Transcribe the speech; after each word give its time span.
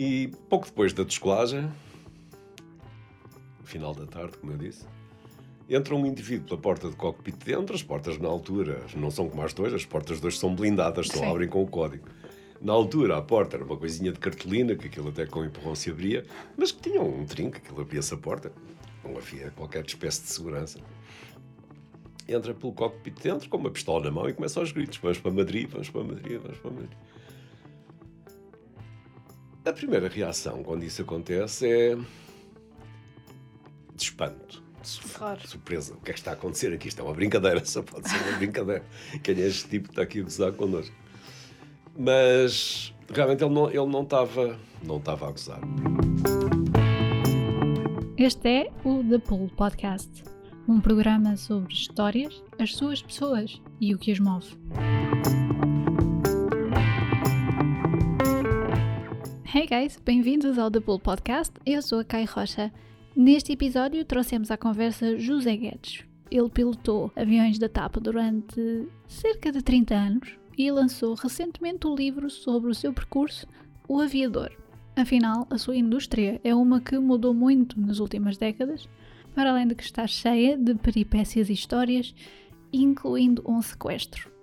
E 0.00 0.28
pouco 0.48 0.66
depois 0.66 0.92
da 0.92 1.02
descolagem, 1.02 1.68
final 3.64 3.92
da 3.92 4.06
tarde, 4.06 4.38
como 4.38 4.52
eu 4.52 4.56
disse, 4.56 4.86
entra 5.68 5.92
um 5.92 6.06
indivíduo 6.06 6.46
pela 6.46 6.60
porta 6.60 6.88
do 6.88 6.94
cockpit 6.94 7.34
dentro, 7.44 7.74
as 7.74 7.82
portas 7.82 8.16
na 8.16 8.28
altura 8.28 8.86
não 8.94 9.10
são 9.10 9.28
como 9.28 9.42
as 9.42 9.52
duas, 9.52 9.74
as 9.74 9.84
portas 9.84 10.20
dois 10.20 10.38
são 10.38 10.54
blindadas, 10.54 11.08
só 11.08 11.18
Sim. 11.18 11.24
abrem 11.28 11.48
com 11.48 11.64
o 11.64 11.66
código. 11.66 12.06
Na 12.60 12.72
altura, 12.72 13.16
a 13.16 13.22
porta 13.22 13.56
era 13.56 13.64
uma 13.64 13.76
coisinha 13.76 14.12
de 14.12 14.20
cartolina, 14.20 14.76
que 14.76 14.86
aquilo 14.86 15.08
até 15.08 15.26
com 15.26 15.44
empurrão 15.44 15.74
se 15.74 15.90
abria, 15.90 16.24
mas 16.56 16.70
que 16.70 16.80
tinha 16.80 17.02
um 17.02 17.26
trinco, 17.26 17.56
aquilo 17.56 17.80
abria-se 17.80 18.14
a 18.14 18.16
porta. 18.16 18.52
Não 19.02 19.16
havia 19.16 19.50
qualquer 19.50 19.84
espécie 19.84 20.22
de 20.22 20.28
segurança. 20.28 20.78
Entra 22.28 22.54
pelo 22.54 22.72
cockpit 22.72 23.20
dentro, 23.20 23.48
com 23.48 23.56
uma 23.56 23.70
pistola 23.70 24.04
na 24.04 24.10
mão 24.12 24.28
e 24.28 24.32
começa 24.32 24.60
aos 24.60 24.70
gritos. 24.70 24.98
Vamos 24.98 25.18
para 25.18 25.32
Madrid, 25.32 25.68
vamos 25.68 25.90
para 25.90 26.04
Madrid, 26.04 26.40
vamos 26.40 26.58
para 26.58 26.70
Madrid. 26.70 26.96
A 29.68 29.72
primeira 29.72 30.08
reação 30.08 30.62
quando 30.62 30.82
isso 30.82 31.02
acontece 31.02 31.68
é 31.70 31.94
de 33.94 34.02
espanto, 34.02 34.62
Claro. 35.12 35.46
surpresa. 35.46 35.92
O 35.92 36.00
que 36.00 36.10
é 36.10 36.14
que 36.14 36.20
está 36.20 36.30
a 36.30 36.34
acontecer 36.34 36.72
aqui? 36.72 36.88
Isto 36.88 37.00
é 37.02 37.04
uma 37.04 37.12
brincadeira, 37.12 37.62
só 37.66 37.82
pode 37.82 38.08
ser 38.08 38.16
uma 38.16 38.38
brincadeira. 38.38 38.82
Quem 39.22 39.34
é 39.34 39.46
este 39.46 39.68
tipo 39.68 39.88
que 39.88 39.92
está 39.92 40.02
aqui 40.02 40.20
a 40.20 40.22
gozar 40.22 40.52
connosco? 40.52 40.94
Mas 41.98 42.94
realmente 43.12 43.44
ele 43.44 43.52
não, 43.52 43.68
ele 43.68 43.86
não 43.86 44.02
estava 44.04 44.58
não 44.82 44.96
estava 44.96 45.28
a 45.28 45.32
gozar. 45.32 45.60
Este 48.16 48.48
é 48.48 48.70
o 48.84 49.04
The 49.04 49.18
Pool 49.18 49.50
Podcast, 49.54 50.24
um 50.66 50.80
programa 50.80 51.36
sobre 51.36 51.74
histórias, 51.74 52.42
as 52.58 52.74
suas 52.74 53.02
pessoas 53.02 53.60
e 53.78 53.94
o 53.94 53.98
que 53.98 54.12
as 54.12 54.18
move. 54.18 54.56
Hey 59.58 59.66
guys, 59.66 60.00
bem-vindos 60.04 60.56
ao 60.56 60.70
The 60.70 60.78
Pool 60.78 61.00
Podcast. 61.00 61.52
Eu 61.66 61.82
sou 61.82 61.98
a 61.98 62.04
Kai 62.04 62.24
Rocha. 62.26 62.72
Neste 63.16 63.54
episódio 63.54 64.04
trouxemos 64.04 64.52
à 64.52 64.56
conversa 64.56 65.18
José 65.18 65.56
Guedes. 65.56 66.04
Ele 66.30 66.48
pilotou 66.48 67.10
aviões 67.16 67.58
da 67.58 67.68
TAP 67.68 67.96
durante 67.96 68.86
cerca 69.08 69.50
de 69.50 69.60
30 69.60 69.96
anos 69.96 70.38
e 70.56 70.70
lançou 70.70 71.14
recentemente 71.14 71.88
o 71.88 71.96
livro 71.96 72.30
sobre 72.30 72.70
o 72.70 72.74
seu 72.74 72.92
percurso, 72.92 73.48
O 73.88 74.00
Aviador. 74.00 74.52
Afinal, 74.94 75.44
a 75.50 75.58
sua 75.58 75.74
indústria 75.74 76.40
é 76.44 76.54
uma 76.54 76.80
que 76.80 76.96
mudou 76.96 77.34
muito 77.34 77.80
nas 77.80 77.98
últimas 77.98 78.36
décadas, 78.36 78.88
para 79.34 79.50
além 79.50 79.66
de 79.66 79.74
que 79.74 79.82
está 79.82 80.06
cheia 80.06 80.56
de 80.56 80.76
peripécias 80.76 81.50
e 81.50 81.54
histórias, 81.54 82.14
incluindo 82.72 83.42
um 83.44 83.60
sequestro. 83.60 84.37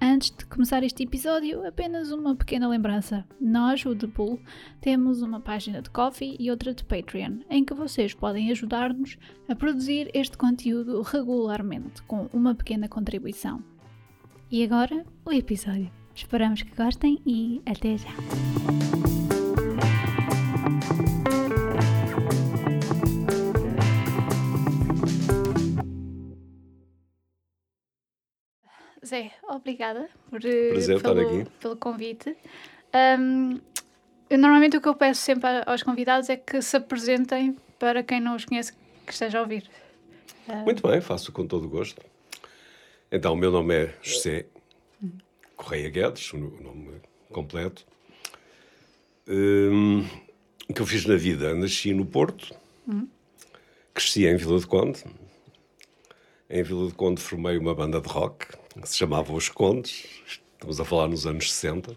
Antes 0.00 0.30
de 0.30 0.44
começar 0.46 0.82
este 0.82 1.02
episódio, 1.02 1.66
apenas 1.66 2.12
uma 2.12 2.36
pequena 2.36 2.68
lembrança. 2.68 3.24
Nós, 3.40 3.84
o 3.86 3.94
The 3.94 4.06
Pool, 4.06 4.38
temos 4.80 5.22
uma 5.22 5.40
página 5.40 5.80
de 5.80 5.90
Coffee 5.90 6.36
e 6.38 6.50
outra 6.50 6.74
de 6.74 6.84
Patreon, 6.84 7.38
em 7.48 7.64
que 7.64 7.74
vocês 7.74 8.12
podem 8.14 8.50
ajudar-nos 8.50 9.16
a 9.48 9.54
produzir 9.54 10.10
este 10.12 10.36
conteúdo 10.36 11.00
regularmente, 11.02 12.02
com 12.02 12.28
uma 12.32 12.54
pequena 12.54 12.88
contribuição. 12.88 13.62
E 14.50 14.62
agora, 14.62 15.04
o 15.24 15.32
episódio. 15.32 15.90
Esperamos 16.14 16.62
que 16.62 16.76
gostem 16.76 17.20
e 17.26 17.60
até 17.66 17.96
já! 17.96 19.03
Zé, 29.04 29.32
obrigada 29.48 30.08
por, 30.30 30.44
eh, 30.44 30.70
Prazer 30.70 30.96
estar 30.96 31.14
pelo, 31.14 31.40
aqui. 31.40 31.50
pelo 31.60 31.76
convite. 31.76 32.36
Eu, 34.30 34.38
normalmente 34.38 34.76
o 34.76 34.80
que 34.80 34.88
eu 34.88 34.94
peço 34.94 35.20
sempre 35.20 35.48
aos 35.66 35.82
convidados 35.82 36.28
é 36.28 36.36
que 36.36 36.60
se 36.62 36.76
apresentem 36.76 37.56
para 37.78 38.02
quem 38.02 38.20
não 38.20 38.34
os 38.34 38.44
conhece 38.44 38.72
que 39.06 39.12
esteja 39.12 39.38
a 39.38 39.42
ouvir. 39.42 39.68
Muito 40.64 40.86
bem, 40.86 41.00
faço 41.00 41.32
com 41.32 41.46
todo 41.46 41.66
o 41.66 41.68
gosto. 41.68 42.00
Então, 43.10 43.34
o 43.34 43.36
meu 43.36 43.50
nome 43.50 43.74
é 43.74 43.94
José 44.02 44.46
Correia 45.56 45.88
Guedes, 45.88 46.32
o 46.32 46.38
nome 46.38 47.00
completo. 47.30 47.86
Hum, 49.28 50.06
o 50.68 50.74
que 50.74 50.80
eu 50.80 50.86
fiz 50.86 51.04
na 51.06 51.16
vida? 51.16 51.54
Nasci 51.54 51.92
no 51.94 52.04
Porto, 52.04 52.54
cresci 53.92 54.26
em 54.26 54.36
Vila 54.36 54.58
de 54.58 54.66
Conde. 54.66 55.04
Em 56.50 56.62
Vila 56.62 56.88
de 56.88 56.94
Conde 56.94 57.20
formei 57.20 57.56
uma 57.56 57.74
banda 57.74 58.00
de 58.00 58.08
rock 58.08 58.46
que 58.80 58.88
se 58.88 58.96
chamava 58.96 59.32
Os 59.32 59.48
Condes, 59.48 60.04
estamos 60.26 60.80
a 60.80 60.84
falar 60.84 61.08
nos 61.08 61.26
anos 61.26 61.52
60, 61.52 61.94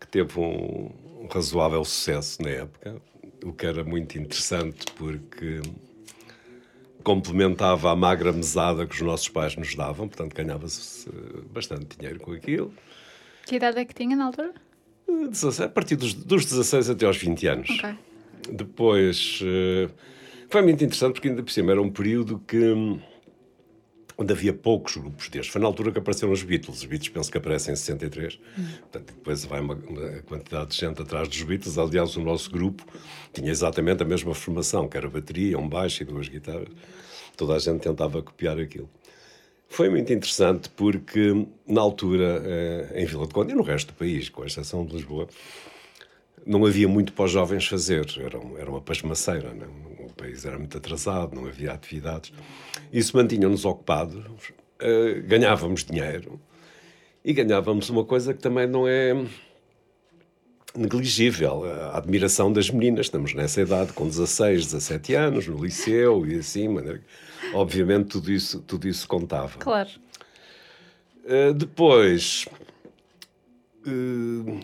que 0.00 0.06
teve 0.06 0.38
um, 0.38 0.90
um 1.22 1.28
razoável 1.30 1.84
sucesso 1.84 2.42
na 2.42 2.50
época, 2.50 3.00
o 3.44 3.52
que 3.52 3.66
era 3.66 3.82
muito 3.84 4.18
interessante 4.18 4.84
porque 4.96 5.60
complementava 7.02 7.90
a 7.90 7.96
magra 7.96 8.32
mesada 8.32 8.86
que 8.86 8.94
os 8.94 9.00
nossos 9.00 9.28
pais 9.28 9.56
nos 9.56 9.74
davam, 9.74 10.06
portanto 10.06 10.34
ganhava-se 10.34 11.08
eh, 11.08 11.40
bastante 11.50 11.96
dinheiro 11.96 12.20
com 12.20 12.32
aquilo. 12.32 12.72
Que 13.46 13.56
idade 13.56 13.78
é 13.78 13.84
que 13.84 13.94
tinha 13.94 14.14
na 14.14 14.26
altura? 14.26 14.52
Eh, 15.08 15.28
16 15.28 15.60
A 15.60 15.68
partir 15.68 15.96
dos, 15.96 16.12
dos 16.12 16.44
16 16.44 16.90
até 16.90 17.06
aos 17.06 17.16
20 17.16 17.46
anos. 17.46 17.70
Ok. 17.70 17.94
Depois 18.52 19.40
eh, 19.42 19.88
foi 20.48 20.62
muito 20.62 20.84
interessante 20.84 21.14
porque 21.14 21.28
ainda 21.28 21.42
por 21.42 21.50
cima 21.50 21.72
era 21.72 21.80
um 21.80 21.90
período 21.90 22.38
que 22.46 22.58
hum, 22.58 23.00
onde 24.20 24.32
havia 24.34 24.52
poucos 24.52 24.96
grupos 24.98 25.28
destes. 25.30 25.50
Foi 25.50 25.60
na 25.60 25.66
altura 25.66 25.90
que 25.90 25.98
apareceram 25.98 26.30
os 26.32 26.42
Beatles. 26.42 26.78
Os 26.80 26.84
Beatles 26.84 27.08
penso 27.08 27.30
que 27.32 27.38
aparecem 27.38 27.72
em 27.72 27.76
63. 27.76 28.38
Portanto, 28.82 29.14
depois 29.14 29.44
vai 29.46 29.60
uma, 29.60 29.74
uma 29.74 30.08
quantidade 30.26 30.70
de 30.72 30.76
gente 30.76 31.00
atrás 31.00 31.26
dos 31.26 31.42
Beatles. 31.42 31.78
Aliás, 31.78 32.14
o 32.16 32.20
nosso 32.20 32.50
grupo 32.50 32.84
tinha 33.32 33.50
exatamente 33.50 34.02
a 34.02 34.06
mesma 34.06 34.34
formação, 34.34 34.86
que 34.86 34.96
era 34.96 35.08
bateria, 35.08 35.58
um 35.58 35.66
baixo 35.66 36.02
e 36.02 36.06
duas 36.06 36.28
guitarras. 36.28 36.68
Toda 37.36 37.54
a 37.54 37.58
gente 37.58 37.80
tentava 37.80 38.22
copiar 38.22 38.58
aquilo. 38.58 38.90
Foi 39.68 39.88
muito 39.88 40.12
interessante 40.12 40.68
porque, 40.70 41.46
na 41.66 41.80
altura, 41.80 42.42
eh, 42.44 43.02
em 43.02 43.06
Vila 43.06 43.26
de 43.26 43.32
Conde 43.32 43.52
e 43.52 43.54
no 43.54 43.62
resto 43.62 43.86
do 43.92 43.94
país, 43.94 44.28
com 44.28 44.44
exceção 44.44 44.84
de 44.84 44.94
Lisboa, 44.96 45.28
não 46.44 46.66
havia 46.66 46.88
muito 46.88 47.12
para 47.12 47.24
os 47.26 47.30
jovens 47.30 47.66
fazer, 47.66 48.06
era, 48.18 48.38
um- 48.38 48.56
uma 48.68 48.80
pasmaceira, 48.80 49.54
não? 49.54 49.89
O 50.06 50.12
país 50.12 50.44
era 50.44 50.58
muito 50.58 50.76
atrasado, 50.76 51.34
não 51.34 51.46
havia 51.46 51.72
atividades. 51.72 52.32
Isso 52.92 53.16
mantinha-nos 53.16 53.64
ocupados, 53.64 54.24
eh, 54.78 55.22
ganhávamos 55.26 55.84
dinheiro 55.84 56.40
e 57.24 57.32
ganhávamos 57.32 57.88
uma 57.90 58.04
coisa 58.04 58.32
que 58.32 58.40
também 58.40 58.66
não 58.66 58.88
é 58.88 59.14
negligível, 60.74 61.64
a 61.64 61.98
admiração 61.98 62.52
das 62.52 62.70
meninas, 62.70 63.06
estamos 63.06 63.34
nessa 63.34 63.60
idade, 63.60 63.92
com 63.92 64.06
16, 64.06 64.66
17 64.66 65.14
anos, 65.14 65.46
no 65.48 65.62
liceu 65.64 66.24
e 66.26 66.38
assim, 66.38 66.68
maneira 66.68 67.02
obviamente 67.52 68.08
tudo 68.08 68.30
isso, 68.30 68.60
tudo 68.60 68.88
isso 68.88 69.06
contava. 69.08 69.58
Claro. 69.58 69.90
Uh, 71.24 71.52
depois 71.54 72.46
uh, 73.86 74.60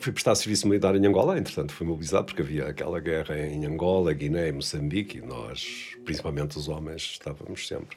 fui 0.00 0.12
prestar 0.12 0.34
serviço 0.34 0.66
militar 0.68 0.94
em 0.94 1.06
Angola, 1.06 1.38
entretanto 1.38 1.72
fui 1.72 1.86
mobilizado 1.86 2.26
porque 2.26 2.42
havia 2.42 2.66
aquela 2.66 3.00
guerra 3.00 3.38
em 3.38 3.64
Angola, 3.66 4.12
Guiné 4.12 4.52
Moçambique 4.52 5.18
e 5.18 5.20
nós, 5.20 5.96
principalmente 6.04 6.56
os 6.56 6.68
homens, 6.68 7.02
estávamos 7.02 7.66
sempre 7.66 7.96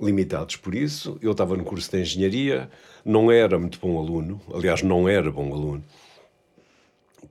limitados 0.00 0.56
por 0.56 0.74
isso. 0.74 1.18
Eu 1.20 1.32
estava 1.32 1.56
no 1.56 1.64
curso 1.64 1.90
de 1.90 2.00
engenharia, 2.00 2.70
não 3.04 3.30
era 3.30 3.58
muito 3.58 3.78
bom 3.78 3.98
aluno, 3.98 4.40
aliás, 4.52 4.82
não 4.82 5.08
era 5.08 5.30
bom 5.30 5.52
aluno, 5.52 5.84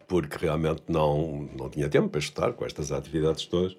porque 0.07 0.37
realmente 0.37 0.83
não, 0.87 1.49
não 1.57 1.69
tinha 1.69 1.89
tempo 1.89 2.09
para 2.09 2.19
estudar 2.19 2.53
com 2.53 2.65
estas 2.65 2.91
atividades 2.91 3.45
todas. 3.45 3.75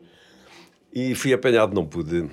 E 0.95 1.15
fui 1.15 1.33
apanhado, 1.33 1.75
não 1.75 1.87
pude, 1.87 2.29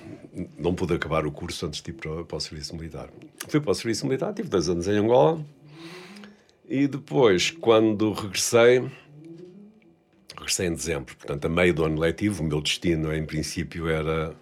não 0.57 0.75
pude 0.75 0.93
acabar 0.93 1.25
o 1.25 1.31
curso 1.31 1.65
antes 1.65 1.81
de 1.81 1.91
ir 1.91 1.93
para, 1.93 2.25
para 2.25 2.37
o 2.37 2.41
serviço 2.41 2.75
militar. 2.75 3.09
Fui 3.47 3.61
para 3.61 3.71
o 3.71 3.73
serviço 3.73 4.05
militar, 4.05 4.33
tive 4.33 4.49
dois 4.49 4.67
anos 4.67 4.85
em 4.85 4.97
Angola. 4.97 5.39
E 6.69 6.87
depois, 6.87 7.49
quando 7.49 8.13
regressei, 8.13 8.87
regressei 10.37 10.67
em 10.67 10.73
dezembro, 10.75 11.15
portanto, 11.17 11.45
a 11.45 11.49
meio 11.49 11.73
do 11.73 11.83
ano 11.83 11.99
letivo, 11.99 12.43
o 12.43 12.45
meu 12.45 12.61
destino, 12.61 13.11
em 13.11 13.25
princípio, 13.25 13.89
era 13.89 14.35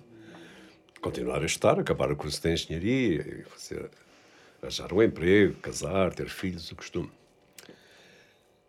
continuar 0.99 1.41
a 1.41 1.45
estudar, 1.45 1.79
acabar 1.79 2.11
o 2.11 2.17
curso 2.17 2.41
de 2.41 2.51
engenharia, 2.51 3.45
fazer, 3.47 3.89
um 4.91 5.01
emprego, 5.01 5.53
casar, 5.61 6.13
ter 6.13 6.27
filhos, 6.27 6.69
o 6.69 6.75
costume. 6.75 7.09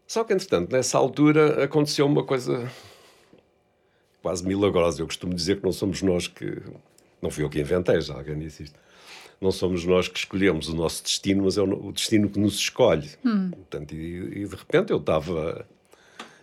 Só 0.07 0.23
que, 0.23 0.33
entretanto, 0.33 0.71
nessa 0.71 0.97
altura 0.97 1.65
aconteceu 1.65 2.07
uma 2.07 2.23
coisa 2.23 2.71
quase 4.23 4.47
milagrosa. 4.47 5.03
Eu 5.03 5.07
costumo 5.07 5.35
dizer 5.35 5.57
que 5.57 5.65
não 5.65 5.73
somos 5.73 6.01
nós 6.01 6.29
que. 6.29 6.63
Não 7.21 7.29
fui 7.29 7.43
eu 7.43 7.51
que 7.51 7.61
inventei, 7.61 8.01
já 8.01 8.15
alguém 8.15 8.39
disse 8.39 8.63
isto. 8.63 8.79
Não 9.41 9.53
somos 9.53 9.85
nós 9.85 10.09
que 10.09 10.19
escolhemos 10.19 10.69
o 10.69 10.75
nosso 10.75 11.03
destino, 11.03 11.45
mas 11.45 11.57
é 11.57 11.63
o 11.63 11.93
destino 11.93 12.29
que 12.29 12.39
nos 12.39 12.57
escolhe. 12.57 13.09
Portanto, 13.51 13.95
e, 13.95 14.43
e 14.43 14.45
de 14.47 14.57
repente 14.57 14.91
eu 14.91 14.99
estava 14.99 15.67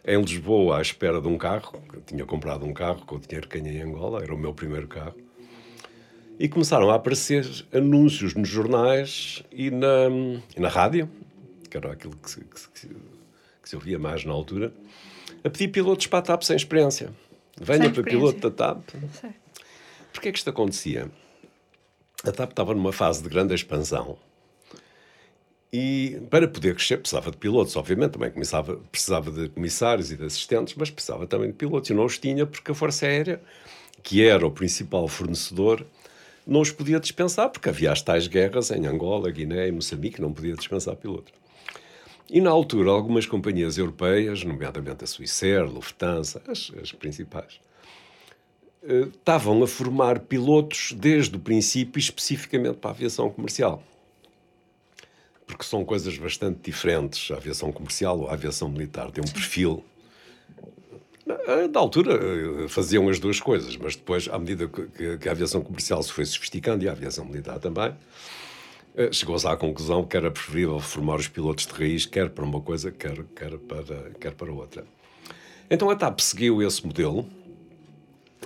em 0.06 0.22
Lisboa 0.22 0.78
à 0.78 0.82
espera 0.82 1.20
de 1.20 1.28
um 1.28 1.38
carro. 1.38 1.82
Eu 1.94 2.02
tinha 2.02 2.26
comprado 2.26 2.66
um 2.66 2.74
carro 2.74 3.06
com 3.06 3.16
o 3.16 3.20
dinheiro 3.20 3.48
que 3.48 3.60
ganhei 3.60 3.80
em 3.80 3.84
Angola, 3.84 4.24
era 4.24 4.34
o 4.34 4.38
meu 4.38 4.54
primeiro 4.54 4.88
carro. 4.88 5.16
E 6.40 6.48
começaram 6.48 6.90
a 6.90 6.96
aparecer 6.96 7.46
anúncios 7.74 8.34
nos 8.34 8.48
jornais 8.48 9.44
e 9.52 9.72
na, 9.72 10.10
e 10.56 10.60
na 10.60 10.68
rádio, 10.68 11.10
que 11.70 11.78
era 11.78 11.92
aquilo 11.92 12.16
que 12.18 12.30
se, 12.30 12.42
que 12.42 12.90
que 13.66 13.70
se 13.70 13.76
ouvia 13.76 13.98
mais 13.98 14.24
na 14.24 14.32
altura, 14.32 14.72
a 15.44 15.50
pedir 15.50 15.70
pilotos 15.70 16.06
para 16.06 16.20
a 16.20 16.22
TAP 16.22 16.44
sem 16.44 16.56
experiência. 16.56 17.12
Venha 17.60 17.90
para 17.90 18.04
piloto 18.04 18.40
da 18.40 18.52
TAP. 18.52 18.90
Porquê 20.14 20.30
é 20.30 20.32
que 20.32 20.38
isto 20.38 20.50
acontecia? 20.52 21.10
A 22.24 22.32
TAP 22.32 22.52
estava 22.52 22.74
numa 22.74 22.92
fase 22.92 23.22
de 23.22 23.30
grande 23.30 23.54
expansão 23.54 24.18
e 25.78 26.22
para 26.30 26.48
poder 26.48 26.74
crescer 26.74 26.96
precisava 26.96 27.30
de 27.30 27.36
pilotos, 27.36 27.76
obviamente, 27.76 28.12
também 28.12 28.32
começava, 28.32 28.78
precisava 28.90 29.30
de 29.30 29.50
comissários 29.50 30.10
e 30.10 30.16
de 30.16 30.24
assistentes, 30.24 30.74
mas 30.76 30.90
precisava 30.90 31.28
também 31.28 31.50
de 31.50 31.54
pilotos. 31.56 31.90
E 31.90 31.94
não 31.94 32.06
os 32.06 32.18
tinha 32.18 32.46
porque 32.46 32.72
a 32.72 32.74
Força 32.74 33.06
Aérea, 33.06 33.42
que 34.02 34.24
era 34.26 34.48
o 34.48 34.52
principal 34.52 35.06
fornecedor, 35.10 35.86
não 36.48 36.62
os 36.62 36.72
podia 36.72 36.98
dispensar, 36.98 37.50
porque 37.50 37.68
havia 37.68 37.92
as 37.92 38.02
tais 38.02 38.26
guerras 38.26 38.72
em 38.72 38.88
Angola, 38.88 39.30
Guiné 39.30 39.68
e 39.68 39.72
Moçambique, 39.74 40.22
não 40.22 40.32
podia 40.32 40.54
dispensar 40.54 40.96
pilotos. 40.96 41.34
E 42.30 42.40
na 42.40 42.52
altura, 42.52 42.92
algumas 42.92 43.26
companhias 43.26 43.78
europeias, 43.78 44.46
nomeadamente 44.46 45.04
a 45.04 45.08
Swissair, 45.08 45.66
Lufthansa, 45.66 46.42
as, 46.48 46.72
as 46.82 46.94
principais, 46.94 47.60
estavam 48.88 49.64
a 49.64 49.68
formar 49.68 50.20
pilotos 50.20 50.94
desde 50.94 51.36
o 51.36 51.40
princípio, 51.40 52.00
especificamente 52.00 52.78
para 52.78 52.92
a 52.92 52.94
aviação 52.94 53.30
comercial. 53.30 53.82
Porque 55.48 55.64
são 55.64 55.84
coisas 55.84 56.18
bastante 56.18 56.60
diferentes. 56.64 57.32
A 57.32 57.36
aviação 57.36 57.72
comercial 57.72 58.20
ou 58.20 58.30
a 58.30 58.34
aviação 58.34 58.70
militar 58.70 59.12
tem 59.12 59.24
um 59.24 59.32
perfil. 59.32 59.84
Da 61.72 61.80
altura 61.80 62.14
eh, 62.14 62.68
faziam 62.68 63.10
as 63.10 63.20
duas 63.20 63.40
coisas, 63.40 63.76
mas 63.78 63.96
depois, 63.96 64.28
à 64.32 64.38
medida 64.38 64.68
que 64.68 65.28
a 65.28 65.32
aviação 65.32 65.62
comercial 65.62 66.04
se 66.04 66.12
foi 66.12 66.24
sofisticando 66.24 66.84
e 66.84 66.90
a 66.90 66.92
aviação 66.92 67.26
militar 67.26 67.60
também, 67.60 67.96
eh, 68.96 69.12
chegou-se 69.12 69.48
à 69.48 69.58
conclusão 69.58 70.06
que 70.06 70.16
era 70.16 70.30
preferível 70.30 70.80
formar 70.80 71.16
os 71.16 71.28
pilotos 71.28 71.66
de 71.66 71.74
raiz, 71.74 72.06
quer 72.06 72.30
para 72.30 72.46
uma 72.46 72.62
coisa, 72.62 72.92
quer, 72.92 73.24
quer, 73.36 73.58
para, 73.58 74.12
quer 74.20 74.34
para 74.34 74.52
outra. 74.52 74.86
Então 75.70 75.90
a 75.90 75.96
TAP 75.96 76.20
seguiu 76.20 76.62
esse 76.62 76.86
modelo, 76.86 77.28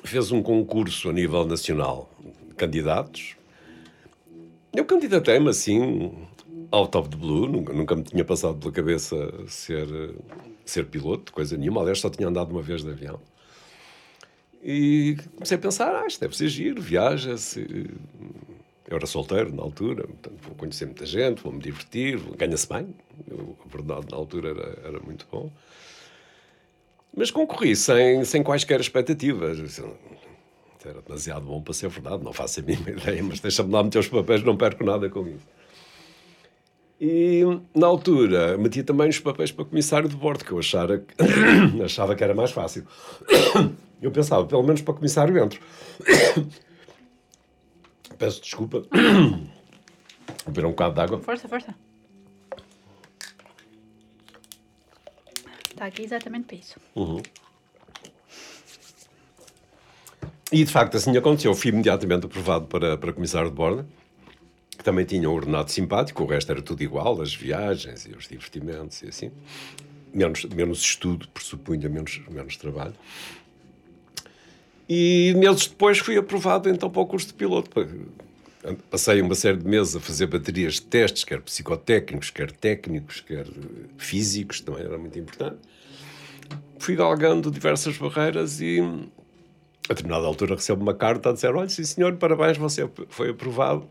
fez 0.04 0.32
um 0.32 0.42
concurso 0.42 1.10
a 1.10 1.14
nível 1.14 1.46
nacional 1.46 2.10
candidatos. 2.58 3.36
Eu 4.74 4.86
candidatei-me 4.86 5.50
assim, 5.50 6.12
out 6.72 6.96
of 6.98 7.10
the 7.10 7.16
blue, 7.16 7.48
nunca, 7.48 7.74
nunca 7.74 7.96
me 7.96 8.04
tinha 8.04 8.26
passado 8.26 8.58
pela 8.58 8.72
cabeça 8.72 9.16
ser, 9.48 9.88
ser 10.66 10.86
piloto, 10.86 11.32
coisa 11.32 11.58
nenhuma. 11.58 11.82
Aliás, 11.82 12.00
só 12.00 12.10
tinha 12.10 12.28
andado 12.28 12.52
uma 12.52 12.62
vez 12.62 12.84
de 12.84 12.90
avião. 12.90 13.20
E 14.62 15.18
comecei 15.36 15.56
a 15.56 15.60
pensar, 15.60 15.96
ah, 15.96 16.06
isto 16.06 16.20
deve 16.20 16.36
ser 16.36 16.50
giro, 16.50 16.82
viaja-se 16.82 17.88
eu 18.90 18.98
era 18.98 19.06
solteiro 19.06 19.56
na 19.56 19.62
altura, 19.62 20.08
portanto, 20.08 20.40
vou 20.42 20.56
conhecer 20.56 20.86
muita 20.88 21.06
gente, 21.06 21.44
vou-me 21.44 21.60
divertir, 21.60 22.20
ganha-se 22.36 22.68
bem. 22.68 22.96
Eu, 23.30 23.56
a 23.64 23.70
verdade, 23.70 24.08
na 24.10 24.18
altura 24.18 24.50
era, 24.50 24.80
era 24.84 25.00
muito 25.00 25.28
bom. 25.32 25.52
Mas 27.16 27.32
concorri 27.32 27.76
sem, 27.76 28.24
sem 28.24 28.44
quaisquer 28.44 28.80
expectativas. 28.80 29.82
Era 30.86 31.02
demasiado 31.02 31.46
bom 31.46 31.62
para 31.62 31.74
ser 31.74 31.90
verdade, 31.90 32.24
não 32.24 32.32
faço 32.32 32.62
a 32.62 32.64
mínima 32.64 32.92
ideia, 32.92 33.22
mas 33.22 33.40
deixa-me 33.40 33.72
lá 33.72 33.84
meter 33.84 34.00
os 34.00 34.08
papéis, 34.08 34.44
não 34.44 34.56
perco 34.56 34.84
nada 34.84 35.10
com 35.10 35.28
isso. 35.28 35.46
E 37.02 37.42
na 37.74 37.88
altura 37.88 38.58
meti 38.58 38.84
também 38.84 39.10
os 39.10 39.20
papéis 39.20 39.52
para 39.52 39.66
comissário 39.66 40.10
de 40.10 40.16
bordo, 40.16 40.44
que 40.44 40.52
eu 40.52 40.60
achava, 40.60 41.02
achava 41.84 42.16
que 42.16 42.24
era 42.24 42.34
mais 42.34 42.52
fácil. 42.52 42.86
Eu 44.02 44.12
pensava, 44.12 44.46
pelo 44.46 44.64
menos 44.64 44.82
para 44.82 44.94
comissário 44.94 45.38
entro. 45.38 45.60
Peço 48.18 48.42
desculpa. 48.42 48.84
Vou 50.46 50.54
beber 50.54 50.66
um 50.66 50.70
bocado 50.70 50.96
de 50.96 51.02
água. 51.02 51.20
Força, 51.20 51.50
força. 51.50 51.76
Está 55.80 55.88
aqui 55.88 56.04
exatamente 56.04 56.44
para 56.44 56.58
isso. 56.58 56.76
Uhum. 56.94 57.22
E 60.52 60.66
de 60.66 60.70
facto 60.70 60.98
assim 60.98 61.16
aconteceu. 61.16 61.52
Eu 61.52 61.56
fui 61.56 61.72
imediatamente 61.72 62.26
aprovado 62.26 62.66
para, 62.66 62.98
para 62.98 63.14
comissário 63.14 63.50
de 63.50 63.56
bordo, 63.56 63.88
que 64.72 64.84
também 64.84 65.06
tinha 65.06 65.30
um 65.30 65.34
ordenado 65.34 65.72
simpático, 65.72 66.22
o 66.22 66.28
resto 66.28 66.52
era 66.52 66.62
tudo 66.62 66.84
igual, 66.84 67.22
as 67.22 67.34
viagens 67.34 68.06
e 68.06 68.12
os 68.12 68.28
divertimentos 68.28 69.02
e 69.04 69.08
assim. 69.08 69.32
Menos, 70.14 70.44
menos 70.44 70.82
estudo, 70.82 71.30
pressupunha 71.30 71.88
menos, 71.88 72.20
menos 72.30 72.58
trabalho. 72.58 72.96
E 74.90 75.34
meses 75.38 75.68
depois 75.68 76.00
fui 76.00 76.18
aprovado 76.18 76.70
então 76.70 76.90
para 76.90 77.02
o 77.02 77.06
curso 77.06 77.28
de 77.28 77.36
piloto. 77.36 77.70
Passei 78.90 79.22
uma 79.22 79.36
série 79.36 79.58
de 79.58 79.66
meses 79.66 79.96
a 79.96 80.02
fazer 80.02 80.28
baterias 80.28 80.76
de 80.76 80.82
testes, 80.82 81.24
quer 81.24 81.42
psicotécnicos, 81.42 82.30
quer 82.30 82.52
técnicos, 82.52 83.22
quer 83.22 83.48
físicos, 83.98 84.60
também 84.60 84.84
era 84.84 84.98
muito 84.98 85.18
importante. 85.18 85.60
Fui 86.78 86.96
galgando 86.96 87.50
diversas 87.50 87.98
barreiras 87.98 88.60
e 88.60 88.80
a 89.90 89.94
determinada 89.94 90.28
altura 90.28 90.56
recebo 90.56 90.82
uma 90.82 90.94
carta 90.94 91.30
a 91.30 91.34
dizer: 91.34 91.56
Olha, 91.56 91.70
sim 91.70 91.86
senhor, 91.86 92.16
parabéns, 92.18 92.58
você 92.58 92.90
foi 93.08 93.30
aprovado. 93.30 93.88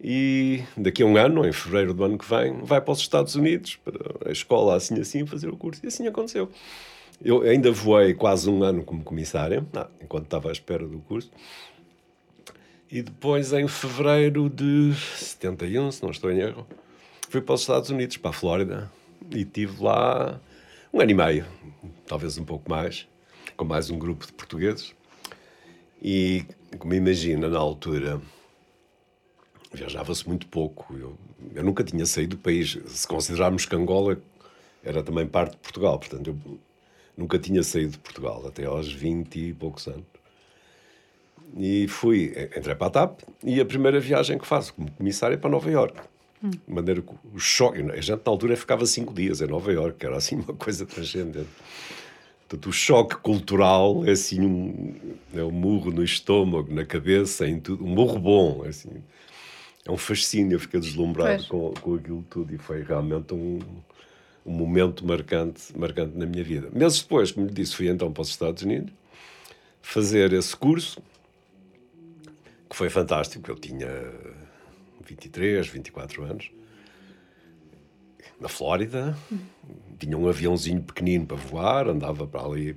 E 0.00 0.64
daqui 0.76 1.04
a 1.04 1.06
um 1.06 1.16
ano, 1.16 1.46
em 1.46 1.52
fevereiro 1.52 1.94
do 1.94 2.02
ano 2.02 2.18
que 2.18 2.28
vem, 2.28 2.64
vai 2.64 2.80
para 2.80 2.92
os 2.92 2.98
Estados 2.98 3.36
Unidos, 3.36 3.76
para 3.76 4.28
a 4.28 4.32
escola 4.32 4.74
assim 4.74 5.00
assim, 5.00 5.24
fazer 5.24 5.48
o 5.48 5.56
curso. 5.56 5.80
E 5.84 5.86
assim 5.86 6.08
aconteceu. 6.08 6.50
Eu 7.24 7.42
ainda 7.42 7.70
voei 7.70 8.12
quase 8.12 8.50
um 8.50 8.64
ano 8.64 8.82
como 8.82 9.04
comissária, 9.04 9.64
ah, 9.76 9.86
enquanto 10.02 10.24
estava 10.24 10.48
à 10.48 10.52
espera 10.52 10.84
do 10.84 10.98
curso. 10.98 11.30
E 12.92 13.00
depois, 13.00 13.54
em 13.54 13.66
fevereiro 13.66 14.50
de 14.50 14.94
71, 15.16 15.90
se 15.90 16.02
não 16.02 16.10
estou 16.10 16.30
em 16.30 16.40
erro, 16.40 16.66
fui 17.30 17.40
para 17.40 17.54
os 17.54 17.62
Estados 17.62 17.88
Unidos, 17.88 18.18
para 18.18 18.28
a 18.30 18.34
Flórida, 18.34 18.92
e 19.30 19.46
tive 19.46 19.82
lá 19.82 20.38
um 20.92 21.00
ano 21.00 21.10
e 21.10 21.14
meio, 21.14 21.46
talvez 22.06 22.36
um 22.36 22.44
pouco 22.44 22.68
mais, 22.68 23.08
com 23.56 23.64
mais 23.64 23.88
um 23.88 23.98
grupo 23.98 24.26
de 24.26 24.32
portugueses. 24.34 24.94
E, 26.02 26.44
como 26.78 26.92
imagina, 26.92 27.48
na 27.48 27.58
altura, 27.58 28.20
viajava-se 29.72 30.28
muito 30.28 30.46
pouco. 30.46 30.94
Eu, 30.94 31.16
eu 31.54 31.64
nunca 31.64 31.82
tinha 31.82 32.04
saído 32.04 32.36
do 32.36 32.42
país. 32.42 32.78
Se 32.88 33.08
considerarmos 33.08 33.64
que 33.64 33.74
Angola 33.74 34.20
era 34.84 35.02
também 35.02 35.26
parte 35.26 35.52
de 35.52 35.58
Portugal, 35.58 35.98
portanto, 35.98 36.28
eu 36.28 36.58
Nunca 37.16 37.38
tinha 37.38 37.62
saído 37.62 37.92
de 37.92 37.98
Portugal, 37.98 38.46
até 38.46 38.64
aos 38.64 38.90
20 38.90 39.36
e 39.38 39.52
poucos 39.52 39.86
anos. 39.86 40.11
E 41.56 41.86
fui, 41.88 42.32
entrei 42.56 42.74
para 42.74 42.86
a 42.86 42.90
TAP 42.90 43.20
e 43.44 43.60
a 43.60 43.64
primeira 43.64 44.00
viagem 44.00 44.38
que 44.38 44.46
faço 44.46 44.74
como 44.74 44.90
comissário 44.92 45.34
é 45.34 45.36
para 45.36 45.50
Nova 45.50 45.70
Iorque. 45.70 46.00
Hum. 46.42 46.50
De 46.50 46.60
maneira 46.66 47.02
que 47.02 47.12
o 47.32 47.38
choque, 47.38 47.80
a 47.80 48.00
gente 48.00 48.22
na 48.24 48.32
altura 48.32 48.56
ficava 48.56 48.86
cinco 48.86 49.12
dias 49.12 49.40
em 49.40 49.46
Nova 49.46 49.72
Iorque, 49.72 50.06
era 50.06 50.16
assim 50.16 50.36
uma 50.36 50.54
coisa 50.54 50.86
transcendente. 50.86 51.48
Portanto, 52.48 52.68
o 52.68 52.72
choque 52.72 53.16
cultural 53.16 54.04
é 54.04 54.10
assim 54.10 54.40
um, 54.40 54.94
é 55.34 55.42
um 55.42 55.50
murro 55.50 55.90
no 55.90 56.02
estômago, 56.02 56.72
na 56.72 56.84
cabeça, 56.84 57.46
em 57.46 57.60
tudo, 57.60 57.84
um 57.84 57.88
murro 57.88 58.18
bom, 58.18 58.64
é 58.64 58.68
assim. 58.68 58.90
É 59.86 59.90
um 59.90 59.96
fascínio, 59.96 60.56
eu 60.56 60.60
fiquei 60.60 60.78
deslumbrado 60.78 61.44
com, 61.48 61.72
com 61.80 61.94
aquilo 61.94 62.24
tudo 62.28 62.54
e 62.54 62.58
foi 62.58 62.82
realmente 62.82 63.34
um, 63.34 63.58
um 64.44 64.52
momento 64.52 65.04
marcante, 65.04 65.76
marcante 65.76 66.16
na 66.16 66.26
minha 66.26 66.44
vida. 66.44 66.68
Meses 66.72 67.02
depois, 67.02 67.32
como 67.32 67.46
lhe 67.46 67.52
disse, 67.52 67.74
fui 67.74 67.88
então 67.88 68.12
para 68.12 68.22
os 68.22 68.28
Estados 68.28 68.62
Unidos 68.62 68.92
fazer 69.82 70.32
esse 70.32 70.56
curso, 70.56 71.02
que 72.72 72.76
foi 72.76 72.88
fantástico. 72.88 73.50
Eu 73.50 73.54
tinha 73.54 73.86
23, 75.04 75.68
24 75.68 76.24
anos, 76.24 76.50
na 78.40 78.48
Flórida, 78.48 79.14
tinha 79.98 80.16
um 80.16 80.26
aviãozinho 80.26 80.82
pequenino 80.82 81.26
para 81.26 81.36
voar, 81.36 81.86
andava 81.86 82.26
para 82.26 82.42
ali 82.42 82.74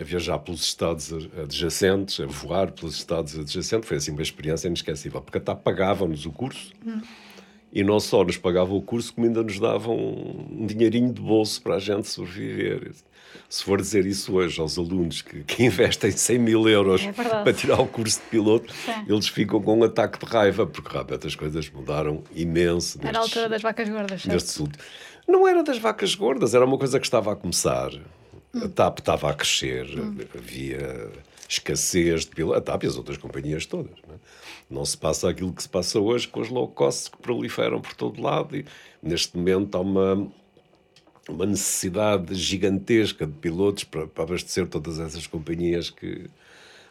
a 0.00 0.02
viajar 0.02 0.38
pelos 0.38 0.62
estados 0.62 1.12
adjacentes, 1.40 2.18
a 2.18 2.26
voar 2.26 2.72
pelos 2.72 2.96
estados 2.96 3.38
adjacentes. 3.38 3.86
Foi 3.86 3.98
assim 3.98 4.12
uma 4.12 4.22
experiência 4.22 4.66
inesquecível, 4.66 5.20
porque 5.20 5.38
até 5.38 5.54
pagavam-nos 5.54 6.24
o 6.24 6.32
curso. 6.32 6.72
E 7.70 7.84
não 7.84 8.00
só 8.00 8.24
nos 8.24 8.38
pagavam 8.38 8.76
o 8.76 8.82
curso, 8.82 9.12
como 9.12 9.26
ainda 9.26 9.42
nos 9.42 9.60
davam 9.60 9.94
um 9.94 10.64
dinheirinho 10.64 11.12
de 11.12 11.20
bolso 11.20 11.60
para 11.60 11.74
a 11.74 11.78
gente 11.78 12.08
sobreviver. 12.08 12.92
Se 13.48 13.64
for 13.64 13.80
dizer 13.80 14.06
isso 14.06 14.34
hoje 14.34 14.60
aos 14.60 14.78
alunos 14.78 15.22
que, 15.22 15.44
que 15.44 15.64
investem 15.64 16.10
100 16.10 16.38
mil 16.38 16.68
euros 16.68 17.02
é 17.02 17.12
para 17.12 17.52
tirar 17.52 17.80
o 17.80 17.86
curso 17.86 18.20
de 18.20 18.26
piloto, 18.26 18.72
Sim. 18.72 19.04
eles 19.08 19.28
ficam 19.28 19.60
com 19.60 19.78
um 19.78 19.84
ataque 19.84 20.24
de 20.24 20.30
raiva, 20.30 20.66
porque 20.66 20.90
realmente 20.90 21.26
as 21.26 21.34
coisas 21.34 21.70
mudaram 21.70 22.22
imenso. 22.34 22.98
Era 23.02 23.18
a 23.18 23.22
altura 23.22 23.48
das 23.48 23.62
vacas 23.62 23.88
gordas, 23.88 24.24
nestes 24.24 24.58
últimos. 24.58 24.84
Não 25.26 25.48
era 25.48 25.62
das 25.62 25.78
vacas 25.78 26.14
gordas, 26.14 26.54
era 26.54 26.64
uma 26.64 26.78
coisa 26.78 27.00
que 27.00 27.06
estava 27.06 27.32
a 27.32 27.36
começar. 27.36 27.90
Hum. 28.54 28.64
A 28.64 28.68
TAP 28.68 28.98
estava 29.00 29.30
a 29.30 29.34
crescer, 29.34 29.86
hum. 29.98 30.16
havia 30.36 31.10
escassez 31.48 32.24
de 32.24 32.30
pilotos, 32.30 32.58
a 32.58 32.60
TAP 32.60 32.84
e 32.84 32.86
as 32.86 32.96
outras 32.96 33.16
companhias 33.16 33.66
todas. 33.66 33.96
Não, 34.06 34.14
é? 34.14 34.18
não, 34.70 34.84
se 34.84 34.96
passa 34.96 35.28
aquilo 35.28 35.52
que 35.52 35.62
se 35.62 35.68
passa 35.68 35.98
hoje 35.98 36.28
com 36.28 36.40
os 36.40 36.48
low 36.48 36.68
cost 36.68 37.10
que 37.10 37.18
proliferam 37.18 37.80
por 37.80 37.94
todo 37.94 38.20
lado 38.20 38.56
e 38.56 38.64
neste 39.02 39.36
momento 39.36 39.76
há 39.76 39.80
uma, 39.80 40.30
uma 41.28 41.46
necessidade 41.46 42.34
gigantesca 42.34 43.26
de 43.26 43.32
pilotos 43.32 43.84
para, 43.84 44.06
para 44.06 44.24
abastecer 44.24 44.66
todas 44.66 44.98
essas 44.98 45.26
companhias 45.26 45.90
que 45.90 46.28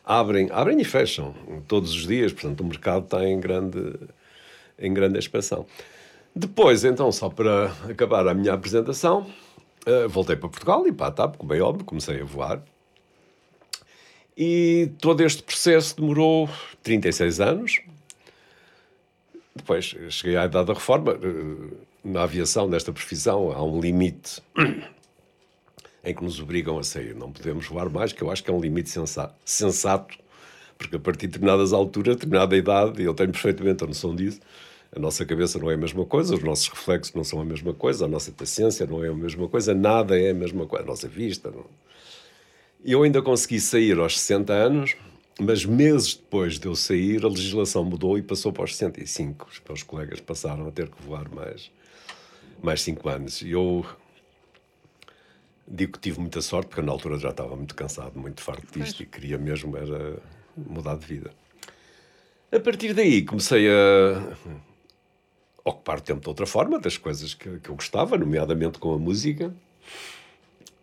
abrem, 0.03 0.49
abrem 0.51 0.79
e 0.81 0.83
fecham 0.83 1.33
todos 1.67 1.93
os 1.93 2.07
dias, 2.07 2.33
portanto 2.33 2.61
o 2.61 2.65
mercado 2.65 3.05
está 3.05 3.27
em 3.27 3.39
grande, 3.39 3.95
em 4.79 4.93
grande 4.93 5.19
expansão. 5.19 5.65
Depois, 6.35 6.83
então, 6.83 7.11
só 7.11 7.29
para 7.29 7.71
acabar 7.87 8.27
a 8.27 8.33
minha 8.33 8.53
apresentação, 8.53 9.29
uh, 9.85 10.09
voltei 10.09 10.35
para 10.35 10.49
Portugal 10.49 10.87
e 10.87 10.91
para 10.91 11.07
a 11.07 11.11
TAP, 11.11 11.37
como 11.37 11.53
é 11.53 11.61
óbvio, 11.61 11.85
comecei 11.85 12.21
a 12.21 12.25
voar. 12.25 12.63
E 14.35 14.89
todo 14.99 15.21
este 15.21 15.43
processo 15.43 15.95
demorou 15.95 16.49
36 16.81 17.39
anos. 17.39 17.81
Depois 19.55 19.95
cheguei 20.09 20.35
à 20.35 20.45
idade 20.45 20.65
da 20.65 20.73
reforma. 20.73 21.15
Na 22.03 22.23
aviação, 22.23 22.67
nesta 22.67 22.91
profissão, 22.91 23.51
há 23.51 23.63
um 23.63 23.79
limite 23.79 24.41
em 26.03 26.13
que 26.13 26.23
nos 26.23 26.39
obrigam 26.39 26.77
a 26.77 26.83
sair. 26.83 27.15
Não 27.15 27.31
podemos 27.31 27.65
voar 27.65 27.89
mais, 27.89 28.11
que 28.11 28.21
eu 28.21 28.29
acho 28.29 28.43
que 28.43 28.51
é 28.51 28.53
um 28.53 28.59
limite 28.59 28.89
sensato, 28.89 29.33
sensato 29.45 30.17
porque 30.77 30.95
a 30.95 30.99
partir 30.99 31.27
de 31.27 31.33
determinadas 31.33 31.71
alturas, 31.71 32.15
determinada 32.15 32.55
idade, 32.57 33.01
e 33.01 33.05
eu 33.05 33.13
tenho 33.13 33.31
perfeitamente 33.31 33.83
a 33.83 33.87
noção 33.87 34.15
disso, 34.15 34.39
a 34.95 34.99
nossa 34.99 35.25
cabeça 35.25 35.57
não 35.57 35.71
é 35.71 35.75
a 35.75 35.77
mesma 35.77 36.05
coisa, 36.05 36.35
os 36.35 36.43
nossos 36.43 36.67
reflexos 36.67 37.13
não 37.15 37.23
são 37.23 37.39
a 37.39 37.45
mesma 37.45 37.73
coisa, 37.73 38.05
a 38.05 38.07
nossa 38.07 38.31
paciência 38.31 38.85
não 38.85 39.03
é 39.03 39.07
a 39.07 39.13
mesma 39.13 39.47
coisa, 39.47 39.73
nada 39.73 40.19
é 40.19 40.31
a 40.31 40.33
mesma 40.33 40.65
coisa, 40.67 40.83
a 40.83 40.87
nossa 40.87 41.07
vista. 41.07 41.49
Não. 41.49 41.65
Eu 42.83 43.03
ainda 43.03 43.21
consegui 43.21 43.59
sair 43.59 43.97
aos 43.97 44.19
60 44.19 44.53
anos, 44.53 44.95
mas 45.39 45.65
meses 45.65 46.13
depois 46.13 46.59
de 46.59 46.67
eu 46.67 46.75
sair, 46.75 47.25
a 47.25 47.27
legislação 47.27 47.83
mudou 47.83 48.17
e 48.17 48.21
passou 48.21 48.51
para 48.51 48.65
os 48.65 48.75
65. 48.75 49.47
Os 49.51 49.61
meus 49.67 49.83
colegas 49.83 50.19
passaram 50.19 50.67
a 50.67 50.71
ter 50.71 50.89
que 50.89 51.01
voar 51.01 51.29
mais, 51.29 51.71
mais 52.61 52.81
5 52.81 53.09
anos. 53.09 53.41
E 53.41 53.51
eu 53.51 53.85
digo 55.67 55.93
que 55.93 55.99
tive 55.99 56.19
muita 56.19 56.41
sorte, 56.41 56.67
porque 56.67 56.81
na 56.81 56.91
altura 56.91 57.17
já 57.17 57.29
estava 57.29 57.55
muito 57.55 57.73
cansado, 57.75 58.19
muito 58.19 58.41
farto 58.41 58.67
disto 58.79 59.01
e 59.01 59.05
queria 59.05 59.37
mesmo 59.37 59.75
era 59.75 60.19
mudar 60.55 60.97
de 60.97 61.05
vida. 61.05 61.31
A 62.51 62.59
partir 62.59 62.93
daí 62.93 63.23
comecei 63.23 63.67
a 63.67 64.37
ocupar 65.63 65.99
tempo 66.01 66.21
de 66.21 66.27
outra 66.27 66.45
forma, 66.45 66.79
das 66.79 66.97
coisas 66.97 67.33
que, 67.33 67.59
que 67.59 67.69
eu 67.69 67.75
gostava, 67.75 68.17
nomeadamente 68.17 68.77
com 68.77 68.93
a 68.93 68.99
música. 68.99 69.53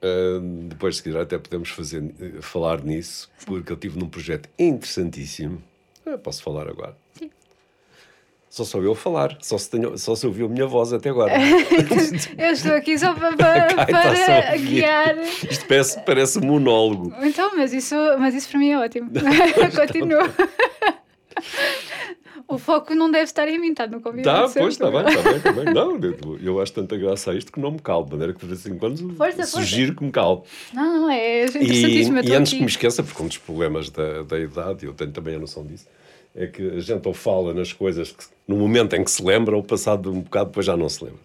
Uh, 0.02 0.40
depois, 0.69 0.97
se 0.97 1.02
quiser, 1.02 1.21
até 1.21 1.37
podemos 1.38 1.69
fazer, 1.69 2.02
uh, 2.02 2.42
falar 2.42 2.83
nisso, 2.83 3.30
porque 3.45 3.71
eu 3.71 3.76
tive 3.76 3.99
num 3.99 4.09
projeto 4.09 4.49
interessantíssimo. 4.59 5.62
Uh, 6.07 6.19
posso 6.19 6.42
falar 6.42 6.69
agora? 6.69 6.97
Sim. 7.14 7.30
Só 8.49 8.64
sou 8.64 8.83
eu 8.83 8.92
a 8.92 8.97
falar, 8.97 9.38
só 9.40 9.57
se, 9.57 9.71
tenho, 9.71 9.97
só 9.97 10.16
se 10.16 10.26
ouviu 10.26 10.47
a 10.47 10.49
minha 10.49 10.66
voz 10.66 10.92
até 10.92 11.11
agora. 11.11 11.35
eu 12.37 12.50
estou 12.50 12.73
aqui 12.73 12.99
só 12.99 13.14
para, 13.14 13.37
para, 13.37 13.87
para 13.87 14.57
guiar. 14.57 15.19
Isto 15.19 15.66
parece, 15.69 16.00
parece 16.00 16.38
um 16.38 16.47
monólogo. 16.47 17.14
Então, 17.21 17.57
mas 17.57 17.73
isso, 17.73 17.95
mas 18.19 18.35
isso 18.35 18.49
para 18.49 18.59
mim 18.59 18.71
é 18.71 18.78
ótimo. 18.78 19.11
Continua. 19.76 20.35
O 22.50 22.59
foco 22.59 22.95
não 22.97 23.09
deve 23.09 23.25
estar 23.25 23.47
em 23.47 23.61
mim, 23.61 23.71
está 23.71 23.87
no 23.87 24.00
convidado. 24.00 24.52
Tá, 24.52 24.61
pois, 24.61 24.75
está 24.75 24.90
bem, 24.90 25.07
está 25.07 25.23
bem, 25.23 25.37
está 25.37 25.52
bem. 25.52 25.64
Não, 25.73 26.00
eu 26.42 26.61
acho 26.61 26.73
tanta 26.73 26.97
graça 26.97 27.30
a 27.30 27.35
isto 27.35 27.52
que 27.52 27.61
não 27.61 27.71
me 27.71 27.78
calmo. 27.78 28.07
De 28.07 28.12
maneira 28.12 28.35
que 28.35 28.40
de 28.40 28.47
vez 28.47 28.66
em 28.66 28.76
quando 28.76 29.14
força, 29.14 29.47
sugiro 29.47 29.87
força. 29.87 29.99
que 29.99 30.04
me 30.04 30.11
calme. 30.11 30.42
Não, 30.75 31.02
não, 31.02 31.11
é 31.11 31.45
interessantíssimo. 31.45 32.19
E, 32.19 32.26
e 32.26 32.35
antes 32.35 32.50
aqui. 32.50 32.57
que 32.57 32.64
me 32.64 32.71
esqueça, 32.71 33.02
porque 33.04 33.23
um 33.23 33.28
dos 33.28 33.38
problemas 33.38 33.88
da, 33.88 34.25
da 34.25 34.38
idade, 34.38 34.85
eu 34.85 34.92
tenho 34.92 35.12
também 35.12 35.37
a 35.37 35.38
noção 35.38 35.64
disso, 35.64 35.87
é 36.35 36.49
que 36.49 36.62
a 36.71 36.80
gente 36.80 37.07
ou 37.07 37.14
fala 37.14 37.54
nas 37.54 37.73
coisas 37.73 38.11
que, 38.11 38.25
no 38.49 38.57
momento 38.57 38.97
em 38.97 39.04
que 39.04 39.11
se 39.12 39.23
lembra, 39.23 39.54
ou 39.57 39.62
passado 39.62 40.12
um 40.12 40.21
bocado 40.21 40.47
depois 40.47 40.66
já 40.66 40.76
não 40.76 40.88
se 40.88 41.04
lembra. 41.04 41.21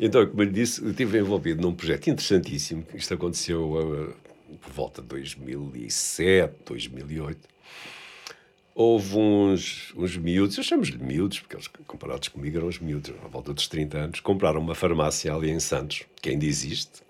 Então, 0.00 0.26
como 0.26 0.42
eu 0.42 0.46
lhe 0.46 0.52
disse, 0.52 0.82
eu 0.82 0.90
estive 0.90 1.18
envolvido 1.18 1.62
num 1.62 1.72
projeto 1.72 2.08
interessantíssimo. 2.08 2.84
Isto 2.94 3.14
aconteceu 3.14 3.72
uh, 3.72 4.56
por 4.60 4.72
volta 4.72 5.02
de 5.02 5.08
2007, 5.08 6.54
2008 6.66 7.57
houve 8.78 9.18
uns, 9.18 9.92
uns 9.96 10.16
miúdos, 10.16 10.56
eu 10.56 10.62
chamo-lhe 10.62 10.96
miúdos, 10.98 11.40
porque 11.40 11.56
eles, 11.56 11.66
comparados 11.66 12.28
comigo, 12.28 12.58
eram 12.58 12.68
os 12.68 12.78
miúdos, 12.78 13.12
à 13.24 13.26
volta 13.26 13.52
dos 13.52 13.66
30 13.66 13.98
anos, 13.98 14.20
compraram 14.20 14.60
uma 14.60 14.72
farmácia 14.72 15.34
ali 15.34 15.50
em 15.50 15.58
Santos, 15.58 16.04
que 16.22 16.30
ainda 16.30 16.46
existe, 16.46 17.02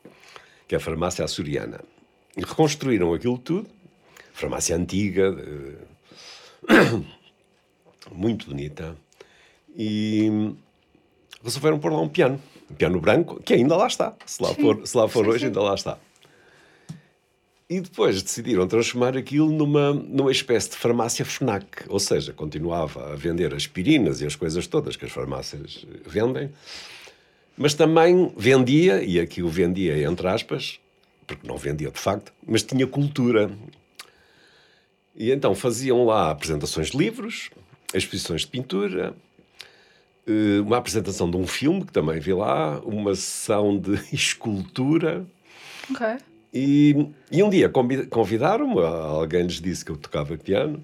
que 0.67 0.75
é 0.75 0.79
a 0.79 0.81
farmácia 0.81 1.23
açoriana. 1.23 1.83
E 2.35 2.41
reconstruíram 2.41 3.13
aquilo 3.13 3.37
tudo, 3.37 3.69
farmácia 4.33 4.75
antiga, 4.75 5.37
muito 8.13 8.47
bonita, 8.47 8.97
e 9.77 10.55
resolveram 11.45 11.79
pôr 11.79 11.93
lá 11.93 12.01
um 12.01 12.09
piano, 12.09 12.41
um 12.71 12.75
piano 12.77 12.99
branco, 12.99 13.43
que 13.43 13.53
ainda 13.53 13.77
lá 13.77 13.89
está. 13.89 14.17
Se 14.25 14.43
lá 14.43 14.55
for, 14.55 14.87
se 14.87 14.97
lá 14.97 15.07
for 15.07 15.23
sim, 15.23 15.31
hoje, 15.33 15.41
sim. 15.41 15.47
ainda 15.49 15.61
lá 15.61 15.75
está. 15.75 15.99
E 17.71 17.81
depois 17.81 18.23
decidiram 18.23 18.67
transformar 18.67 19.15
aquilo 19.15 19.51
numa, 19.53 19.93
numa 19.93 20.33
espécie 20.33 20.71
de 20.71 20.77
farmácia 20.77 21.23
FNAC, 21.23 21.85
ou 21.89 22.01
seja, 22.01 22.33
continuava 22.33 23.13
a 23.13 23.15
vender 23.15 23.53
aspirinas 23.53 24.23
e 24.23 24.27
as 24.27 24.35
coisas 24.35 24.67
todas 24.67 24.97
que 24.97 25.05
as 25.05 25.13
farmácias 25.13 25.85
vendem, 26.07 26.51
mas 27.59 27.75
também 27.75 28.33
vendia, 28.35 29.03
e 29.03 29.21
aqui 29.21 29.43
o 29.43 29.49
vendia 29.49 30.03
entre 30.09 30.27
aspas, 30.29 30.81
porque 31.27 31.47
não 31.47 31.59
vendia 31.59 31.91
de 31.91 31.99
facto, 31.99 32.33
mas 32.47 32.63
tinha 32.63 32.87
cultura. 32.87 33.51
E 35.15 35.31
então 35.31 35.55
faziam 35.55 36.07
lá 36.07 36.31
apresentações 36.31 36.93
de 36.93 36.97
livros, 36.97 37.51
exposições 37.93 38.43
de 38.43 38.47
pintura, 38.47 39.15
eh, 40.27 40.61
uma 40.61 40.79
apresentação 40.79 41.31
de 41.31 41.37
um 41.37 41.47
filme 41.47 41.85
que 41.85 41.93
também 41.93 42.19
vi 42.19 42.33
lá, 42.33 42.79
uma 42.81 43.15
sessão 43.15 43.79
de 43.79 43.99
escultura. 44.11 45.27
Okay. 45.91 46.17
E, 46.53 47.09
e 47.31 47.43
um 47.43 47.51
dia 47.51 47.71
convidaram-me, 48.11 48.81
alguém 48.81 49.43
lhes 49.43 49.61
disse 49.61 49.85
que 49.85 49.91
eu 49.91 49.97
tocava 49.97 50.37
piano, 50.37 50.83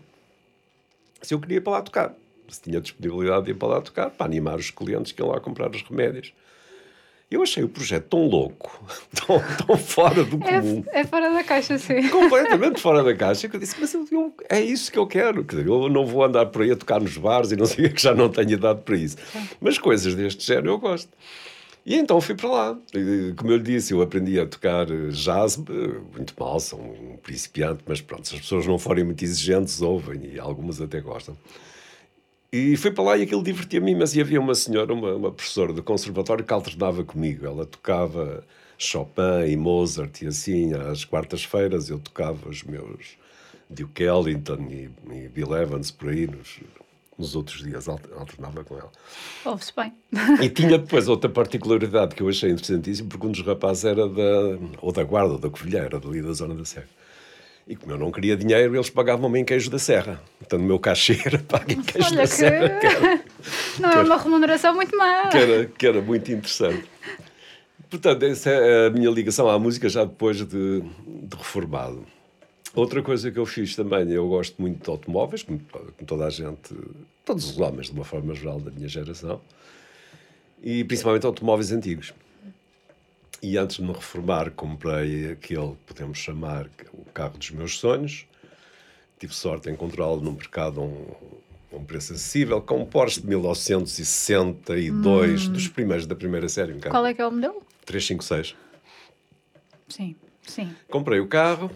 se 1.23 1.33
eu 1.33 1.41
queria 1.41 1.59
ir 1.59 1.61
para 1.61 1.75
lá 1.75 1.83
tocar. 1.83 2.15
Se 2.49 2.61
tinha 2.61 2.81
disponibilidade 2.81 3.47
de 3.47 3.51
ir 3.53 3.55
para 3.55 3.69
lá 3.69 3.81
tocar, 3.81 4.11
para 4.11 4.27
animar 4.27 4.57
os 4.57 4.71
clientes 4.71 5.13
que 5.13 5.23
iam 5.23 5.31
lá 5.31 5.41
comprar 5.41 5.71
os 5.71 5.83
remédios. 5.83 6.33
Eu 7.31 7.43
achei 7.43 7.65
o 7.65 7.69
projeto 7.69 8.05
tão 8.11 8.29
louco, 8.29 8.81
tão, 9.27 9.43
tão 9.67 9.77
fora 9.77 10.23
do 10.23 10.37
é, 10.45 10.61
comum. 10.61 10.85
É, 10.93 11.05
fora 11.05 11.33
da 11.33 11.43
caixa, 11.43 11.79
sim. 11.79 12.09
Completamente 12.09 12.81
fora 12.81 13.03
da 13.03 13.15
caixa. 13.17 13.49
Que 13.49 13.57
eu 13.57 13.61
disse, 13.61 13.75
mas 13.81 13.93
eu, 13.95 14.07
eu, 14.13 14.35
é 14.49 14.61
isso 14.61 14.93
que 14.93 14.99
eu 14.99 15.07
quero. 15.07 15.43
Quer 15.43 15.57
dizer, 15.57 15.69
eu 15.69 15.89
não 15.89 16.05
vou 16.07 16.23
andar 16.23 16.47
por 16.47 16.63
aí 16.63 16.71
a 16.71 16.77
tocar 16.77 17.01
nos 17.01 17.17
bares 17.17 17.51
e 17.51 17.57
não 17.57 17.67
sei 17.67 17.89
que, 17.89 18.01
já 18.01 18.15
não 18.15 18.29
tenho 18.29 18.51
idade 18.51 18.83
para 18.83 18.97
isso. 18.97 19.17
Mas 19.61 19.79
coisas 19.79 20.15
deste 20.15 20.47
género 20.47 20.69
eu 20.69 20.79
gosto. 20.79 21.11
E 21.87 21.97
então 21.97 22.21
fui 22.21 22.35
para 22.35 22.49
lá. 22.49 22.79
Como 23.37 23.53
eu 23.53 23.59
lhe 23.59 23.63
disse, 23.63 23.93
eu 23.93 24.01
aprendi 24.01 24.41
a 24.41 24.47
tocar 24.47 24.87
jazz, 25.11 25.59
eh, 25.59 26.01
muito 26.15 26.35
mal, 26.39 26.59
sou 26.59 26.81
um 26.81 27.17
principiante, 27.19 27.85
mas 27.87 28.01
pronto, 28.01 28.27
se 28.27 28.35
as 28.35 28.41
pessoas 28.41 28.67
não 28.67 28.79
forem 28.79 29.05
muito 29.05 29.23
exigentes, 29.23 29.83
ouvem 29.83 30.33
e 30.33 30.39
algumas 30.39 30.81
até 30.81 31.01
gostam. 31.01 31.37
E 32.51 32.77
fui 32.77 32.91
para 32.91 33.05
lá 33.05 33.17
e 33.19 33.23
aquilo 33.23 33.43
divertia-me, 33.43 33.95
mas 33.95 34.17
havia 34.17 34.41
uma 34.41 34.55
senhora, 34.55 34.95
uma, 34.95 35.15
uma 35.15 35.33
professora 35.33 35.73
do 35.73 35.83
conservatório 35.83 36.45
que 36.45 36.53
alternava 36.53 37.05
comigo. 37.05 37.45
Ela 37.45 37.67
tocava 37.67 38.45
Chopin 38.79 39.47
e 39.49 39.57
Mozart 39.57 40.23
e 40.23 40.29
assim, 40.29 40.73
às 40.73 41.05
quartas-feiras 41.05 41.91
eu 41.91 41.99
tocava 41.99 42.49
os 42.49 42.63
meus 42.63 43.19
Duke 43.69 44.05
Ellington 44.05 44.69
e, 44.71 44.91
e 45.13 45.29
Bill 45.29 45.55
Evans 45.57 45.91
por 45.91 46.11
aí, 46.11 46.27
nos, 46.27 46.61
nos 47.19 47.37
outros 47.37 47.63
dias 47.63 47.89
alternava 47.89 48.65
com 48.65 48.77
ela. 48.77 48.91
Ouve-se 49.45 49.73
bem. 49.75 49.93
E 50.43 50.49
tinha 50.49 50.79
depois 50.79 51.09
outra 51.09 51.31
particularidade 51.31 52.15
que 52.15 52.23
eu 52.23 52.29
achei 52.29 52.51
interessantíssima, 52.51 53.09
porque 53.09 53.27
um 53.27 53.31
dos 53.31 53.45
rapazes 53.47 53.85
era 53.85 54.09
da, 54.09 54.59
ou 54.81 54.93
da 54.93 55.05
Guarda, 55.05 55.35
ou 55.35 55.39
da 55.39 55.49
Covilhã, 55.49 55.81
era 55.81 56.01
dali 56.01 56.23
da 56.23 56.33
zona 56.33 56.55
da 56.55 56.65
Serra. 56.65 56.89
E 57.67 57.75
como 57.75 57.93
eu 57.93 57.99
não 57.99 58.13
queria 58.13 58.37
dinheiro, 58.37 58.77
eles 58.77 58.91
pagavam-me 58.91 59.41
em 59.41 59.45
queijo 59.45 59.71
da 59.71 59.79
serra. 59.79 60.21
Portanto, 60.39 60.61
o 60.61 60.65
meu 60.65 60.79
cachê 60.79 61.19
era 61.25 61.39
pago 61.49 61.73
em 61.73 61.81
queijo 61.81 62.09
Olha 62.09 62.17
da 62.19 62.23
que... 62.25 62.29
serra. 62.29 62.69
Que 62.79 62.87
era, 62.87 63.21
não 63.81 63.91
é 63.91 64.03
uma 64.03 64.17
remuneração 64.19 64.75
muito 64.75 64.95
má. 64.97 65.29
Que 65.29 65.39
era, 65.39 65.65
que 65.67 65.87
era 65.87 66.03
muito 66.03 66.31
interessante. 66.31 66.85
Portanto, 67.89 68.23
essa 68.25 68.51
é 68.51 68.89
a 68.89 68.91
minha 68.91 69.09
ligação 69.09 69.49
à 69.49 69.59
música 69.59 69.89
já 69.89 70.05
depois 70.05 70.39
de, 70.39 70.81
de 70.83 71.37
reformado. 71.37 72.05
Outra 72.75 73.03
coisa 73.03 73.31
que 73.31 73.39
eu 73.39 73.47
fiz 73.47 73.77
também, 73.77 74.11
eu 74.11 74.29
gosto 74.29 74.61
muito 74.61 74.83
de 74.83 74.91
automóveis, 74.91 75.45
como, 75.45 75.61
como, 75.71 75.93
toda 76.05 76.27
a 76.27 76.31
gente, 76.31 76.75
todos 77.25 77.49
os 77.49 77.57
homens, 77.61 77.87
de 77.87 77.93
uma 77.93 78.05
forma 78.05 78.35
geral, 78.35 78.61
da 78.61 78.73
minha 78.73 78.89
geração, 78.89 79.41
e 80.61 80.83
principalmente 80.83 81.25
automóveis 81.25 81.71
antigos. 81.71 82.13
E 83.41 83.57
antes 83.57 83.77
de 83.77 83.83
me 83.83 83.93
reformar, 83.93 84.51
comprei 84.51 85.31
aquele 85.31 85.69
que 85.69 85.77
podemos 85.87 86.19
chamar 86.19 86.69
o 86.93 87.05
carro 87.13 87.39
dos 87.39 87.51
meus 87.51 87.79
sonhos. 87.79 88.27
Tive 89.21 89.33
sorte 89.35 89.69
em 89.69 89.75
encontrá-lo 89.75 90.21
no 90.21 90.33
mercado 90.33 90.81
a 90.81 90.85
um, 90.85 91.07
um 91.73 91.85
preço 91.85 92.15
acessível, 92.15 92.61
com 92.61 92.81
um 92.81 92.87
Porsche 92.87 93.21
de 93.21 93.29
1962, 93.29 95.47
hum. 95.47 95.53
dos 95.53 95.69
primeiros 95.69 96.07
da 96.07 96.17
primeira 96.17 96.49
série. 96.49 96.73
Um 96.73 96.81
Qual 96.81 97.07
é 97.07 97.15
que 97.15 97.23
é 97.23 97.27
o 97.27 97.31
modelo? 97.31 97.63
356. 97.85 98.57
Sim, 99.89 100.17
sim. 100.43 100.75
Comprei 100.89 101.21
o 101.21 101.29
carro 101.29 101.71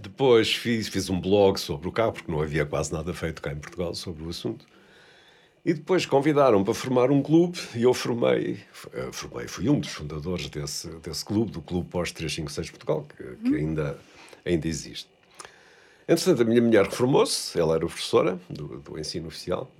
depois 0.00 0.54
fiz, 0.54 0.88
fiz 0.88 1.10
um 1.10 1.20
blog 1.20 1.58
sobre 1.58 1.88
o 1.88 1.92
carro, 1.92 2.12
porque 2.12 2.30
não 2.30 2.40
havia 2.40 2.64
quase 2.64 2.92
nada 2.92 3.12
feito 3.12 3.42
cá 3.42 3.52
em 3.52 3.56
Portugal 3.56 3.94
sobre 3.94 4.24
o 4.24 4.28
assunto. 4.30 4.64
E 5.62 5.74
depois 5.74 6.06
convidaram 6.06 6.64
para 6.64 6.72
formar 6.72 7.10
um 7.10 7.22
clube 7.22 7.58
e 7.74 7.82
eu 7.82 7.92
formei, 7.92 8.60
eh, 8.94 9.10
formei 9.12 9.46
fui 9.46 9.68
um 9.68 9.78
dos 9.78 9.90
fundadores 9.90 10.48
desse, 10.48 10.88
desse 11.00 11.22
clube, 11.22 11.50
do 11.52 11.60
Clube 11.60 11.86
Pós 11.90 12.10
356 12.12 12.70
Portugal, 12.70 13.06
que, 13.14 13.50
que 13.50 13.56
ainda, 13.56 13.98
ainda 14.42 14.66
existe. 14.66 15.10
Entretanto, 16.08 16.42
a 16.42 16.44
minha 16.46 16.62
mulher 16.62 16.86
reformou-se, 16.86 17.58
ela 17.60 17.74
era 17.76 17.84
professora 17.84 18.40
do, 18.48 18.78
do 18.78 18.98
ensino 18.98 19.28
oficial, 19.28 19.70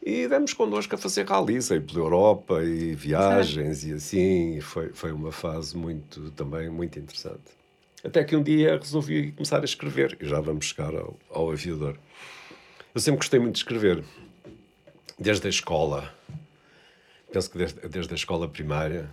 E 0.00 0.28
demos 0.28 0.54
connosco 0.54 0.94
a 0.94 0.98
fazer 0.98 1.26
rallies 1.26 1.72
aí 1.72 1.80
pela 1.80 1.98
Europa 1.98 2.62
e 2.62 2.94
viagens 2.94 3.84
e 3.84 3.92
assim. 3.92 4.58
E 4.58 4.60
foi, 4.60 4.90
foi 4.92 5.10
uma 5.10 5.32
fase 5.32 5.76
muito, 5.76 6.30
também 6.30 6.70
muito 6.70 6.96
interessante. 6.96 7.56
Até 8.04 8.24
que 8.24 8.36
um 8.36 8.42
dia 8.42 8.78
resolvi 8.78 9.32
começar 9.32 9.60
a 9.60 9.64
escrever 9.64 10.16
e 10.20 10.26
já 10.26 10.40
vamos 10.40 10.66
chegar 10.66 10.94
ao, 10.94 11.18
ao 11.30 11.50
aviador. 11.50 11.98
Eu 12.94 13.00
sempre 13.00 13.18
gostei 13.18 13.40
muito 13.40 13.54
de 13.54 13.60
escrever, 13.60 14.04
desde 15.18 15.46
a 15.46 15.50
escola. 15.50 16.14
Penso 17.32 17.50
que 17.50 17.58
desde, 17.58 17.88
desde 17.88 18.12
a 18.12 18.16
escola 18.16 18.48
primária. 18.48 19.10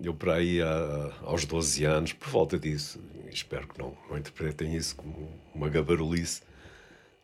Eu, 0.00 0.12
para 0.12 0.34
aí, 0.34 0.60
a, 0.60 1.12
aos 1.22 1.44
12 1.46 1.84
anos, 1.84 2.12
por 2.12 2.28
volta 2.28 2.58
disso, 2.58 3.00
espero 3.30 3.66
que 3.66 3.78
não, 3.78 3.96
não 4.10 4.18
interpretem 4.18 4.76
isso 4.76 4.94
como 4.94 5.32
uma 5.54 5.70
gabarulice, 5.70 6.42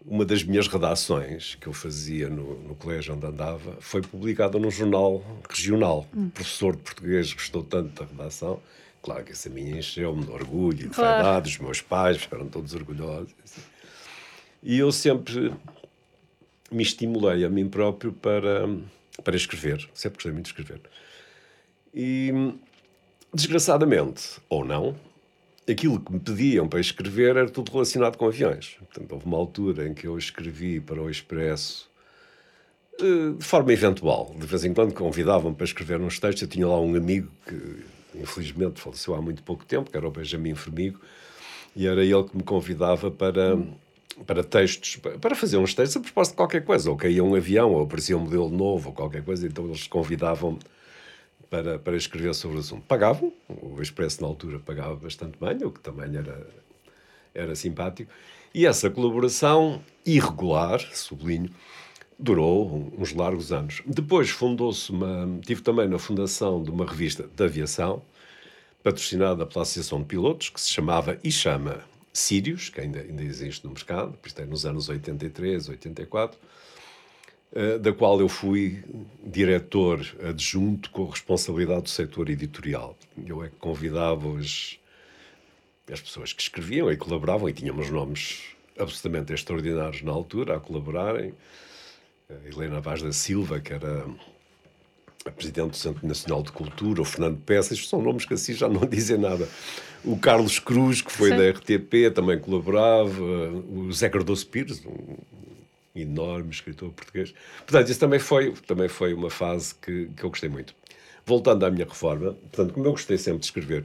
uma 0.05 0.25
das 0.25 0.43
minhas 0.43 0.67
redações 0.67 1.55
que 1.57 1.67
eu 1.67 1.73
fazia 1.73 2.29
no, 2.29 2.59
no 2.61 2.75
colégio 2.75 3.15
onde 3.15 3.27
andava 3.27 3.77
foi 3.81 4.03
publicada 4.03 4.59
num 4.59 4.71
jornal 4.71 5.23
regional. 5.49 6.07
Hum. 6.15 6.27
O 6.27 6.31
professor 6.31 6.75
de 6.75 6.83
português 6.83 7.33
gostou 7.33 7.63
tanto 7.63 8.03
da 8.03 8.11
redação. 8.11 8.61
Claro 9.03 9.25
que 9.25 9.33
essa 9.33 9.51
minha 9.51 9.79
encheu-me 9.79 10.25
de 10.25 10.31
orgulho, 10.31 10.77
de 10.77 10.89
claro. 10.89 11.25
vaidade, 11.25 11.51
os 11.51 11.59
meus 11.59 11.81
pais 11.81 12.17
ficaram 12.23 12.47
todos 12.49 12.73
orgulhosos. 12.75 13.35
Assim. 13.45 13.61
E 14.63 14.79
eu 14.79 14.93
sempre 14.93 15.53
me 16.71 16.83
estimulei 16.83 17.45
a 17.45 17.51
mim 17.51 17.69
próprio 17.69 18.13
para, 18.13 18.69
para 19.25 19.37
escrever. 19.37 19.89
Sempre 19.93 20.17
gostei 20.17 20.33
muito 20.33 20.45
de 20.45 20.51
escrever. 20.51 20.81
E, 21.93 22.33
desgraçadamente, 23.35 24.41
ou 24.49 24.65
não, 24.65 24.97
aquilo 25.69 26.01
que 26.01 26.13
me 26.13 26.21
pediam 26.21 26.69
para 26.69 26.81
escrever 26.81 27.37
era 27.37 27.51
tudo 27.51 27.73
relacionado 27.73 28.17
com 28.17 28.27
aviões. 28.27 28.77
Portanto, 28.79 29.13
houve 29.13 29.27
uma 29.27 29.37
altura 29.37 29.89
em 29.89 29.95
que 29.95 30.07
eu 30.07 30.17
escrevi 30.17 30.81
para 30.81 31.03
o 31.03 31.11
Expresso 31.11 31.91
eh, 33.01 33.37
de 33.37 33.45
forma 33.45 33.73
eventual. 33.73 34.35
De 34.39 34.47
vez 34.47 34.65
em 34.65 34.73
quando 34.73 34.95
convidavam 34.95 35.53
para 35.53 35.65
escrever 35.65 36.01
uns 36.01 36.19
textos. 36.19 36.43
Eu 36.43 36.49
tinha 36.49 36.67
lá 36.67 36.81
um 36.81 36.95
amigo 36.95 37.29
que, 37.47 37.85
infelizmente, 38.15 38.81
faleceu 38.81 39.15
há 39.15 39.23
muito 39.23 39.43
pouco 39.43 39.65
tempo, 39.65 39.91
que 39.91 39.97
era 39.97 40.07
o 40.07 40.11
Benjamin 40.11 40.55
Formigo, 40.55 41.01
e 41.75 41.87
era 41.87 42.05
ele 42.05 42.25
que 42.25 42.37
me 42.37 42.43
convidava 42.43 43.11
para, 43.11 43.59
para 44.27 44.45
textos, 44.45 44.97
para 45.21 45.35
fazer 45.35 45.57
uns 45.57 45.75
textos 45.75 45.97
a 45.97 46.01
propósito 46.01 46.33
de 46.33 46.37
qualquer 46.37 46.65
coisa. 46.65 46.91
Ou 46.91 46.97
caía 46.97 47.25
um 47.25 47.35
avião, 47.35 47.73
ou 47.73 47.83
aparecia 47.83 48.17
um 48.17 48.21
modelo 48.21 48.51
novo, 48.51 48.91
ou 48.91 48.95
qualquer 48.95 49.25
coisa. 49.25 49.47
Então 49.47 49.65
eles 49.65 49.87
convidavam-me 49.87 50.59
para, 51.49 51.79
para 51.79 51.97
escrever 51.97 52.35
sobre 52.35 52.59
o 52.59 52.61
assunto. 52.61 52.83
Pagavam, 52.87 53.33
o 53.49 53.81
Expresso 53.81 54.21
na 54.23 54.29
altura 54.29 54.59
pagava 54.59 54.97
bastante 54.97 55.39
bem, 55.39 55.67
o 55.67 55.71
que 55.71 55.81
também 55.81 56.17
era, 56.17 56.47
era 57.35 57.55
simpático. 57.55 58.11
E 58.55 58.67
essa 58.67 58.91
colaboração 58.91 59.83
irregular, 60.05 60.81
sublinho, 60.93 61.51
durou 62.23 62.93
uns 62.97 63.13
largos 63.13 63.53
anos. 63.53 63.83
Depois 63.85 64.31
fundou-se 64.31 64.91
uma. 64.91 65.41
Tive 65.45 65.61
também 65.61 65.89
na 65.89 65.99
fundação 65.99 66.63
de 66.63 66.71
uma 66.71 66.87
revista 66.87 67.29
de 67.35 67.45
aviação, 67.45 68.03
patrocinada 68.83 69.45
pela 69.45 69.63
Associação 69.63 69.99
de 69.99 70.07
Pilotos, 70.07 70.49
que 70.49 70.61
se 70.61 70.71
chamava 70.71 71.19
e 71.25 71.33
chama 71.33 71.85
Sirius, 72.13 72.69
que 72.69 72.81
ainda, 72.81 73.01
ainda 73.01 73.23
existe 73.23 73.65
no 73.65 73.73
mercado, 73.73 74.17
isto 74.25 74.41
é 74.41 74.47
nos 74.47 74.65
anos 74.65 74.89
83, 74.89 75.69
84 75.69 76.39
eh, 77.55 77.79
da 77.79 77.93
qual 77.93 78.21
eu 78.21 78.29
fui 78.29 78.85
diretor 79.23 80.01
adjunto 80.29 80.91
com 80.91 81.05
responsabilidade 81.07 81.83
do 81.83 81.91
setor 81.91 82.31
editorial. 82.31 82.97
Eu 83.27 83.43
é 83.43 83.49
que 83.49 83.57
convidava 83.57 84.39
as, 84.39 84.79
as 85.91 86.01
pessoas 86.01 86.33
que 86.33 86.43
escreviam 86.43 86.91
e 86.91 86.97
colaboravam, 86.97 87.49
e 87.49 87.53
tínhamos 87.53 87.91
nomes 87.91 88.43
absolutamente 88.79 89.33
extraordinários 89.33 90.03
na 90.03 90.13
altura 90.13 90.57
a 90.57 90.61
colaborarem. 90.61 91.35
A 92.45 92.49
Helena 92.49 92.81
Vaz 92.81 93.03
da 93.03 93.13
Silva, 93.13 93.61
que 93.61 93.73
era 93.73 94.07
a 95.25 95.31
presidente 95.31 95.71
do 95.71 95.77
Centro 95.77 96.07
Nacional 96.07 96.43
de 96.43 96.51
Cultura, 96.51 97.03
o 97.03 97.05
Fernando 97.05 97.39
Peças, 97.39 97.87
são 97.87 98.03
nomes 98.03 98.25
que 98.25 98.35
assim 98.35 98.55
já 98.55 98.69
não 98.69 98.85
dizem 98.87 99.19
nada. 99.19 99.49
O 100.05 100.17
Carlos 100.17 100.59
Cruz, 100.59 101.01
que 101.01 101.13
foi 101.13 101.31
Sim. 101.31 101.37
da 101.37 101.51
RTP, 101.51 102.13
também 102.15 102.39
colaborava. 102.39 103.23
O 103.23 103.93
Zé 103.93 104.09
Cardoso 104.09 104.47
Pires, 104.47 104.85
um 104.85 105.17
enorme 105.95 106.51
escritor 106.51 106.91
português. 106.91 107.35
Portanto, 107.59 107.89
isso 107.89 108.01
também 108.01 108.19
foi, 108.19 108.53
também 108.67 108.89
foi 108.89 109.15
uma 109.15 109.31
fase 109.31 109.75
que, 109.75 110.09
que 110.17 110.25
eu 110.25 110.31
gostei 110.31 110.49
muito. 110.49 110.75
Voltando 111.25 111.65
à 111.65 111.71
minha 111.71 111.85
reforma, 111.85 112.33
portanto, 112.33 112.75
como 112.75 112.87
eu 112.87 112.91
gostei 112.93 113.17
sempre 113.17 113.41
de 113.41 113.47
escrever, 113.47 113.85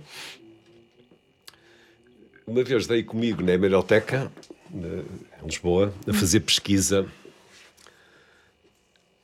uma 2.48 2.64
vez 2.64 2.88
dei 2.88 3.04
comigo 3.04 3.44
na 3.44 3.52
Hemeroteca, 3.52 4.32
em 4.74 5.46
Lisboa, 5.46 5.94
a 6.08 6.14
fazer 6.14 6.40
pesquisa 6.40 7.06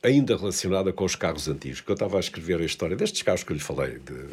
ainda 0.03 0.35
relacionada 0.35 0.91
com 0.91 1.05
os 1.05 1.15
carros 1.15 1.47
antigos, 1.47 1.79
que 1.79 1.89
eu 1.89 1.93
estava 1.93 2.17
a 2.17 2.19
escrever 2.19 2.61
a 2.61 2.65
história 2.65 2.95
destes 2.95 3.21
carros 3.21 3.43
que 3.43 3.51
eu 3.51 3.55
lhe 3.55 3.63
falei, 3.63 3.99
de, 3.99 4.27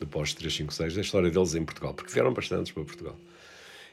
de 0.00 0.06
pós-356, 0.06 0.94
da 0.94 1.00
história 1.02 1.30
deles 1.30 1.54
em 1.54 1.64
Portugal, 1.64 1.92
porque 1.92 2.10
vieram 2.10 2.32
bastantes 2.32 2.72
para 2.72 2.82
Portugal. 2.82 3.16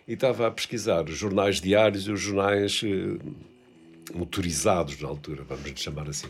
E 0.07 0.13
estava 0.13 0.47
a 0.47 0.51
pesquisar 0.51 1.03
os 1.03 1.17
jornais 1.17 1.59
diários 1.59 2.07
e 2.07 2.11
os 2.11 2.21
jornais 2.21 2.81
eh, 2.83 3.19
motorizados 4.15 4.99
na 5.01 5.09
altura, 5.09 5.43
vamos 5.43 5.65
lhe 5.65 5.75
chamar 5.75 6.09
assim. 6.09 6.29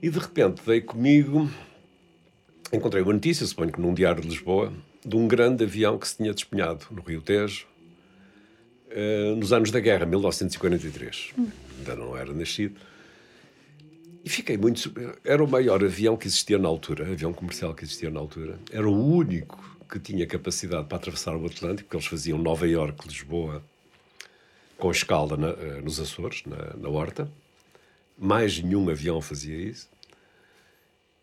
E 0.00 0.08
de 0.08 0.18
repente 0.18 0.62
veio 0.64 0.84
comigo, 0.84 1.50
encontrei 2.72 3.02
uma 3.02 3.12
notícia, 3.12 3.44
suponho 3.44 3.72
que 3.72 3.80
num 3.80 3.94
diário 3.94 4.22
de 4.22 4.28
Lisboa, 4.28 4.72
de 5.04 5.16
um 5.16 5.26
grande 5.26 5.64
avião 5.64 5.98
que 5.98 6.06
se 6.06 6.16
tinha 6.16 6.32
despenhado 6.32 6.86
no 6.90 7.02
Rio 7.02 7.20
Tejo 7.20 7.66
uh, 8.90 9.36
nos 9.36 9.52
anos 9.52 9.70
da 9.70 9.80
guerra, 9.80 10.06
1943. 10.06 11.30
Hum. 11.36 11.48
Ainda 11.78 11.96
não 11.96 12.16
era 12.16 12.32
nascido. 12.32 12.78
E 14.28 14.30
fiquei 14.30 14.58
muito. 14.58 14.92
Era 15.24 15.42
o 15.42 15.48
maior 15.48 15.82
avião 15.82 16.14
que 16.14 16.26
existia 16.26 16.58
na 16.58 16.68
altura, 16.68 17.10
avião 17.10 17.32
comercial 17.32 17.72
que 17.74 17.82
existia 17.82 18.10
na 18.10 18.20
altura. 18.20 18.58
Era 18.70 18.86
o 18.86 18.92
único 18.94 19.58
que 19.90 19.98
tinha 19.98 20.26
capacidade 20.26 20.86
para 20.86 20.98
atravessar 20.98 21.34
o 21.34 21.46
Atlântico, 21.46 21.84
porque 21.84 21.96
eles 21.96 22.06
faziam 22.06 22.36
Nova 22.36 22.68
Iorque, 22.68 23.08
Lisboa, 23.08 23.64
com 24.76 24.90
escala 24.90 25.34
na, 25.34 25.48
eh, 25.48 25.80
nos 25.82 25.98
Açores, 25.98 26.42
na, 26.44 26.76
na 26.76 26.90
Horta. 26.90 27.26
Mais 28.18 28.62
nenhum 28.62 28.90
avião 28.90 29.18
fazia 29.22 29.56
isso. 29.56 29.88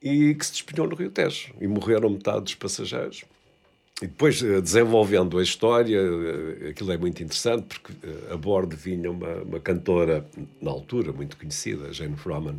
E 0.02 0.34
que 0.34 0.44
se 0.44 0.54
despenhou 0.54 0.90
no 0.90 0.96
Rio 0.96 1.12
Tejo. 1.12 1.54
E 1.62 1.68
morreram 1.68 2.10
metade 2.10 2.46
dos 2.46 2.56
passageiros. 2.56 3.24
E 4.02 4.08
depois, 4.08 4.42
eh, 4.42 4.62
desenvolvendo 4.62 5.38
a 5.38 5.44
história, 5.44 6.00
eh, 6.00 6.70
aquilo 6.70 6.92
é 6.92 6.98
muito 6.98 7.22
interessante, 7.22 7.68
porque 7.68 7.94
a 8.32 8.36
bordo 8.36 8.76
vinha 8.76 9.12
uma, 9.12 9.44
uma 9.44 9.60
cantora, 9.60 10.26
na 10.60 10.72
altura, 10.72 11.14
muito 11.14 11.38
conhecida, 11.38 11.94
Jane 11.94 12.18
Froman. 12.18 12.58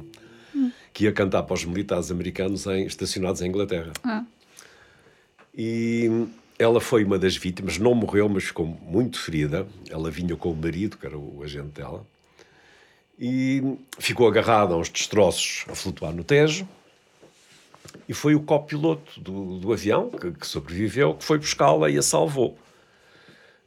Que 0.96 1.04
ia 1.04 1.12
cantar 1.12 1.42
para 1.42 1.52
os 1.52 1.62
militares 1.62 2.10
americanos 2.10 2.66
em, 2.66 2.86
estacionados 2.86 3.42
em 3.42 3.48
Inglaterra. 3.48 3.92
Ah. 4.02 4.24
E 5.54 6.26
ela 6.58 6.80
foi 6.80 7.04
uma 7.04 7.18
das 7.18 7.36
vítimas, 7.36 7.76
não 7.76 7.94
morreu, 7.94 8.30
mas 8.30 8.44
ficou 8.44 8.64
muito 8.64 9.20
ferida. 9.20 9.66
Ela 9.90 10.10
vinha 10.10 10.34
com 10.36 10.50
o 10.50 10.56
marido, 10.56 10.96
que 10.96 11.04
era 11.04 11.18
o 11.18 11.42
agente 11.44 11.68
dela, 11.68 12.06
e 13.18 13.76
ficou 13.98 14.26
agarrada 14.26 14.72
a 14.72 14.78
uns 14.78 14.88
destroços 14.88 15.66
a 15.68 15.74
flutuar 15.74 16.14
no 16.14 16.24
Tejo. 16.24 16.66
E 18.08 18.14
foi 18.14 18.34
o 18.34 18.40
copiloto 18.40 19.20
do, 19.20 19.58
do 19.58 19.74
avião 19.74 20.08
que, 20.08 20.30
que, 20.30 20.46
sobreviveu 20.46 21.12
que 21.12 21.24
foi 21.24 21.36
buscá-la 21.36 21.90
e 21.90 21.98
a 21.98 22.02
salvou. 22.02 22.58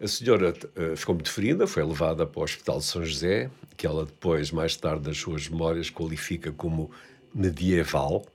A 0.02 0.08
senhora 0.08 0.52
uh, 0.76 0.98
ficou 0.98 1.14
muito 1.14 1.32
ferida, 1.32 1.68
foi 1.68 1.84
levada 1.84 2.26
para 2.26 2.40
o 2.40 2.44
Hospital 2.44 2.80
de 2.80 2.86
São 2.86 3.06
José, 3.06 3.52
que 3.78 3.86
ela 3.86 4.06
depois, 4.06 4.50
mais 4.50 4.76
tarde, 4.76 5.08
nas 5.08 5.18
suas 5.18 5.48
memórias, 5.48 5.92
qualifica 5.92 6.52
como 6.52 6.90
medieval 7.34 8.26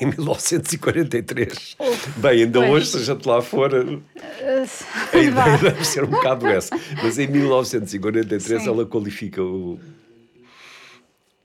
em 0.00 0.06
1943. 0.06 1.76
Bem, 2.16 2.42
ainda 2.42 2.60
pois. 2.60 2.70
hoje, 2.70 2.86
se 2.86 2.96
a 2.98 3.14
gente 3.14 3.26
lá 3.26 3.40
for, 3.40 3.72
a 3.74 5.18
ideia 5.18 5.58
deve 5.58 5.84
ser 5.84 6.04
um 6.04 6.08
bocado 6.08 6.46
essa. 6.46 6.78
Mas 7.02 7.18
em 7.18 7.26
1943 7.26 8.62
Sim. 8.62 8.68
ela 8.68 8.84
qualifica 8.84 9.42
o, 9.42 9.78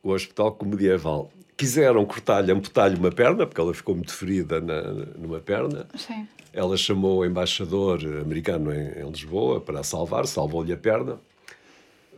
o 0.01 0.11
hospital 0.11 0.51
como 0.53 0.71
medieval. 0.71 1.31
Quiseram 1.55 2.03
cortar-lhe, 2.05 2.51
amputar-lhe 2.51 2.95
uma 2.95 3.11
perna, 3.11 3.45
porque 3.45 3.61
ela 3.61 3.73
ficou 3.73 3.95
muito 3.95 4.13
ferida 4.13 4.59
na, 4.59 4.81
numa 5.17 5.39
perna. 5.39 5.87
Sim. 5.95 6.27
Ela 6.51 6.75
chamou 6.75 7.19
o 7.19 7.25
embaixador 7.25 7.99
americano 8.21 8.73
em, 8.73 8.99
em 8.99 9.09
Lisboa 9.09 9.61
para 9.61 9.81
a 9.81 9.83
salvar, 9.83 10.25
salvou-lhe 10.25 10.73
a 10.73 10.77
perna. 10.77 11.19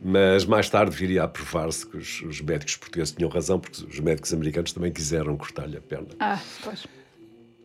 Mas 0.02 0.46
mais 0.46 0.70
tarde 0.70 0.96
viria 0.96 1.24
a 1.24 1.28
provar-se 1.28 1.86
que 1.86 1.98
os, 1.98 2.22
os, 2.22 2.42
médicos 2.42 2.76
portugueses 2.76 3.14
tinham 3.14 3.30
razão, 3.30 3.60
porque 3.60 3.86
os 3.86 4.00
médicos 4.00 4.34
americanos 4.34 4.74
também 4.74 4.92
quiseram 4.92 5.36
cortar-lhe 5.38 5.78
a 5.78 5.82
perna. 5.82 6.10
Ah, 6.20 6.40
pois. 6.64 6.86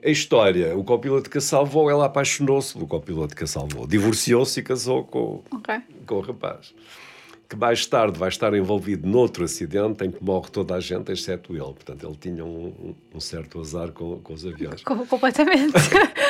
A 0.05 0.09
história, 0.09 0.77
o 0.77 0.85
copiloto 0.85 1.29
que 1.29 1.39
a 1.39 1.41
salvou, 1.41 1.91
ela 1.91 2.05
apaixonou-se 2.05 2.73
pelo 2.73 2.87
copiloto 2.87 3.35
que 3.35 3.43
a 3.43 3.47
salvou. 3.47 3.87
Divorciou-se 3.87 4.61
e 4.61 4.63
casou 4.63 5.05
com, 5.05 5.43
okay. 5.51 5.81
com 6.07 6.15
o 6.15 6.21
rapaz. 6.21 6.73
Que 7.49 7.57
mais 7.57 7.85
tarde 7.87 8.17
vai 8.17 8.29
estar 8.29 8.55
envolvido 8.55 9.09
noutro 9.09 9.43
acidente 9.43 10.05
em 10.05 10.11
que 10.11 10.23
morre 10.23 10.51
toda 10.51 10.75
a 10.75 10.81
gente, 10.81 11.11
exceto 11.11 11.53
ele. 11.55 11.73
Portanto, 11.73 12.07
ele 12.07 12.17
tinha 12.17 12.45
um, 12.45 12.95
um 13.13 13.19
certo 13.19 13.59
azar 13.59 13.91
com, 13.91 14.21
com 14.21 14.35
os 14.35 14.47
aviões. 14.47 14.85
Completamente. 14.85 15.73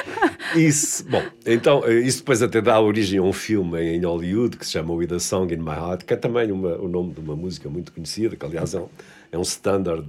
Isso, 0.59 1.05
bom, 1.09 1.23
então, 1.47 1.85
eh, 1.87 2.01
isso 2.01 2.19
depois 2.19 2.43
até 2.43 2.61
dá 2.61 2.81
origem 2.81 3.21
a 3.21 3.23
um 3.23 3.33
filme 3.33 3.81
em 3.81 4.05
Hollywood 4.05 4.57
que 4.57 4.67
se 4.67 4.73
chama 4.73 4.93
With 4.93 5.15
a 5.15 5.21
Song 5.21 5.55
in 5.55 5.59
My 5.59 5.71
Heart, 5.71 6.05
que 6.05 6.15
é 6.15 6.17
também 6.17 6.51
uma, 6.51 6.77
o 6.77 6.89
nome 6.89 7.15
de 7.15 7.21
uma 7.21 7.37
música 7.37 7.69
muito 7.69 7.93
conhecida, 7.93 8.35
que 8.35 8.45
aliás 8.45 8.75
é 8.75 8.81
um, 8.81 8.89
é 9.31 9.39
um 9.39 9.43
standard, 9.43 10.09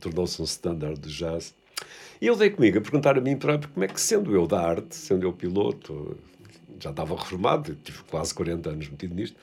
tornou-se 0.00 0.40
um 0.40 0.44
standard 0.46 0.98
de 0.98 1.14
jazz. 1.14 1.54
E 2.18 2.26
ele 2.26 2.36
veio 2.36 2.54
comigo 2.54 2.78
a 2.78 2.80
perguntar 2.80 3.18
a 3.18 3.20
mim 3.20 3.36
próprio 3.36 3.70
como 3.74 3.84
é 3.84 3.88
que, 3.88 4.00
sendo 4.00 4.34
eu 4.34 4.46
da 4.46 4.58
arte, 4.58 4.96
sendo 4.96 5.26
eu 5.26 5.32
piloto, 5.34 6.16
já 6.80 6.88
estava 6.88 7.14
reformado, 7.14 7.76
tive 7.84 7.98
quase 8.10 8.32
40 8.32 8.70
anos 8.70 8.88
metido 8.88 9.14
nisto, 9.14 9.36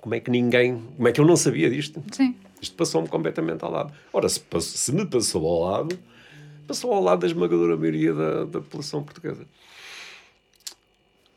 como 0.00 0.16
é 0.16 0.20
que 0.20 0.32
ninguém, 0.32 0.82
como 0.96 1.06
é 1.06 1.12
que 1.12 1.20
eu 1.20 1.24
não 1.24 1.36
sabia 1.36 1.70
disto? 1.70 2.02
Sim. 2.10 2.34
Isto 2.60 2.74
passou-me 2.74 3.06
completamente 3.06 3.64
ao 3.64 3.70
lado. 3.70 3.92
Ora, 4.12 4.28
se, 4.28 4.40
passou, 4.40 4.76
se 4.76 4.92
me 4.92 5.06
passou 5.06 5.46
ao 5.46 5.70
lado, 5.70 5.98
passou 6.66 6.92
ao 6.92 7.02
lado 7.02 7.20
da 7.20 7.26
esmagadora 7.26 7.76
maioria 7.76 8.12
da, 8.12 8.44
da 8.44 8.60
população 8.60 9.02
portuguesa. 9.02 9.46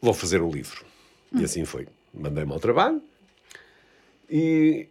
Vou 0.02 0.14
fazer 0.14 0.42
um 0.42 0.50
livro. 0.50 0.86
Hum. 1.34 1.42
E 1.42 1.46
assim 1.46 1.66
foi. 1.66 1.88
Mandei-me 2.14 2.52
ao 2.52 2.60
trabalho 2.60 3.02
e 4.30 4.88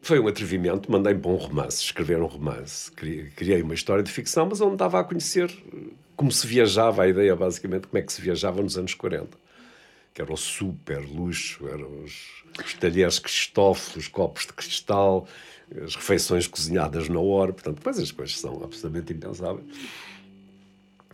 foi 0.00 0.18
um 0.18 0.26
atrevimento. 0.26 0.90
Mandei-me 0.90 1.20
para 1.20 1.30
um 1.30 1.36
romance, 1.36 1.82
escrever 1.82 2.20
um 2.20 2.26
romance. 2.26 2.90
Criei 2.92 3.62
uma 3.62 3.74
história 3.74 4.02
de 4.02 4.10
ficção, 4.10 4.46
mas 4.46 4.60
onde 4.60 4.74
estava 4.74 5.00
a 5.00 5.04
conhecer 5.04 5.50
como 6.16 6.30
se 6.30 6.46
viajava, 6.46 7.02
a 7.02 7.08
ideia 7.08 7.34
basicamente, 7.34 7.88
como 7.88 7.98
é 7.98 8.02
que 8.02 8.12
se 8.12 8.20
viajava 8.20 8.62
nos 8.62 8.78
anos 8.78 8.94
40 8.94 9.44
que 10.14 10.22
era 10.22 10.32
o 10.32 10.36
super 10.36 11.00
luxo, 11.00 11.66
eram 11.66 12.04
os, 12.04 12.44
os 12.64 12.74
talheres 12.74 13.18
cristófilos, 13.18 14.04
os 14.04 14.08
copos 14.08 14.46
de 14.46 14.52
cristal, 14.52 15.26
as 15.82 15.94
refeições 15.94 16.46
cozinhadas 16.46 17.08
na 17.08 17.20
hora, 17.20 17.52
portanto, 17.52 17.76
depois 17.76 17.98
as 17.98 18.10
coisas 18.10 18.38
são 18.38 18.62
absolutamente 18.62 19.12
impensáveis. 19.12 19.66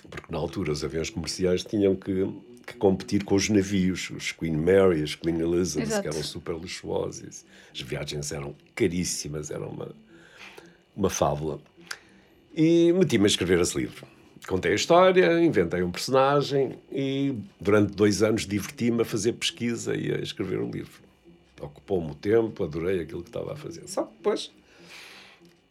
Porque 0.08 0.32
na 0.32 0.38
altura 0.38 0.72
os 0.72 0.82
aviões 0.84 1.10
comerciais 1.10 1.62
tinham 1.62 1.94
que, 1.94 2.26
que 2.66 2.74
competir 2.74 3.24
com 3.24 3.36
os 3.36 3.48
navios, 3.48 4.10
os 4.10 4.32
Queen 4.32 4.56
Mary, 4.56 5.02
os 5.02 5.14
Queen 5.14 5.38
Elizabeth, 5.38 5.86
Exato. 5.86 6.02
que 6.02 6.08
eram 6.08 6.22
super 6.22 6.52
luxuosos. 6.52 7.44
As 7.72 7.80
viagens 7.80 8.32
eram 8.32 8.54
caríssimas, 8.74 9.50
era 9.50 9.64
uma, 9.64 9.94
uma 10.96 11.10
fábula. 11.10 11.60
E 12.54 12.92
meti-me 12.92 13.24
a 13.24 13.28
escrever 13.28 13.60
esse 13.60 13.78
livro 13.78 14.06
contei 14.46 14.72
a 14.72 14.74
história, 14.74 15.42
inventei 15.42 15.82
um 15.82 15.90
personagem 15.90 16.78
e 16.90 17.34
durante 17.60 17.94
dois 17.94 18.22
anos 18.22 18.46
diverti-me 18.46 19.02
a 19.02 19.04
fazer 19.04 19.34
pesquisa 19.34 19.94
e 19.94 20.12
a 20.12 20.18
escrever 20.18 20.58
o 20.58 20.66
um 20.66 20.70
livro. 20.70 21.09
Ocupou-me 21.60 22.10
o 22.12 22.14
tempo, 22.14 22.64
adorei 22.64 23.00
aquilo 23.00 23.22
que 23.22 23.28
estava 23.28 23.52
a 23.52 23.56
fazer. 23.56 23.86
Só 23.88 24.04
que 24.04 24.14
depois 24.16 24.50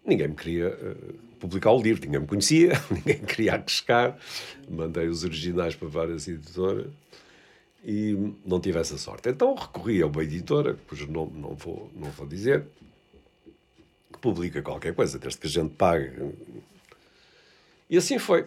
ninguém 0.05 0.27
me 0.29 0.35
queria 0.35 0.69
uh, 0.69 1.13
publicar 1.39 1.71
o 1.71 1.81
livro, 1.81 2.03
ninguém 2.05 2.21
me 2.21 2.27
conhecia, 2.27 2.73
ninguém 2.91 3.19
queria 3.19 3.53
arriscar. 3.53 4.17
Mandei 4.69 5.07
os 5.07 5.23
originais 5.23 5.75
para 5.75 5.87
várias 5.87 6.27
editoras 6.27 6.87
e 7.83 8.33
não 8.45 8.59
tive 8.59 8.79
essa 8.79 8.97
sorte. 8.97 9.29
Então 9.29 9.55
recorri 9.55 10.01
a 10.01 10.07
uma 10.07 10.23
editora, 10.23 10.77
cujo 10.87 11.09
nome 11.09 11.39
não 11.39 11.55
vou, 11.55 11.89
não 11.95 12.09
vou 12.11 12.27
dizer, 12.27 12.65
que 14.11 14.19
publica 14.19 14.61
qualquer 14.61 14.93
coisa, 14.93 15.17
desde 15.17 15.39
que 15.39 15.47
a 15.47 15.49
gente 15.49 15.73
pague. 15.75 16.11
E 17.89 17.97
assim 17.97 18.19
foi. 18.19 18.45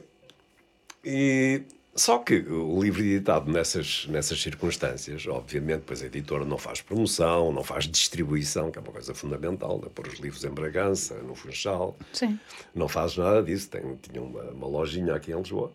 E, 1.04 1.62
só 1.94 2.18
que 2.18 2.36
o 2.36 2.82
livro 2.82 3.02
editado 3.02 3.52
nessas, 3.52 4.06
nessas 4.08 4.40
circunstâncias, 4.40 5.26
obviamente, 5.26 5.82
pois 5.86 6.02
a 6.02 6.06
editora 6.06 6.44
não 6.44 6.56
faz 6.56 6.80
promoção, 6.80 7.52
não 7.52 7.62
faz 7.62 7.86
distribuição, 7.86 8.70
que 8.70 8.78
é 8.78 8.82
uma 8.82 8.92
coisa 8.92 9.12
fundamental, 9.12 9.78
né? 9.78 9.88
pôr 9.94 10.08
os 10.08 10.18
livros 10.18 10.42
em 10.44 10.50
Bragança, 10.50 11.16
no 11.16 11.34
Funchal. 11.34 11.94
Sim. 12.12 12.40
Não 12.74 12.88
faz 12.88 13.16
nada 13.18 13.42
disso. 13.42 13.68
Tem, 13.68 13.82
tinha 14.00 14.22
uma, 14.22 14.42
uma 14.44 14.66
lojinha 14.66 15.14
aqui 15.14 15.32
em 15.32 15.36
Lisboa. 15.36 15.70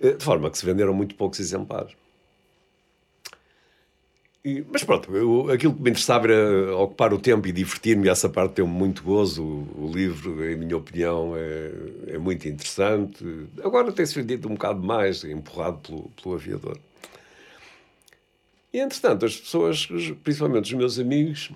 Eh, 0.00 0.12
de 0.12 0.24
forma 0.24 0.50
que 0.50 0.58
se 0.58 0.64
venderam 0.64 0.94
muito 0.94 1.16
poucos 1.16 1.40
exemplares. 1.40 1.96
E, 4.48 4.64
mas 4.72 4.82
pronto, 4.82 5.14
eu, 5.14 5.50
aquilo 5.50 5.74
que 5.74 5.82
me 5.82 5.90
interessava 5.90 6.26
era 6.26 6.74
ocupar 6.74 7.12
o 7.12 7.18
tempo 7.18 7.46
e 7.46 7.52
divertir-me, 7.52 8.08
essa 8.08 8.30
parte 8.30 8.54
deu-me 8.54 8.72
muito 8.72 9.02
gozo. 9.02 9.42
O, 9.42 9.84
o, 9.84 9.92
livro, 9.92 10.42
em 10.42 10.56
minha 10.56 10.74
opinião, 10.74 11.34
é, 11.36 12.14
é 12.14 12.18
muito 12.18 12.48
interessante. 12.48 13.22
Agora 13.62 13.92
tem-se 13.92 14.14
vendido 14.14 14.48
um 14.48 14.54
bocado 14.54 14.82
mais, 14.82 15.22
empurrado 15.22 15.80
pelo, 15.80 16.10
pelo 16.22 16.34
aviador. 16.34 16.78
E, 18.72 18.78
entretanto, 18.78 19.26
as 19.26 19.36
pessoas, 19.36 19.86
principalmente 20.24 20.64
os 20.64 20.72
meus 20.72 20.98
amigos, 20.98 21.50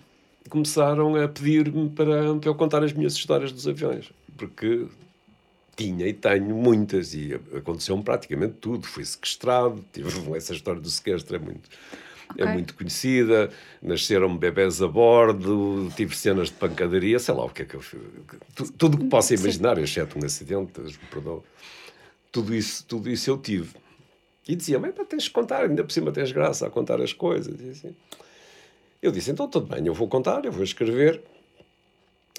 começaram 0.50 1.16
a 1.16 1.26
pedir-me 1.26 1.88
para, 1.88 2.35
para 2.35 2.50
eu 2.50 2.55
contar 2.55 2.85
as 2.85 2.92
minhas 2.92 3.14
histórias 3.14 3.52
dos 3.52 3.66
aviões, 3.66 4.12
porque 4.37 4.87
tinha 5.76 6.07
e 6.07 6.12
tenho 6.12 6.55
muitas, 6.55 7.14
e 7.14 7.40
aconteceu-me 7.57 8.02
praticamente 8.02 8.57
tudo. 8.61 8.87
Fui 8.87 9.05
sequestrado, 9.05 9.83
tive 9.94 10.11
essa 10.37 10.52
história 10.52 10.81
do 10.81 10.90
sequestro, 10.90 11.37
é 11.37 11.38
muito 11.38 11.70
é 12.37 12.53
muito 12.53 12.75
conhecida, 12.75 13.51
nasceram 13.83 14.37
bebés 14.37 14.81
a 14.83 14.88
bordo, 14.88 15.90
tive 15.97 16.16
cenas 16.16 16.49
de 16.49 16.55
pancadaria, 16.55 17.18
sei 17.18 17.35
lá 17.35 17.45
o 17.45 17.51
que 17.51 17.62
é 17.62 17.64
que 17.64 17.75
eu 17.75 17.81
fiz. 17.81 18.01
Tudo 18.77 18.97
o 18.97 18.99
que 18.99 19.07
possa 19.07 19.35
imaginar, 19.35 19.77
Sim. 19.77 19.83
exceto 19.83 20.18
um 20.18 20.25
acidente, 20.25 20.73
perdão. 21.11 21.42
Tudo 22.31 22.55
isso, 22.55 22.85
tudo 22.87 23.11
isso 23.11 23.31
eu 23.31 23.38
tive. 23.38 23.71
E 24.49 24.57
dizia-me, 24.57 24.90
tens 24.92 25.25
de 25.25 25.31
contar, 25.31 25.64
ainda 25.64 25.85
por 25.85 25.92
cima 25.92 26.11
tens 26.11 26.33
graça 26.33 26.66
a 26.66 26.71
contar 26.71 27.01
as 27.01 27.12
coisas. 27.12 27.61
E 27.61 27.71
assim. 27.71 27.95
Eu 29.01 29.11
disse, 29.11 29.31
então 29.31 29.49
tudo 29.49 29.66
bem, 29.66 29.87
eu 29.87 29.95
vou 29.95 30.09
contar, 30.09 30.45
eu 30.45 30.53
vou 30.53 30.62
escrever, 30.62 31.21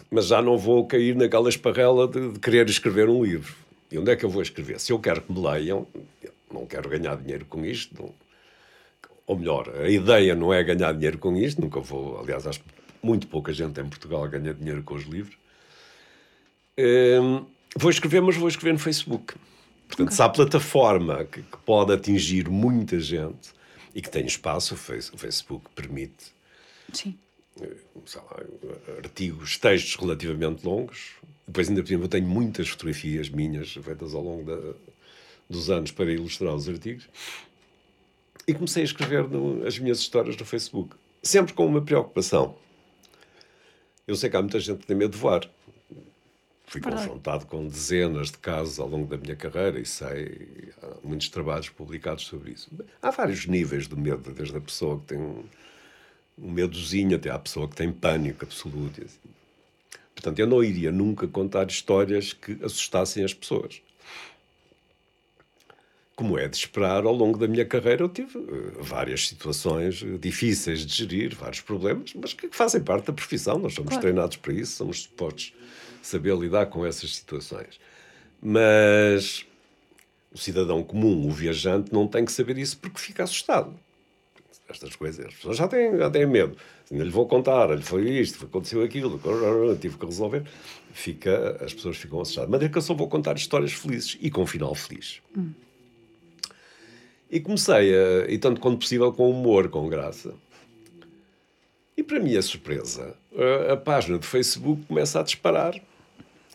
mas 0.09 0.27
já 0.27 0.41
não 0.41 0.57
vou 0.57 0.85
cair 0.87 1.15
naquela 1.15 1.49
esparrela 1.49 2.07
de, 2.07 2.31
de 2.31 2.39
querer 2.39 2.67
escrever 2.69 3.09
um 3.09 3.23
livro. 3.23 3.53
E 3.91 3.97
onde 3.97 4.11
é 4.11 4.15
que 4.15 4.25
eu 4.25 4.29
vou 4.29 4.41
escrever? 4.41 4.79
Se 4.79 4.91
eu 4.91 4.99
quero 4.99 5.21
que 5.21 5.31
me 5.31 5.39
leiam, 5.39 5.85
não 6.51 6.65
quero 6.65 6.89
ganhar 6.89 7.15
dinheiro 7.17 7.45
com 7.45 7.65
isto, 7.65 7.93
não, 8.01 8.13
ou 9.25 9.37
melhor, 9.37 9.69
a 9.69 9.89
ideia 9.89 10.35
não 10.35 10.53
é 10.53 10.63
ganhar 10.63 10.93
dinheiro 10.93 11.17
com 11.17 11.35
isto, 11.37 11.61
nunca 11.61 11.79
vou, 11.79 12.19
aliás, 12.19 12.45
acho 12.45 12.59
que 12.59 12.65
muito 13.01 13.27
pouca 13.27 13.53
gente 13.53 13.79
em 13.79 13.87
Portugal 13.87 14.27
ganha 14.27 14.53
dinheiro 14.53 14.83
com 14.83 14.95
os 14.95 15.03
livros. 15.03 15.37
Um, 16.77 17.45
vou 17.77 17.91
escrever, 17.91 18.21
mas 18.21 18.35
vou 18.35 18.47
escrever 18.47 18.73
no 18.73 18.79
Facebook. 18.79 19.35
Portanto, 19.87 20.07
okay. 20.07 20.15
se 20.15 20.21
há 20.21 20.29
plataforma 20.29 21.25
que, 21.25 21.41
que, 21.41 21.57
pode 21.65 21.93
atingir 21.93 22.49
muita 22.49 22.99
gente 22.99 23.51
e 23.93 24.01
que 24.01 24.09
tem 24.09 24.25
espaço, 24.25 24.73
o 24.73 25.17
Facebook 25.17 25.69
permite. 25.75 26.33
Sim. 26.91 27.17
Eh, 27.61 27.75
lá, 28.15 28.43
artigos, 28.97 29.57
textos 29.57 29.95
relativamente 29.95 30.65
longos. 30.65 31.11
Depois, 31.45 31.69
ainda 31.69 31.81
por 31.81 31.87
cima, 31.87 32.05
eu 32.05 32.09
tenho 32.09 32.27
muitas 32.27 32.69
fotografias 32.69 33.29
minhas 33.29 33.73
feitas 33.73 34.15
ao 34.15 34.23
longo 34.23 34.43
da, 34.43 34.73
dos 35.49 35.69
anos 35.69 35.91
para 35.91 36.11
ilustrar 36.11 36.55
os 36.55 36.67
artigos. 36.67 37.07
E 38.47 38.53
comecei 38.53 38.83
a 38.83 38.85
escrever 38.85 39.27
no, 39.27 39.65
as 39.65 39.79
minhas 39.79 39.99
histórias 39.99 40.35
no 40.35 40.45
Facebook, 40.45 40.95
sempre 41.21 41.53
com 41.53 41.65
uma 41.65 41.81
preocupação. 41.81 42.55
Eu 44.05 44.15
sei 44.15 44.29
que 44.29 44.35
há 44.35 44.41
muita 44.41 44.59
gente 44.59 44.79
que 44.79 44.87
tem 44.87 44.95
medo 44.95 45.11
de 45.11 45.17
voar. 45.17 45.49
Fui 46.65 46.81
Verdade. 46.81 47.03
confrontado 47.03 47.45
com 47.45 47.67
dezenas 47.67 48.31
de 48.31 48.37
casos 48.37 48.79
ao 48.79 48.87
longo 48.87 49.07
da 49.07 49.17
minha 49.17 49.35
carreira 49.35 49.79
e 49.79 49.85
sei, 49.85 50.71
há 50.81 51.07
muitos 51.07 51.29
trabalhos 51.29 51.69
publicados 51.69 52.25
sobre 52.25 52.51
isso. 52.51 52.69
Há 53.01 53.11
vários 53.11 53.45
níveis 53.45 53.87
de 53.87 53.95
medo, 53.95 54.31
desde 54.31 54.57
a 54.57 54.61
pessoa 54.61 54.99
que 54.99 55.05
tem 55.05 55.17
um, 55.17 55.43
um 56.37 56.51
medozinho 56.51 57.15
até 57.15 57.29
à 57.29 57.39
pessoa 57.39 57.67
que 57.67 57.75
tem 57.75 57.91
pânico 57.91 58.43
absoluto. 58.43 59.01
Assim. 59.03 59.19
Portanto, 60.15 60.39
eu 60.39 60.47
não 60.47 60.63
iria 60.63 60.91
nunca 60.91 61.27
contar 61.27 61.67
histórias 61.67 62.33
que 62.33 62.57
assustassem 62.63 63.23
as 63.23 63.33
pessoas 63.33 63.81
como 66.15 66.37
é 66.37 66.47
de 66.47 66.57
esperar, 66.57 67.05
ao 67.05 67.13
longo 67.13 67.37
da 67.37 67.47
minha 67.47 67.65
carreira 67.65 68.03
eu 68.03 68.09
tive 68.09 68.37
uh, 68.37 68.73
várias 68.79 69.27
situações 69.27 70.03
eh, 70.03 70.17
difíceis 70.19 70.85
de 70.85 70.93
gerir, 70.93 71.35
vários 71.35 71.61
problemas, 71.61 72.13
mas 72.13 72.33
que 72.33 72.49
fazem 72.51 72.81
parte 72.81 73.07
da 73.07 73.13
profissão. 73.13 73.57
Nós 73.57 73.73
somos 73.73 73.89
claro. 73.89 74.01
treinados 74.01 74.37
para 74.37 74.53
isso, 74.53 74.73
somos 74.73 75.03
supostos 75.03 75.53
saber 76.03 76.35
lidar 76.35 76.67
com 76.67 76.85
essas 76.85 77.15
situações. 77.15 77.79
Mas 78.41 79.45
o 80.31 80.37
cidadão 80.37 80.83
comum, 80.83 81.27
o 81.27 81.31
viajante, 81.31 81.91
não 81.93 82.07
tem 82.07 82.25
que 82.25 82.31
saber 82.31 82.57
isso 82.57 82.77
porque 82.77 82.99
fica 82.99 83.23
assustado. 83.23 83.73
Estas 84.67 84.95
coisas, 84.95 85.25
as 85.25 85.33
pessoas 85.33 85.57
já 85.57 85.67
têm, 85.67 85.97
já 85.97 86.09
têm 86.09 86.25
medo. 86.25 86.57
Ainda 86.91 87.03
lhe 87.03 87.09
vou 87.09 87.27
contar, 87.27 87.69
lhe 87.75 87.81
foi 87.81 88.09
isto, 88.09 88.45
aconteceu 88.45 88.83
aquilo, 88.83 89.19
tive 89.79 89.97
que 89.97 90.05
resolver. 90.05 90.43
Fica, 90.91 91.57
as 91.63 91.73
pessoas 91.73 91.97
ficam 91.97 92.21
assustadas. 92.21 92.49
Mas 92.49 92.61
é 92.61 92.69
que 92.69 92.77
eu 92.77 92.81
só 92.81 92.93
vou 92.93 93.07
contar 93.07 93.35
histórias 93.35 93.73
felizes 93.73 94.17
e 94.21 94.29
com 94.29 94.43
um 94.43 94.47
final 94.47 94.75
feliz. 94.75 95.21
Hum. 95.37 95.51
E 97.33 97.39
comecei, 97.39 97.95
a, 97.95 98.29
e 98.29 98.37
tanto 98.37 98.61
quanto 98.61 98.77
possível, 98.77 99.11
com 99.11 99.27
humor, 99.27 99.67
com 99.67 99.89
graça. 99.89 100.35
E 101.97 102.03
para 102.03 102.19
minha 102.19 102.39
surpresa, 102.43 103.15
a, 103.35 103.73
a 103.73 103.77
página 103.77 104.19
do 104.19 104.25
Facebook 104.27 104.83
começa 104.85 105.19
a 105.19 105.23
disparar 105.23 105.73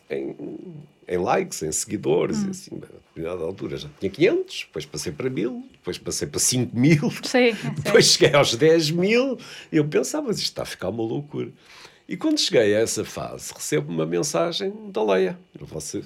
em, 0.09 0.37
em 1.05 1.17
likes, 1.17 1.61
em 1.63 1.71
seguidores, 1.73 2.37
hum. 2.37 2.47
e 2.47 2.49
assim, 2.51 2.75
a 2.77 2.95
determinada 3.09 3.43
altura 3.43 3.75
já 3.75 3.89
tinha 3.99 4.09
500, 4.09 4.67
depois 4.67 4.85
passei 4.85 5.11
para 5.11 5.29
1000, 5.29 5.65
depois 5.73 5.97
passei 5.97 6.27
para 6.29 6.39
5 6.39 6.73
mil, 6.73 7.11
sim, 7.23 7.51
depois 7.83 8.05
sim. 8.05 8.13
cheguei 8.13 8.35
aos 8.37 8.55
10 8.55 8.91
mil, 8.91 9.37
e 9.69 9.75
eu 9.75 9.85
pensava, 9.85 10.27
mas 10.27 10.37
isto 10.37 10.47
está 10.47 10.61
a 10.61 10.65
ficar 10.65 10.87
uma 10.87 11.03
loucura. 11.03 11.51
E 12.07 12.15
quando 12.15 12.39
cheguei 12.39 12.73
a 12.73 12.79
essa 12.79 13.03
fase, 13.03 13.51
recebo 13.53 13.91
uma 13.91 14.05
mensagem 14.05 14.73
da 14.93 15.03
Leia. 15.03 15.37
Você, 15.59 16.01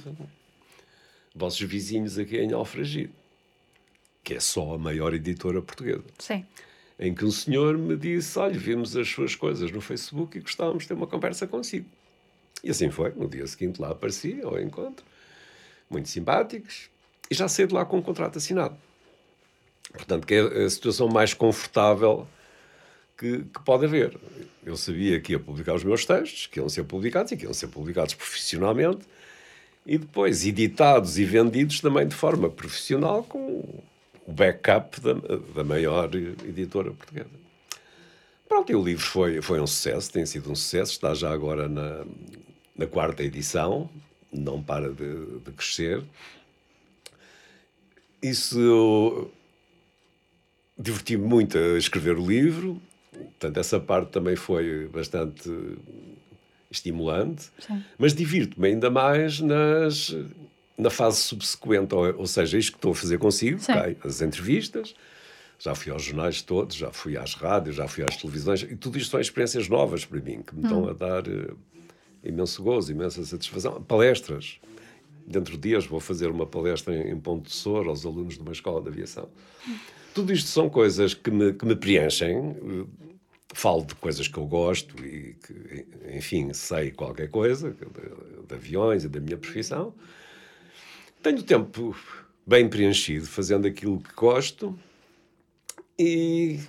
vossos 1.35 1.61
vizinhos 1.61 2.17
aqui 2.17 2.37
em 2.39 2.51
Alfragide, 2.53 3.11
que 4.23 4.33
é 4.33 4.39
só 4.39 4.75
a 4.75 4.77
maior 4.77 5.13
editora 5.13 5.61
portuguesa. 5.61 6.03
Sim. 6.17 6.45
Em 6.99 7.13
que 7.13 7.25
um 7.25 7.31
senhor 7.31 7.77
me 7.77 7.97
disse: 7.97 8.37
Olha, 8.39 8.57
vimos 8.57 8.95
as 8.95 9.09
suas 9.09 9.35
coisas 9.35 9.71
no 9.71 9.81
Facebook 9.81 10.37
e 10.37 10.41
gostávamos 10.41 10.83
de 10.83 10.89
ter 10.89 10.93
uma 10.93 11.07
conversa 11.07 11.45
consigo. 11.45 11.87
E 12.63 12.69
assim 12.69 12.89
foi. 12.89 13.11
No 13.11 13.27
dia 13.27 13.45
seguinte 13.45 13.81
lá 13.81 13.89
apareci 13.89 14.39
ao 14.41 14.59
encontro, 14.59 15.05
muito 15.89 16.07
simpáticos, 16.07 16.89
e 17.29 17.35
já 17.35 17.47
saí 17.47 17.67
de 17.67 17.73
lá 17.73 17.83
com 17.83 17.97
um 17.97 18.01
contrato 18.01 18.37
assinado. 18.37 18.77
Portanto, 19.91 20.25
que 20.25 20.33
é 20.33 20.65
a 20.65 20.69
situação 20.69 21.07
mais 21.07 21.33
confortável 21.33 22.27
que, 23.17 23.39
que, 23.39 23.59
pode 23.63 23.85
haver. 23.85 24.17
Eu 24.65 24.77
sabia 24.77 25.19
que 25.19 25.33
ia 25.33 25.39
publicar 25.39 25.73
os 25.75 25.83
meus 25.83 26.05
textos, 26.05 26.47
que 26.47 26.59
iam 26.59 26.69
ser 26.69 26.83
publicados 26.83 27.31
e 27.31 27.37
que 27.37 27.43
iam 27.43 27.53
ser 27.53 27.67
publicados 27.67 28.13
profissionalmente, 28.13 29.05
e 29.85 29.97
depois 29.97 30.45
editados 30.45 31.19
e 31.19 31.25
vendidos 31.25 31.81
também 31.81 32.07
de 32.07 32.15
forma 32.15 32.49
profissional, 32.49 33.23
com 33.23 33.83
o 34.25 34.31
backup 34.31 34.99
da, 35.01 35.13
da 35.55 35.63
maior 35.63 36.13
editora 36.15 36.91
portuguesa. 36.91 37.43
Pronto, 38.47 38.71
e 38.71 38.75
o 38.75 38.83
livro 38.83 39.03
foi, 39.03 39.41
foi 39.41 39.59
um 39.59 39.67
sucesso, 39.67 40.11
tem 40.11 40.25
sido 40.25 40.51
um 40.51 40.55
sucesso, 40.55 40.91
está 40.91 41.13
já 41.13 41.31
agora 41.31 41.67
na, 41.67 42.05
na 42.75 42.85
quarta 42.85 43.23
edição, 43.23 43.89
não 44.31 44.61
para 44.61 44.91
de, 44.91 45.39
de 45.39 45.51
crescer. 45.51 46.03
Isso 48.21 49.29
diverti-me 50.77 51.25
muito 51.25 51.57
a 51.57 51.77
escrever 51.77 52.17
o 52.17 52.25
livro, 52.25 52.81
portanto, 53.11 53.57
essa 53.57 53.79
parte 53.79 54.11
também 54.11 54.35
foi 54.35 54.87
bastante 54.87 55.49
estimulante, 56.71 57.49
Sim. 57.59 57.83
mas 57.97 58.13
divirto-me 58.13 58.69
ainda 58.69 58.89
mais 58.89 59.39
nas, 59.39 60.15
na 60.77 60.89
fase 60.89 61.17
subsequente, 61.17 61.93
ou, 61.93 62.19
ou, 62.19 62.27
seja, 62.27 62.57
isto 62.57 62.73
que 62.73 62.77
estou 62.77 62.91
a 62.91 62.95
fazer 62.95 63.17
consigo, 63.19 63.59
okay, 63.61 63.97
as 64.03 64.21
entrevistas, 64.21 64.95
já 65.59 65.75
fui 65.75 65.91
aos 65.91 66.03
jornais 66.03 66.41
todos, 66.41 66.75
já 66.75 66.91
fui 66.91 67.15
às 67.15 67.35
rádios, 67.35 67.75
já 67.75 67.87
fui 67.87 68.03
às 68.03 68.17
televisões, 68.17 68.63
e 68.63 68.75
tudo 68.75 68.97
isto 68.97 69.11
são 69.11 69.19
experiências 69.19 69.69
novas 69.69 70.03
para 70.03 70.19
mim, 70.19 70.41
que 70.41 70.55
me 70.55 70.61
hum. 70.61 70.63
estão 70.63 70.89
a 70.89 70.93
dar 70.93 71.27
uh, 71.27 71.57
imenso 72.23 72.63
gozo, 72.63 72.91
imensa 72.91 73.23
satisfação. 73.23 73.81
Palestras. 73.83 74.59
Dentro 75.25 75.53
de 75.53 75.69
dias 75.69 75.85
vou 75.85 76.01
fazer 76.01 76.27
uma 76.27 76.45
palestra 76.45 76.93
em, 76.93 77.11
em 77.11 77.17
Ponte 77.17 77.43
de 77.43 77.53
Sor 77.53 77.87
aos 77.87 78.05
alunos 78.05 78.33
de 78.33 78.41
uma 78.41 78.51
escola 78.51 78.81
de 78.81 78.89
aviação. 78.89 79.29
Hum. 79.65 79.77
Tudo 80.13 80.33
isto 80.33 80.49
são 80.49 80.69
coisas 80.69 81.13
que 81.13 81.31
me, 81.31 81.53
que 81.53 81.65
me 81.65 81.75
preenchem. 81.75 82.55
Falo 83.53 83.85
de 83.85 83.95
coisas 83.95 84.27
que 84.27 84.37
eu 84.37 84.45
gosto 84.45 84.97
e 85.03 85.35
que, 85.35 85.85
enfim, 86.13 86.51
sei 86.53 86.91
qualquer 86.91 87.29
coisa, 87.29 87.71
de, 87.71 88.47
de 88.47 88.53
aviões 88.53 89.05
e 89.05 89.09
da 89.09 89.19
minha 89.19 89.37
profissão. 89.37 89.93
Tenho 91.23 91.41
tempo 91.41 91.95
bem 92.45 92.67
preenchido 92.67 93.25
fazendo 93.25 93.65
aquilo 93.65 93.99
que 93.99 94.13
gosto 94.13 94.77
e 95.97 96.59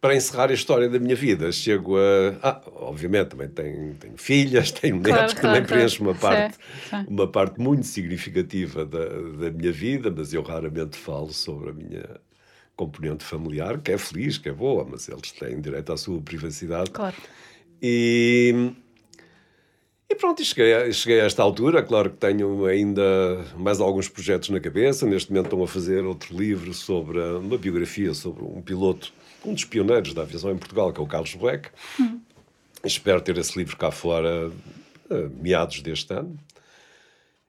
para 0.00 0.14
encerrar 0.14 0.50
a 0.50 0.54
história 0.54 0.88
da 0.88 0.98
minha 0.98 1.16
vida, 1.16 1.50
chego 1.50 1.96
a. 1.96 2.38
Ah, 2.42 2.62
obviamente, 2.76 3.28
também 3.30 3.48
tenho, 3.48 3.94
tenho 3.94 4.16
filhas, 4.16 4.70
tenho 4.72 5.00
claro, 5.00 5.22
netos, 5.22 5.34
claro, 5.34 5.48
também 5.48 5.66
claro. 5.66 5.66
preencho 5.66 6.02
uma 6.02 6.14
parte, 6.14 6.58
sim. 6.90 7.04
uma 7.08 7.26
parte 7.26 7.58
muito 7.58 7.86
significativa 7.86 8.84
da, 8.84 9.08
da 9.08 9.50
minha 9.50 9.72
vida, 9.72 10.12
mas 10.14 10.32
eu 10.32 10.42
raramente 10.42 10.96
falo 10.96 11.32
sobre 11.32 11.70
a 11.70 11.72
minha 11.72 12.20
componente 12.76 13.24
familiar, 13.24 13.80
que 13.80 13.90
é 13.90 13.98
feliz, 13.98 14.36
que 14.36 14.50
é 14.50 14.52
boa, 14.52 14.86
mas 14.88 15.08
eles 15.08 15.32
têm 15.32 15.60
direito 15.60 15.92
à 15.92 15.96
sua 15.96 16.20
privacidade. 16.20 16.90
Claro. 16.90 17.16
E 17.82 18.74
e 20.08 20.14
pronto, 20.14 20.44
cheguei, 20.44 20.92
cheguei 20.92 21.20
a 21.20 21.24
esta 21.24 21.42
altura. 21.42 21.82
Claro 21.82 22.10
que 22.10 22.16
tenho 22.16 22.64
ainda 22.66 23.02
mais 23.56 23.80
alguns 23.80 24.08
projetos 24.08 24.48
na 24.50 24.60
cabeça. 24.60 25.06
Neste 25.06 25.30
momento 25.30 25.46
estão 25.46 25.62
a 25.62 25.68
fazer 25.68 26.04
outro 26.04 26.36
livro 26.36 26.72
sobre 26.72 27.18
uma 27.18 27.58
biografia 27.58 28.14
sobre 28.14 28.44
um 28.44 28.62
piloto, 28.62 29.12
um 29.44 29.52
dos 29.52 29.64
pioneiros 29.64 30.14
da 30.14 30.22
aviação 30.22 30.52
em 30.52 30.56
Portugal, 30.56 30.92
que 30.92 31.00
é 31.00 31.02
o 31.02 31.06
Carlos 31.06 31.34
Black. 31.34 31.70
Hum. 32.00 32.20
Espero 32.84 33.20
ter 33.20 33.36
esse 33.36 33.58
livro 33.58 33.76
cá 33.76 33.90
fora 33.90 34.52
meados 35.40 35.80
deste 35.80 36.12
ano. 36.12 36.38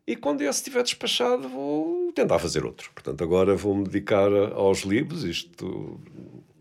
E 0.05 0.15
quando 0.15 0.41
esse 0.41 0.59
estiver 0.59 0.83
despachado, 0.83 1.49
vou 1.49 2.11
tentar 2.13 2.39
fazer 2.39 2.65
outro. 2.65 2.89
Portanto, 2.93 3.21
agora 3.23 3.55
vou-me 3.55 3.83
dedicar 3.83 4.31
aos 4.53 4.79
livros. 4.79 5.23
Isto 5.23 5.99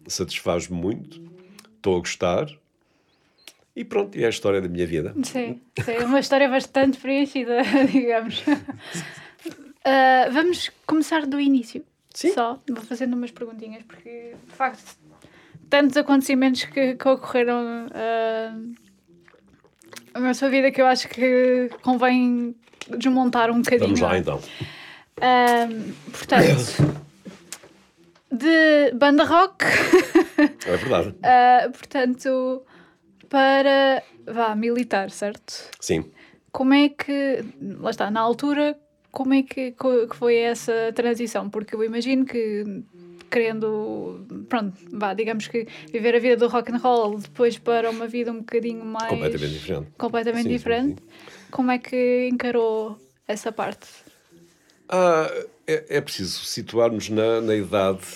satisfaz-me 0.08 0.76
muito. 0.76 1.22
Estou 1.76 1.96
a 1.96 2.00
gostar. 2.00 2.48
E 3.76 3.84
pronto, 3.84 4.16
e 4.16 4.22
é 4.24 4.26
a 4.26 4.30
história 4.30 4.58
da 4.62 4.68
minha 4.68 4.86
vida. 4.86 5.14
Sim, 5.22 5.60
sim 5.84 5.92
é 5.92 6.02
uma 6.02 6.18
história 6.18 6.48
bastante 6.48 6.96
preenchida, 6.96 7.58
digamos. 7.92 8.40
Uh, 8.40 10.32
vamos 10.32 10.70
começar 10.86 11.26
do 11.26 11.38
início. 11.38 11.84
Sim. 12.14 12.32
Só, 12.32 12.58
vou 12.66 12.82
fazendo 12.82 13.12
umas 13.12 13.30
perguntinhas, 13.30 13.82
porque 13.82 14.34
de 14.48 14.54
facto, 14.54 14.96
tantos 15.68 15.94
acontecimentos 15.98 16.64
que, 16.64 16.94
que 16.94 17.08
ocorreram 17.08 17.86
uh, 17.88 18.74
na 20.18 20.32
sua 20.32 20.48
vida 20.48 20.70
que 20.70 20.80
eu 20.80 20.86
acho 20.86 21.06
que 21.10 21.68
convém 21.82 22.56
desmontar 22.96 23.50
um 23.50 23.60
bocadinho. 23.60 23.88
Vamos 23.88 24.00
lá 24.00 24.16
então. 24.16 24.40
Uh, 25.18 25.92
portanto, 26.10 26.96
de 28.32 28.90
banda 28.94 29.24
rock. 29.24 29.66
É 30.66 30.76
verdade. 30.78 31.14
portanto 31.74 32.64
para, 33.28 34.02
vá, 34.26 34.54
militar, 34.54 35.10
certo? 35.10 35.70
Sim. 35.80 36.04
Como 36.52 36.72
é 36.72 36.88
que, 36.88 37.44
lá 37.80 37.90
está, 37.90 38.10
na 38.10 38.20
altura, 38.20 38.78
como 39.10 39.34
é 39.34 39.42
que, 39.42 39.72
que 39.72 40.16
foi 40.16 40.36
essa 40.36 40.92
transição? 40.94 41.50
Porque 41.50 41.74
eu 41.74 41.84
imagino 41.84 42.24
que 42.24 42.64
querendo, 43.30 44.26
pronto, 44.48 44.76
vá, 44.92 45.12
digamos 45.12 45.48
que 45.48 45.66
viver 45.92 46.14
a 46.14 46.18
vida 46.18 46.36
do 46.36 46.48
rock 46.48 46.72
and 46.72 46.78
roll 46.78 47.18
depois 47.18 47.58
para 47.58 47.90
uma 47.90 48.06
vida 48.06 48.30
um 48.30 48.38
bocadinho 48.38 48.84
mais... 48.84 49.08
Completamente 49.08 49.52
diferente. 49.52 49.88
Completamente 49.98 50.42
sim, 50.44 50.48
diferente. 50.48 51.02
Sim, 51.02 51.08
sim. 51.08 51.50
Como 51.50 51.70
é 51.70 51.78
que 51.78 52.28
encarou 52.30 52.98
essa 53.26 53.50
parte? 53.50 53.86
Ah, 54.88 55.30
é, 55.66 55.96
é 55.96 56.00
preciso 56.00 56.44
situarmos 56.44 57.08
na, 57.10 57.40
na 57.40 57.54
idade 57.56 58.06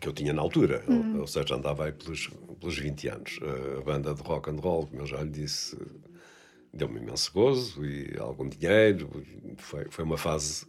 que 0.00 0.08
eu 0.08 0.12
tinha 0.12 0.32
na 0.32 0.42
altura, 0.42 0.84
uhum. 0.88 1.14
ou, 1.14 1.20
ou, 1.22 1.26
seja, 1.26 1.54
andava 1.54 1.86
aí 1.86 1.92
pelos, 1.92 2.28
pelos 2.60 2.78
20 2.78 3.08
anos. 3.08 3.38
A 3.78 3.80
banda 3.82 4.14
de 4.14 4.22
rock 4.22 4.50
and 4.50 4.60
roll, 4.60 4.86
como 4.86 5.02
eu 5.02 5.06
já 5.06 5.22
lhe 5.22 5.30
disse, 5.30 5.76
deu-me 6.72 7.00
imenso 7.00 7.32
gozo 7.32 7.84
e 7.84 8.16
algum 8.18 8.48
dinheiro. 8.48 9.10
Foi, 9.56 9.86
foi 9.90 10.04
uma 10.04 10.16
fase 10.16 10.66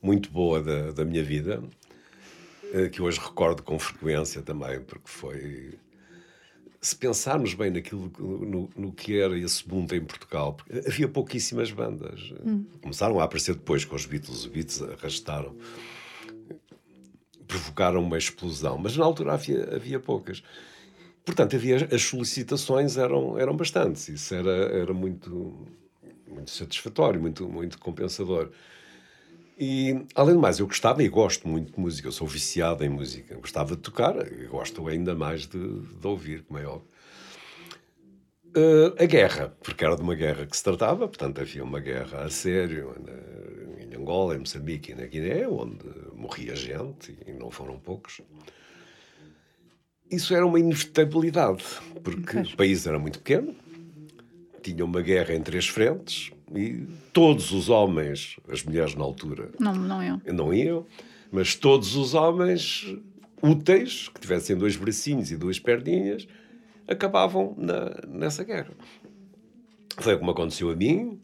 muito 0.00 0.30
boa 0.30 0.62
da, 0.62 0.90
da 0.90 1.04
minha 1.04 1.22
vida, 1.22 1.62
eh, 2.72 2.88
que 2.88 3.00
hoje 3.00 3.20
recordo 3.20 3.62
com 3.62 3.78
frequência 3.78 4.42
também, 4.42 4.80
porque 4.80 5.08
foi. 5.08 5.78
Se 6.80 6.96
pensarmos 6.96 7.54
bem 7.54 7.70
naquilo, 7.70 8.10
no, 8.18 8.68
no 8.76 8.92
que 8.92 9.16
era 9.16 9.38
esse 9.38 9.68
mundo 9.68 9.94
em 9.94 10.04
Portugal, 10.04 10.56
havia 10.84 11.06
pouquíssimas 11.06 11.70
bandas. 11.70 12.34
Hum. 12.44 12.66
Começaram 12.80 13.20
a 13.20 13.24
aparecer 13.24 13.54
depois 13.54 13.84
com 13.84 13.94
os 13.94 14.04
Beatles, 14.04 14.40
os 14.40 14.46
Beatles 14.46 14.82
arrastaram 14.82 15.54
provocaram 17.52 18.00
uma 18.02 18.16
explosão, 18.16 18.78
mas 18.78 18.96
na 18.96 19.04
altura 19.04 19.34
havia, 19.34 19.74
havia 19.74 20.00
poucas. 20.00 20.42
Portanto, 21.24 21.54
havia, 21.54 21.88
as 21.92 22.02
solicitações 22.02 22.96
eram, 22.96 23.38
eram 23.38 23.54
bastantes, 23.54 24.08
isso 24.08 24.34
era, 24.34 24.50
era 24.50 24.94
muito, 24.94 25.68
muito 26.26 26.50
satisfatório, 26.50 27.20
muito, 27.20 27.46
muito 27.48 27.78
compensador. 27.78 28.50
E, 29.58 30.04
além 30.14 30.34
do 30.34 30.40
mais, 30.40 30.58
eu 30.58 30.66
gostava 30.66 31.02
e 31.02 31.08
gosto 31.08 31.46
muito 31.46 31.72
de 31.72 31.78
música, 31.78 32.08
eu 32.08 32.12
sou 32.12 32.26
viciado 32.26 32.82
em 32.84 32.88
música, 32.88 33.36
gostava 33.36 33.76
de 33.76 33.82
tocar, 33.82 34.14
gosto 34.48 34.88
ainda 34.88 35.14
mais 35.14 35.46
de, 35.46 35.80
de 35.80 36.06
ouvir, 36.06 36.42
como 36.42 36.58
é 36.58 36.66
óbvio. 36.66 36.90
Uh, 38.54 38.92
a 39.02 39.06
guerra, 39.06 39.54
porque 39.62 39.84
era 39.84 39.94
de 39.96 40.02
uma 40.02 40.14
guerra 40.14 40.46
que 40.46 40.56
se 40.56 40.64
tratava, 40.64 41.06
portanto 41.06 41.40
havia 41.40 41.62
uma 41.62 41.80
guerra 41.80 42.24
a 42.24 42.30
sério 42.30 42.94
em 42.98 43.61
Angola, 44.02 44.34
em 44.34 44.40
Moçambique 44.40 44.92
e 44.92 44.94
na 44.94 45.06
Guiné, 45.06 45.46
onde 45.48 45.86
morria 46.14 46.54
gente, 46.54 47.16
e 47.26 47.32
não 47.32 47.50
foram 47.50 47.78
poucos. 47.78 48.20
Isso 50.10 50.34
era 50.34 50.46
uma 50.46 50.60
inevitabilidade, 50.60 51.64
porque 52.04 52.38
o 52.38 52.56
país 52.56 52.86
era 52.86 52.98
muito 52.98 53.18
pequeno, 53.18 53.54
tinha 54.62 54.84
uma 54.84 55.00
guerra 55.00 55.34
em 55.34 55.42
três 55.42 55.66
frentes, 55.66 56.30
e 56.54 56.86
todos 57.12 57.50
os 57.50 57.70
homens, 57.70 58.36
as 58.48 58.62
mulheres 58.62 58.94
na 58.94 59.04
altura... 59.04 59.50
Não, 59.58 59.74
não 59.74 60.02
iam. 60.02 60.20
Não 60.26 60.52
iam, 60.52 60.86
mas 61.30 61.54
todos 61.54 61.96
os 61.96 62.12
homens 62.12 62.94
úteis, 63.42 64.08
que 64.08 64.20
tivessem 64.20 64.56
dois 64.56 64.76
bracinhos 64.76 65.30
e 65.30 65.36
duas 65.36 65.58
perninhas 65.58 66.28
acabavam 66.86 67.54
na, 67.56 67.90
nessa 68.06 68.44
guerra. 68.44 68.72
Foi 69.98 70.16
como 70.18 70.30
aconteceu 70.30 70.70
a 70.70 70.76
mim. 70.76 71.20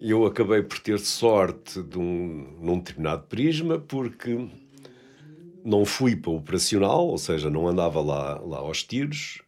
Eu 0.00 0.26
acabei 0.26 0.62
por 0.62 0.78
ter 0.78 0.98
sorte 0.98 1.82
de 1.82 1.98
um, 1.98 2.58
num 2.60 2.78
determinado 2.78 3.22
prisma, 3.24 3.78
porque 3.78 4.48
não 5.64 5.84
fui 5.84 6.14
para 6.16 6.30
o 6.30 6.36
operacional, 6.36 7.06
ou 7.06 7.18
seja, 7.18 7.48
não 7.48 7.66
andava 7.66 8.00
lá, 8.00 8.38
lá 8.40 8.58
aos 8.58 8.82
tiros, 8.82 9.40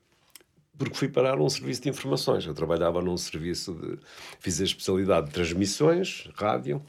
porque 0.78 0.94
fui 0.94 1.08
parar 1.08 1.38
um 1.40 1.48
serviço 1.48 1.82
de 1.82 1.88
informações. 1.88 2.46
Eu 2.46 2.54
trabalhava 2.54 3.02
num 3.02 3.16
serviço 3.16 3.74
de. 3.74 3.98
fiz 4.40 4.60
a 4.60 4.64
especialidade 4.64 5.26
de 5.26 5.32
transmissões, 5.32 6.28
rádio, 6.34 6.82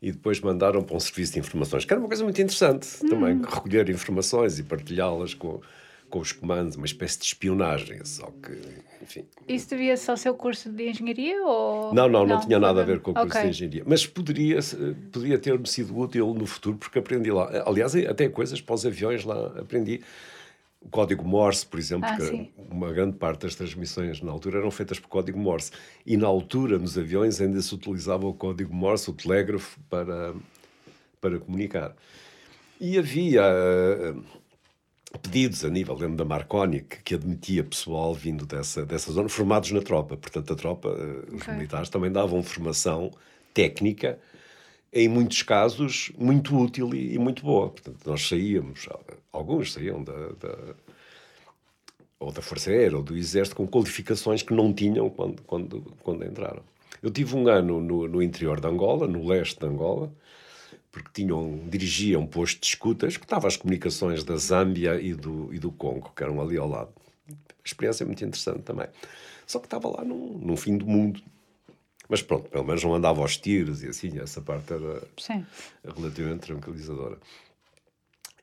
e 0.00 0.12
depois 0.12 0.40
mandaram 0.40 0.82
para 0.82 0.96
um 0.96 1.00
serviço 1.00 1.34
de 1.34 1.40
informações, 1.40 1.84
que 1.84 1.92
era 1.92 2.00
uma 2.00 2.08
coisa 2.08 2.22
muito 2.22 2.40
interessante 2.40 2.86
hum. 3.02 3.08
também, 3.08 3.42
recolher 3.42 3.88
informações 3.90 4.58
e 4.58 4.62
partilhá-las 4.62 5.34
com, 5.34 5.60
com 6.08 6.20
os 6.20 6.32
comandos, 6.32 6.76
uma 6.76 6.86
espécie 6.86 7.18
de 7.18 7.24
espionagem, 7.24 8.04
só 8.04 8.26
que, 8.42 8.52
enfim... 9.02 9.24
Isso 9.48 9.70
devia-se 9.70 10.10
ao 10.10 10.16
seu 10.16 10.34
curso 10.34 10.70
de 10.70 10.90
engenharia 10.90 11.42
ou... 11.44 11.94
Não, 11.94 12.08
não, 12.08 12.26
não, 12.26 12.36
não 12.36 12.40
tinha 12.40 12.58
nada 12.58 12.80
a 12.82 12.84
ver 12.84 13.00
com 13.00 13.10
o 13.10 13.14
curso 13.14 13.28
okay. 13.28 13.42
de 13.42 13.48
engenharia, 13.48 13.82
mas 13.86 14.06
poderia, 14.06 14.58
poderia 15.12 15.38
ter-me 15.38 15.66
sido 15.66 15.96
útil 15.96 16.34
no 16.34 16.46
futuro, 16.46 16.76
porque 16.76 16.98
aprendi 16.98 17.30
lá, 17.30 17.64
aliás, 17.66 17.94
até 17.94 18.28
coisas 18.28 18.60
para 18.60 18.74
os 18.74 18.86
aviões 18.86 19.24
lá 19.24 19.46
aprendi, 19.58 20.00
o 20.86 20.88
código 20.88 21.24
Morse, 21.26 21.66
por 21.66 21.80
exemplo, 21.80 22.08
ah, 22.08 22.16
que 22.16 22.50
uma 22.70 22.92
grande 22.92 23.16
parte 23.16 23.42
das 23.42 23.56
transmissões 23.56 24.20
na 24.22 24.30
altura 24.30 24.58
eram 24.58 24.70
feitas 24.70 25.00
por 25.00 25.08
código 25.08 25.38
Morse. 25.38 25.72
E 26.06 26.16
na 26.16 26.28
altura, 26.28 26.78
nos 26.78 26.96
aviões, 26.96 27.40
ainda 27.40 27.60
se 27.60 27.74
utilizava 27.74 28.24
o 28.26 28.32
código 28.32 28.72
Morse, 28.72 29.10
o 29.10 29.12
telégrafo, 29.12 29.80
para, 29.90 30.32
para 31.20 31.40
comunicar. 31.40 31.96
E 32.80 32.98
havia 32.98 33.42
uh, 33.42 34.22
pedidos 35.18 35.64
a 35.64 35.70
nível 35.70 35.96
dentro 35.96 36.16
da 36.16 36.24
Marconi 36.24 36.80
que, 36.80 37.02
que, 37.02 37.14
admitia 37.14 37.64
pessoal 37.64 38.14
vindo 38.14 38.46
dessa, 38.46 38.84
dessa 38.84 39.12
zona, 39.12 39.28
formados 39.28 39.70
na 39.70 39.80
tropa. 39.80 40.16
Portanto, 40.16 40.52
a 40.52 40.56
tropa, 40.56 40.88
okay. 40.88 41.36
os 41.36 41.46
militares, 41.46 41.88
também 41.88 42.10
davam 42.10 42.42
formação 42.42 43.10
técnica 43.52 44.18
em 44.92 45.08
muitos 45.08 45.42
casos, 45.42 46.10
muito 46.16 46.56
útil 46.56 46.94
e, 46.94 47.14
e, 47.14 47.18
muito 47.18 47.42
boa. 47.42 47.68
Portanto, 47.68 47.98
nós 48.06 48.26
saíamos, 48.26 48.88
alguns 49.32 49.72
saíam 49.72 50.02
da, 50.02 50.12
da, 50.12 50.58
ou 52.18 52.32
da 52.32 52.40
Força 52.40 52.70
Aérea 52.70 52.96
ou 52.96 53.02
do 53.02 53.16
Exército 53.16 53.56
com 53.56 53.66
qualificações 53.66 54.42
que 54.42 54.54
não 54.54 54.72
tinham 54.72 55.10
quando, 55.10 55.42
quando, 55.42 55.82
quando 56.02 56.24
entraram. 56.24 56.62
Eu 57.02 57.10
tive 57.10 57.36
um 57.36 57.46
ano 57.48 57.80
no, 57.80 58.08
no 58.08 58.22
interior 58.22 58.60
de 58.60 58.66
Angola, 58.66 59.06
no 59.06 59.26
leste 59.26 59.58
de 59.58 59.66
Angola, 59.66 60.10
porque 60.96 61.10
tinham, 61.12 61.60
dirigia 61.68 62.18
um 62.18 62.26
posto 62.26 62.58
de 62.58 62.68
escutas 62.68 63.18
que 63.18 63.24
estava 63.26 63.46
as 63.46 63.54
comunicações 63.54 64.24
da 64.24 64.34
Zâmbia 64.38 64.98
e 64.98 65.12
do, 65.12 65.52
e 65.52 65.58
do 65.58 65.70
Congo, 65.70 66.10
que 66.16 66.22
eram 66.22 66.40
ali 66.40 66.56
ao 66.56 66.66
lado. 66.66 66.88
Experiência 67.62 68.06
muito 68.06 68.24
interessante 68.24 68.62
também. 68.62 68.86
Só 69.46 69.58
que 69.58 69.66
estava 69.66 69.88
lá 69.88 70.02
num, 70.02 70.38
num 70.38 70.56
fim 70.56 70.78
do 70.78 70.86
mundo. 70.86 71.20
Mas 72.08 72.22
pronto, 72.22 72.48
pelo 72.48 72.64
menos 72.64 72.82
não 72.82 72.94
andava 72.94 73.20
aos 73.20 73.36
tiros 73.36 73.82
e 73.82 73.88
assim, 73.88 74.18
essa 74.18 74.40
parte 74.40 74.72
era 74.72 75.02
Sim. 75.18 75.44
relativamente 75.84 76.46
tranquilizadora. 76.46 77.18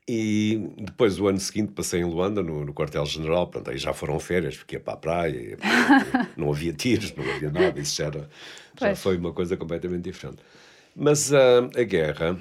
E 0.06 0.70
depois, 0.78 1.18
o 1.18 1.26
ano 1.26 1.40
seguinte, 1.40 1.72
passei 1.72 2.02
em 2.02 2.04
Luanda, 2.04 2.40
no, 2.40 2.64
no 2.64 2.72
quartel-general. 2.72 3.48
Pronto, 3.48 3.68
aí 3.68 3.78
já 3.78 3.92
foram 3.92 4.20
férias, 4.20 4.54
fiquei 4.54 4.78
para 4.78 4.94
a 4.94 4.96
praia, 4.96 5.58
não 6.36 6.52
havia 6.52 6.72
tiros, 6.72 7.12
não 7.16 7.28
havia 7.28 7.50
nada, 7.50 7.80
isso 7.80 7.96
já, 7.96 8.04
era, 8.04 8.30
já 8.78 8.94
foi 8.94 9.16
uma 9.16 9.32
coisa 9.32 9.56
completamente 9.56 10.04
diferente. 10.04 10.38
Mas 10.94 11.30
uh, 11.30 11.70
a 11.76 11.82
guerra, 11.82 12.38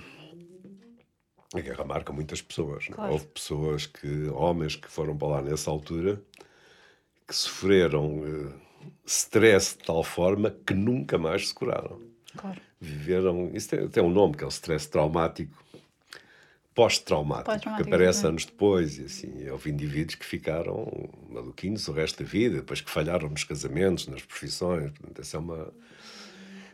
a 1.54 1.60
guerra 1.60 1.84
marca 1.86 2.14
muitas 2.14 2.42
pessoas. 2.42 2.86
É? 2.90 2.94
Claro. 2.94 3.14
Houve 3.14 3.26
pessoas 3.28 3.86
que, 3.86 4.28
homens 4.30 4.76
que 4.76 4.90
foram 4.90 5.18
para 5.18 5.28
lá 5.28 5.42
nessa 5.42 5.72
altura, 5.72 6.22
que 7.28 7.36
sofreram 7.36 8.20
uh, 8.20 8.54
stress 9.06 9.78
de 9.78 9.86
tal 9.86 10.04
forma 10.04 10.56
que 10.66 10.74
nunca 10.74 11.18
mais 11.18 11.50
se 11.50 11.54
curaram. 11.54 12.00
Claro. 12.38 12.60
Viveram, 12.80 13.52
isso 13.54 13.70
tem, 13.70 13.88
tem 13.88 14.04
um 14.04 14.10
nome, 14.10 14.36
que 14.36 14.44
é 14.44 14.48
o 14.48 14.50
stress 14.50 14.90
traumático 14.90 15.64
pós-traumático, 16.74 17.76
que 17.76 17.84
aparece 17.84 18.26
anos 18.26 18.46
depois, 18.46 18.98
e 18.98 19.04
assim, 19.06 19.50
houve 19.50 19.70
indivíduos 19.70 20.16
que 20.16 20.26
ficaram 20.26 21.10
maluquinhos 21.30 21.88
o 21.88 21.92
resto 21.92 22.24
da 22.24 22.30
vida, 22.30 22.58
depois 22.58 22.82
que 22.82 22.90
falharam 22.90 23.30
nos 23.30 23.44
casamentos, 23.44 24.08
nas 24.08 24.24
profissões, 24.24 24.92
portanto, 24.92 25.22
essa 25.22 25.38
é 25.38 25.40
uma... 25.40 25.74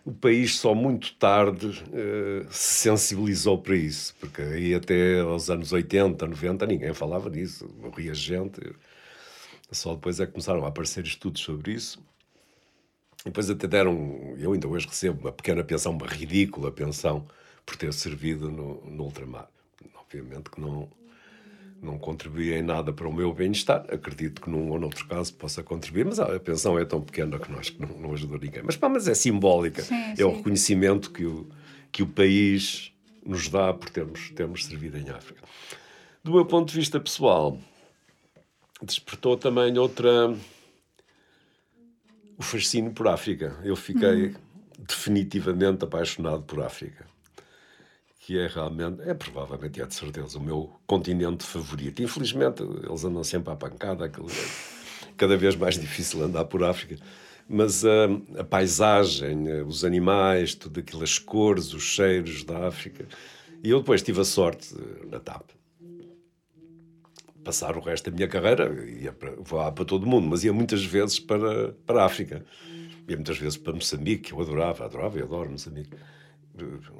O 0.10 0.12
país 0.12 0.58
só 0.58 0.74
muito 0.74 1.14
tarde 1.18 1.68
uh, 1.68 2.52
se 2.52 2.82
sensibilizou 2.90 3.60
para 3.60 3.76
isso, 3.76 4.16
porque 4.20 4.42
aí 4.42 4.74
até 4.74 5.20
aos 5.20 5.52
anos 5.52 5.72
80, 5.72 6.26
90, 6.26 6.66
ninguém 6.66 6.96
falava 6.96 7.30
nisso, 7.30 7.70
morria 7.80 8.12
gente, 8.16 8.60
só 9.72 9.94
depois 9.94 10.20
é 10.20 10.26
que 10.26 10.32
começaram 10.32 10.66
a 10.66 10.70
aparecer 10.70 11.06
estudos 11.06 11.44
sobre 11.44 11.74
isso, 11.74 12.04
depois 13.24 13.52
até 13.52 13.68
deram, 13.68 14.36
eu 14.40 14.52
ainda 14.52 14.68
hoje 14.68 14.88
recebo 14.88 15.22
uma 15.22 15.32
pequena 15.32 15.64
pensão, 15.64 15.92
uma 15.92 16.08
ridícula 16.08 16.72
pensão, 16.72 17.28
por 17.64 17.76
ter 17.76 17.94
servido 17.94 18.50
no, 18.50 18.84
no 18.90 19.04
ultramar. 19.04 19.48
Obviamente 19.94 20.50
que 20.50 20.60
não, 20.60 20.90
não 21.82 21.98
contribui 21.98 22.54
em 22.54 22.62
nada 22.62 22.92
para 22.92 23.08
o 23.08 23.14
meu 23.14 23.34
bem-estar. 23.34 23.86
Acredito 23.90 24.42
que 24.42 24.50
num 24.50 24.70
ou 24.70 24.80
noutro 24.80 25.08
caso 25.08 25.34
possa 25.34 25.64
contribuir, 25.64 26.06
mas 26.06 26.20
a 26.20 26.40
pensão 26.40 26.78
é 26.78 26.86
tão 26.86 27.02
pequena 27.02 27.40
que 27.40 27.52
nós 27.52 27.70
que 27.70 27.82
não, 27.82 27.90
não 27.98 28.14
ajuda 28.14 28.38
ninguém. 28.38 28.62
Mas, 28.64 28.76
pá, 28.76 28.90
mas 28.90 29.08
é 29.08 29.14
simbólica. 29.14 29.82
Sim, 29.82 29.96
é 29.96 30.16
sim. 30.18 30.24
o 30.24 30.36
reconhecimento 30.36 31.12
que 31.12 31.26
o, 31.26 31.48
que 31.92 32.04
o 32.04 32.08
país 32.08 32.92
nos 33.26 33.48
dá 33.48 33.74
por 33.74 33.90
termos, 33.90 34.30
termos 34.32 34.66
servido 34.66 34.98
em 34.98 35.10
África. 35.10 35.42
Do 36.24 36.34
meu 36.34 36.46
ponto 36.46 36.70
de 36.70 36.76
vista 36.76 37.00
pessoal, 37.00 37.58
despertou 38.82 39.38
também 39.38 39.78
outra. 39.78 40.36
o 42.38 42.44
fascínio 42.44 42.92
por 42.92 43.08
África. 43.08 43.58
Eu 43.64 43.76
fiquei 43.76 44.28
uhum. 44.28 44.36
definitivamente 44.80 45.84
apaixonado 45.84 46.44
por 46.44 46.62
África 46.62 47.10
que 48.20 48.38
é 48.38 48.48
realmente, 48.48 49.02
é 49.02 49.14
provavelmente, 49.14 49.82
é 49.82 49.86
de 49.86 49.96
certeza, 49.96 50.38
o 50.38 50.42
meu 50.42 50.70
continente 50.86 51.46
favorito. 51.46 52.04
Infelizmente, 52.04 52.62
eles 52.62 53.04
andam 53.06 53.24
sempre 53.24 53.52
à 53.52 53.56
pancada, 53.56 54.06
é 54.06 54.12
cada 55.16 55.38
vez 55.38 55.56
mais 55.56 55.80
difícil 55.80 56.22
andar 56.24 56.46
por 56.46 56.64
África. 56.64 56.98
Mas 57.48 57.84
uh, 57.84 58.22
a 58.38 58.44
paisagem, 58.44 59.50
uh, 59.50 59.66
os 59.66 59.84
animais, 59.86 60.54
tudo 60.54 60.82
aquilo, 60.82 61.02
as 61.02 61.18
cores, 61.18 61.74
os 61.74 61.82
cheiros 61.82 62.44
da 62.44 62.68
África. 62.68 63.08
E 63.64 63.70
eu 63.70 63.80
depois 63.80 64.04
tive 64.04 64.20
a 64.22 64.26
sorte, 64.26 64.76
uh, 64.76 65.08
na 65.10 65.20
TAP, 65.20 65.50
passar 67.44 67.78
o 67.78 67.80
resto 67.80 68.12
da 68.12 68.16
minha 68.16 68.28
carreira, 68.28 68.86
ia 68.86 69.14
para, 69.14 69.32
voar 69.38 69.72
para 69.72 69.86
todo 69.86 70.04
o 70.04 70.08
mundo, 70.08 70.28
mas 70.28 70.44
ia 70.44 70.54
muitas 70.54 70.84
vezes 70.84 71.20
para, 71.20 71.72
para 71.86 72.04
a 72.04 72.06
África. 72.06 72.46
Ia 73.08 73.16
muitas 73.16 73.38
vezes 73.38 73.58
para 73.58 73.74
Moçambique, 73.74 74.34
eu 74.34 74.42
adorava, 74.42 74.86
adorava 74.86 75.18
e 75.18 75.24
adoro 75.24 75.50
Moçambique. 75.50 75.98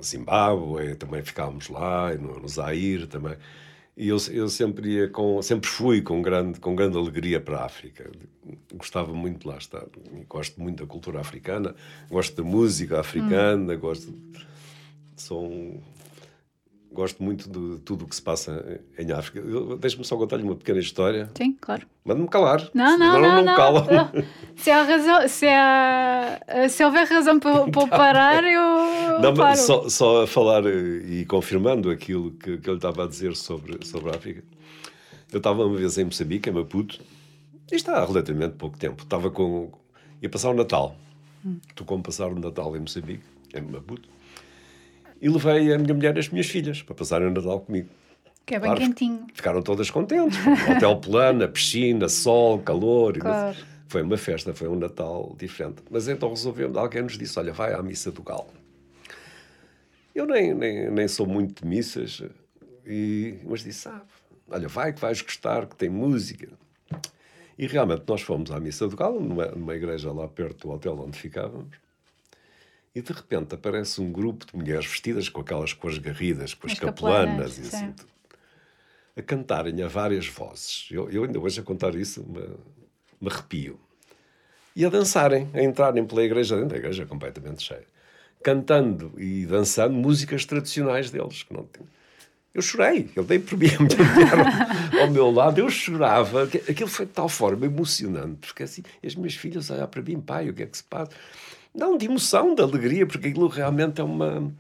Zimbábue, 0.04 0.96
também 0.96 1.24
ficámos 1.24 1.70
lá, 1.70 2.14
no, 2.16 2.40
no 2.40 2.48
Zaire 2.48 3.08
também. 3.08 3.36
E 4.00 4.08
eu, 4.08 4.18
eu 4.32 4.48
sempre 4.48 4.90
ia 4.92 5.10
com, 5.10 5.42
sempre 5.42 5.70
fui 5.70 6.02
com 6.02 6.22
grande, 6.22 6.60
com 6.62 6.74
grande 6.74 6.98
alegria 6.98 7.42
para 7.42 7.58
a 7.58 7.66
África. 7.66 8.10
Gostava 8.74 9.14
muito 9.14 9.42
de 9.42 9.48
lá 9.48 9.58
estar. 9.58 9.86
Gosto 10.28 10.62
muito 10.62 10.82
da 10.82 10.88
cultura 10.88 11.20
africana, 11.20 11.76
gosto 12.10 12.42
da 12.42 12.50
música 12.50 13.02
africana, 13.02 13.74
hum. 13.74 13.78
gosto. 13.78 14.14
Sou 15.18 15.46
um, 15.46 15.82
gosto 16.92 17.22
muito 17.24 17.50
de 17.50 17.82
tudo 17.82 18.06
o 18.06 18.08
que 18.08 18.16
se 18.16 18.22
passa 18.22 18.82
em 18.98 19.12
África. 19.12 19.42
Deixa-me 19.78 20.04
só 20.04 20.18
contar-lhe 20.18 20.44
uma 20.44 20.56
pequena 20.56 20.80
história. 20.80 21.30
Sim, 21.38 21.56
claro. 21.60 21.86
Manda-me 22.04 22.28
calar. 22.28 22.70
Não, 22.74 22.98
não, 22.98 23.14
não. 23.14 23.22
não, 23.22 23.44
não, 23.44 23.56
cala. 23.56 23.88
não. 23.92 24.24
Se, 24.56 24.72
há 24.72 24.84
razão, 24.84 25.28
se, 25.28 25.48
há, 25.48 26.40
se 26.70 26.84
houver 26.84 27.08
razão 27.08 27.40
para, 27.40 27.70
para 27.70 27.88
parar, 27.88 28.44
eu. 28.44 29.20
Não, 29.22 29.34
paro. 29.34 29.58
Só, 29.58 29.90
só 29.90 30.24
a 30.24 30.28
falar 30.28 30.64
e 30.66 31.26
confirmando 31.26 31.90
aquilo 31.90 32.32
que, 32.32 32.58
que 32.58 32.70
eu 32.70 32.74
lhe 32.74 32.78
estava 32.78 33.04
a 33.04 33.08
dizer 33.08 33.36
sobre, 33.36 33.86
sobre 33.86 34.12
a 34.12 34.16
África. 34.16 34.44
Eu 35.32 35.40
estava 35.40 35.66
uma 35.66 35.78
vez 35.78 35.98
em 35.98 36.06
Moçambique, 36.06 36.50
em 36.50 36.54
Maputo, 36.54 37.02
e 37.70 37.76
está 37.76 37.98
há 37.98 38.06
relativamente 38.06 38.56
pouco 38.56 38.78
tempo. 38.78 39.04
Estava 39.04 39.30
com. 39.30 39.72
ia 40.22 40.30
passar 40.30 40.50
o 40.52 40.54
Natal. 40.54 40.96
Hum. 41.46 41.58
Tu 41.76 41.84
como 41.84 42.02
passar 42.02 42.28
o 42.28 42.40
Natal 42.40 42.76
em 42.78 42.80
Moçambique, 42.80 43.24
em 43.54 43.62
Maputo 43.62 44.08
e 45.22 45.30
levei 45.30 45.74
a 45.74 45.78
minha 45.78 45.94
mulher 45.94 46.16
e 46.16 46.20
as 46.20 46.30
minhas 46.30 46.48
filhas 46.48 46.82
para 46.82 46.96
passarem 46.96 47.28
o 47.28 47.32
Natal 47.32 47.60
comigo. 47.60 47.90
Que 48.46 48.56
é 48.56 48.60
bem 48.60 48.70
claro, 48.70 48.82
quentinho. 48.82 49.28
Ficaram 49.34 49.62
todas 49.62 49.92
contentes. 49.92 50.40
Hotel 50.76 50.98
plano, 50.98 51.48
piscina, 51.50 52.10
sol, 52.10 52.60
calor. 52.60 53.18
Claro. 53.18 53.58
Foi 53.88 54.02
uma 54.02 54.18
festa, 54.18 54.54
foi 54.54 54.68
um 54.68 54.76
Natal 54.76 55.36
diferente. 55.38 55.84
Mas 55.90 56.08
então 56.08 56.30
resolvemos, 56.30 56.78
alguém 56.78 57.04
nos 57.04 57.18
disse, 57.18 57.38
olha, 57.38 57.54
vai 57.54 57.74
à 57.74 57.82
missa 57.82 58.12
do 58.12 58.24
galo. 58.24 58.48
Eu 60.16 60.26
nem, 60.26 60.54
nem, 60.54 60.90
nem 60.90 61.08
sou 61.08 61.26
muito 61.26 61.64
de 61.64 61.68
missas, 61.68 62.24
e, 62.86 63.38
mas 63.46 63.64
disse, 63.64 63.88
ah, 63.88 64.02
olha, 64.50 64.68
vai 64.68 64.94
que 64.94 65.00
vais 65.00 65.22
gostar, 65.22 65.66
que 65.66 65.76
tem 65.76 65.90
música. 65.90 66.50
E 67.58 67.68
realmente 67.68 68.04
nós 68.08 68.22
fomos 68.22 68.52
à 68.52 68.60
missa 68.60 68.88
do 68.88 68.96
galo, 68.96 69.20
numa, 69.20 69.46
numa 69.48 69.76
igreja 69.76 70.12
lá 70.12 70.28
perto 70.28 70.68
do 70.68 70.74
hotel 70.74 71.00
onde 71.00 71.18
ficávamos 71.18 71.78
e 72.94 73.02
de 73.02 73.14
repente 73.14 73.56
aparece 73.56 74.02
um 74.02 74.12
grupo 74.12 74.46
de 74.46 74.56
mulheres 74.56 74.86
vestidas 74.86 75.30
com 75.30 75.42
aquelas 75.42 75.74
cores 75.74 75.98
garridas, 75.98 76.54
com 76.54 76.68
as, 76.68 76.74
as 76.74 76.80
capelanas, 76.80 77.58
e 77.58 77.62
assim 77.62 77.92
tudo, 77.92 78.10
a 79.16 79.22
cantarem 79.22 79.82
a 79.84 79.88
várias 79.88 80.28
vozes. 80.28 80.88
Eu, 80.90 81.10
eu 81.10 81.24
ainda 81.24 81.40
hoje 81.40 81.60
a 81.60 81.64
contar 81.64 81.96
isso 81.96 82.24
me, 82.24 82.42
me 83.22 83.30
arrepio. 83.30 83.80
E 84.76 84.86
a 84.86 84.90
dançarem, 84.90 85.50
a 85.54 85.62
entrarem 85.62 86.06
pela 86.06 86.24
igreja, 86.24 86.56
dentro 86.56 86.70
da 86.70 86.78
igreja 86.78 87.06
completamente 87.06 87.64
cheia, 87.64 87.86
cantando 88.42 89.14
e 89.18 89.46
dançando 89.46 89.94
músicas 89.94 90.46
tradicionais 90.46 91.12
deles. 91.12 91.44
Que 91.44 91.54
não 91.54 91.66
tinha. 91.66 91.88
Eu 92.54 92.62
chorei, 92.64 93.10
eu 93.16 93.24
dei 93.24 93.38
por 93.38 93.58
mim 93.58 93.68
a 93.68 93.80
mulher 93.80 95.02
ao 95.02 95.12
meu 95.12 95.30
lado, 95.30 95.60
eu 95.60 95.70
chorava. 95.70 96.44
Aquilo 96.44 96.90
foi 96.90 97.06
de 97.06 97.12
tal 97.12 97.30
forma 97.30 97.66
emocionante, 97.66 98.48
porque 98.48 98.64
assim, 98.64 98.84
as 99.06 99.16
minhas 99.16 99.36
filhas 99.36 99.70
olhavam 99.70 99.90
para 99.90 100.02
mim, 100.02 100.20
pai, 100.20 100.50
o 100.50 100.54
que 100.54 100.64
é 100.64 100.66
que 100.66 100.78
se 100.78 100.84
passa? 100.84 101.12
Não, 101.74 101.98
de 101.98 102.06
emoção, 102.06 102.56
de 102.56 102.62
alegria, 102.62 103.06
porque 103.06 103.28
aquilo 103.28 103.48
realmente 103.48 104.02
é 104.02 104.04
uma, 104.04 104.52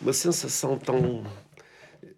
uma 0.00 0.12
sensação 0.12 0.76
tão 0.78 1.24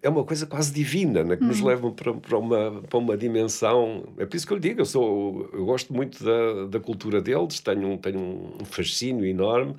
é 0.01 0.09
uma 0.09 0.23
coisa 0.23 0.47
quase 0.47 0.73
divina, 0.73 1.23
né? 1.23 1.37
que 1.37 1.43
nos 1.43 1.61
leva 1.61 1.91
para, 1.91 2.13
para, 2.13 2.37
uma, 2.37 2.81
para 2.81 2.97
uma 2.97 3.15
dimensão. 3.15 4.03
É 4.17 4.25
por 4.25 4.35
isso 4.35 4.47
que 4.47 4.53
eu 4.53 4.57
lhe 4.57 4.69
digo, 4.69 4.81
eu, 4.81 4.85
sou, 4.85 5.49
eu 5.53 5.63
gosto 5.63 5.93
muito 5.93 6.23
da, 6.23 6.65
da 6.65 6.79
cultura 6.79 7.21
deles, 7.21 7.59
tenho 7.59 7.87
um, 7.87 7.97
tenho 7.97 8.19
um 8.59 8.65
fascínio 8.65 9.25
enorme. 9.25 9.75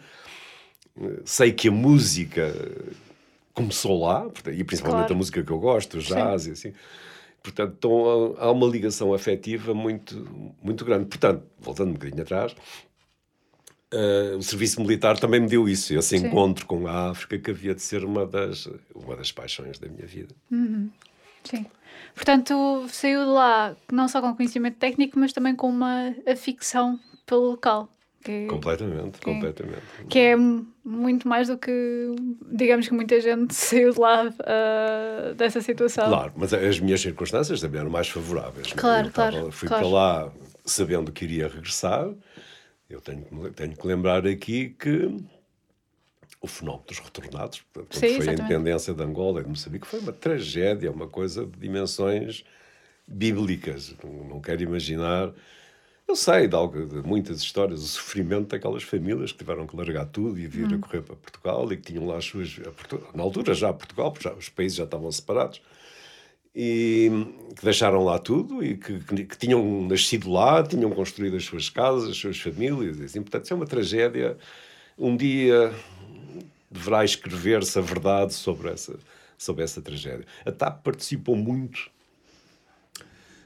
Sei 1.25 1.53
que 1.53 1.69
a 1.69 1.73
música 1.73 2.55
começou 3.53 4.01
lá, 4.01 4.27
e 4.53 4.63
principalmente 4.63 5.07
claro. 5.07 5.15
a 5.15 5.17
música 5.17 5.43
que 5.43 5.51
eu 5.51 5.59
gosto, 5.59 5.99
o 5.99 6.01
jazz 6.01 6.43
Sim. 6.43 6.51
e 6.51 6.53
assim. 6.53 6.73
Portanto, 7.43 7.75
então, 7.77 8.37
há 8.39 8.53
uma 8.53 8.67
ligação 8.69 9.13
afetiva 9.13 9.75
muito, 9.75 10.55
muito 10.63 10.85
grande. 10.85 11.07
Portanto, 11.07 11.43
voltando 11.59 11.91
um 11.91 11.95
bocadinho 11.95 12.23
atrás, 12.23 12.55
Uh, 13.93 14.39
o 14.39 14.43
serviço 14.43 14.81
militar 14.81 15.19
também 15.19 15.41
me 15.41 15.49
deu 15.49 15.69
isso, 15.69 15.93
esse 15.95 16.19
Sim. 16.19 16.27
encontro 16.27 16.65
com 16.65 16.87
a 16.87 17.11
África 17.11 17.39
que 17.39 17.51
havia 17.51 17.75
de 17.75 17.83
ser 17.83 18.05
uma 18.05 18.27
das, 18.27 18.67
uma 18.95 19.15
das 19.15 19.31
paixões 19.31 19.79
da 19.79 19.87
minha 19.89 20.07
vida. 20.07 20.35
Uhum. 20.51 20.91
Sim. 21.45 21.67
Portanto, 22.15 22.87
saiu 22.89 23.21
de 23.21 23.31
lá 23.31 23.77
não 23.91 24.09
só 24.09 24.21
com 24.21 24.35
conhecimento 24.35 24.79
técnico, 24.79 25.19
mas 25.19 25.33
também 25.33 25.55
com 25.55 25.69
uma 25.69 26.15
aficção 26.27 26.99
pelo 27.27 27.51
local. 27.51 27.89
Que, 28.25 28.47
completamente, 28.47 29.19
que, 29.19 29.25
completamente. 29.25 29.83
Que 30.09 30.19
é 30.19 30.37
muito 30.85 31.27
mais 31.27 31.49
do 31.49 31.59
que, 31.59 32.15
digamos 32.53 32.87
que 32.87 32.95
muita 32.95 33.21
gente 33.21 33.53
saiu 33.55 33.93
de 33.93 33.99
lá 34.01 34.27
uh, 34.27 35.35
dessa 35.35 35.61
situação. 35.61 36.09
Claro, 36.09 36.33
mas 36.37 36.55
as 36.55 36.79
minhas 36.79 37.01
circunstâncias 37.01 37.61
também 37.61 37.81
eram 37.81 37.91
mais 37.91 38.09
favoráveis. 38.09 38.73
Claro, 38.73 39.11
claro. 39.11 39.51
Fui 39.51 39.67
claro. 39.67 39.83
para 39.83 39.93
lá 39.93 40.33
sabendo 40.65 41.11
que 41.11 41.25
iria 41.25 41.49
regressar 41.49 42.09
eu 42.93 43.01
tenho, 43.01 43.25
tenho 43.55 43.77
que 43.77 43.87
lembrar 43.87 44.27
aqui 44.27 44.71
que 44.71 45.17
o 46.41 46.47
fenómeno 46.47 46.85
dos 46.87 46.99
retornados, 46.99 47.63
portanto, 47.73 47.99
Sim, 47.99 48.17
foi 48.17 48.29
a 48.29 48.33
independência 48.33 48.93
de 48.93 49.03
Angola 49.03 49.41
e 49.41 49.45
de 49.45 49.51
Moçambique, 49.51 49.87
foi 49.87 50.01
uma 50.01 50.13
tragédia, 50.13 50.91
uma 50.91 51.09
coisa 51.09 51.47
de 51.47 51.59
dimensões 51.59 52.45
bíblicas. 53.07 53.95
Não, 54.03 54.25
não 54.25 54.41
quero 54.41 54.63
imaginar. 54.63 55.33
Eu 56.07 56.17
sei 56.17 56.49
de, 56.49 56.55
algo, 56.55 56.85
de 56.85 57.07
muitas 57.07 57.41
histórias, 57.41 57.83
o 57.83 57.87
sofrimento 57.87 58.49
daquelas 58.49 58.83
famílias 58.83 59.33
que 59.33 59.39
tiveram 59.39 59.67
que 59.67 59.77
largar 59.77 60.07
tudo 60.07 60.39
e 60.39 60.47
vir 60.47 60.67
hum. 60.67 60.75
a 60.75 60.79
correr 60.79 61.03
para 61.03 61.17
Portugal 61.17 61.73
e 61.73 61.77
que 61.77 61.93
tinham 61.93 62.07
lá 62.07 62.17
as 62.17 62.25
suas. 62.25 62.59
Na 63.15 63.23
altura 63.23 63.55
já 63.55 63.73
Portugal, 63.73 64.11
porque 64.11 64.29
já, 64.29 64.35
os 64.35 64.49
países 64.49 64.77
já 64.77 64.85
estavam 64.85 65.11
separados 65.13 65.63
e 66.55 67.11
que 67.57 67.65
deixaram 67.65 68.05
lá 68.05 68.19
tudo 68.19 68.63
e 68.63 68.77
que, 68.77 69.01
que, 69.01 69.25
que, 69.25 69.39
tinham 69.39 69.83
nascido 69.87 70.31
lá, 70.31 70.63
tinham 70.63 70.91
construído 70.91 71.37
as 71.37 71.45
suas 71.45 71.71
casas, 71.71 72.11
as 72.11 72.17
suas 72.17 72.39
famílias. 72.39 72.99
E 72.99 73.05
assim, 73.05 73.23
portanto, 73.23 73.45
isso 73.45 73.55
é 73.55 73.57
uma 73.57 73.67
tragédia. 73.67 74.37
Um 74.99 75.17
dia 75.17 75.73
deverá 76.71 77.05
escrever-se 77.05 77.79
a 77.79 77.83
verdade 77.83 78.35
sobre 78.35 78.71
essa, 78.71 78.99
sobre 79.39 79.65
essa 79.65 79.81
tragédia. 79.81 80.27
A 80.45 80.53
TAP 80.53 80.83
participou 80.83 81.37
muito. 81.37 81.91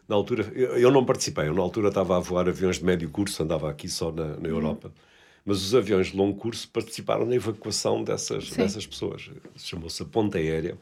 Na 0.08 0.14
altura, 0.14 0.52
eu, 0.54 0.76
eu 0.78 0.90
não 0.90 1.04
participei, 1.04 1.48
eu 1.48 1.54
na 1.54 1.62
altura 1.62 1.88
estava 1.88 2.16
a 2.16 2.20
voar 2.20 2.48
aviões 2.48 2.78
de 2.78 2.84
médio 2.84 3.10
curso, 3.10 3.42
andava 3.42 3.68
aqui 3.68 3.88
só 3.88 4.12
na, 4.12 4.36
na 4.36 4.48
Europa. 4.48 4.88
Uhum. 4.88 5.06
Mas 5.44 5.62
os 5.62 5.74
aviões 5.74 6.08
de 6.08 6.16
longo 6.16 6.36
curso 6.36 6.68
participaram 6.68 7.24
na 7.24 7.34
evacuação 7.34 8.02
dessas, 8.02 8.50
dessas 8.50 8.84
pessoas. 8.84 9.30
Chamou-se 9.56 10.02
a 10.02 10.04
Ponta 10.04 10.38
Aérea 10.38 10.76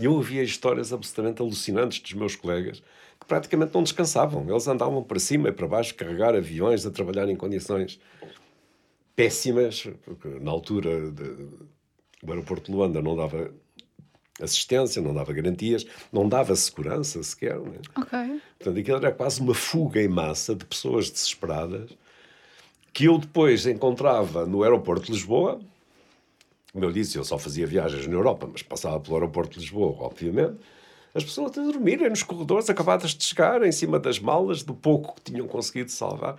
e 0.00 0.06
eu 0.06 0.14
ouvia 0.14 0.42
histórias 0.42 0.92
absolutamente 0.92 1.42
alucinantes 1.42 2.00
dos 2.00 2.14
meus 2.14 2.34
colegas 2.34 2.82
que 3.20 3.26
praticamente 3.26 3.74
não 3.74 3.82
descansavam. 3.82 4.48
Eles 4.48 4.66
andavam 4.66 5.02
para 5.02 5.18
cima 5.20 5.50
e 5.50 5.52
para 5.52 5.68
baixo, 5.68 5.94
carregar 5.94 6.34
aviões, 6.34 6.86
a 6.86 6.90
trabalhar 6.90 7.28
em 7.28 7.36
condições 7.36 8.00
péssimas, 9.14 9.86
porque 10.02 10.26
na 10.40 10.50
altura 10.50 11.10
de, 11.10 11.48
o 12.22 12.30
aeroporto 12.30 12.70
de 12.70 12.76
Luanda 12.76 13.02
não 13.02 13.14
dava 13.14 13.50
assistência, 14.40 15.02
não 15.02 15.12
dava 15.12 15.34
garantias, 15.34 15.86
não 16.10 16.26
dava 16.26 16.56
segurança 16.56 17.22
sequer. 17.22 17.58
Né? 17.60 17.78
Ok. 17.94 18.40
Portanto, 18.58 18.80
aquilo 18.80 18.96
era 18.96 19.12
quase 19.12 19.42
uma 19.42 19.52
fuga 19.52 20.00
em 20.00 20.08
massa 20.08 20.54
de 20.54 20.64
pessoas 20.64 21.10
desesperadas 21.10 21.90
que 22.92 23.04
eu 23.04 23.18
depois 23.18 23.66
encontrava 23.66 24.46
no 24.46 24.62
aeroporto 24.62 25.06
de 25.06 25.12
Lisboa 25.12 25.60
como 26.72 26.84
eu 26.84 26.92
disse, 26.92 27.18
eu 27.18 27.24
só 27.24 27.38
fazia 27.38 27.66
viagens 27.66 28.06
na 28.06 28.14
Europa, 28.14 28.48
mas 28.50 28.62
passava 28.62 29.00
pelo 29.00 29.16
aeroporto 29.16 29.54
de 29.54 29.60
Lisboa, 29.60 29.96
obviamente. 30.00 30.56
As 31.12 31.24
pessoas 31.24 31.58
a 31.58 31.62
dormirem 31.62 32.08
nos 32.08 32.22
corredores, 32.22 32.70
acabadas 32.70 33.10
de 33.10 33.24
chegar, 33.24 33.64
em 33.64 33.72
cima 33.72 33.98
das 33.98 34.20
malas, 34.20 34.62
do 34.62 34.72
pouco 34.72 35.16
que 35.16 35.32
tinham 35.32 35.48
conseguido 35.48 35.90
salvar. 35.90 36.36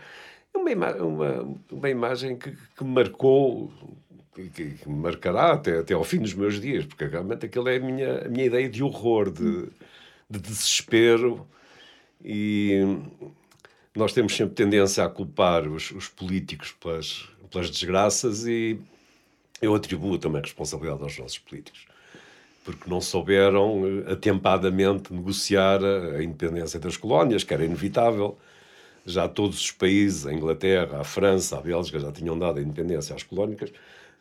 É 0.54 0.58
uma, 0.58 0.72
ima 0.72 0.92
uma, 0.96 1.58
uma 1.70 1.90
imagem 1.90 2.38
que, 2.38 2.52
que 2.52 2.84
marcou, 2.84 3.70
que, 4.34 4.50
que, 4.50 4.90
marcará 4.90 5.52
até, 5.52 5.80
até 5.80 5.94
ao 5.94 6.04
fim 6.06 6.20
dos 6.20 6.34
meus 6.34 6.62
dias, 6.62 6.86
porque 6.86 7.06
realmente 7.06 7.46
aquilo 7.46 7.68
é 7.68 7.76
a 7.76 7.80
minha, 7.80 8.26
a 8.26 8.30
minha 8.30 8.46
ideia 8.46 8.70
de 8.70 8.82
horror, 8.82 9.30
de, 9.30 9.68
de 10.30 10.40
desespero. 10.40 11.46
E 12.24 12.98
nós 13.94 14.14
temos 14.14 14.36
sempre 14.36 14.56
tendência 14.56 15.04
a 15.04 15.10
culpar 15.10 15.68
os, 15.68 15.92
os 15.92 16.08
políticos 16.08 16.72
pelas, 16.72 17.28
pelas 17.50 17.70
desgraças 17.70 18.46
e 18.48 18.80
eu 19.62 19.76
atribuo 19.76 20.18
também 20.18 20.42
responsabilidade 20.42 21.04
aos 21.04 21.18
nossos 21.18 21.38
políticos, 21.38 21.86
porque 22.64 22.90
não 22.90 23.00
souberam 23.00 23.84
eh, 23.86 24.14
atempadamente 24.14 25.14
negociar 25.14 25.80
a 25.84 26.24
independência 26.24 26.80
das 26.80 26.98
colónias, 26.98 27.44
que 27.44 27.54
era 27.54 27.64
inevitável. 27.64 28.38
Já 29.06 29.28
todos 29.28 29.60
os 29.60 29.72
países, 29.72 30.28
a 30.28 30.34
Inglaterra, 30.34 31.02
a 31.02 31.04
França, 31.04 31.58
a 31.58 31.62
Bélgica, 31.62 32.00
já 32.00 32.12
tinham 32.12 32.38
dado 32.38 32.60
a 32.60 32.62
independência 32.62 33.16
às 33.16 33.24
colónias. 33.24 33.72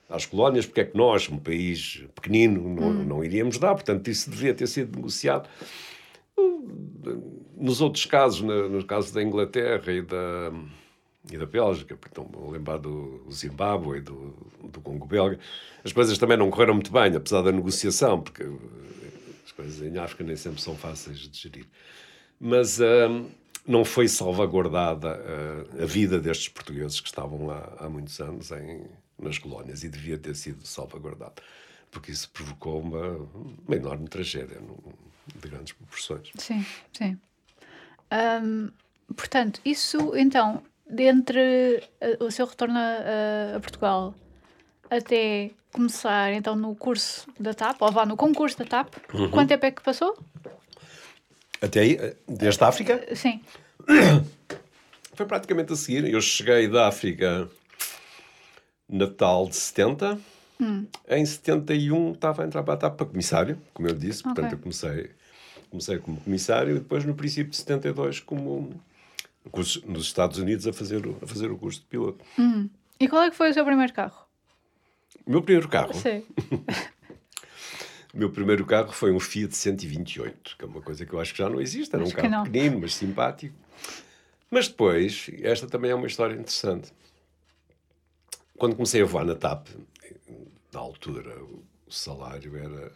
Às 0.08 0.26
colónias, 0.26 0.66
porque 0.66 0.80
é 0.80 0.84
que 0.84 0.96
nós, 0.96 1.28
um 1.28 1.38
país 1.38 2.02
pequenino, 2.14 2.62
não, 2.68 2.88
hum. 2.88 3.04
não 3.04 3.24
iríamos 3.24 3.58
dar? 3.58 3.74
Portanto, 3.74 4.08
isso 4.08 4.28
deveria 4.30 4.54
ter 4.54 4.66
sido 4.66 4.96
negociado. 4.96 5.48
Nos 7.56 7.80
outros 7.80 8.06
casos, 8.06 8.40
no 8.40 8.84
caso 8.84 9.12
da 9.12 9.22
Inglaterra 9.22 9.92
e 9.92 10.02
da, 10.02 10.50
e 11.28 11.36
da 11.36 11.46
Bélgica, 11.46 11.98
estão 12.06 12.28
lembrar 12.50 12.78
do 12.78 13.26
Zimbábue 13.30 13.98
e 13.98 14.00
do, 14.00 14.34
do 14.64 14.80
Congo 14.80 15.06
belga, 15.06 15.38
as 15.84 15.92
coisas 15.92 16.16
também 16.16 16.36
não 16.36 16.50
correram 16.50 16.74
muito 16.74 16.90
bem, 16.90 17.14
apesar 17.14 17.42
da 17.42 17.52
negociação, 17.52 18.20
porque 18.20 18.44
as 19.44 19.52
coisas 19.52 19.82
em 19.82 19.98
África 19.98 20.24
nem 20.24 20.36
sempre 20.36 20.60
são 20.62 20.74
fáceis 20.76 21.18
de 21.18 21.38
gerir. 21.38 21.66
Mas 22.38 22.80
hum, 22.80 23.28
não 23.66 23.84
foi 23.84 24.08
salvaguardada 24.08 25.18
uh, 25.18 25.82
a 25.82 25.86
vida 25.86 26.18
destes 26.18 26.48
portugueses 26.48 27.00
que 27.00 27.08
estavam 27.08 27.46
lá 27.46 27.76
há 27.78 27.88
muitos 27.88 28.18
anos 28.20 28.50
em, 28.50 28.86
nas 29.18 29.36
colónias 29.36 29.84
e 29.84 29.88
devia 29.90 30.16
ter 30.16 30.34
sido 30.34 30.66
salvaguardada, 30.66 31.34
porque 31.90 32.10
isso 32.10 32.30
provocou 32.30 32.80
uma, 32.80 33.28
uma 33.66 33.76
enorme 33.76 34.08
tragédia 34.08 34.58
de 35.36 35.48
grandes 35.48 35.74
proporções. 35.74 36.30
Sim, 36.38 36.64
sim. 36.92 37.18
Portanto, 39.14 39.60
isso 39.64 40.16
então 40.16 40.62
dentre 40.90 41.82
uh, 42.00 42.24
o 42.24 42.30
seu 42.30 42.46
retorno 42.46 42.78
a, 42.78 43.56
a, 43.56 43.60
Portugal 43.60 44.14
até 44.90 45.50
começar 45.72 46.32
então 46.32 46.56
no 46.56 46.74
curso 46.74 47.26
da 47.38 47.54
TAP, 47.54 47.80
ou 47.80 47.92
vá 47.92 48.04
no 48.04 48.16
concurso 48.16 48.58
da 48.58 48.64
TAP, 48.64 48.94
uhum. 49.14 49.30
quanto 49.30 49.48
tempo 49.48 49.64
é 49.64 49.70
que 49.70 49.82
passou? 49.82 50.18
Até 51.62 51.80
aí, 51.80 51.94
eh, 51.94 52.16
desde 52.26 52.62
a 52.64 52.68
África? 52.68 53.06
Uh, 53.10 53.14
sim. 53.14 53.40
Foi 55.14 55.26
praticamente 55.26 55.72
a 55.72 55.76
seguir. 55.76 56.10
Eu 56.10 56.20
cheguei 56.20 56.66
da 56.66 56.88
África 56.88 57.48
Natal 58.88 59.46
de 59.46 59.56
70. 59.56 60.18
Hum. 60.58 60.86
Em 61.08 61.24
71 61.24 62.12
estava 62.12 62.42
a 62.42 62.46
entrar 62.46 62.62
para 62.62 62.74
a 62.74 62.76
TAP 62.78 62.96
para 62.96 63.06
comissário, 63.06 63.58
como 63.74 63.88
eu 63.88 63.94
disse. 63.94 64.22
Portanto, 64.22 64.46
okay. 64.46 64.56
eu 64.56 64.62
comecei, 64.62 65.10
comecei 65.70 65.98
como 65.98 66.20
comissário 66.20 66.76
e 66.76 66.78
depois, 66.78 67.04
no 67.04 67.14
princípio 67.14 67.50
de 67.50 67.58
72, 67.58 68.20
como 68.20 68.80
nos 69.58 70.04
Estados 70.04 70.38
Unidos 70.38 70.66
a 70.66 70.72
fazer, 70.72 71.02
a 71.22 71.26
fazer 71.26 71.50
o 71.50 71.58
curso 71.58 71.80
de 71.80 71.86
piloto. 71.86 72.24
Uhum. 72.38 72.68
E 72.98 73.08
qual 73.08 73.22
é 73.22 73.30
que 73.30 73.36
foi 73.36 73.50
o 73.50 73.54
seu 73.54 73.64
primeiro 73.64 73.92
carro? 73.92 74.26
O 75.26 75.30
meu 75.30 75.42
primeiro 75.42 75.68
carro? 75.68 75.94
Sim. 75.94 76.24
o 78.12 78.18
meu 78.18 78.30
primeiro 78.30 78.64
carro 78.66 78.92
foi 78.92 79.12
um 79.12 79.20
Fiat 79.20 79.56
128, 79.56 80.56
que 80.58 80.64
é 80.64 80.68
uma 80.68 80.82
coisa 80.82 81.06
que 81.06 81.12
eu 81.12 81.20
acho 81.20 81.32
que 81.32 81.38
já 81.38 81.48
não 81.48 81.60
existe. 81.60 81.94
Era 81.94 82.04
acho 82.04 82.12
um 82.12 82.16
carro 82.16 82.44
pequenino, 82.44 82.80
mas 82.80 82.94
simpático. 82.94 83.56
Mas 84.50 84.68
depois, 84.68 85.30
esta 85.42 85.66
também 85.66 85.90
é 85.90 85.94
uma 85.94 86.06
história 86.06 86.34
interessante. 86.34 86.92
Quando 88.58 88.74
comecei 88.74 89.00
a 89.00 89.06
voar 89.06 89.24
na 89.24 89.34
TAP, 89.34 89.68
na 90.72 90.80
altura 90.80 91.42
o 91.42 91.64
salário 91.88 92.56
era 92.56 92.92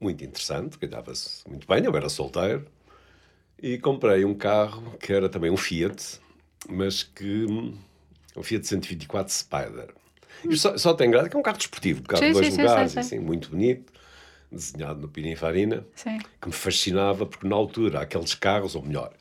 muito 0.00 0.24
interessante, 0.24 0.78
ganhava-se 0.78 1.48
muito 1.48 1.66
bem, 1.66 1.84
eu 1.84 1.96
era 1.96 2.08
solteiro 2.08 2.66
e 3.64 3.78
comprei 3.78 4.26
um 4.26 4.34
carro 4.34 4.94
que 5.00 5.10
era 5.10 5.26
também 5.26 5.50
um 5.50 5.56
Fiat, 5.56 6.20
mas 6.68 7.02
que. 7.02 7.46
um 8.36 8.42
Fiat 8.42 8.66
124 8.66 9.32
Spider. 9.32 9.94
E 10.44 10.54
só, 10.54 10.76
só 10.76 10.92
tem 10.92 11.10
graça 11.10 11.30
que 11.30 11.36
é 11.36 11.38
um 11.38 11.42
carro 11.42 11.56
desportivo, 11.56 12.00
um 12.00 12.04
carro 12.04 12.22
sim, 12.22 12.26
de 12.26 12.32
dois 12.34 12.52
sim, 12.52 12.60
lugares, 12.60 12.92
sim, 12.92 12.98
assim, 12.98 13.18
muito 13.18 13.48
bonito, 13.48 13.90
desenhado 14.52 15.00
no 15.00 15.08
Pininfarina, 15.08 15.86
que 16.42 16.46
me 16.46 16.52
fascinava, 16.52 17.24
porque 17.24 17.48
na 17.48 17.56
altura 17.56 18.00
aqueles 18.00 18.34
carros, 18.34 18.74
ou 18.74 18.82
melhor, 18.82 19.14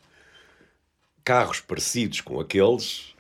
carros 1.24 1.62
parecidos 1.62 2.20
com 2.20 2.38
aqueles, 2.38 3.16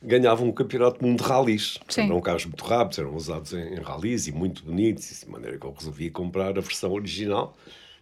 ganhavam 0.00 0.46
um 0.46 0.52
campeonato 0.52 1.00
do 1.00 1.06
mundo 1.08 1.24
de 1.24 1.28
ralis. 1.28 1.78
Sim. 1.88 2.02
Eram 2.02 2.20
carros 2.20 2.44
muito 2.44 2.64
rápidos, 2.64 3.00
eram 3.00 3.16
usados 3.16 3.52
em, 3.52 3.74
em 3.74 3.80
ralis 3.80 4.28
e 4.28 4.32
muito 4.32 4.62
bonitos, 4.62 5.22
de 5.24 5.28
maneira 5.28 5.58
que 5.58 5.66
eu 5.66 5.72
resolvi 5.72 6.08
comprar 6.08 6.56
a 6.56 6.60
versão 6.60 6.92
original, 6.92 7.56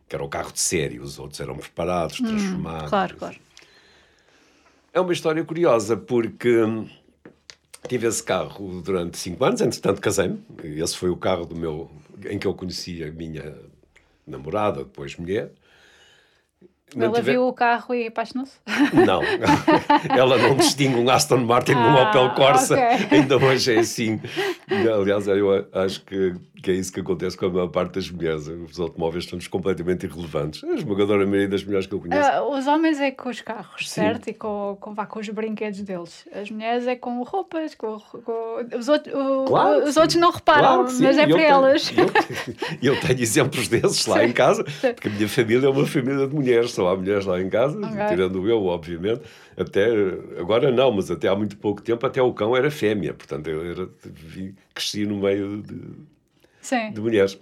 que 0.08 0.14
era 0.14 0.24
o 0.24 0.28
carro 0.28 0.52
de 0.52 0.60
série, 0.60 1.00
os 1.00 1.18
outros 1.18 1.40
eram 1.40 1.56
preparados, 1.56 2.18
transformados. 2.18 2.90
Claro, 2.90 3.16
claro. 3.16 3.36
É 4.92 5.00
uma 5.00 5.12
história 5.12 5.44
curiosa, 5.44 5.96
porque 5.96 6.62
hum, 6.62 6.88
tive 7.88 8.06
esse 8.06 8.22
carro 8.22 8.80
durante 8.80 9.18
cinco 9.18 9.44
anos, 9.44 9.60
entretanto 9.60 10.00
casei-me. 10.00 10.42
Esse 10.62 10.96
foi 10.96 11.10
o 11.10 11.16
carro 11.16 11.44
do 11.44 11.54
meu, 11.54 11.90
em 12.24 12.38
que 12.38 12.46
eu 12.46 12.54
conheci 12.54 13.02
a 13.02 13.10
minha 13.10 13.56
namorada, 14.26 14.84
depois 14.84 15.16
mulher. 15.16 15.52
Não 16.94 17.06
Ela 17.06 17.16
tive- 17.16 17.32
viu 17.32 17.48
o 17.48 17.52
carro 17.52 17.92
e 17.94 18.06
apaixonou-se? 18.06 18.52
Não, 19.04 19.20
ela 20.16 20.38
não 20.38 20.54
distingue 20.56 20.94
um 20.96 21.10
Aston 21.10 21.38
Martin 21.38 21.72
de 21.72 21.78
um 21.78 21.82
Ah, 21.96 22.08
Opel 22.10 22.30
Corsa, 22.34 22.74
ok. 22.74 23.06
ainda 23.18 23.36
hoje 23.36 23.74
é 23.74 23.78
assim. 23.80 24.20
Aliás, 24.70 25.26
eu 25.26 25.66
acho 25.72 26.02
que, 26.04 26.34
que 26.62 26.70
é 26.70 26.74
isso 26.74 26.92
que 26.92 27.00
acontece 27.00 27.36
com 27.36 27.46
a 27.46 27.50
maior 27.50 27.68
parte 27.68 27.94
das 27.94 28.08
mulheres. 28.08 28.46
Os 28.46 28.78
automóveis 28.78 29.24
estão-nos 29.24 29.48
completamente 29.48 30.06
irrelevantes. 30.06 30.62
A 30.62 30.74
esmagadora 30.74 31.26
maioria 31.26 31.48
das 31.48 31.64
mulheres 31.64 31.86
que 31.88 31.94
eu 31.94 31.98
conheço. 32.00 32.28
Ah, 32.30 32.48
os 32.48 32.66
homens 32.68 33.00
é 33.00 33.10
com 33.10 33.30
os 33.30 33.40
carros, 33.40 33.90
certo? 33.90 34.28
E 34.30 34.34
com, 34.34 34.78
com, 34.80 34.94
com 34.94 35.18
os 35.18 35.28
brinquedos 35.28 35.80
deles. 35.82 36.24
As 36.32 36.48
mulheres 36.52 36.86
é 36.86 36.94
com 36.94 37.20
roupas, 37.24 37.74
com, 37.74 37.98
com- 37.98 38.76
os, 38.78 38.88
outros, 38.88 39.12
o- 39.12 39.44
Claro 39.46 39.84
os 39.84 39.94
sim. 39.94 40.00
outros 40.00 40.20
não 40.20 40.30
reparam, 40.30 40.60
Claro 40.84 40.90
sim, 40.90 41.02
mas 41.02 41.18
é 41.18 41.26
para 41.26 41.42
elas. 41.42 41.92
Eu, 42.80 42.94
eu 42.94 43.00
tenho 43.00 43.20
exemplos 43.20 43.66
desses 43.66 44.06
lá 44.06 44.24
em 44.24 44.30
casa, 44.32 44.62
porque 44.64 45.08
a 45.08 45.10
minha 45.10 45.28
família 45.28 45.66
é 45.66 45.70
uma 45.70 45.84
família 45.86 46.26
de 46.28 46.34
mulheres, 46.34 46.75
só 46.76 46.88
há 46.92 46.96
mulheres 46.96 47.24
lá 47.26 47.40
em 47.40 47.48
casa, 47.48 47.78
Ok. 47.78 48.06
tirando 48.06 48.48
eu, 48.48 48.64
obviamente. 48.66 49.22
Até 49.56 49.86
agora 50.38 50.70
não, 50.70 50.92
mas 50.92 51.10
até 51.10 51.26
há 51.28 51.34
muito 51.34 51.56
pouco 51.56 51.82
tempo, 51.82 52.04
até 52.06 52.20
o 52.22 52.32
cão 52.32 52.54
era 52.56 52.70
fêmea, 52.70 53.12
portanto 53.14 53.48
eu 53.48 53.64
era, 53.70 53.88
cresci 54.74 55.04
no 55.06 55.16
meio 55.18 55.62
de, 55.62 55.80
de 56.92 57.00
mulheres. 57.00 57.38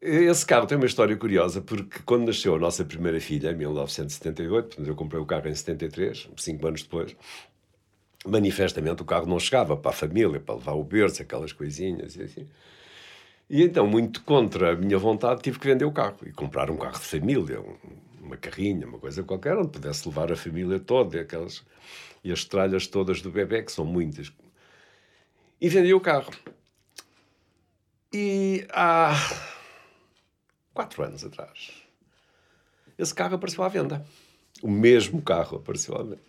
Esse 0.00 0.46
carro 0.46 0.66
tem 0.66 0.76
uma 0.76 0.86
história 0.86 1.16
curiosa, 1.16 1.60
porque 1.60 1.98
quando 2.04 2.26
nasceu 2.26 2.54
a 2.54 2.58
nossa 2.58 2.84
primeira 2.84 3.20
filha, 3.20 3.50
em 3.50 3.56
1978, 3.56 4.66
portanto 4.68 4.86
eu 4.86 4.94
comprei 4.94 5.20
o 5.20 5.26
carro 5.26 5.48
em 5.48 5.54
73, 5.54 6.28
cinco 6.36 6.66
anos 6.68 6.82
depois, 6.82 7.16
manifestamente 8.26 9.02
o 9.02 9.04
carro 9.04 9.26
não 9.26 9.38
chegava 9.38 9.76
para 9.76 9.90
a 9.90 9.94
família, 9.94 10.40
para 10.40 10.54
levar 10.56 10.72
o 10.74 10.84
berço, 10.84 11.22
aquelas 11.22 11.52
coisinhas 11.52 12.16
e 12.16 12.22
assim. 12.22 12.46
E 13.50 13.62
então, 13.62 13.86
muito 13.86 14.22
contra 14.24 14.72
a 14.72 14.76
minha 14.76 14.98
vontade, 14.98 15.40
tive 15.40 15.58
que 15.58 15.66
vender 15.66 15.84
o 15.86 15.90
carro 15.92 16.16
e 16.26 16.30
comprar 16.32 16.70
um 16.70 16.76
carro 16.76 16.98
de 16.98 17.06
família, 17.06 17.60
um- 17.60 17.76
uma 18.20 18.36
carrinha, 18.36 18.86
uma 18.86 18.98
coisa 18.98 19.22
qualquer, 19.22 19.56
onde 19.56 19.68
pudesse 19.68 20.08
levar 20.08 20.32
a 20.32 20.36
família 20.36 20.78
toda, 20.78 21.20
aquelas, 21.20 21.64
e 22.22 22.32
as 22.32 22.44
tralhas 22.44 22.86
todas 22.86 23.20
do 23.20 23.30
bebê, 23.30 23.62
que 23.62 23.72
são 23.72 23.84
muitas. 23.84 24.32
E 25.60 25.68
vendi 25.68 25.92
o 25.92 26.00
carro. 26.00 26.30
E 28.12 28.66
há 28.70 29.12
quatro 30.72 31.02
anos 31.02 31.24
atrás, 31.24 31.72
esse 32.96 33.14
carro 33.14 33.34
apareceu 33.34 33.64
à 33.64 33.68
venda. 33.68 34.04
O 34.62 34.70
mesmo 34.70 35.20
carro 35.22 35.58
apareceu 35.58 35.94
à 35.96 36.02
venda. 36.02 36.20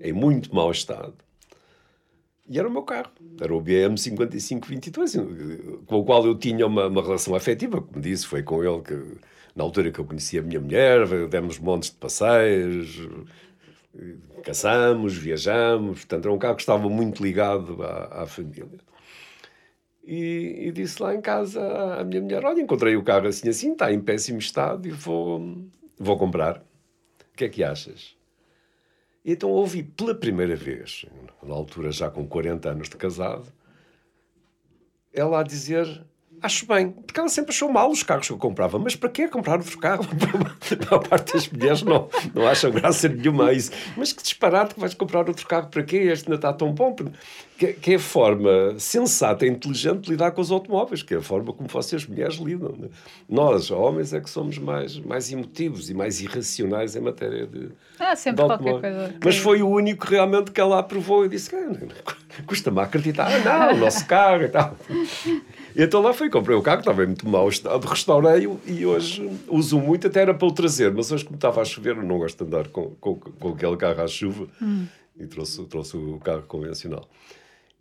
Em 0.00 0.12
muito 0.12 0.54
mau 0.54 0.70
estado. 0.70 1.14
E 2.48 2.58
era 2.58 2.68
o 2.68 2.70
meu 2.70 2.82
carro. 2.82 3.10
Era 3.40 3.54
o 3.54 3.60
BM 3.60 3.96
5522, 3.96 5.16
com 5.86 5.96
o 5.96 6.04
qual 6.04 6.26
eu 6.26 6.36
tinha 6.36 6.66
uma, 6.66 6.86
uma 6.88 7.02
relação 7.02 7.34
afetiva. 7.34 7.80
Como 7.80 8.00
disse, 8.00 8.26
foi 8.26 8.42
com 8.42 8.62
ele 8.62 8.82
que, 8.82 9.18
na 9.54 9.62
altura 9.62 9.90
que 9.90 9.98
eu 9.98 10.04
conheci 10.04 10.38
a 10.38 10.42
minha 10.42 10.60
mulher, 10.60 11.28
demos 11.28 11.58
montes 11.58 11.90
de 11.90 11.96
passeios, 11.96 13.08
casamos, 14.42 15.16
viajamos. 15.16 16.00
Portanto, 16.00 16.24
era 16.24 16.34
um 16.34 16.38
carro 16.38 16.56
que 16.56 16.62
estava 16.62 16.88
muito 16.88 17.22
ligado 17.22 17.82
à, 17.82 18.22
à 18.22 18.26
família. 18.26 18.68
E, 20.02 20.66
e 20.66 20.72
disse 20.72 21.02
lá 21.02 21.14
em 21.14 21.20
casa 21.20 21.60
à 21.98 22.04
minha 22.04 22.20
mulher: 22.20 22.44
Olha, 22.44 22.60
encontrei 22.60 22.96
o 22.96 23.02
carro 23.02 23.28
assim, 23.28 23.48
assim, 23.48 23.72
está 23.72 23.92
em 23.92 24.00
péssimo 24.00 24.38
estado 24.38 24.86
e 24.86 24.90
vou, 24.90 25.64
vou 25.98 26.18
comprar. 26.18 26.58
O 26.58 27.36
que 27.36 27.44
é 27.44 27.48
que 27.48 27.64
achas? 27.64 28.16
E 29.24 29.32
então 29.32 29.50
ouvi 29.50 29.82
pela 29.82 30.14
primeira 30.14 30.54
vez, 30.54 31.06
na 31.42 31.54
altura 31.54 31.90
já 31.90 32.10
com 32.10 32.26
40 32.26 32.68
anos 32.68 32.88
de 32.90 32.96
casado, 32.96 33.46
ela 35.12 35.40
a 35.40 35.42
dizer: 35.42 36.04
Acho 36.44 36.66
bem, 36.66 36.90
porque 36.90 37.18
ela 37.18 37.28
sempre 37.30 37.52
achou 37.52 37.72
mal 37.72 37.90
os 37.90 38.02
carros 38.02 38.26
que 38.26 38.32
eu 38.34 38.36
comprava, 38.36 38.78
mas 38.78 38.94
para 38.94 39.08
que 39.08 39.26
comprar 39.28 39.56
outro 39.56 39.78
carro? 39.78 40.04
a 40.12 40.84
maior 40.90 41.08
parte 41.08 41.32
das 41.32 41.48
mulheres 41.48 41.80
não, 41.80 42.06
não 42.34 42.46
acham 42.46 42.70
graça 42.70 43.08
nenhuma 43.08 43.46
a 43.48 43.52
isso. 43.54 43.70
Mas 43.96 44.12
que 44.12 44.22
disparate 44.22 44.74
que 44.74 44.80
vais 44.80 44.92
comprar 44.92 45.26
outro 45.26 45.46
carro 45.46 45.68
para 45.68 45.82
quê? 45.82 45.96
Este 45.96 46.26
ainda 46.26 46.36
está 46.36 46.52
tão 46.52 46.70
bom. 46.74 46.94
Que, 47.56 47.72
que 47.72 47.92
é 47.92 47.94
a 47.96 47.98
forma 47.98 48.74
sensata 48.78 49.46
e 49.46 49.48
inteligente 49.48 50.00
de 50.02 50.10
lidar 50.10 50.32
com 50.32 50.42
os 50.42 50.50
automóveis, 50.50 51.02
que 51.02 51.14
é 51.14 51.16
a 51.16 51.22
forma 51.22 51.50
como 51.50 51.66
vocês 51.66 52.06
mulheres 52.06 52.34
lidam. 52.34 52.74
né? 52.76 52.88
Nós, 53.26 53.70
homens, 53.70 54.12
é 54.12 54.20
que 54.20 54.28
somos 54.28 54.58
mais, 54.58 54.98
mais 54.98 55.32
emotivos 55.32 55.88
e 55.88 55.94
mais 55.94 56.20
irracionais 56.20 56.94
em 56.94 57.00
matéria 57.00 57.46
de, 57.46 57.70
Ah, 57.98 58.14
sempre 58.14 58.42
de 58.42 58.48
qualquer 58.48 58.80
coisa. 58.82 59.14
Mas 59.24 59.36
foi 59.38 59.62
o 59.62 59.68
único 59.68 60.06
realmente 60.06 60.50
que 60.50 60.60
ela 60.60 60.78
aprovou 60.78 61.24
e 61.24 61.28
disse: 61.30 61.56
"Ah, 61.56 61.72
custa-me 62.44 62.80
a 62.80 62.82
acreditar, 62.82 63.30
ah, 63.32 63.68
não, 63.72 63.76
o 63.76 63.80
nosso 63.80 64.04
carro 64.06 64.42
e 64.42 64.48
tal. 64.48 64.76
E 65.74 65.82
então 65.82 66.00
lá 66.00 66.12
fui, 66.12 66.30
comprei 66.30 66.56
o 66.56 66.62
carro, 66.62 66.80
estava 66.80 67.02
em 67.02 67.08
muito 67.08 67.28
mau 67.28 67.48
estado, 67.48 67.84
restaurei-o 67.86 68.60
e 68.64 68.86
hoje 68.86 69.28
uso 69.48 69.78
muito, 69.78 70.06
até 70.06 70.20
era 70.20 70.32
para 70.32 70.46
o 70.46 70.52
trazer, 70.52 70.92
mas 70.92 71.10
hoje, 71.10 71.24
como 71.24 71.34
estava 71.34 71.60
a 71.60 71.64
chover, 71.64 71.96
eu 71.96 72.02
não 72.04 72.18
gosto 72.18 72.44
de 72.44 72.48
andar 72.48 72.68
com, 72.68 72.90
com, 73.00 73.16
com 73.16 73.48
aquele 73.48 73.76
carro 73.76 74.00
à 74.00 74.06
chuva 74.06 74.46
e 75.18 75.26
trouxe, 75.26 75.64
trouxe 75.64 75.96
o 75.96 76.20
carro 76.20 76.42
convencional. 76.42 77.08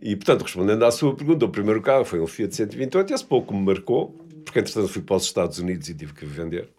E, 0.01 0.15
portanto, 0.15 0.41
respondendo 0.41 0.83
à 0.83 0.91
sua 0.91 1.15
pergunta, 1.15 1.45
o 1.45 1.49
primeiro 1.49 1.81
carro 1.81 2.03
foi 2.03 2.19
um 2.19 2.27
Fiat 2.27 2.55
128, 2.55 3.11
e 3.11 3.13
esse 3.13 3.23
pouco 3.23 3.53
me 3.53 3.63
marcou, 3.63 4.09
porque 4.43 4.59
entretanto 4.59 4.87
fui 4.87 5.01
para 5.01 5.15
os 5.15 5.23
Estados 5.23 5.59
Unidos 5.59 5.87
e 5.87 5.93
tive 5.93 6.13
que 6.13 6.25
vender. 6.25 6.69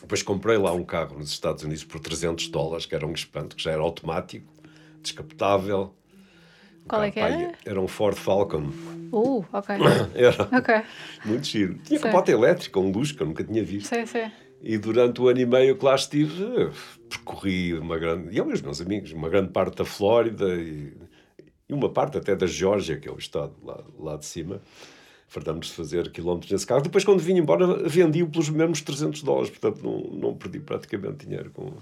Depois 0.00 0.22
comprei 0.22 0.56
lá 0.56 0.72
um 0.72 0.84
carro 0.84 1.18
nos 1.18 1.30
Estados 1.30 1.62
Unidos 1.62 1.84
por 1.84 2.00
300 2.00 2.48
dólares, 2.48 2.84
que 2.84 2.94
era 2.94 3.06
um 3.06 3.12
espanto, 3.12 3.54
que 3.54 3.62
já 3.62 3.70
era 3.70 3.80
automático, 3.80 4.52
descapotável. 5.00 5.94
Qual 6.90 7.04
é 7.04 7.10
que 7.12 7.20
era? 7.20 7.52
Era 7.64 7.80
um 7.80 7.86
Ford 7.86 8.16
Falcon. 8.16 8.68
Uh, 9.12 9.44
ok. 9.52 9.76
Era 10.12 10.42
ok. 10.58 10.82
muito 11.24 11.46
giro. 11.46 11.74
Tinha 11.84 12.00
Sim. 12.00 12.04
capota 12.04 12.32
elétrica, 12.32 12.80
um 12.80 12.90
luz 12.90 13.12
que 13.12 13.22
eu 13.22 13.28
nunca 13.28 13.44
tinha 13.44 13.62
visto. 13.62 13.86
Sei, 13.86 14.04
sei. 14.06 14.26
E 14.60 14.76
durante 14.76 15.20
o 15.20 15.28
ano 15.28 15.38
e 15.38 15.46
meio 15.46 15.76
que 15.76 15.84
lá 15.84 15.94
estive, 15.94 16.70
percorri 17.08 17.74
uma 17.74 17.96
grande, 17.96 18.34
e 18.34 18.38
eu 18.38 18.50
e 18.50 18.52
os 18.52 18.60
meus 18.60 18.80
amigos, 18.80 19.12
uma 19.12 19.28
grande 19.28 19.52
parte 19.52 19.76
da 19.76 19.84
Flórida 19.84 20.48
e, 20.56 20.92
e 21.68 21.72
uma 21.72 21.88
parte 21.88 22.18
até 22.18 22.34
da 22.34 22.46
Geórgia, 22.48 22.98
que 22.98 23.08
é 23.08 23.12
o 23.12 23.18
estado 23.18 23.54
lá, 23.62 23.84
lá 23.96 24.16
de 24.16 24.26
cima. 24.26 24.60
Fartámos 25.28 25.68
de 25.68 25.74
fazer 25.74 26.10
quilómetros 26.10 26.50
nesse 26.50 26.66
carro. 26.66 26.82
Depois, 26.82 27.04
quando 27.04 27.20
vim 27.20 27.36
embora, 27.36 27.88
vendi-o 27.88 28.28
pelos 28.28 28.50
mesmos 28.50 28.80
300 28.82 29.22
dólares. 29.22 29.50
Portanto, 29.50 29.80
não, 29.80 30.00
não 30.10 30.36
perdi 30.36 30.58
praticamente 30.58 31.24
dinheiro 31.24 31.52
com, 31.52 31.72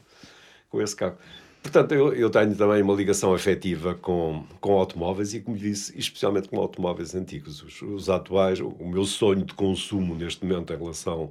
com 0.68 0.82
esse 0.82 0.94
carro. 0.94 1.16
Portanto, 1.62 1.92
eu, 1.92 2.14
eu 2.14 2.30
tenho 2.30 2.56
também 2.56 2.82
uma 2.82 2.94
ligação 2.94 3.34
afetiva 3.34 3.94
com, 3.94 4.44
com 4.60 4.72
automóveis 4.78 5.34
e, 5.34 5.40
como 5.40 5.56
disse, 5.56 5.96
especialmente 5.98 6.48
com 6.48 6.58
automóveis 6.58 7.14
antigos. 7.14 7.62
Os, 7.62 7.82
os 7.82 8.08
atuais, 8.08 8.60
o 8.60 8.86
meu 8.86 9.04
sonho 9.04 9.44
de 9.44 9.54
consumo 9.54 10.14
neste 10.14 10.44
momento 10.44 10.72
em 10.72 10.78
relação 10.78 11.30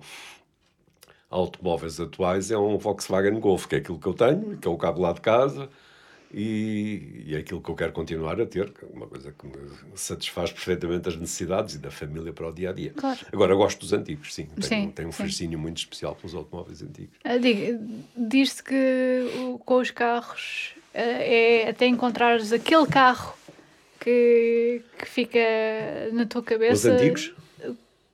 a 1.30 1.36
automóveis 1.36 2.00
atuais 2.00 2.52
é 2.52 2.58
um 2.58 2.78
Volkswagen 2.78 3.40
Golf, 3.40 3.66
que 3.66 3.76
é 3.76 3.78
aquilo 3.80 4.00
que 4.00 4.08
eu 4.08 4.14
tenho, 4.14 4.58
que 4.58 4.68
é 4.68 4.72
o 4.72 4.78
carro 4.78 5.02
lá 5.02 5.12
de 5.12 5.22
casa 5.22 5.70
e, 6.34 7.24
e 7.28 7.36
é 7.36 7.40
aquilo 7.40 7.62
que 7.62 7.70
eu 7.70 7.76
quero 7.76 7.92
continuar 7.94 8.40
a 8.42 8.46
ter, 8.46 8.72
é 8.82 8.86
uma 8.96 9.08
coisa 9.08 9.32
que 9.32 9.46
me 9.48 9.54
satisfaz 9.96 10.52
perfeitamente 10.52 11.08
as 11.10 11.16
necessidades 11.16 11.76
e 11.76 11.78
da 11.80 11.90
família 11.92 12.34
para 12.34 12.48
o 12.48 12.54
dia 12.54 12.70
a 12.70 12.74
dia. 12.74 12.94
Claro. 12.96 13.20
Agora, 13.32 13.54
eu 13.54 13.58
gosto 13.58 13.80
dos 13.80 13.94
antigos, 13.94 14.34
sim. 14.34 14.46
Tenho, 14.48 14.64
Sim, 14.68 14.92
tenho 14.92 15.10
um 15.10 15.12
fascínio 15.12 15.58
muito 15.58 15.78
especial 15.78 16.16
pelos 16.16 16.36
automóveis 16.36 16.82
antigos. 16.82 17.16
Ah, 17.24 17.34
Diz-se 18.16 18.64
que 18.64 19.26
com 19.66 19.76
os 19.78 19.92
carros 19.92 20.74
ah, 20.94 21.00
é 21.00 21.70
até 21.70 21.88
encontrares 21.88 22.52
aquele 22.52 22.86
carro 22.88 23.34
que, 24.00 24.82
que 24.98 25.06
fica 25.06 25.40
na 26.14 26.26
tua 26.26 26.42
Os 26.42 26.48
cabeça. 26.48 26.92
antigos? 26.92 27.34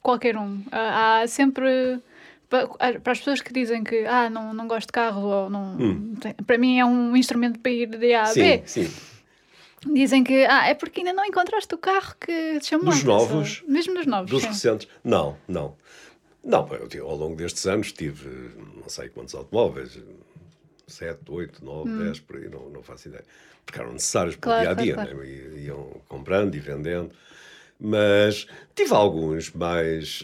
Qualquer 0.01 0.36
um. 0.38 0.61
Há 0.72 1.24
sempre. 1.28 1.99
Pa- 2.68 2.99
Para 2.99 3.12
as 3.12 3.20
pessoas 3.20 3.41
que 3.41 3.51
dizem 3.54 3.84
que 3.84 4.06
ah, 4.06 4.30
não, 4.30 4.54
não 4.54 4.68
gosto 4.68 4.88
de 4.88 4.93
carro, 4.93 5.22
ou 5.26 5.49
não, 5.49 5.78
tem- 6.22 6.34
para 6.45 6.58
mim 6.58 6.78
é 6.80 6.86
um 6.86 7.16
instrumento 7.16 7.60
para 7.60 7.72
ir 7.72 7.88
de 7.88 8.14
A 8.14 8.24
a 8.26 8.30
Hum. 8.30 8.34
Sim, 8.34 8.41
B, 8.41 8.64
sim. 8.66 8.93
dizem 9.93 10.24
que 10.24 10.45
ah, 10.45 10.68
é 10.68 10.74
porque 10.74 11.01
ainda 11.01 11.14
não 11.14 11.26
encontraste 11.26 11.74
o 11.74 11.78
carro 11.78 12.16
que 12.20 12.60
te 12.60 12.68
chamou. 12.68 12.89
Dos 12.89 13.04
novos? 13.04 13.64
Mesmo 13.68 13.95
dos 13.95 14.06
novos. 14.06 14.30
Dos 14.30 14.41
sim. 14.43 14.47
recentes? 14.49 14.88
Não, 15.04 15.38
não. 15.47 15.76
Não, 16.43 16.68
eu 16.93 17.08
ao 17.10 17.16
longo 17.16 17.36
destes 17.38 17.66
anos 17.66 17.91
tive 17.93 18.30
não 18.76 18.89
sei 18.89 19.08
quantos 19.08 19.34
automóveis, 19.34 19.97
7, 20.88 21.20
8, 21.30 21.64
9, 21.64 21.89
10, 22.04 22.20
por 22.20 22.36
aí, 22.36 22.49
não, 22.49 22.70
não 22.70 22.84
faço 22.84 23.08
ideia. 23.08 23.24
Porque 23.66 23.80
eram 23.80 23.93
necessários 23.93 24.36
para 24.36 24.49
Hum. 24.49 24.64
Claro, 24.64 24.72
o 24.74 24.76
dia 24.84 24.93
a 24.93 24.95
dia, 24.97 25.06
claro, 25.14 25.24
né? 25.24 25.62
Iam 25.62 26.01
comprando 26.10 26.54
e 26.56 26.60
vendendo. 26.60 27.12
Mas 27.80 28.45
tive 28.76 28.93
alguns 28.93 29.51
mais, 29.51 30.24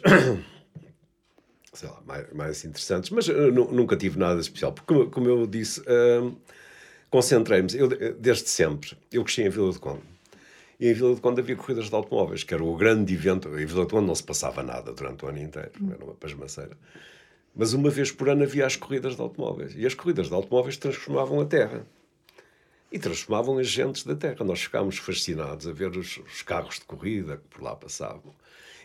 sei 1.80 1.88
lá, 1.90 2.02
mais, 2.06 2.34
mais 2.34 2.66
interessantes, 2.66 3.10
mas 3.10 3.30
eh, 3.30 3.52
nu- 3.52 3.72
nunca 3.72 3.96
tive 3.96 4.20
nada 4.20 4.40
especial. 4.42 4.74
Porque, 4.74 4.94
como, 4.94 5.10
como 5.10 5.30
eu 5.30 5.48
disse, 5.48 5.82
hum, 5.82 6.36
concentrei-me, 7.10 7.70
eu, 7.74 7.88
desde 8.20 8.50
sempre, 8.50 8.98
eu 9.12 9.24
cresci 9.24 9.44
em 9.44 9.50
Vila 9.50 9.72
de 9.72 9.80
Conde. 9.80 10.02
E 10.78 10.90
em 10.90 10.94
Vila 10.94 11.16
de 11.16 11.22
Conde 11.22 11.40
havia 11.40 11.56
corridas 11.56 11.90
de 11.90 11.96
automóveis, 11.96 12.44
que 12.44 12.54
era 12.54 12.64
o 12.64 12.76
grande 12.76 13.14
evento. 13.14 13.48
Em 13.58 13.66
Vila 13.66 13.86
de 13.86 13.92
Conde 13.92 14.08
não 14.08 14.16
se 14.16 14.24
passava 14.24 14.62
nada 14.62 14.92
durante 14.92 15.24
o 15.24 15.30
ano 15.30 15.40
inteiro, 15.40 15.72
era 15.94 16.04
uma 16.04 16.14
pasmaceira. 16.16 16.78
Mas 17.56 17.74
uma 17.74 17.90
vez 17.90 18.12
por 18.12 18.30
ano 18.30 18.44
havia 18.44 18.66
as 18.66 18.76
corridas 18.76 19.16
de 19.16 19.22
automóveis. 19.22 19.74
E 19.76 19.86
as 19.86 19.94
corridas 19.94 20.28
de 20.28 20.34
automóveis 20.34 20.76
transformavam 20.78 21.40
a 21.40 21.46
terra. 21.46 21.86
E 22.92 23.00
transformavam 23.00 23.58
as 23.58 23.68
gentes 23.68 24.04
da 24.04 24.16
terra. 24.16 24.44
Nós 24.44 24.62
ficámos 24.62 24.98
fascinados 24.98 25.66
a 25.68 25.72
ver 25.72 25.96
os, 25.96 26.18
os 26.18 26.42
carros 26.42 26.76
de 26.76 26.86
corrida 26.86 27.38
que 27.38 27.48
por 27.50 27.62
lá 27.64 27.76
passavam. 27.76 28.34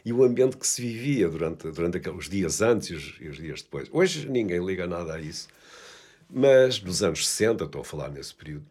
E 0.05 0.13
o 0.13 0.23
ambiente 0.23 0.57
que 0.57 0.67
se 0.67 0.83
vivia 0.83 1.29
durante, 1.29 1.71
durante 1.71 1.97
aqueles 1.97 2.29
dias 2.29 2.61
antes 2.61 2.91
e 2.91 2.95
os, 2.95 3.15
e 3.21 3.29
os 3.29 3.37
dias 3.37 3.63
depois. 3.63 3.89
Hoje 3.91 4.29
ninguém 4.29 4.65
liga 4.65 4.87
nada 4.87 5.15
a 5.15 5.21
isso. 5.21 5.49
Mas 6.29 6.83
nos 6.83 7.03
anos 7.03 7.27
60, 7.27 7.65
estou 7.65 7.81
a 7.81 7.85
falar 7.85 8.11
nesse 8.11 8.35
período, 8.35 8.67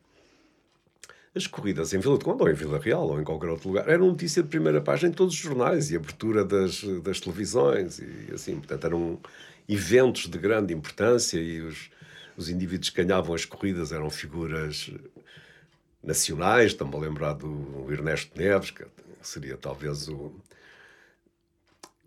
as 1.35 1.47
corridas 1.47 1.93
em 1.93 1.99
Vila 1.99 2.17
de 2.17 2.23
Conde, 2.23 2.43
ou 2.43 2.49
em 2.49 2.53
Vila 2.53 2.79
Real, 2.79 3.07
ou 3.07 3.19
em 3.19 3.23
qualquer 3.23 3.49
outro 3.49 3.69
lugar, 3.69 3.89
eram 3.89 4.07
notícia 4.07 4.43
de 4.43 4.49
primeira 4.49 4.79
página 4.79 5.09
em 5.09 5.13
todos 5.13 5.33
os 5.33 5.39
jornais 5.39 5.89
e 5.89 5.95
abertura 5.95 6.45
das, 6.45 6.83
das 7.01 7.19
televisões 7.19 7.97
e 7.99 8.31
assim. 8.31 8.57
Portanto, 8.57 8.85
eram 8.85 9.19
eventos 9.67 10.27
de 10.27 10.37
grande 10.37 10.73
importância 10.73 11.39
e 11.39 11.61
os, 11.61 11.89
os 12.37 12.49
indivíduos 12.49 12.91
que 12.91 13.03
ganhavam 13.03 13.33
as 13.33 13.45
corridas 13.45 13.91
eram 13.91 14.11
figuras 14.11 14.91
nacionais. 16.03 16.73
Estou-me 16.73 16.95
a 16.95 16.99
lembrar 16.99 17.33
do 17.33 17.87
Ernesto 17.91 18.37
Neves, 18.37 18.69
que 18.69 18.85
seria 19.21 19.57
talvez 19.57 20.07
o, 20.07 20.31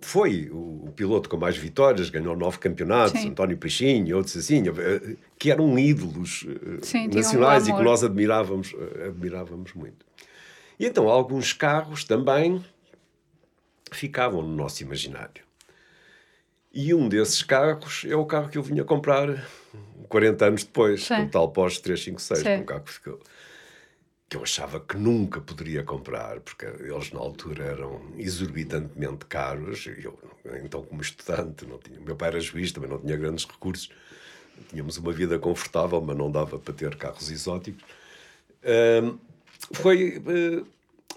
foi 0.00 0.48
o, 0.52 0.92
piloto 0.94 1.28
com 1.28 1.36
mais 1.36 1.56
vitórias, 1.56 2.10
ganhou 2.10 2.36
nove 2.36 2.58
campeonatos, 2.58 3.20
Sim. 3.20 3.30
António 3.30 3.56
Peixinho, 3.56 4.16
outros 4.16 4.36
assim, 4.36 4.62
eh, 4.68 5.16
que 5.38 5.50
eram 5.50 5.78
ídolos 5.78 6.46
eh, 6.48 6.78
Sim, 6.82 7.08
nacionais 7.08 7.66
um 7.66 7.70
e 7.70 7.76
que 7.76 7.82
nós 7.82 8.04
admirávamos, 8.04 8.74
eh, 8.74 9.08
admirávamos 9.08 9.72
muito. 9.74 10.06
E 10.78 10.86
então 10.86 11.08
alguns 11.08 11.52
carros 11.52 12.04
também 12.04 12.64
ficavam 13.90 14.42
no 14.42 14.54
nosso 14.54 14.82
imaginário. 14.82 15.44
E 16.72 16.92
um 16.94 17.08
desses 17.08 17.42
carros 17.42 18.04
é 18.06 18.14
o 18.14 18.26
carro 18.26 18.48
que 18.50 18.58
eu 18.58 18.62
vinha 18.62 18.84
comprar 18.84 19.46
40 20.08 20.46
anos 20.46 20.64
depois, 20.64 21.04
Sim. 21.04 21.22
o 21.22 21.30
tal 21.30 21.50
Porsche 21.50 21.80
356, 21.80 22.40
Sim. 22.40 22.62
um 22.62 22.66
carro 22.66 22.82
que 22.82 22.92
ficou 22.92 23.18
que 24.28 24.36
eu 24.36 24.42
achava 24.42 24.80
que 24.80 24.96
nunca 24.96 25.40
poderia 25.40 25.84
comprar, 25.84 26.40
porque 26.40 26.66
eles 26.66 27.12
na 27.12 27.20
altura 27.20 27.64
eram 27.64 28.02
exorbitantemente 28.18 29.24
caros. 29.26 29.86
Eu, 29.86 30.18
então, 30.64 30.82
como 30.82 31.00
estudante, 31.00 31.64
não 31.64 31.78
tinha, 31.78 32.00
meu 32.00 32.16
pai 32.16 32.28
era 32.30 32.40
juiz, 32.40 32.72
também 32.72 32.90
não 32.90 32.98
tinha 32.98 33.16
grandes 33.16 33.44
recursos. 33.44 33.88
Tínhamos 34.68 34.96
uma 34.96 35.12
vida 35.12 35.38
confortável, 35.38 36.00
mas 36.00 36.16
não 36.16 36.30
dava 36.30 36.58
para 36.58 36.74
ter 36.74 36.96
carros 36.96 37.30
exóticos. 37.30 37.84
Foi 39.72 40.18
uh, 40.18 40.66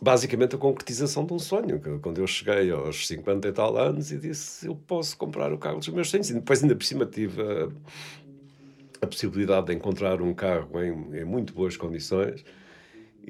basicamente 0.02 0.56
a 0.56 0.58
concretização 0.58 1.26
de 1.26 1.34
um 1.34 1.40
sonho. 1.40 1.82
Quando 2.02 2.20
eu 2.20 2.28
cheguei 2.28 2.70
aos 2.70 3.08
50 3.08 3.48
e 3.48 3.52
tal 3.52 3.76
anos 3.78 4.12
e 4.12 4.18
disse: 4.18 4.68
Eu 4.68 4.76
posso 4.76 5.18
comprar 5.18 5.52
o 5.52 5.58
carro 5.58 5.80
dos 5.80 5.88
meus 5.90 6.10
sonhos. 6.10 6.30
E 6.30 6.34
depois, 6.34 6.62
ainda 6.62 6.76
por 6.76 6.84
cima, 6.84 7.06
tive 7.06 7.42
a, 7.42 7.70
a 9.02 9.08
possibilidade 9.08 9.68
de 9.68 9.74
encontrar 9.74 10.22
um 10.22 10.34
carro 10.34 10.84
em, 10.84 11.18
em 11.18 11.26
muito 11.26 11.54
boas 11.54 11.76
condições 11.76 12.44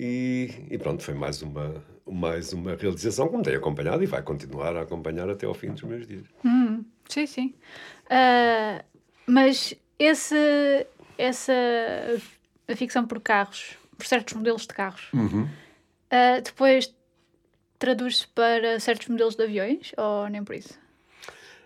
e, 0.01 0.49
e, 0.71 0.77
pronto, 0.77 1.03
foi 1.03 1.13
mais 1.13 1.41
uma, 1.41 1.83
mais 2.09 2.53
uma 2.53 2.73
realização 2.73 3.27
que 3.27 3.35
me 3.35 3.43
tem 3.43 3.53
acompanhado 3.53 4.01
e 4.01 4.05
vai 4.05 4.23
continuar 4.23 4.73
a 4.77 4.83
acompanhar 4.83 5.29
até 5.29 5.45
ao 5.45 5.53
fim 5.53 5.71
dos 5.71 5.83
meus 5.83 6.07
dias. 6.07 6.23
Hum, 6.45 6.85
sim, 7.09 7.25
sim. 7.25 7.53
Uh, 8.05 8.81
mas 9.27 9.73
esse, 9.99 10.87
essa 11.17 11.51
a 12.65 12.75
ficção 12.77 13.05
por 13.05 13.19
carros, 13.19 13.77
por 13.97 14.05
certos 14.05 14.35
modelos 14.35 14.61
de 14.61 14.69
carros, 14.69 15.09
uhum. 15.13 15.43
uh, 15.43 16.41
depois 16.41 16.95
traduz-se 17.77 18.25
para 18.27 18.79
certos 18.79 19.09
modelos 19.09 19.35
de 19.35 19.43
aviões 19.43 19.91
ou 19.97 20.29
nem 20.29 20.45
por 20.45 20.55
isso? 20.55 20.79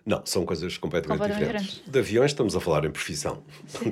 Não, 0.06 0.22
são 0.26 0.46
coisas 0.46 0.78
completamente, 0.78 1.18
completamente 1.18 1.48
diferentes. 1.48 1.76
diferentes. 1.76 1.94
De 1.94 2.00
aviões 2.00 2.32
estamos 2.32 2.56
a 2.56 2.60
falar 2.60 2.84
em 2.84 2.92
profissão. 2.92 3.42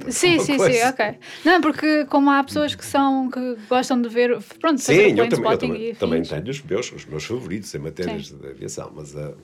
Sim, 0.10 0.40
sim, 0.40 0.58
coisa. 0.58 0.74
sim, 0.74 0.84
ok. 0.84 1.18
Não, 1.46 1.62
porque 1.62 2.06
como 2.06 2.30
há 2.30 2.44
pessoas 2.44 2.76
que 2.76 2.84
são 2.84 3.32
que 3.32 3.56
gostam 3.70 4.02
de 4.02 4.10
ver, 4.10 4.38
pronto, 4.60 4.82
sim, 4.82 4.94
eu 4.94 5.30
também, 5.30 5.52
eu 5.52 5.58
também, 5.58 5.94
também 5.94 6.22
tenho 6.24 6.50
os 6.50 6.62
meus, 6.62 6.92
os 6.92 7.06
meus 7.06 7.24
favoritos 7.24 7.74
em 7.74 7.80
matérias 7.80 8.28
sim. 8.28 8.38
de 8.38 8.48
aviação, 8.48 8.92
mas 8.94 9.16
uh, 9.16 9.38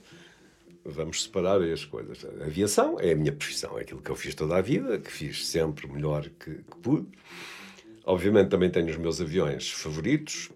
vamos 0.84 1.22
separar 1.22 1.62
as 1.62 1.86
coisas. 1.86 2.22
A 2.38 2.44
aviação 2.44 3.00
é 3.00 3.12
a 3.12 3.16
minha 3.16 3.32
profissão, 3.32 3.78
é 3.78 3.80
aquilo 3.80 4.02
que 4.02 4.10
eu 4.10 4.16
fiz 4.16 4.34
toda 4.34 4.54
a 4.54 4.60
vida, 4.60 4.98
que 4.98 5.10
fiz 5.10 5.46
sempre 5.46 5.86
o 5.86 5.92
melhor 5.92 6.28
que, 6.38 6.50
que 6.50 6.76
pude. 6.82 7.08
Obviamente 8.04 8.48
também 8.48 8.68
tenho 8.68 8.90
os 8.90 8.96
meus 8.98 9.22
aviões 9.22 9.70
favoritos. 9.70 10.50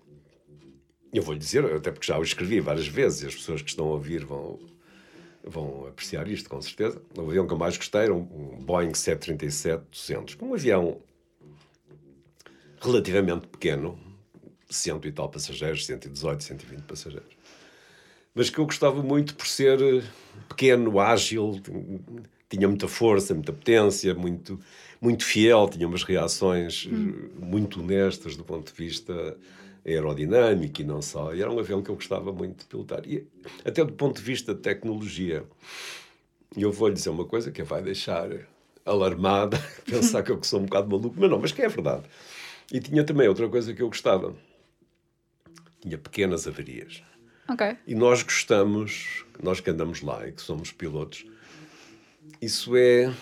Eu 1.11 1.23
vou 1.23 1.33
lhe 1.33 1.41
dizer, 1.41 1.65
até 1.65 1.91
porque 1.91 2.07
já 2.07 2.19
o 2.19 2.23
escrevi 2.23 2.61
várias 2.61 2.87
vezes 2.87 3.23
e 3.23 3.27
as 3.29 3.35
pessoas 3.35 3.63
que 3.63 3.71
estão 3.71 3.87
a 3.87 3.91
ouvir 3.93 4.27
vão 4.27 4.59
vão 5.45 5.87
apreciar 5.87 6.29
isto, 6.29 6.49
com 6.49 6.61
certeza. 6.61 7.01
O 7.17 7.23
avião 7.23 7.47
que 7.47 7.53
eu 7.53 7.59
mais 7.59 7.77
gostei 7.77 8.03
era 8.03 8.15
um 8.15 8.59
Boeing 8.61 8.93
737-200, 8.93 10.37
um 10.41 10.55
avião 10.55 11.01
relativamente 12.81 13.47
pequeno, 13.47 13.99
cento 14.69 15.07
e 15.07 15.13
tal 15.13 15.29
passageiros, 15.29 15.87
118, 15.87 16.43
120 16.43 16.83
passageiros. 16.83 17.37
Mas 18.35 18.51
que 18.51 18.59
eu 18.59 18.65
gostava 18.65 19.03
muito 19.03 19.35
por 19.35 19.47
ser 19.47 19.79
pequeno, 20.49 20.99
ágil, 20.99 21.61
tinha 22.49 22.67
muita 22.67 22.89
força, 22.89 23.35
muita 23.35 23.53
potência, 23.53 24.15
muito, 24.15 24.59
muito 25.01 25.25
fiel, 25.25 25.69
tinha 25.69 25.87
umas 25.87 26.03
reações 26.03 26.87
hum. 26.87 27.29
muito 27.39 27.81
honestas 27.81 28.37
do 28.37 28.45
ponto 28.45 28.73
de 28.73 28.77
vista 28.77 29.37
aerodinâmico 29.85 30.81
e 30.81 30.85
não 30.85 31.03
só. 31.03 31.35
E 31.35 31.41
era 31.41 31.51
um 31.51 31.59
avião 31.59 31.83
que 31.83 31.91
eu 31.91 31.95
gostava 31.95 32.33
muito 32.33 32.61
de 32.61 32.65
pilotar. 32.67 33.03
E 33.07 33.27
até 33.65 33.85
do 33.85 33.93
ponto 33.93 34.17
de 34.17 34.23
vista 34.23 34.55
de 34.55 34.61
tecnologia, 34.61 35.45
eu 36.57 36.71
vou 36.71 36.89
lhe 36.89 36.95
dizer 36.95 37.11
uma 37.11 37.25
coisa 37.25 37.51
que 37.51 37.63
a 37.63 37.65
vai 37.65 37.83
deixar 37.83 38.29
alarmada, 38.85 39.59
pensar 39.85 40.23
que 40.23 40.31
eu 40.31 40.43
sou 40.43 40.61
um 40.61 40.65
bocado 40.65 40.89
maluco, 40.89 41.17
mas 41.19 41.31
não, 41.31 41.39
mas 41.39 41.53
que 41.53 41.63
é 41.63 41.69
verdade. 41.69 42.05
E 42.73 42.81
tinha 42.81 43.05
também 43.05 43.29
outra 43.29 43.49
coisa 43.49 43.75
que 43.75 43.83
eu 43.83 43.89
gostava. 43.89 44.35
Tinha 45.81 45.99
pequenas 45.99 46.47
avarias. 46.47 47.03
Okay. 47.51 47.77
E 47.87 47.95
nós 47.95 48.23
gostamos, 48.23 49.25
nós 49.43 49.61
que 49.61 49.69
andamos 49.69 50.01
lá 50.01 50.27
e 50.27 50.33
que 50.33 50.41
somos 50.41 50.71
pilotos, 50.71 51.27
isso 52.41 52.77
é. 52.77 53.13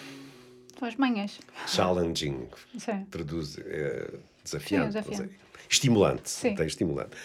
São 0.78 0.86
as 0.86 0.96
manhas. 0.96 1.40
Challenging. 1.66 2.48
Sim. 2.78 3.06
Traduz, 3.10 3.58
é 3.58 4.12
desafiante. 4.44 4.92
Sim, 4.92 4.98
é 4.98 5.02
desafiante 5.02 5.40
estimulante, 5.70 6.28
Sim. 6.28 6.54
tem 6.54 6.66
estimulante. 6.66 7.16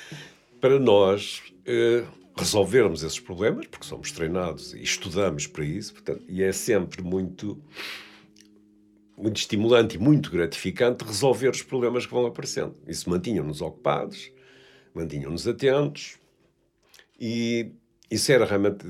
Para 0.62 0.80
nós 0.80 1.42
uh, 1.68 2.08
resolvermos 2.38 3.04
esses 3.04 3.20
problemas, 3.20 3.66
porque 3.68 3.86
somos 3.86 4.12
treinados 4.12 4.74
e 4.74 4.84
estudamos 4.84 5.48
para 5.48 5.66
isso, 5.66 5.94
portanto, 5.94 6.24
e 6.28 6.44
é 6.44 6.52
sempre 6.52 7.02
muito 7.02 7.62
muito 9.18 9.38
estimulante 9.38 9.96
e 9.96 9.98
muito 9.98 10.30
gratificante 10.30 11.06
resolver 11.06 11.48
os 11.48 11.62
problemas 11.62 12.06
que 12.06 12.12
vão 12.12 12.26
aparecendo. 12.26 12.76
Isso 12.86 13.10
mantinha-nos 13.10 13.62
ocupados, 13.62 14.30
mantinham-nos 14.94 15.48
atentos 15.48 16.18
e 17.18 17.72
isso 18.12 18.30
era 18.30 18.44
realmente 18.44 18.86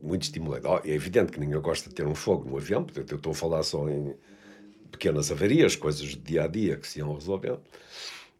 muito 0.00 0.24
estimulante. 0.24 0.66
Oh, 0.66 0.78
é 0.84 0.90
evidente 0.90 1.32
que 1.32 1.40
ninguém 1.40 1.58
gosta 1.58 1.88
de 1.88 1.94
ter 1.94 2.06
um 2.06 2.14
fogo 2.14 2.48
no 2.48 2.58
avião, 2.58 2.84
portanto, 2.84 3.12
eu 3.12 3.16
estou 3.16 3.32
a 3.32 3.34
falar 3.34 3.62
só 3.62 3.88
em 3.88 4.14
pequenas 4.90 5.32
avarias, 5.32 5.74
coisas 5.74 6.14
do 6.14 6.22
dia 6.22 6.44
a 6.44 6.46
dia 6.46 6.76
que 6.76 6.86
se 6.86 6.98
iam 6.98 7.14
resolvendo. 7.14 7.62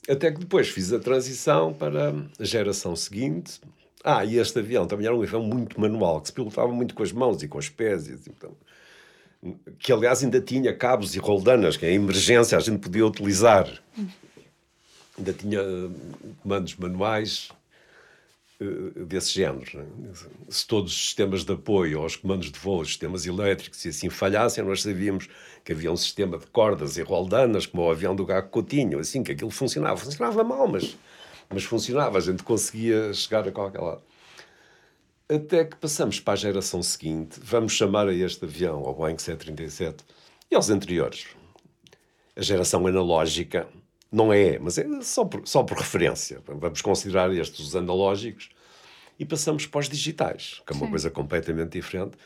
Até 0.08 0.32
que 0.32 0.40
depois 0.40 0.68
fiz 0.68 0.92
a 0.92 0.98
transição 0.98 1.72
para 1.72 2.10
a 2.38 2.44
geração 2.44 2.96
seguinte. 2.96 3.60
Ah, 4.04 4.24
e 4.24 4.36
este 4.36 4.58
avião 4.58 4.86
também 4.86 5.06
era 5.06 5.16
um 5.16 5.22
avião 5.22 5.42
muito 5.42 5.80
manual, 5.80 6.20
que 6.20 6.28
se 6.28 6.32
pilotava 6.32 6.72
muito 6.72 6.94
com 6.94 7.02
as 7.02 7.12
mãos 7.12 7.42
e 7.42 7.48
com 7.48 7.58
os 7.58 7.68
pés. 7.68 8.08
E, 8.08 8.14
assim, 8.14 8.30
então, 8.36 8.56
que 9.78 9.92
aliás 9.92 10.22
ainda 10.24 10.40
tinha 10.40 10.76
cabos 10.76 11.14
e 11.14 11.18
roldanas, 11.18 11.76
que 11.76 11.86
em 11.86 11.94
emergência 11.94 12.58
a 12.58 12.60
gente 12.60 12.80
podia 12.80 13.06
utilizar. 13.06 13.68
Ainda 15.16 15.32
tinha 15.32 15.60
comandos 16.42 16.74
manuais 16.76 17.50
eh, 18.62 19.04
desse 19.04 19.32
género. 19.32 19.78
Né? 19.78 20.12
Se 20.48 20.66
todos 20.66 20.92
os 20.92 21.04
sistemas 21.06 21.44
de 21.44 21.52
apoio 21.52 22.00
aos 22.00 22.16
comandos 22.16 22.50
de 22.50 22.58
voo, 22.58 22.84
sistemas 22.84 23.26
elétricos, 23.26 23.84
e 23.84 23.88
assim 23.88 24.08
falhassem, 24.08 24.64
nós 24.64 24.82
sabíamos 24.82 25.28
que 25.64 25.72
havia 25.72 25.90
um 25.90 25.96
sistema 25.96 26.38
de 26.38 26.46
cordas 26.46 26.96
e 26.96 27.02
roldanas, 27.02 27.66
como 27.66 27.82
o 27.82 27.90
avião 27.90 28.14
do 28.14 28.24
Gago 28.24 28.48
Coutinho, 28.48 28.98
assim, 28.98 29.22
que 29.22 29.32
aquilo 29.32 29.50
funcionava. 29.50 29.96
Funcionava 29.96 30.44
mal, 30.44 30.68
mas, 30.68 30.96
mas 31.50 31.64
funcionava, 31.64 32.18
a 32.18 32.20
gente 32.20 32.42
conseguia 32.42 33.12
chegar 33.12 33.46
a 33.46 33.52
qualquer 33.52 33.80
lado. 33.80 34.02
Até 35.28 35.64
que 35.64 35.76
passamos 35.76 36.20
para 36.20 36.34
a 36.34 36.36
geração 36.36 36.82
seguinte, 36.82 37.40
vamos 37.42 37.72
chamar 37.72 38.06
a 38.06 38.14
este 38.14 38.44
avião, 38.44 38.84
ao 38.84 38.94
Boeing 38.94 39.18
737, 39.18 40.04
e 40.50 40.54
aos 40.54 40.68
anteriores. 40.68 41.26
A 42.36 42.42
geração 42.42 42.86
analógica, 42.86 43.66
não 44.10 44.30
é, 44.30 44.58
mas 44.58 44.76
é 44.76 44.84
só 45.00 45.24
por, 45.24 45.48
só 45.48 45.62
por 45.62 45.78
referência. 45.78 46.42
Vamos 46.46 46.82
considerar 46.82 47.32
estes 47.34 47.60
os 47.60 47.74
analógicos 47.74 48.50
e 49.22 49.24
passamos 49.24 49.66
para 49.66 49.78
os 49.78 49.88
digitais, 49.88 50.60
que 50.66 50.72
é 50.72 50.76
uma 50.76 50.86
Sim. 50.86 50.90
coisa 50.90 51.08
completamente 51.08 51.70
diferente, 51.70 52.16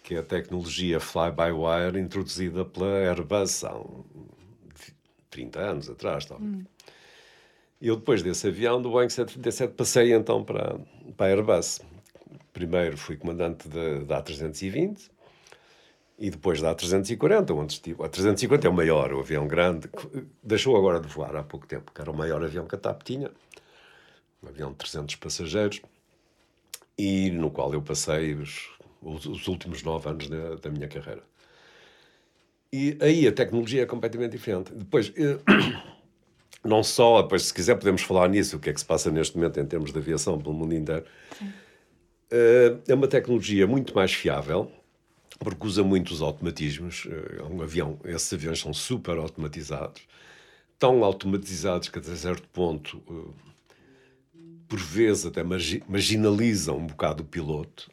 que 0.00 0.14
é 0.14 0.18
a 0.18 0.22
tecnologia 0.22 1.00
fly-by-wire 1.00 1.98
introduzida 1.98 2.64
pela 2.64 2.86
Airbus 2.86 3.64
há 3.64 3.76
um, 3.76 4.04
30 5.28 5.58
anos 5.58 5.90
atrás. 5.90 6.28
Hum. 6.30 6.62
Eu, 7.82 7.96
depois 7.96 8.22
desse 8.22 8.46
avião, 8.46 8.80
do 8.80 8.90
Boeing 8.90 9.08
737, 9.08 9.74
passei 9.74 10.14
então 10.14 10.44
para, 10.44 10.78
para 11.16 11.26
a 11.26 11.30
Airbus. 11.30 11.80
Primeiro 12.52 12.96
fui 12.96 13.16
comandante 13.16 13.68
da, 13.68 14.20
da 14.20 14.22
A320 14.22 15.10
e 16.16 16.30
depois 16.30 16.60
da 16.60 16.72
A340, 16.72 17.50
onde 17.56 17.72
estive. 17.72 18.04
A 18.04 18.08
350 18.08 18.68
é 18.68 18.70
o 18.70 18.72
maior, 18.72 19.12
o 19.12 19.18
avião 19.18 19.48
grande, 19.48 19.90
deixou 20.40 20.76
agora 20.76 21.00
de 21.00 21.08
voar 21.08 21.34
há 21.34 21.42
pouco 21.42 21.66
tempo, 21.66 21.90
que 21.92 22.00
era 22.00 22.08
o 22.08 22.16
maior 22.16 22.40
avião 22.44 22.68
que 22.68 22.76
a 22.76 22.78
TAP 22.78 23.02
tinha, 23.02 23.32
um 24.40 24.48
avião 24.48 24.70
de 24.70 24.76
300 24.76 25.16
passageiros, 25.16 25.82
e 27.00 27.30
no 27.30 27.50
qual 27.50 27.72
eu 27.72 27.80
passei 27.80 28.34
os, 28.34 28.68
os, 29.00 29.24
os 29.24 29.48
últimos 29.48 29.82
nove 29.82 30.06
anos 30.06 30.28
da, 30.28 30.56
da 30.56 30.70
minha 30.70 30.86
carreira. 30.86 31.22
E 32.70 32.98
aí 33.00 33.26
a 33.26 33.32
tecnologia 33.32 33.82
é 33.82 33.86
completamente 33.86 34.32
diferente. 34.32 34.70
Depois, 34.74 35.10
eh, 35.16 35.38
não 36.62 36.82
só, 36.82 37.22
depois, 37.22 37.44
se 37.44 37.54
quiser, 37.54 37.76
podemos 37.76 38.02
falar 38.02 38.28
nisso, 38.28 38.58
o 38.58 38.60
que 38.60 38.68
é 38.68 38.72
que 38.74 38.78
se 38.78 38.84
passa 38.84 39.10
neste 39.10 39.34
momento 39.34 39.58
em 39.58 39.64
termos 39.64 39.92
de 39.92 39.98
aviação 39.98 40.38
pelo 40.38 40.52
mundo 40.52 40.74
inteiro. 40.74 41.06
Sim. 41.38 41.50
Eh, 42.30 42.76
é 42.88 42.94
uma 42.94 43.08
tecnologia 43.08 43.66
muito 43.66 43.94
mais 43.94 44.12
fiável, 44.12 44.70
porque 45.38 45.66
usa 45.66 45.82
muitos 45.82 46.20
automatismos. 46.20 47.08
É 47.38 47.42
um 47.44 47.62
avião, 47.62 47.98
esses 48.04 48.30
aviões 48.30 48.60
são 48.60 48.74
super 48.74 49.16
automatizados, 49.16 50.02
tão 50.78 51.02
automatizados 51.02 51.88
que 51.88 51.98
até 51.98 52.14
certo 52.14 52.46
ponto, 52.48 53.02
por 54.70 54.78
vezes, 54.78 55.26
até 55.26 55.42
marginalizam 55.42 56.78
um 56.78 56.86
bocado 56.86 57.22
o 57.22 57.26
piloto 57.26 57.90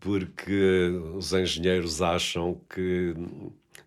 porque 0.00 0.90
os 1.14 1.32
engenheiros 1.32 2.00
acham 2.00 2.60
que 2.72 3.14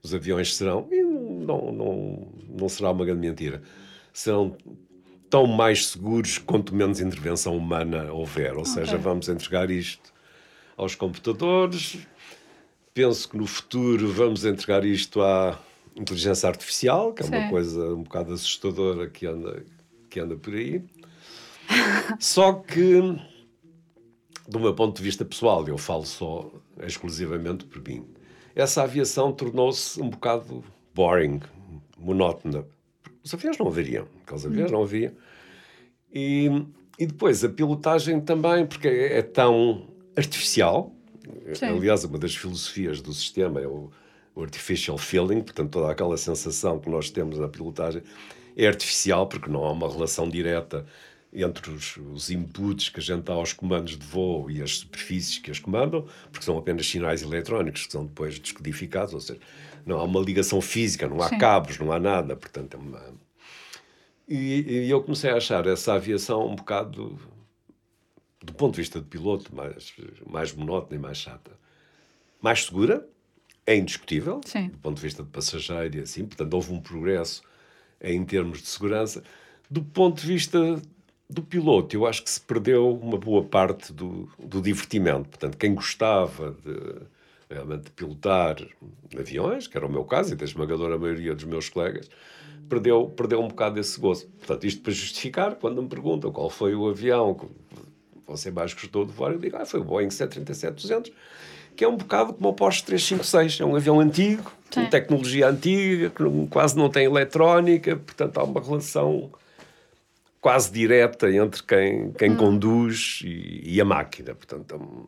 os 0.03 0.13
aviões 0.13 0.55
serão, 0.55 0.87
e 0.91 1.01
não, 1.01 1.71
não, 1.71 2.27
não 2.49 2.69
será 2.69 2.91
uma 2.91 3.05
grande 3.05 3.21
mentira, 3.21 3.61
serão 4.13 4.57
tão 5.29 5.47
mais 5.47 5.87
seguros 5.87 6.37
quanto 6.37 6.75
menos 6.75 6.99
intervenção 6.99 7.55
humana 7.55 8.11
houver. 8.11 8.53
Ou 8.53 8.61
okay. 8.61 8.73
seja, 8.73 8.97
vamos 8.97 9.29
entregar 9.29 9.71
isto 9.71 10.11
aos 10.75 10.95
computadores. 10.95 11.97
Penso 12.93 13.29
que 13.29 13.37
no 13.37 13.47
futuro 13.47 14.11
vamos 14.11 14.43
entregar 14.43 14.83
isto 14.83 15.21
à 15.21 15.57
inteligência 15.95 16.49
artificial, 16.49 17.13
que 17.13 17.23
é 17.23 17.25
Sim. 17.25 17.35
uma 17.35 17.49
coisa 17.49 17.93
um 17.93 18.03
bocado 18.03 18.33
assustadora 18.33 19.09
que 19.09 19.25
anda, 19.25 19.63
que 20.09 20.19
anda 20.19 20.35
por 20.35 20.53
aí. 20.53 20.83
Só 22.19 22.53
que 22.53 23.19
do 24.51 24.59
meu 24.59 24.73
ponto 24.73 24.97
de 24.97 25.03
vista 25.03 25.23
pessoal, 25.23 25.65
eu 25.65 25.77
falo 25.77 26.05
só 26.05 26.51
exclusivamente 26.85 27.63
por 27.63 27.81
mim, 27.81 28.05
essa 28.53 28.83
aviação 28.83 29.31
tornou-se 29.31 30.01
um 30.01 30.09
bocado 30.09 30.61
boring, 30.93 31.39
monótona. 31.97 32.65
Os 33.23 33.33
aviões 33.33 33.57
não 33.57 33.67
haveriam, 33.67 34.07
aqueles 34.25 34.45
aviões 34.45 34.69
hum. 34.69 34.73
não 34.73 34.83
haviam. 34.83 35.13
E, 36.13 36.49
e 36.99 37.05
depois 37.05 37.45
a 37.45 37.49
pilotagem 37.49 38.19
também, 38.19 38.65
porque 38.65 38.89
é, 38.89 39.19
é 39.19 39.21
tão 39.21 39.87
artificial. 40.17 40.93
Sim. 41.53 41.67
Aliás, 41.67 42.03
uma 42.03 42.17
das 42.17 42.35
filosofias 42.35 42.99
do 43.01 43.13
sistema 43.13 43.61
é 43.61 43.67
o, 43.67 43.89
o 44.35 44.41
artificial 44.41 44.97
feeling, 44.97 45.41
portanto, 45.41 45.71
toda 45.71 45.89
aquela 45.89 46.17
sensação 46.17 46.77
que 46.77 46.89
nós 46.89 47.09
temos 47.09 47.39
na 47.39 47.47
pilotagem 47.47 48.03
é 48.57 48.67
artificial, 48.67 49.27
porque 49.27 49.49
não 49.49 49.63
há 49.63 49.71
uma 49.71 49.89
relação 49.89 50.29
direta 50.29 50.85
entre 51.33 51.71
os, 51.71 51.95
os, 51.97 52.29
inputs 52.29 52.89
que 52.89 52.99
a 52.99 53.03
gente 53.03 53.23
dá 53.23 53.33
aos 53.33 53.53
comandos 53.53 53.97
de 53.97 54.05
voo 54.05 54.51
e 54.51 54.61
as 54.61 54.79
superfícies 54.79 55.37
que 55.37 55.49
as 55.49 55.59
comandam, 55.59 56.05
porque 56.31 56.43
são 56.43 56.57
apenas 56.57 56.87
sinais 56.87 57.21
eletrónicos 57.21 57.85
que 57.85 57.91
são 57.91 58.05
depois 58.05 58.37
descodificados, 58.37 59.13
ou 59.13 59.21
seja, 59.21 59.39
não 59.85 59.97
há 59.97 60.03
uma 60.03 60.19
ligação 60.19 60.59
física, 60.59 61.07
não 61.07 61.21
há 61.21 61.29
Sim. 61.29 61.37
cabos, 61.37 61.79
não 61.79 61.91
há 61.91 61.99
nada, 61.99 62.35
portanto 62.35 62.75
é 62.75 62.77
uma... 62.77 63.01
E, 64.27 64.85
e, 64.85 64.89
eu 64.89 65.01
comecei 65.01 65.29
a 65.29 65.37
achar 65.37 65.65
essa 65.67 65.93
aviação 65.93 66.47
um 66.47 66.55
bocado, 66.55 67.19
do 68.41 68.53
ponto 68.53 68.75
de 68.75 68.81
vista 68.81 68.99
de 68.99 69.05
piloto, 69.05 69.53
mais, 69.53 69.93
mais 70.29 70.53
monótona 70.53 70.95
e 70.95 70.99
mais 70.99 71.17
chata. 71.17 71.51
Mais 72.41 72.63
segura, 72.63 73.07
é 73.65 73.75
indiscutível, 73.75 74.41
Sim. 74.45 74.69
do 74.69 74.77
ponto 74.77 74.95
de 74.97 75.01
vista 75.01 75.23
de 75.23 75.29
passageiro 75.29 75.97
e 75.97 76.01
assim, 76.01 76.25
portanto 76.25 76.53
houve 76.53 76.71
um 76.71 76.79
progresso 76.79 77.41
em 78.01 78.23
termos 78.25 78.61
de 78.61 78.67
segurança. 78.67 79.23
Do 79.69 79.83
ponto 79.83 80.21
de 80.21 80.27
vista 80.27 80.81
do 81.31 81.41
piloto, 81.41 81.95
eu 81.95 82.05
acho 82.05 82.23
que 82.23 82.29
se 82.29 82.41
perdeu 82.41 82.93
uma 82.93 83.17
boa 83.17 83.43
parte 83.43 83.93
do, 83.93 84.29
do 84.37 84.61
divertimento. 84.61 85.29
Portanto, 85.29 85.57
quem 85.57 85.73
gostava 85.73 86.55
de, 86.63 87.05
realmente 87.49 87.85
de 87.85 87.91
pilotar 87.91 88.57
aviões, 89.17 89.67
que 89.67 89.77
era 89.77 89.85
o 89.85 89.91
meu 89.91 90.03
caso, 90.03 90.33
e 90.33 90.35
da 90.35 90.43
esmagadora 90.43 90.97
maioria 90.97 91.33
dos 91.33 91.45
meus 91.45 91.69
colegas, 91.69 92.09
perdeu, 92.67 93.11
perdeu 93.15 93.41
um 93.41 93.47
bocado 93.47 93.79
esse 93.79 93.99
gozo. 93.99 94.27
Portanto, 94.39 94.65
isto 94.65 94.81
para 94.81 94.91
justificar, 94.91 95.55
quando 95.55 95.81
me 95.81 95.87
perguntam 95.87 96.31
qual 96.31 96.49
foi 96.49 96.75
o 96.75 96.89
avião 96.89 97.33
que 97.33 97.47
você 98.27 98.51
mais 98.51 98.73
gostou 98.73 99.05
de 99.05 99.11
voar, 99.11 99.31
eu 99.31 99.39
digo, 99.39 99.57
ah, 99.57 99.65
foi 99.65 99.79
o 99.79 99.83
Boeing 99.83 100.07
737-200, 100.07 101.11
que 101.75 101.83
é 101.83 101.87
um 101.87 101.95
bocado 101.95 102.33
como 102.33 102.49
o 102.49 102.53
Porsche 102.53 102.83
356, 102.83 103.61
é 103.61 103.65
um 103.65 103.75
avião 103.75 103.99
antigo, 103.99 104.51
com 104.73 104.85
tecnologia 104.85 105.49
antiga, 105.49 106.09
que 106.09 106.47
quase 106.49 106.77
não 106.77 106.89
tem 106.89 107.05
eletrónica, 107.05 107.95
portanto 107.95 108.37
há 108.37 108.43
uma 108.43 108.61
relação 108.61 109.31
quase 110.41 110.71
direta 110.71 111.31
entre 111.31 111.61
quem, 111.63 112.11
quem 112.13 112.31
hum. 112.31 112.37
conduz 112.37 113.21
e, 113.23 113.75
e, 113.75 113.79
a 113.79 113.85
máquina. 113.85 114.33
Portanto, 114.33 115.07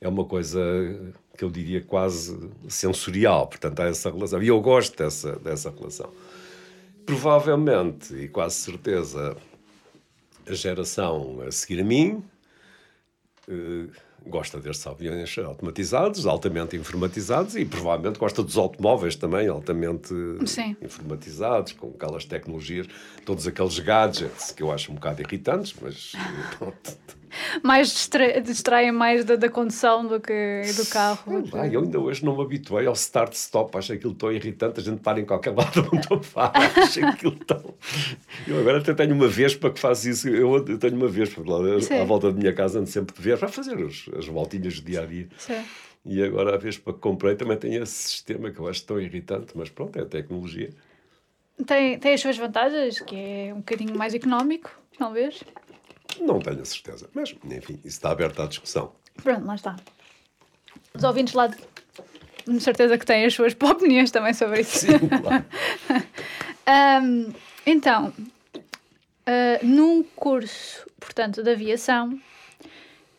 é, 0.00 0.04
é 0.04 0.08
uma 0.08 0.26
coisa 0.26 0.60
que 1.36 1.42
eu 1.42 1.50
diria 1.50 1.82
quase 1.82 2.38
sensorial. 2.68 3.48
Portanto, 3.48 3.80
há 3.80 3.86
essa 3.86 4.10
relação. 4.10 4.42
E 4.42 4.48
eu 4.48 4.60
gosto 4.60 4.96
dessa, 4.96 5.36
dessa 5.36 5.70
relação. 5.70 6.12
Provavelmente, 7.06 8.14
e 8.14 8.28
quase 8.28 8.56
certeza, 8.56 9.34
a 10.46 10.52
geração 10.52 11.40
a 11.46 11.50
seguir 11.50 11.80
a 11.80 11.84
mim. 11.84 12.22
Eh, 13.48 13.86
gosta 14.28 14.60
destes 14.60 14.86
aviões 14.86 15.36
automatizados, 15.38 16.26
altamente 16.26 16.76
informatizados 16.76 17.56
e 17.56 17.64
provavelmente 17.64 18.18
gosta 18.18 18.42
dos 18.42 18.56
automóveis 18.56 19.16
também, 19.16 19.48
altamente 19.48 20.14
Sim. 20.46 20.76
informatizados, 20.82 21.72
com 21.72 21.88
aquelas 21.88 22.24
tecnologias, 22.24 22.86
todos 23.24 23.46
aqueles 23.46 23.78
gadgets 23.78 24.52
que 24.52 24.62
eu 24.62 24.70
acho 24.70 24.92
um 24.92 24.94
bocado 24.94 25.22
irritantes, 25.22 25.74
mas 25.80 26.12
pronto 26.58 26.96
mais 27.62 27.88
distra 27.88 28.40
distraem 28.40 28.92
mais 28.92 29.24
da, 29.24 29.36
da, 29.36 29.48
condução 29.48 30.06
do 30.06 30.20
que 30.20 30.62
do 30.76 30.86
carro. 30.86 31.44
Ah, 31.52 31.66
eu 31.66 31.80
ainda 31.80 31.98
hoje 31.98 32.24
não 32.24 32.36
me 32.36 32.42
habituei 32.42 32.86
ao 32.86 32.92
start-stop, 32.94 33.76
acho 33.76 33.92
aquilo 33.92 34.14
tão 34.14 34.32
irritante, 34.32 34.80
a 34.80 34.82
gente 34.82 35.00
para 35.00 35.20
em 35.20 35.24
qualquer 35.24 35.54
lado 35.56 35.88
onde 35.92 36.06
eu 36.10 36.20
paro, 36.20 36.52
acho 36.76 37.04
aquilo 37.04 37.36
tão... 37.36 37.74
Eu 38.46 38.60
agora 38.60 38.78
até 38.78 38.94
tenho 38.94 39.14
uma 39.14 39.28
Vespa 39.28 39.70
que 39.70 39.80
faz 39.80 40.04
isso, 40.04 40.28
eu, 40.28 40.56
eu 40.66 40.78
tenho 40.78 40.96
uma 40.96 41.08
Vespa 41.08 41.42
lá 41.44 41.58
à 42.00 42.04
volta 42.04 42.32
da 42.32 42.38
minha 42.38 42.52
casa, 42.52 42.78
ando 42.78 42.88
sempre 42.88 43.14
de 43.14 43.22
Vespa 43.22 43.46
a 43.46 43.48
fazer 43.48 43.76
os, 43.78 44.08
as 44.16 44.26
voltinhas 44.26 44.80
do 44.80 44.86
dia 44.86 45.02
a 45.02 45.06
dia. 45.06 45.28
Sim. 45.38 45.64
E 46.04 46.22
agora 46.22 46.54
a 46.54 46.58
Vespa 46.58 46.92
que 46.92 47.00
comprei 47.00 47.34
também 47.36 47.56
tem 47.56 47.74
esse 47.74 48.08
sistema 48.08 48.50
que 48.50 48.58
eu 48.58 48.68
acho 48.68 48.84
tão 48.84 49.00
irritante, 49.00 49.52
mas 49.54 49.68
pronto, 49.68 49.98
é 49.98 50.02
a 50.02 50.06
tecnologia. 50.06 50.70
Tem, 51.66 51.98
tem 51.98 52.14
as 52.14 52.20
suas 52.20 52.38
vantagens, 52.38 53.00
que 53.00 53.16
é 53.16 53.52
um 53.52 53.58
bocadinho 53.58 53.96
mais 53.96 54.14
económico, 54.14 54.70
talvez. 54.96 55.42
Não 56.20 56.40
tenho 56.40 56.60
a 56.60 56.64
certeza, 56.64 57.08
mas 57.14 57.34
enfim, 57.44 57.74
isso 57.84 57.86
está 57.86 58.10
aberto 58.10 58.42
à 58.42 58.46
discussão. 58.46 58.92
Pronto, 59.22 59.46
lá 59.46 59.54
está. 59.54 59.76
Os 60.94 61.04
ouvintes 61.04 61.34
lá, 61.34 61.46
de 61.46 62.60
certeza 62.60 62.96
que 62.96 63.06
têm 63.06 63.24
as 63.24 63.34
suas 63.34 63.54
opiniões 63.60 64.10
também 64.10 64.34
sobre 64.34 64.60
isso. 64.60 64.86
Sim, 64.86 64.98
claro. 65.08 65.44
um, 67.04 67.32
então, 67.66 68.08
uh, 68.08 69.66
num 69.66 70.02
curso, 70.02 70.86
portanto, 70.98 71.42
de 71.42 71.50
aviação, 71.50 72.18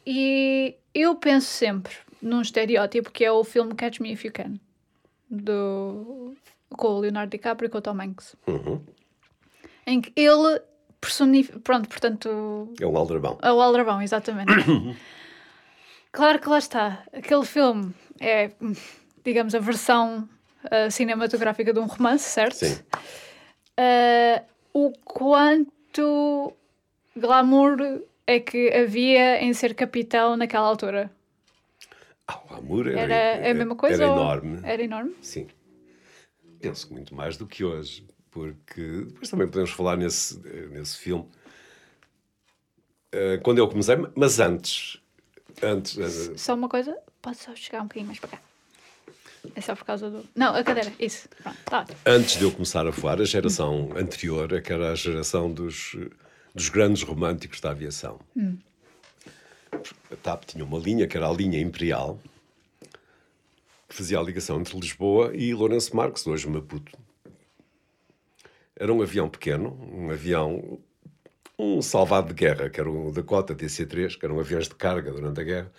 e 0.05 0.75
eu 0.93 1.15
penso 1.15 1.47
sempre 1.47 1.93
num 2.21 2.41
estereótipo 2.41 3.11
que 3.11 3.23
é 3.23 3.31
o 3.31 3.43
filme 3.43 3.75
Catch 3.75 3.99
Me 3.99 4.13
If 4.13 4.25
You 4.25 4.31
Can, 4.31 4.55
do, 5.29 6.35
com 6.69 6.87
o 6.87 6.99
Leonardo 6.99 7.31
DiCaprio 7.31 7.67
e 7.67 7.69
com 7.69 7.77
o 7.77 7.81
Tom 7.81 8.01
Hanks. 8.01 8.35
Uhum. 8.47 8.81
Em 9.85 10.01
que 10.01 10.11
ele 10.15 10.61
Pronto, 11.63 11.87
portanto. 11.87 12.73
É 12.79 12.85
um 12.85 12.97
aldrabão. 12.97 13.37
É 13.41 13.51
o 13.51 13.61
aldrabão, 13.61 14.01
exatamente. 14.01 14.51
claro 16.11 16.39
que 16.39 16.49
lá 16.49 16.57
está. 16.57 17.03
Aquele 17.13 17.45
filme 17.45 17.93
é, 18.19 18.51
digamos, 19.23 19.55
a 19.55 19.59
versão 19.59 20.27
uh, 20.65 20.91
cinematográfica 20.91 21.73
de 21.73 21.79
um 21.79 21.85
romance, 21.85 22.29
certo? 22.29 22.55
Sim. 22.55 22.79
Uh, 23.79 24.43
o 24.73 24.91
quanto 25.03 26.53
glamour 27.15 28.01
é 28.27 28.39
que 28.39 28.71
havia 28.73 29.41
em 29.41 29.53
ser 29.53 29.73
capitão 29.73 30.35
naquela 30.35 30.67
altura? 30.67 31.09
Ah, 32.27 32.39
o 32.43 32.47
glamour 32.49 32.87
era, 32.87 32.99
era, 32.99 33.13
era 33.13 33.51
a 33.51 33.53
mesma 33.53 33.75
coisa? 33.75 34.03
Era 34.03 34.11
enorme. 34.11 34.59
Era 34.63 34.83
enorme? 34.83 35.15
Sim. 35.21 35.47
Penso 36.61 36.87
que 36.87 36.93
muito 36.93 37.15
mais 37.15 37.37
do 37.37 37.47
que 37.47 37.63
hoje 37.63 38.05
porque 38.31 39.05
depois 39.07 39.29
também 39.29 39.47
podemos 39.47 39.71
falar 39.71 39.97
nesse, 39.97 40.39
nesse 40.69 40.97
filme. 40.97 41.25
Uh, 43.13 43.41
quando 43.43 43.57
eu 43.57 43.67
comecei, 43.67 43.95
mas 44.15 44.39
antes. 44.39 45.01
antes 45.61 45.95
uh, 45.97 46.37
só 46.37 46.53
uma 46.53 46.69
coisa, 46.69 46.95
posso 47.21 47.45
só 47.45 47.55
chegar 47.55 47.81
um 47.81 47.85
bocadinho 47.85 48.07
mais 48.07 48.19
para 48.19 48.29
cá? 48.29 48.41
É 49.55 49.61
só 49.61 49.75
por 49.75 49.85
causa 49.85 50.09
do. 50.09 50.25
Não, 50.35 50.53
a 50.53 50.63
cadeira, 50.63 50.93
isso. 50.99 51.27
Pronto, 51.41 51.57
tá. 51.65 51.85
Antes 52.05 52.37
de 52.37 52.43
eu 52.43 52.51
começar 52.51 52.85
a 52.85 52.91
voar, 52.91 53.19
a 53.21 53.25
geração 53.25 53.89
anterior, 53.95 54.53
é 54.53 54.61
que 54.61 54.71
era 54.71 54.91
a 54.91 54.95
geração 54.95 55.51
dos, 55.51 55.95
dos 56.53 56.69
grandes 56.69 57.03
românticos 57.03 57.59
da 57.61 57.71
aviação. 57.71 58.19
Hum. 58.35 58.57
A 60.11 60.15
TAP 60.21 60.43
tinha 60.45 60.63
uma 60.63 60.77
linha 60.77 61.07
que 61.07 61.15
era 61.15 61.27
a 61.27 61.31
linha 61.31 61.59
Imperial, 61.59 62.19
que 63.87 63.95
fazia 63.95 64.19
a 64.19 64.21
ligação 64.23 64.59
entre 64.59 64.77
Lisboa 64.77 65.31
e 65.33 65.53
Lourenço 65.53 65.95
Marques, 65.95 66.27
hoje 66.27 66.47
Maputo. 66.47 66.97
Era 68.79 68.93
um 68.93 69.01
avião 69.01 69.27
pequeno, 69.27 69.77
um 69.93 70.09
avião, 70.09 70.79
um 71.57 71.81
salvado 71.81 72.29
de 72.29 72.33
guerra, 72.33 72.69
que 72.69 72.79
era 72.79 72.89
o 72.89 73.11
Dakota 73.11 73.53
DC-3, 73.53 74.17
que 74.17 74.25
eram 74.25 74.39
aviões 74.39 74.69
de 74.69 74.75
carga 74.75 75.11
durante 75.11 75.41
a 75.41 75.43
guerra, 75.43 75.71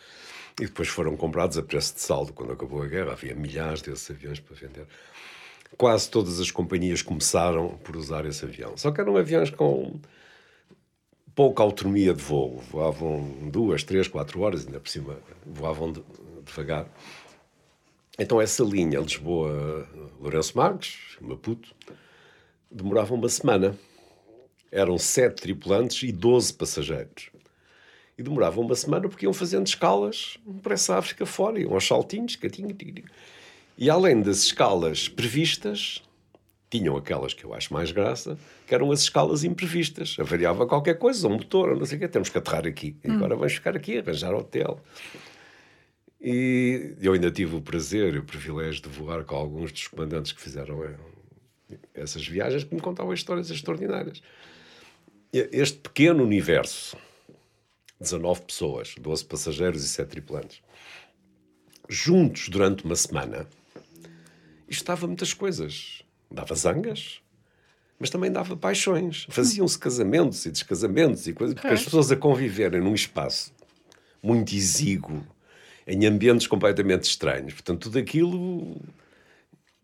e 0.60 0.66
depois 0.66 0.86
foram 0.88 1.16
comprados 1.16 1.56
a 1.56 1.62
preço 1.62 1.94
de 1.94 2.02
saldo 2.02 2.34
quando 2.34 2.52
acabou 2.52 2.82
a 2.82 2.86
guerra. 2.86 3.12
Havia 3.12 3.34
milhares 3.34 3.80
desses 3.80 4.10
aviões 4.10 4.38
para 4.38 4.54
vender. 4.54 4.86
Quase 5.78 6.10
todas 6.10 6.38
as 6.38 6.50
companhias 6.50 7.00
começaram 7.00 7.78
por 7.78 7.96
usar 7.96 8.26
esse 8.26 8.44
avião. 8.44 8.76
Só 8.76 8.90
que 8.90 9.00
eram 9.00 9.16
aviões 9.16 9.48
com 9.48 9.98
pouca 11.34 11.62
autonomia 11.62 12.12
de 12.12 12.22
voo. 12.22 12.58
Voavam 12.70 13.48
duas, 13.50 13.82
três, 13.82 14.08
quatro 14.08 14.42
horas, 14.42 14.66
ainda 14.66 14.78
por 14.78 14.90
cima 14.90 15.16
voavam 15.46 15.90
de, 15.90 16.04
devagar. 16.44 16.86
Então 18.18 18.38
essa 18.38 18.62
linha 18.62 19.00
Lisboa-Lourenço 19.00 20.54
Marques, 20.58 21.16
Maputo, 21.22 21.74
demorava 22.70 23.14
uma 23.14 23.28
semana. 23.28 23.76
Eram 24.70 24.96
sete 24.98 25.42
tripulantes 25.42 26.02
e 26.08 26.12
doze 26.12 26.54
passageiros. 26.54 27.30
E 28.16 28.22
demorava 28.22 28.60
uma 28.60 28.74
semana 28.74 29.08
porque 29.08 29.26
iam 29.26 29.32
fazendo 29.32 29.66
escalas 29.66 30.38
para 30.62 30.74
essa 30.74 30.96
África 30.96 31.26
fora, 31.26 31.58
iam 31.58 31.72
aos 31.72 31.86
saltinhos, 31.86 32.36
catinho. 32.36 32.76
E 33.76 33.90
além 33.90 34.20
das 34.20 34.44
escalas 34.44 35.08
previstas, 35.08 36.02
tinham 36.70 36.96
aquelas 36.96 37.34
que 37.34 37.44
eu 37.44 37.52
acho 37.52 37.72
mais 37.72 37.90
graça, 37.90 38.38
que 38.66 38.74
eram 38.74 38.92
as 38.92 39.00
escalas 39.00 39.42
imprevistas. 39.42 40.16
Avariava 40.20 40.66
qualquer 40.66 40.98
coisa, 40.98 41.26
um 41.26 41.32
motor, 41.32 41.76
não 41.76 41.84
sei 41.84 41.96
o 41.96 42.00
quê, 42.00 42.06
temos 42.08 42.28
que 42.28 42.38
aterrar 42.38 42.66
aqui. 42.66 42.94
Agora 43.04 43.34
vamos 43.34 43.54
ficar 43.54 43.74
aqui, 43.74 43.98
arranjar 43.98 44.32
hotel. 44.34 44.78
E 46.20 46.94
eu 47.00 47.14
ainda 47.14 47.30
tive 47.30 47.56
o 47.56 47.60
prazer 47.62 48.14
e 48.14 48.18
o 48.18 48.22
privilégio 48.22 48.82
de 48.82 48.88
voar 48.90 49.24
com 49.24 49.34
alguns 49.34 49.72
dos 49.72 49.88
comandantes 49.88 50.32
que 50.32 50.40
fizeram 50.40 50.84
essas 51.94 52.26
viagens, 52.26 52.64
que 52.64 52.74
me 52.74 52.80
contavam 52.80 53.12
histórias 53.12 53.50
extraordinárias. 53.50 54.22
Este 55.32 55.78
pequeno 55.78 56.24
universo, 56.24 56.96
19 58.00 58.42
pessoas, 58.42 58.94
12 58.98 59.24
passageiros 59.24 59.84
e 59.84 59.88
7 59.88 60.08
tripulantes, 60.08 60.62
juntos 61.88 62.48
durante 62.48 62.84
uma 62.84 62.96
semana, 62.96 63.46
isto 64.68 64.84
dava 64.84 65.06
muitas 65.06 65.34
coisas. 65.34 66.02
Dava 66.30 66.54
zangas, 66.54 67.20
mas 67.98 68.08
também 68.08 68.30
dava 68.30 68.56
paixões. 68.56 69.26
Faziam-se 69.28 69.76
casamentos 69.76 70.46
e 70.46 70.50
descasamentos 70.52 71.26
e 71.26 71.32
coisas, 71.32 71.54
porque 71.54 71.74
as 71.74 71.82
pessoas 71.82 72.12
a 72.12 72.16
conviverem 72.16 72.80
num 72.80 72.94
espaço 72.94 73.52
muito 74.22 74.54
exíguo, 74.54 75.26
em 75.86 76.06
ambientes 76.06 76.46
completamente 76.46 77.04
estranhos. 77.04 77.54
Portanto, 77.54 77.80
tudo 77.80 77.98
aquilo 77.98 78.80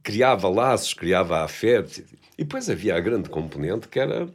criava 0.06 0.48
laços, 0.48 0.94
criava 0.94 1.42
afeto. 1.42 2.00
E 2.38 2.44
depois 2.44 2.70
havia 2.70 2.94
a 2.94 3.00
grande 3.00 3.28
componente 3.28 3.88
que 3.88 3.98
era 3.98 4.28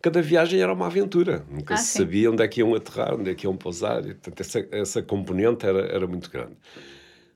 cada 0.00 0.20
viagem 0.20 0.60
era 0.60 0.72
uma 0.72 0.86
aventura. 0.86 1.44
Nunca 1.48 1.74
Ah, 1.74 1.76
se 1.76 1.92
sim. 1.92 1.98
sabia 1.98 2.30
onde 2.30 2.42
é 2.42 2.48
que 2.48 2.60
iam 2.60 2.74
aterrar, 2.74 3.14
onde 3.14 3.30
é 3.30 3.34
que 3.34 3.46
iam 3.46 3.56
pousar. 3.56 4.00
E, 4.04 4.14
portanto, 4.14 4.40
essa, 4.40 4.66
essa 4.72 5.02
componente 5.02 5.64
era, 5.64 5.80
era 5.86 6.06
muito 6.08 6.28
grande. 6.30 6.56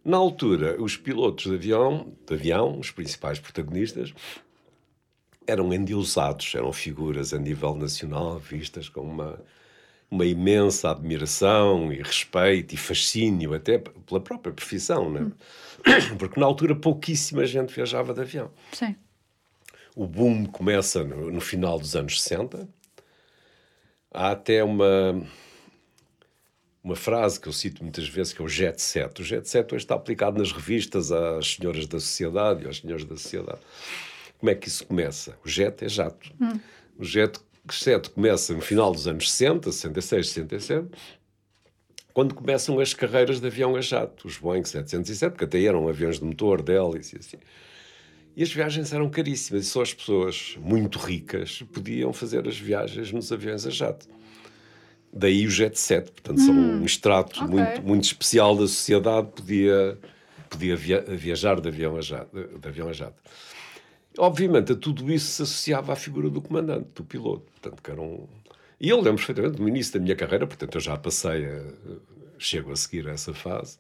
Na 0.05 0.16
altura, 0.16 0.81
os 0.83 0.97
pilotos 0.97 1.45
de 1.45 1.55
avião, 1.55 2.12
de 2.27 2.35
avião, 2.35 2.79
os 2.79 2.91
principais 2.91 3.39
protagonistas, 3.39 4.12
eram 5.47 5.72
endeusados, 5.72 6.53
eram 6.57 6.72
figuras 6.72 7.33
a 7.33 7.39
nível 7.39 7.74
nacional 7.77 8.39
vistas 8.39 8.89
com 8.89 9.03
uma, 9.03 9.41
uma 10.11 10.24
imensa 10.24 10.91
admiração 10.91 11.93
e 11.93 12.03
respeito 12.03 12.74
e 12.74 12.79
fascínio, 12.79 13.55
até 13.55 13.79
pela 13.79 14.20
própria 14.20 14.53
profissão, 14.53 15.11
né? 15.11 15.31
Porque 16.18 16.39
na 16.39 16.47
altura 16.47 16.74
pouquíssima 16.74 17.47
gente 17.47 17.74
viajava 17.74 18.12
de 18.12 18.20
avião. 18.20 18.51
Sim. 18.72 18.97
O 19.95 20.07
boom 20.07 20.45
começa 20.47 21.03
no, 21.03 21.30
no 21.30 21.41
final 21.41 21.78
dos 21.78 21.97
anos 21.97 22.22
60. 22.22 22.68
Há 24.12 24.30
até 24.32 24.62
uma, 24.62 25.22
uma 26.82 26.97
frase 26.97 27.41
que 27.41 27.49
eu 27.49 27.53
cito 27.53 27.82
muitas 27.82 28.09
vezes 28.09 28.32
que 28.32 28.43
é 28.43 28.45
o 28.45 28.49
jet 28.49 28.80
set. 28.80 29.20
O 29.20 29.24
jet 29.24 29.49
set 29.49 29.74
hoje 29.74 29.84
está 29.84 29.95
aplicado 29.95 30.39
nas 30.39 30.53
revistas 30.53 31.11
às 31.12 31.55
senhoras 31.55 31.87
da 31.87 31.99
sociedade 31.99 32.64
e 32.64 32.66
aos 32.66 32.78
senhores 32.78 33.05
da 33.05 33.16
sociedade. 33.16 33.61
Como 34.39 34.51
é 34.51 34.55
que 34.55 34.68
isso 34.68 34.87
começa? 34.87 35.37
O 35.45 35.49
jet 35.49 35.84
é 35.84 35.89
jato. 35.89 36.32
O 36.99 37.05
jet 37.05 37.41
set 37.70 38.11
começa 38.11 38.53
no 38.55 38.61
final 38.61 38.93
dos 38.93 39.07
anos 39.07 39.32
60, 39.32 39.72
66, 39.72 40.28
67, 40.28 40.89
quando 42.16 42.34
começam 42.34 42.80
as 42.80 42.94
carreiras 42.94 43.40
de 43.40 43.46
avião 43.46 43.76
a 43.76 43.80
jato, 43.82 44.26
os 44.26 44.38
Boeing 44.38 44.64
707, 44.64 45.32
porque 45.32 45.44
até 45.44 45.62
eram 45.62 45.86
aviões 45.86 46.18
de 46.18 46.24
motor, 46.24 46.62
de 46.62 46.72
hélice 46.72 47.14
e 47.14 47.18
assim. 47.18 47.36
E 48.34 48.42
as 48.42 48.50
viagens 48.50 48.90
eram 48.94 49.10
caríssimas 49.10 49.66
e 49.66 49.68
só 49.68 49.82
as 49.82 49.92
pessoas 49.92 50.56
muito 50.58 50.98
ricas 50.98 51.60
podiam 51.74 52.14
fazer 52.14 52.48
as 52.48 52.58
viagens 52.58 53.12
nos 53.12 53.30
aviões 53.30 53.66
a 53.66 53.70
jato. 53.70 54.08
Daí 55.12 55.46
o 55.46 55.50
jet 55.50 55.78
set, 55.78 56.10
portanto, 56.10 56.40
são 56.40 56.54
um 56.54 56.86
extrato 56.86 57.44
ok. 57.44 57.54
muito, 57.54 57.82
muito 57.82 58.04
especial 58.04 58.56
da 58.56 58.66
sociedade, 58.66 59.28
podia, 59.36 59.98
podia 60.48 60.74
via- 60.74 61.04
viajar 61.06 61.60
de 61.60 61.68
avião, 61.68 61.98
a 61.98 62.00
jato, 62.00 62.34
de 62.34 62.66
avião 62.66 62.88
a 62.88 62.94
jato. 62.94 63.22
Obviamente, 64.16 64.72
a 64.72 64.74
tudo 64.74 65.12
isso 65.12 65.26
se 65.26 65.42
associava 65.42 65.92
à 65.92 65.96
figura 65.96 66.30
do 66.30 66.40
comandante, 66.40 66.88
do 66.94 67.04
piloto. 67.04 67.44
Portanto, 67.60 67.82
que 67.82 67.90
era 67.90 68.00
um... 68.00 68.26
E 68.81 68.89
eu 68.89 68.97
lembro 68.97 69.16
perfeitamente, 69.16 69.61
no 69.61 69.68
início 69.68 69.95
da 69.95 70.01
minha 70.01 70.16
carreira, 70.16 70.47
portanto, 70.47 70.74
eu 70.74 70.81
já 70.81 70.97
passei, 70.97 71.47
a, 71.47 71.62
chego 72.39 72.72
a 72.72 72.77
seguir 72.77 73.09
essa 73.09 73.33
fase, 73.33 73.79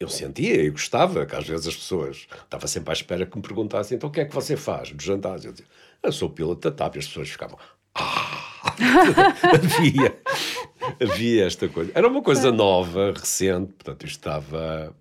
eu 0.00 0.08
sentia 0.08 0.62
e 0.62 0.70
gostava 0.70 1.26
que 1.26 1.34
às 1.34 1.46
vezes 1.46 1.66
as 1.66 1.76
pessoas 1.76 2.28
estava 2.44 2.66
sempre 2.66 2.90
à 2.90 2.92
espera 2.92 3.26
que 3.26 3.36
me 3.36 3.42
perguntassem 3.42 3.96
então 3.96 4.08
o 4.08 4.12
que 4.12 4.20
é 4.20 4.24
que 4.24 4.34
você 4.34 4.56
faz 4.56 4.92
dos 4.92 5.04
jantares? 5.04 5.44
Eu 5.44 5.52
dizia, 5.52 5.66
eu 6.02 6.12
sou 6.12 6.30
piloto 6.30 6.70
da 6.70 6.74
TAP 6.74 6.96
e 6.96 6.98
as 7.00 7.08
pessoas 7.08 7.28
ficavam 7.28 7.58
ah! 7.96 8.74
havia, 9.54 10.20
havia 11.00 11.46
esta 11.46 11.68
coisa. 11.68 11.90
Era 11.94 12.06
uma 12.06 12.22
coisa 12.22 12.52
nova, 12.52 13.12
recente, 13.12 13.72
portanto 13.72 14.06
isto 14.06 14.18
estava 14.18 14.94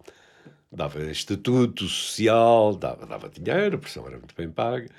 dava 0.72 1.02
estatuto 1.12 1.88
social, 1.88 2.76
dava, 2.76 3.06
dava 3.06 3.30
dinheiro, 3.30 3.78
a 3.78 3.80
pressão 3.80 4.06
era 4.08 4.18
muito 4.18 4.36
bem 4.36 4.50
paga. 4.50 4.90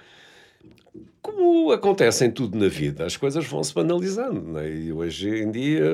Como 1.21 1.73
acontece 1.73 2.25
em 2.25 2.31
tudo 2.31 2.57
na 2.57 2.69
vida, 2.69 3.05
as 3.05 3.17
coisas 3.17 3.45
vão-se 3.45 3.75
banalizando. 3.75 4.59
é? 4.59 4.71
E 4.71 4.93
hoje 4.93 5.29
em 5.29 5.51
dia 5.51 5.85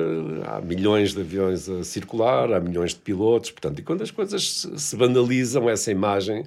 há 0.45 0.61
milhões 0.61 1.13
de 1.13 1.21
aviões 1.21 1.67
a 1.67 1.83
circular, 1.83 2.51
há 2.53 2.59
milhões 2.59 2.91
de 2.93 2.99
pilotos, 2.99 3.51
portanto, 3.51 3.79
e 3.79 3.83
quando 3.83 4.01
as 4.01 4.11
coisas 4.11 4.67
se- 4.77 4.95
banalizam, 4.95 5.69
essa 5.69 5.91
imagem 5.91 6.43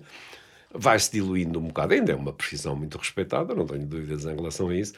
vai-se 0.72 1.10
diluindo 1.12 1.58
um 1.58 1.64
bocado. 1.68 1.94
Ainda 1.94 2.12
é 2.12 2.14
uma 2.14 2.32
profissão 2.32 2.74
muito 2.76 2.96
respeitada, 2.98 3.54
não 3.54 3.66
tenho 3.66 3.84
dúvidas 3.84 4.24
em 4.24 4.34
relação 4.34 4.68
a 4.68 4.74
isso, 4.76 4.94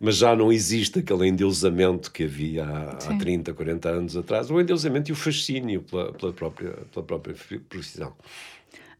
mas 0.00 0.16
já 0.16 0.34
não 0.34 0.52
existe 0.52 1.00
aquele 1.00 1.26
endeusamento 1.28 2.10
que 2.10 2.24
havia 2.24 2.64
há, 2.64 2.90
há 2.96 3.00
Sim. 3.00 3.18
30, 3.18 3.52
40 3.54 3.88
anos 3.88 4.16
atrás, 4.16 4.50
o 4.50 4.60
endeusamento 4.60 5.10
e 5.10 5.12
o 5.12 5.16
fascínio 5.16 5.82
pela, 5.82 6.12
pela 6.12 6.32
própria, 6.32 6.70
pela 6.92 7.04
própria 7.04 7.34
profissão. 7.68 8.12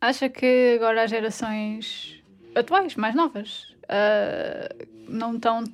Acha 0.01 0.29
que 0.29 0.75
agora 0.77 1.05
as 1.05 1.11
gerações 1.11 2.14
atuais, 2.55 2.95
mais 2.97 3.15
novas, 3.15 3.75
ah, 3.89 4.69
não 5.09 5.35
estão. 5.37 5.65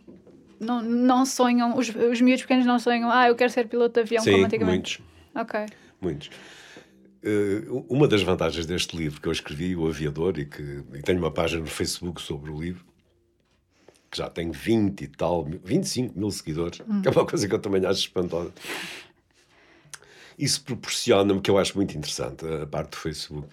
Não, 0.58 0.82
não 0.82 1.24
sonham, 1.24 1.74
os, 1.78 1.88
os 1.88 2.20
miúdos 2.20 2.42
pequenos 2.42 2.66
não 2.66 2.78
sonham, 2.78 3.10
ah, 3.10 3.28
eu 3.28 3.34
quero 3.34 3.50
ser 3.50 3.66
piloto 3.66 3.94
de 3.94 4.00
avião 4.00 4.22
como 4.22 4.36
Sim, 4.36 4.44
antigamente. 4.44 5.00
muitos. 5.00 5.00
Ok. 5.34 5.66
Muitos. 6.02 6.30
Eh, 7.22 7.62
uma 7.88 8.06
das 8.06 8.22
vantagens 8.22 8.66
deste 8.66 8.94
livro 8.94 9.22
que 9.22 9.26
eu 9.28 9.32
escrevi, 9.32 9.74
O 9.74 9.86
Aviador, 9.88 10.38
e 10.38 10.44
que 10.44 10.82
e 10.92 11.00
tenho 11.02 11.18
uma 11.18 11.30
página 11.30 11.62
no 11.62 11.66
Facebook 11.66 12.20
sobre 12.20 12.50
o 12.50 12.60
livro, 12.60 12.84
que 14.10 14.18
já 14.18 14.28
tem 14.28 14.50
20 14.50 15.00
e 15.04 15.06
tal, 15.08 15.46
mil- 15.46 15.60
25 15.64 16.18
mil 16.18 16.30
seguidores, 16.30 16.80
que 17.02 17.08
é 17.08 17.10
uma 17.10 17.24
coisa 17.26 17.48
que 17.48 17.54
eu 17.54 17.58
também 17.58 17.82
acho 17.86 18.00
espantosa. 18.00 18.52
Isso 20.38 20.62
proporciona-me, 20.62 21.40
que 21.40 21.50
eu 21.50 21.56
acho 21.58 21.76
muito 21.76 21.96
interessante, 21.96 22.44
a 22.46 22.66
parte 22.66 22.90
do 22.90 22.96
Facebook, 22.96 23.48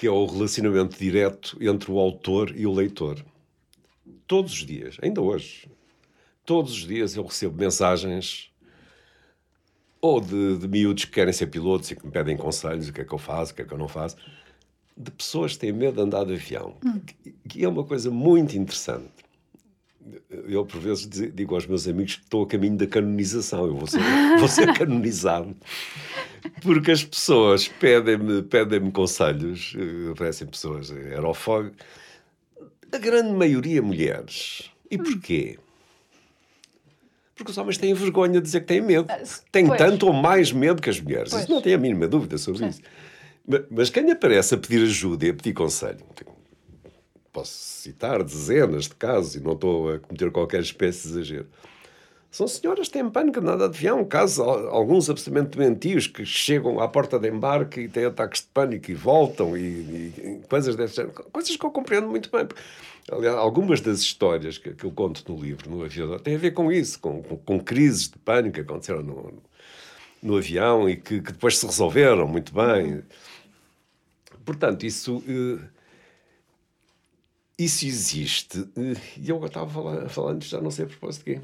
que 0.00 0.06
é 0.06 0.10
o 0.10 0.24
relacionamento 0.24 0.98
direto 0.98 1.58
entre 1.60 1.92
o 1.92 1.98
autor 1.98 2.56
e 2.56 2.66
o 2.66 2.72
leitor. 2.72 3.22
Todos 4.26 4.54
os 4.54 4.64
dias, 4.64 4.96
ainda 5.02 5.20
hoje, 5.20 5.68
todos 6.42 6.72
os 6.72 6.86
dias 6.86 7.16
eu 7.16 7.22
recebo 7.22 7.54
mensagens 7.54 8.50
ou 10.00 10.18
de, 10.18 10.56
de 10.56 10.66
miúdos 10.66 11.04
que 11.04 11.10
querem 11.10 11.34
ser 11.34 11.48
pilotos 11.48 11.90
e 11.90 11.96
que 11.96 12.06
me 12.06 12.10
pedem 12.10 12.34
conselhos, 12.34 12.88
o 12.88 12.94
que 12.94 13.02
é 13.02 13.04
que 13.04 13.12
eu 13.12 13.18
faço, 13.18 13.52
o 13.52 13.54
que 13.54 13.60
é 13.60 13.64
que 13.66 13.74
eu 13.74 13.76
não 13.76 13.88
faço, 13.88 14.16
de 14.96 15.10
pessoas 15.10 15.52
que 15.52 15.58
têm 15.58 15.72
medo 15.72 15.96
de 15.96 16.00
andar 16.00 16.24
de 16.24 16.32
avião, 16.32 16.78
que, 17.22 17.34
que 17.46 17.62
é 17.62 17.68
uma 17.68 17.84
coisa 17.84 18.10
muito 18.10 18.56
interessante. 18.56 19.12
Eu, 20.30 20.64
por 20.64 20.80
vezes, 20.80 21.06
digo 21.06 21.54
aos 21.54 21.66
meus 21.66 21.86
amigos 21.86 22.16
que 22.16 22.22
estou 22.22 22.44
a 22.44 22.46
caminho 22.46 22.78
da 22.78 22.86
canonização, 22.86 23.66
eu 23.66 23.76
vou 23.76 23.86
ser, 23.86 24.00
vou 24.38 24.48
ser 24.48 24.72
canonizado. 24.72 25.54
Porque 26.62 26.90
as 26.90 27.04
pessoas 27.04 27.68
pedem-me 27.68 28.42
pedem 28.42 28.90
conselhos, 28.90 29.74
eh, 29.76 30.10
aparecem 30.12 30.46
pessoas 30.46 30.90
aerofog, 30.90 31.72
a 32.92 32.98
grande 32.98 33.32
maioria 33.32 33.82
mulheres. 33.82 34.70
E 34.90 34.98
porquê? 34.98 35.58
Porque 37.34 37.52
os 37.52 37.58
homens 37.58 37.78
têm 37.78 37.94
vergonha 37.94 38.34
de 38.34 38.42
dizer 38.42 38.60
que 38.60 38.66
têm 38.66 38.80
medo. 38.80 39.06
Ah, 39.08 39.22
têm 39.50 39.66
pois. 39.66 39.78
tanto 39.78 40.06
ou 40.06 40.12
mais 40.12 40.52
medo 40.52 40.82
que 40.82 40.90
as 40.90 41.00
mulheres. 41.00 41.32
Isso 41.32 41.50
não 41.50 41.62
tenho 41.62 41.76
a 41.76 41.80
mínima 41.80 42.06
dúvida 42.06 42.36
sobre 42.36 42.58
Sim. 42.58 42.68
isso. 42.68 42.82
Mas 43.70 43.88
quem 43.88 44.10
aparece 44.10 44.54
a 44.54 44.58
pedir 44.58 44.82
ajuda 44.82 45.26
e 45.26 45.30
a 45.30 45.34
pedir 45.34 45.54
conselho, 45.54 46.00
posso 47.32 47.52
citar 47.52 48.22
dezenas 48.22 48.84
de 48.84 48.94
casos 48.94 49.36
e 49.36 49.40
não 49.40 49.52
estou 49.52 49.90
a 49.90 49.98
cometer 49.98 50.30
qualquer 50.30 50.60
espécie 50.60 51.08
de 51.08 51.14
exagero. 51.14 51.46
São 52.30 52.46
senhoras 52.46 52.86
que 52.86 52.92
têm 52.92 53.10
pânico 53.10 53.40
de 53.40 53.46
nada 53.46 53.68
de 53.68 53.76
avião, 53.76 54.04
casos, 54.04 54.38
alguns 54.38 55.10
absolutamente 55.10 55.56
doentios 55.56 56.06
que 56.06 56.24
chegam 56.24 56.78
à 56.78 56.86
porta 56.86 57.18
de 57.18 57.28
embarque 57.28 57.80
e 57.80 57.88
têm 57.88 58.04
ataques 58.04 58.42
de 58.42 58.46
pânico 58.48 58.88
e 58.88 58.94
voltam 58.94 59.56
e, 59.56 59.60
e 59.60 60.40
coisas 60.48 60.76
desse 60.76 60.94
género. 60.94 61.12
Coisas 61.32 61.56
que 61.56 61.66
eu 61.66 61.70
compreendo 61.72 62.06
muito 62.06 62.30
bem. 62.30 62.46
Aliás, 63.10 63.36
algumas 63.36 63.80
das 63.80 63.98
histórias 63.98 64.58
que, 64.58 64.72
que 64.72 64.84
eu 64.84 64.92
conto 64.92 65.24
no 65.32 65.42
livro, 65.42 65.68
no 65.68 65.82
aviador, 65.82 66.20
têm 66.20 66.36
a 66.36 66.38
ver 66.38 66.52
com 66.52 66.70
isso, 66.70 67.00
com, 67.00 67.20
com, 67.20 67.36
com 67.36 67.58
crises 67.58 68.08
de 68.08 68.18
pânico 68.18 68.54
que 68.54 68.60
aconteceram 68.60 69.02
no, 69.02 69.42
no 70.22 70.36
avião 70.36 70.88
e 70.88 70.96
que, 70.96 71.20
que, 71.20 71.32
depois 71.32 71.58
se 71.58 71.66
resolveram 71.66 72.28
muito 72.28 72.54
bem. 72.54 73.02
Portanto, 74.44 74.86
isso. 74.86 75.16
Uh, 75.18 75.60
isso 77.58 77.84
existe. 77.84 78.66
E 79.18 79.28
eu 79.28 79.44
estava 79.44 80.08
falando 80.08 80.42
já 80.42 80.60
não 80.60 80.70
sei 80.70 80.86
a 80.86 80.88
propósito 80.88 81.24
de 81.24 81.34
quê. 81.34 81.40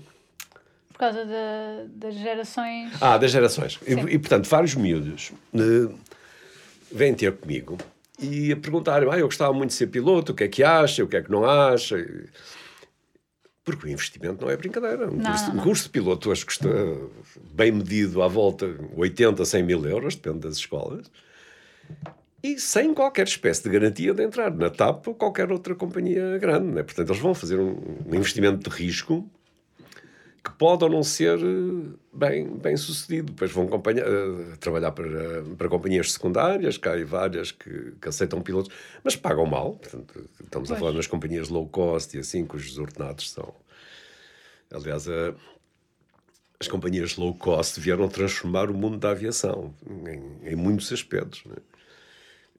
Por 0.97 1.01
causa 1.01 1.27
de, 1.27 1.89
das 1.95 2.15
gerações. 2.15 2.91
Ah, 3.03 3.19
das 3.19 3.31
gerações. 3.31 3.79
E, 3.87 3.93
e, 3.93 4.19
portanto, 4.19 4.49
vários 4.49 4.75
miúdos 4.75 5.31
uh, 5.53 5.95
vêm 6.91 7.13
ter 7.13 7.37
comigo 7.37 7.77
e 8.19 8.51
a 8.51 8.57
perguntar 8.57 9.03
ah, 9.03 9.19
eu 9.19 9.27
gostava 9.27 9.53
muito 9.53 9.71
de 9.71 9.77
ser 9.77 9.89
piloto, 9.89 10.33
o 10.33 10.35
que 10.35 10.45
é 10.45 10.49
que 10.49 10.65
acha, 10.65 11.05
o 11.05 11.07
que 11.07 11.19
é 11.19 11.23
que 11.23 11.31
não 11.31 11.45
acha. 11.45 12.03
Porque 13.63 13.87
o 13.87 13.91
investimento 13.91 14.43
não 14.43 14.51
é 14.51 14.57
brincadeira. 14.57 15.07
Um, 15.07 15.17
não, 15.17 15.31
curso, 15.31 15.49
não. 15.49 15.61
um 15.61 15.63
curso 15.63 15.83
de 15.85 15.91
piloto 15.91 16.31
hoje 16.31 16.47
custa, 16.47 16.69
bem 17.53 17.73
medido, 17.73 18.23
à 18.23 18.29
volta 18.29 18.67
80, 18.97 19.45
100 19.45 19.63
mil 19.65 19.85
euros, 19.85 20.15
depende 20.15 20.39
das 20.39 20.57
escolas 20.57 21.11
e 22.43 22.59
sem 22.61 22.95
qualquer 22.95 23.27
espécie 23.27 23.63
de 23.65 23.71
garantia 23.71 24.15
de 24.15 24.23
entrar 24.23 24.55
na 24.55 24.71
TAP 24.71 25.09
ou 25.09 25.15
qualquer 25.15 25.51
outra 25.51 25.75
companhia 25.75 26.39
grande. 26.39 26.67
Né? 26.67 26.83
Portanto, 26.83 27.11
eles 27.11 27.21
vão 27.21 27.35
fazer 27.35 27.59
um, 27.59 27.77
um, 28.07 28.15
investimento 28.15 28.71
de 28.71 28.77
risco 28.77 29.29
que 30.47 30.53
pode 30.53 30.85
ou 30.85 30.91
não 30.91 31.03
ser 31.03 31.39
eh, 31.41 31.97
bem, 32.13 32.47
bem 32.57 32.77
sucedido. 32.77 33.33
Depois 33.33 33.51
vão 33.51 33.67
uh, 33.67 34.57
trabalhar 34.61 34.93
para, 34.93 35.43
para 35.59 35.69
companhias 35.69 36.13
secundárias, 36.13 36.79
cá 36.79 36.95
há 36.95 37.05
várias 37.05 37.51
que, 37.51 37.93
que, 38.01 38.09
aceitam 38.09 38.41
pilotos, 38.41 38.73
mas 39.03 39.17
pagam 39.17 39.45
mal. 39.45 39.73
Portanto, 39.73 40.25
estamos 40.45 40.69
pois. 40.69 40.71
a 40.71 40.77
falar 40.77 40.93
nas 40.93 41.09
companhias 41.09 41.49
low 41.49 41.67
cost 41.69 42.17
e 42.17 42.21
assim, 42.21 42.47
cujos 42.47 42.79
ordenados 42.79 43.31
são. 43.33 43.53
Aliás, 44.73 45.09
a, 45.09 45.35
as 46.61 46.69
companhias 46.69 47.17
low 47.17 47.35
cost 47.35 47.81
vieram 47.81 48.09
transformar 48.09 48.71
o 48.71 48.75
mundo 48.75 48.99
da 48.99 49.11
aviação 49.11 49.75
em, 50.07 50.53
em 50.53 50.55
muitos 50.55 50.93
aspectos. 50.93 51.45
Né? 51.45 51.57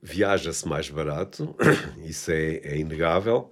viaja-se 0.02 0.66
mais 0.68 0.88
barato, 0.88 1.54
isso 2.04 2.30
é, 2.30 2.56
é, 2.58 2.78
inegável, 2.78 3.50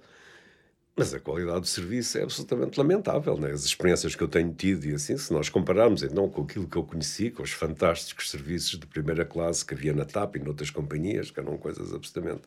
mas 0.97 1.13
a 1.13 1.19
qualidade 1.19 1.61
do 1.61 1.67
serviço 1.67 2.17
é 2.17 2.23
absolutamente 2.23 2.75
lamentável. 2.79 3.37
Né? 3.37 3.51
As 3.51 3.63
experiências 3.63 4.15
que 4.15 4.23
eu 4.23 4.27
tenho 4.27 4.51
tido 4.51 4.83
e 4.85 4.95
assim, 4.95 5.15
se 5.15 5.31
nós 5.31 5.47
compararmos 5.47 6.01
então 6.01 6.27
com 6.27 6.41
aquilo 6.41 6.67
que 6.67 6.75
eu 6.75 6.83
conheci, 6.83 7.29
com 7.29 7.43
os 7.43 7.51
fantásticos 7.51 8.31
serviços 8.31 8.79
de 8.79 8.87
primeira 8.87 9.23
classe 9.23 9.63
que 9.63 9.75
havia 9.75 9.93
na 9.93 10.05
TAP 10.05 10.37
e 10.37 10.39
noutras 10.39 10.71
companhias, 10.71 11.29
que 11.29 11.39
eram 11.39 11.55
coisas 11.55 11.93
absolutamente 11.93 12.41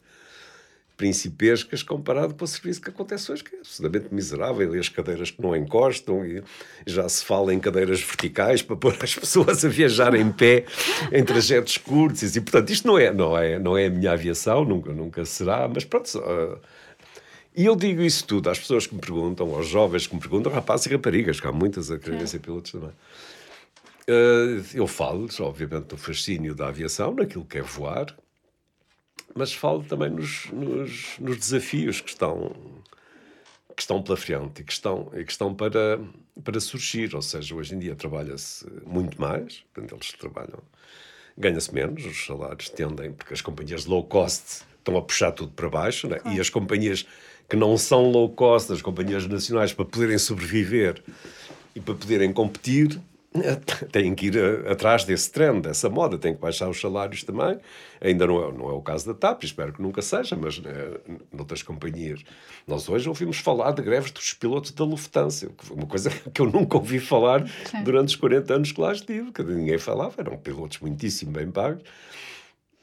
principescas 0.96 1.82
comparado 1.82 2.34
com 2.34 2.44
o 2.44 2.46
serviço 2.46 2.82
que 2.82 2.90
acontece 2.90 3.32
hoje, 3.32 3.42
que 3.42 3.54
é 3.54 3.60
absolutamente 3.60 4.12
miserável, 4.12 4.76
e 4.76 4.78
as 4.78 4.88
cadeiras 4.90 5.30
que 5.30 5.40
não 5.40 5.56
encostam, 5.56 6.26
e 6.26 6.42
já 6.84 7.08
se 7.08 7.24
fala 7.24 7.54
em 7.54 7.58
cadeiras 7.58 8.02
verticais 8.02 8.60
para 8.60 8.76
pôr 8.76 8.94
as 9.00 9.14
pessoas 9.14 9.64
a 9.64 9.68
viajar 9.68 10.14
em 10.14 10.30
pé 10.30 10.66
em 11.10 11.24
trajetos 11.24 11.78
curtos, 11.78 12.36
e 12.36 12.40
portanto 12.42 12.68
isto 12.68 12.86
não 12.86 12.98
é, 12.98 13.14
não 13.14 13.38
é, 13.38 13.58
não 13.58 13.78
é 13.78 13.86
a 13.86 13.90
minha 13.90 14.12
aviação, 14.12 14.62
nunca, 14.62 14.92
nunca 14.92 15.24
será, 15.24 15.66
mas 15.72 15.84
pronto... 15.84 16.18
Uh, 16.18 16.58
e 17.54 17.64
eu 17.64 17.74
digo 17.74 18.02
isso 18.02 18.26
tudo 18.26 18.48
às 18.48 18.58
pessoas 18.58 18.86
que 18.86 18.94
me 18.94 19.00
perguntam, 19.00 19.54
aos 19.54 19.66
jovens 19.66 20.06
que 20.06 20.14
me 20.14 20.20
perguntam, 20.20 20.52
rapazes 20.52 20.86
e 20.86 20.90
raparigas, 20.90 21.40
que 21.40 21.46
há 21.46 21.52
muitas 21.52 21.90
a 21.90 21.98
quererem 21.98 22.26
ser 22.26 22.38
pilotos 22.38 22.72
também. 22.72 22.92
Uh, 24.08 24.64
eu 24.74 24.86
falo-lhes, 24.86 25.38
obviamente, 25.40 25.86
do 25.86 25.96
fascínio 25.96 26.54
da 26.54 26.68
aviação, 26.68 27.14
naquilo 27.14 27.44
que 27.44 27.58
é 27.58 27.62
voar, 27.62 28.16
mas 29.34 29.52
falo 29.52 29.84
também 29.84 30.10
nos, 30.10 30.46
nos, 30.46 31.18
nos, 31.18 31.36
desafios 31.36 32.00
que 32.00 32.08
estão, 32.08 32.54
que 33.76 33.82
estão 33.82 34.02
pela 34.02 34.16
frente 34.16 34.62
e 34.62 34.64
que 34.64 34.72
estão, 34.72 35.10
e 35.14 35.24
que 35.24 35.30
estão 35.30 35.54
para, 35.54 36.00
para 36.42 36.60
surgir. 36.60 37.14
Ou 37.14 37.22
seja, 37.22 37.54
hoje 37.54 37.74
em 37.74 37.78
dia 37.78 37.94
trabalha-se 37.94 38.66
muito 38.84 39.20
mais, 39.20 39.64
portanto, 39.72 39.94
eles 39.94 40.12
trabalham, 40.12 40.58
ganha-se 41.38 41.72
menos, 41.72 42.04
os 42.04 42.26
salários 42.26 42.68
tendem, 42.68 43.12
porque 43.12 43.34
as 43.34 43.40
companhias 43.40 43.86
low 43.86 44.04
cost 44.04 44.62
estão 44.78 44.96
a 44.96 45.02
puxar 45.02 45.32
tudo 45.32 45.52
para 45.52 45.68
baixo, 45.68 46.08
né? 46.08 46.18
e 46.32 46.40
as 46.40 46.50
companhias 46.50 47.06
que 47.50 47.56
não 47.56 47.76
são 47.76 48.08
low 48.08 48.28
cost, 48.30 48.72
as 48.72 48.80
companhias 48.80 49.26
nacionais, 49.26 49.72
para 49.72 49.84
poderem 49.84 50.16
sobreviver 50.16 51.02
e 51.74 51.80
para 51.80 51.94
poderem 51.94 52.32
competir, 52.32 53.00
têm 53.90 54.14
que 54.14 54.26
ir 54.26 54.38
a, 54.38 54.72
atrás 54.72 55.04
desse 55.04 55.30
trend, 55.32 55.62
dessa 55.62 55.90
moda, 55.90 56.16
têm 56.16 56.32
que 56.32 56.40
baixar 56.40 56.68
os 56.68 56.80
salários 56.80 57.24
também. 57.24 57.58
Ainda 58.00 58.24
não 58.24 58.48
é, 58.48 58.52
não 58.52 58.68
é 58.68 58.72
o 58.72 58.80
caso 58.80 59.06
da 59.06 59.14
TAP, 59.14 59.42
espero 59.42 59.72
que 59.72 59.82
nunca 59.82 60.00
seja, 60.00 60.36
mas 60.36 60.62
é, 60.64 61.00
noutras 61.32 61.62
companhias. 61.62 62.22
Nós 62.68 62.88
hoje 62.88 63.08
ouvimos 63.08 63.38
falar 63.38 63.72
de 63.72 63.82
greves 63.82 64.12
dos 64.12 64.32
pilotos 64.32 64.70
da 64.70 64.84
Lufthansa, 64.84 65.50
uma 65.72 65.86
coisa 65.86 66.10
que 66.32 66.40
eu 66.40 66.46
nunca 66.46 66.76
ouvi 66.76 67.00
falar 67.00 67.48
Sim. 67.66 67.82
durante 67.82 68.08
os 68.08 68.16
40 68.16 68.54
anos 68.54 68.72
que 68.72 68.80
lá 68.80 68.92
estive, 68.92 69.32
que 69.32 69.42
ninguém 69.42 69.78
falava, 69.78 70.14
eram 70.18 70.36
pilotos 70.36 70.78
muitíssimo 70.78 71.32
bem 71.32 71.50
pagos. 71.50 71.82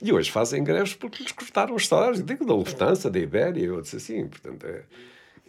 E 0.01 0.13
hoje 0.13 0.31
fazem 0.31 0.63
greves 0.63 0.93
porque 0.93 1.23
lhes 1.23 1.31
cortaram 1.31 1.75
os 1.75 1.87
salários, 1.87 2.23
digo 2.23 2.45
da 2.45 2.53
Lufthansa, 2.53 3.09
da 3.09 3.19
Ibéria 3.19 3.61
e 3.61 3.69
outros 3.69 3.95
assim. 3.95 4.27
Portanto, 4.27 4.65
é, 4.65 4.83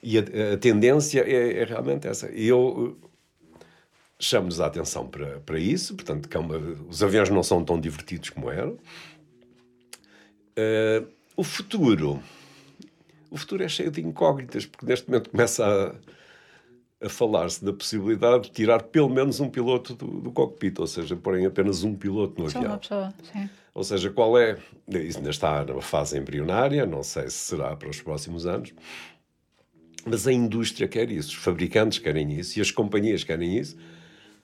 e 0.02 0.18
a, 0.18 0.22
a 0.54 0.56
tendência 0.56 1.20
é, 1.20 1.62
é 1.62 1.64
realmente 1.64 2.06
essa. 2.06 2.30
E 2.30 2.46
eu 2.46 2.96
chamo-nos 4.18 4.60
a 4.60 4.66
atenção 4.66 5.06
para, 5.06 5.40
para 5.40 5.58
isso, 5.58 5.94
portanto, 5.94 6.28
é 6.32 6.38
uma, 6.38 6.56
os 6.88 7.02
aviões 7.02 7.30
não 7.30 7.42
são 7.42 7.64
tão 7.64 7.78
divertidos 7.78 8.30
como 8.30 8.50
eram. 8.50 8.78
Uh, 10.56 11.06
o 11.36 11.44
futuro. 11.44 12.20
O 13.30 13.36
futuro 13.36 13.62
é 13.62 13.68
cheio 13.68 13.90
de 13.90 14.00
incógnitas, 14.00 14.66
porque 14.66 14.86
neste 14.86 15.08
momento 15.08 15.30
começa 15.30 15.64
a, 15.64 15.94
a 17.00 17.08
falar-se 17.08 17.64
da 17.64 17.72
possibilidade 17.72 18.44
de 18.44 18.50
tirar 18.50 18.82
pelo 18.82 19.08
menos 19.08 19.38
um 19.40 19.48
piloto 19.48 19.94
do, 19.94 20.20
do 20.20 20.32
cockpit, 20.32 20.78
ou 20.78 20.86
seja, 20.86 21.14
porem 21.14 21.46
apenas 21.46 21.84
um 21.84 21.94
piloto 21.94 22.42
no 22.42 22.50
Só 22.50 22.58
avião. 22.58 22.72
Uma 22.72 22.78
pessoa, 22.78 23.14
sim. 23.32 23.48
Ou 23.72 23.84
seja, 23.84 24.10
qual 24.10 24.36
é. 24.36 24.58
Isso 24.88 25.18
ainda 25.18 25.30
está 25.30 25.64
numa 25.64 25.80
fase 25.80 26.18
embrionária, 26.18 26.84
não 26.84 27.02
sei 27.02 27.30
se 27.30 27.36
será 27.36 27.76
para 27.76 27.88
os 27.88 28.00
próximos 28.00 28.46
anos, 28.46 28.74
mas 30.04 30.26
a 30.26 30.32
indústria 30.32 30.88
quer 30.88 31.10
isso, 31.10 31.28
os 31.28 31.36
fabricantes 31.36 31.98
querem 31.98 32.32
isso 32.32 32.58
e 32.58 32.62
as 32.62 32.70
companhias 32.70 33.22
querem 33.22 33.56
isso 33.56 33.76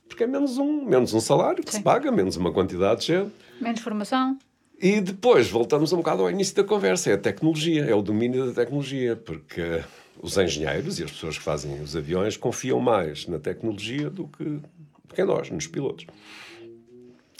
porque 0.08 0.24
é 0.24 0.26
menos 0.26 0.58
um, 0.58 0.84
menos 0.84 1.12
um 1.12 1.20
salário 1.20 1.62
que 1.62 1.70
Sim. 1.70 1.78
se 1.78 1.82
paga, 1.82 2.10
menos 2.12 2.36
uma 2.36 2.52
quantidade 2.52 3.00
de 3.00 3.06
gente. 3.08 3.32
Menos 3.60 3.80
formação. 3.80 4.38
E 4.80 5.00
depois 5.00 5.48
voltamos 5.48 5.92
um 5.92 5.98
bocado 5.98 6.22
ao 6.22 6.30
início 6.30 6.54
da 6.54 6.64
conversa, 6.64 7.10
é 7.10 7.14
a 7.14 7.18
tecnologia, 7.18 7.84
é 7.84 7.94
o 7.94 8.02
domínio 8.02 8.46
da 8.46 8.52
tecnologia, 8.52 9.16
porque 9.16 9.82
os 10.20 10.36
engenheiros 10.36 10.98
e 10.98 11.04
as 11.04 11.10
pessoas 11.10 11.38
que 11.38 11.44
fazem 11.44 11.80
os 11.80 11.94
aviões 11.94 12.36
confiam 12.36 12.80
mais 12.80 13.26
na 13.26 13.38
tecnologia 13.38 14.08
do 14.08 14.28
que, 14.28 14.44
do 14.44 15.14
que 15.14 15.24
nós, 15.24 15.50
nos 15.50 15.66
pilotos. 15.66 16.06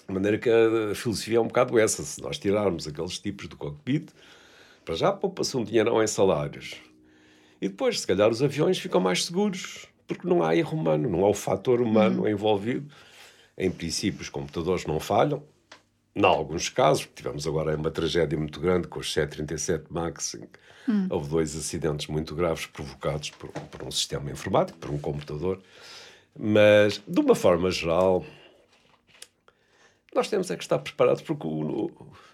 De 0.06 0.12
maneira 0.12 0.36
que 0.38 0.50
a 0.50 0.94
filosofia 0.94 1.38
é 1.38 1.40
um 1.40 1.46
bocado 1.46 1.78
essa, 1.78 2.02
se 2.02 2.20
nós 2.20 2.38
tirarmos 2.38 2.86
aqueles 2.86 3.18
tipos 3.18 3.48
do 3.48 3.56
cockpit, 3.56 4.10
para 4.84 4.94
já 4.94 5.10
poupa-se 5.10 5.56
um 5.56 5.64
dinheirão 5.64 6.02
em 6.02 6.06
salários. 6.06 6.76
E 7.60 7.68
depois, 7.68 8.00
se 8.00 8.06
calhar, 8.06 8.28
os 8.28 8.42
aviões 8.42 8.78
ficam 8.78 9.00
mais 9.00 9.24
seguros, 9.24 9.86
porque 10.06 10.28
não 10.28 10.42
há 10.42 10.54
erro 10.54 10.78
humano, 10.78 11.08
não 11.08 11.24
há 11.24 11.30
o 11.30 11.34
fator 11.34 11.80
humano 11.80 12.22
uhum. 12.22 12.28
envolvido. 12.28 12.92
Em 13.56 13.70
princípio, 13.70 14.20
os 14.20 14.28
computadores 14.28 14.84
não 14.84 15.00
falham. 15.00 15.42
Em 16.14 16.24
alguns 16.24 16.68
casos, 16.68 17.08
tivemos 17.14 17.46
agora 17.46 17.74
uma 17.74 17.90
tragédia 17.90 18.38
muito 18.38 18.60
grande 18.60 18.86
com 18.86 19.00
os 19.00 19.12
737 19.12 19.86
MAX, 19.90 20.36
uhum. 20.88 21.06
houve 21.10 21.28
dois 21.28 21.56
acidentes 21.56 22.06
muito 22.06 22.34
graves 22.34 22.66
provocados 22.66 23.30
por, 23.30 23.50
por 23.50 23.82
um 23.82 23.90
sistema 23.90 24.30
informático, 24.30 24.78
por 24.78 24.90
um 24.90 24.98
computador. 24.98 25.60
Mas, 26.38 27.00
de 27.06 27.20
uma 27.20 27.34
forma 27.34 27.70
geral, 27.70 28.24
nós 30.14 30.28
temos 30.28 30.50
é 30.50 30.56
que 30.56 30.62
estar 30.62 30.78
preparados 30.78 31.22
porque 31.22 31.46
o, 31.46 31.90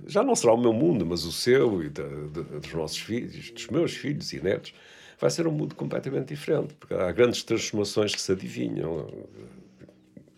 já 0.07 0.23
não 0.23 0.35
será 0.35 0.53
o 0.53 0.57
meu 0.57 0.73
mundo, 0.73 1.05
mas 1.07 1.25
o 1.25 1.33
seu 1.33 1.83
e 1.83 1.89
da, 1.89 2.03
dos 2.03 2.73
nossos 2.75 2.99
filhos, 2.99 3.51
dos 3.51 3.67
meus 3.69 3.95
filhos 3.95 4.33
e 4.33 4.41
netos 4.41 4.75
vai 5.19 5.31
ser 5.31 5.47
um 5.47 5.53
mundo 5.53 5.75
completamente 5.75 6.29
diferente, 6.29 6.75
porque 6.75 6.95
há 6.95 7.13
grandes 7.13 7.43
transformações 7.43 8.15
que 8.15 8.21
se 8.21 8.33
adivinham. 8.33 9.09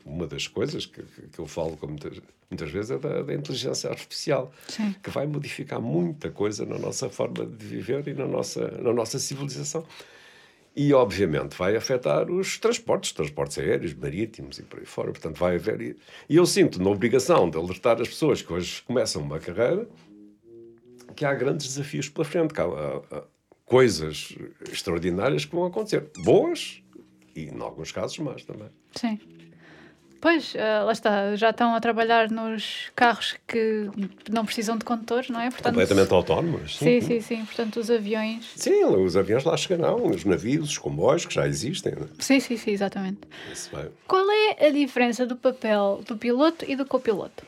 Uma 0.05 0.27
das 0.27 0.47
coisas 0.47 0.87
que, 0.87 1.03
que 1.03 1.39
eu 1.39 1.47
falo 1.47 1.77
com 1.77 1.87
muitas, 1.87 2.21
muitas 2.51 2.71
vezes 2.71 2.91
é 2.91 2.99
da, 2.99 3.23
da 3.23 3.35
inteligência 3.35 3.91
artificial, 3.91 4.53
Sim. 4.69 4.95
que 5.03 5.11
vai 5.11 5.27
modificar 5.27 5.81
muita 5.81 6.31
coisa 6.31 6.67
na 6.67 6.79
nossa 6.79 7.09
forma 7.09 7.47
de 7.47 7.65
viver 7.65 8.07
e 8.09 8.15
na 8.15 8.27
nossa, 8.27 8.71
na 8.81 8.93
nossa 8.93 9.19
civilização. 9.19 9.85
E, 10.75 10.93
obviamente, 10.95 11.55
vai 11.55 11.77
afetar 11.77 12.31
os 12.31 12.59
transportes, 12.59 13.13
transportes 13.13 13.59
aéreos, 13.59 13.93
marítimos 13.93 14.59
e 14.59 14.63
por 14.63 14.81
aí 14.81 14.87
fora. 14.87 15.13
Portanto, 15.13 15.37
vai 15.37 15.57
haver. 15.57 15.97
E 16.29 16.37
eu 16.37 16.47
sinto 16.47 16.83
na 16.83 16.89
obrigação 16.89 17.51
de 17.51 17.59
alertar 17.59 18.01
as 18.01 18.09
pessoas 18.09 18.41
que 18.41 18.51
hoje 18.51 18.83
começam 18.83 19.21
uma 19.21 19.39
carreira 19.39 19.87
que 21.15 21.27
há 21.27 21.35
grandes 21.35 21.67
desafios 21.67 22.09
pela 22.09 22.25
frente, 22.25 22.55
que 22.55 22.61
há, 22.61 22.65
há, 22.65 23.19
há 23.19 23.25
coisas 23.67 24.35
extraordinárias 24.71 25.45
que 25.45 25.55
vão 25.55 25.67
acontecer. 25.67 26.11
Boas 26.25 26.83
e, 27.37 27.45
em 27.45 27.61
alguns 27.61 27.93
casos, 27.93 28.19
más 28.19 28.43
também. 28.45 28.69
Sim. 28.95 29.19
Pois, 30.23 30.55
uh, 30.55 30.87
lá 30.87 30.93
está, 30.93 31.35
já 31.35 31.51
estão 31.51 31.75
a 31.75 31.81
trabalhar 31.81 32.31
nos 32.31 32.93
carros 32.95 33.35
que 33.45 33.91
não 34.31 34.47
precisam 34.47 34.79
de 34.79 34.85
condutores, 34.85 35.29
não 35.29 35.41
é? 35.41 35.51
Portanto, 35.51 35.75
Completamente 35.75 36.13
autónomos. 36.15 36.79
Sim, 36.79 37.01
sim, 37.01 37.09
sim, 37.09 37.21
sim. 37.21 37.45
Portanto, 37.45 37.81
os 37.81 37.91
aviões. 37.91 38.53
Sim, 38.55 38.85
os 38.85 39.17
aviões 39.17 39.43
lá 39.43 39.57
chegarão, 39.57 40.07
os 40.07 40.25
navios, 40.25 40.69
os 40.69 40.79
comboios 40.79 41.27
que 41.27 41.35
já 41.35 41.49
existem. 41.49 41.97
Não 41.97 42.05
é? 42.05 42.09
Sim, 42.21 42.39
sim, 42.39 42.57
sim, 42.57 42.71
exatamente. 42.71 43.19
Qual 44.07 44.25
é 44.31 44.69
a 44.69 44.71
diferença 44.71 45.27
do 45.27 45.35
papel 45.35 46.05
do 46.07 46.17
piloto 46.17 46.65
e 46.69 46.77
do 46.77 46.87
copiloto? 46.87 47.45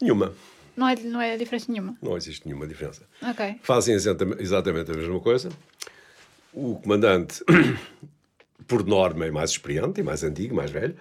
Nenhuma. 0.00 0.32
Não 0.76 0.88
é, 0.88 0.94
não 0.94 1.20
é 1.20 1.36
diferença 1.36 1.66
nenhuma? 1.68 1.96
Não 2.00 2.16
existe 2.16 2.46
nenhuma 2.46 2.64
diferença. 2.64 3.02
Ok. 3.28 3.56
Fazem 3.60 3.96
exatamente 3.96 4.92
a 4.92 4.94
mesma 4.94 5.18
coisa. 5.18 5.48
O 6.54 6.76
comandante, 6.76 7.44
por 8.68 8.86
norma, 8.86 9.26
é 9.26 9.32
mais 9.32 9.50
experiente, 9.50 10.00
e 10.00 10.04
mais 10.04 10.22
antigo, 10.22 10.54
mais 10.54 10.70
velho 10.70 10.94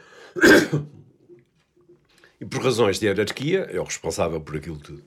e 2.39 2.45
por 2.45 2.63
razões 2.63 2.99
de 2.99 3.05
hierarquia, 3.05 3.67
é 3.71 3.79
o 3.79 3.83
responsável 3.83 4.41
por 4.41 4.57
aquilo 4.57 4.77
tudo. 4.77 5.03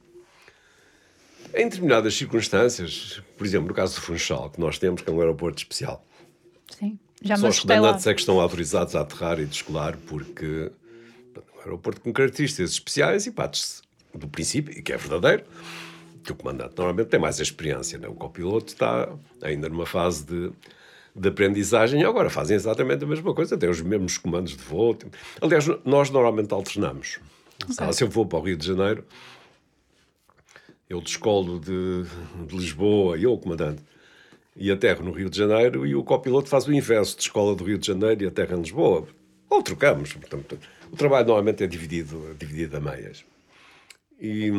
Em 1.54 1.68
determinadas 1.68 2.14
circunstâncias, 2.14 3.22
por 3.36 3.46
exemplo, 3.46 3.68
no 3.68 3.74
caso 3.74 3.94
do 3.94 4.00
Funchal, 4.00 4.50
que 4.50 4.60
nós 4.60 4.78
temos, 4.78 5.02
que 5.02 5.10
é 5.10 5.12
um 5.12 5.20
aeroporto 5.20 5.58
especial, 5.58 6.04
Sim, 6.68 6.98
já 7.22 7.36
só 7.36 7.48
os 7.48 7.60
comandantes 7.60 8.06
é 8.06 8.14
que 8.14 8.20
estão 8.20 8.40
autorizados 8.40 8.96
a 8.96 9.00
aterrar 9.02 9.38
e 9.38 9.46
descolar, 9.46 9.96
porque 10.06 10.70
é 11.34 11.56
um 11.56 11.60
aeroporto 11.60 12.00
com 12.00 12.12
características 12.12 12.70
especiais 12.70 13.26
e 13.26 13.30
parte-se 13.30 13.82
do 14.14 14.28
princípio, 14.28 14.76
e 14.76 14.82
que 14.82 14.92
é 14.92 14.96
verdadeiro, 14.96 15.44
que 16.22 16.32
o 16.32 16.34
comandante 16.34 16.74
normalmente 16.76 17.08
tem 17.08 17.20
mais 17.20 17.38
experiência. 17.38 17.98
Né? 17.98 18.08
O 18.08 18.14
copiloto 18.14 18.72
está 18.72 19.08
ainda 19.42 19.68
numa 19.68 19.86
fase 19.86 20.24
de 20.24 20.52
de 21.14 21.28
aprendizagem 21.28 22.00
e 22.00 22.04
agora 22.04 22.28
fazem 22.28 22.56
exatamente 22.56 23.04
a 23.04 23.06
mesma 23.06 23.32
coisa, 23.32 23.56
têm 23.56 23.70
os 23.70 23.80
mesmos 23.80 24.18
comandos 24.18 24.56
de 24.56 24.62
voo. 24.62 24.96
Aliás, 25.40 25.66
nós 25.84 26.10
normalmente 26.10 26.52
alternamos. 26.52 27.20
Okay. 27.72 27.92
Se 27.92 28.02
eu 28.02 28.08
vou 28.08 28.26
para 28.26 28.38
o 28.38 28.42
Rio 28.42 28.56
de 28.56 28.66
Janeiro, 28.66 29.04
eu 30.88 31.00
descolo 31.00 31.60
de, 31.60 32.04
de 32.46 32.56
Lisboa, 32.56 33.16
eu, 33.16 33.32
o 33.32 33.38
comandante, 33.38 33.82
e 34.56 34.70
aterro 34.70 35.04
no 35.04 35.12
Rio 35.12 35.30
de 35.30 35.36
Janeiro, 35.36 35.86
e 35.86 35.94
o 35.94 36.04
copiloto 36.04 36.48
faz 36.48 36.66
o 36.66 36.72
inverso, 36.72 37.16
de 37.16 37.22
escola 37.22 37.54
do 37.54 37.64
Rio 37.64 37.78
de 37.78 37.86
Janeiro 37.86 38.24
e 38.24 38.26
aterra 38.26 38.56
em 38.56 38.60
Lisboa. 38.60 39.06
Ou 39.48 39.62
trocamos. 39.62 40.12
Portanto, 40.12 40.58
o 40.90 40.96
trabalho 40.96 41.26
normalmente 41.26 41.62
é 41.64 41.66
dividido, 41.66 42.28
é 42.30 42.34
dividido 42.34 42.76
a 42.76 42.80
meias. 42.80 43.24
E, 44.20 44.50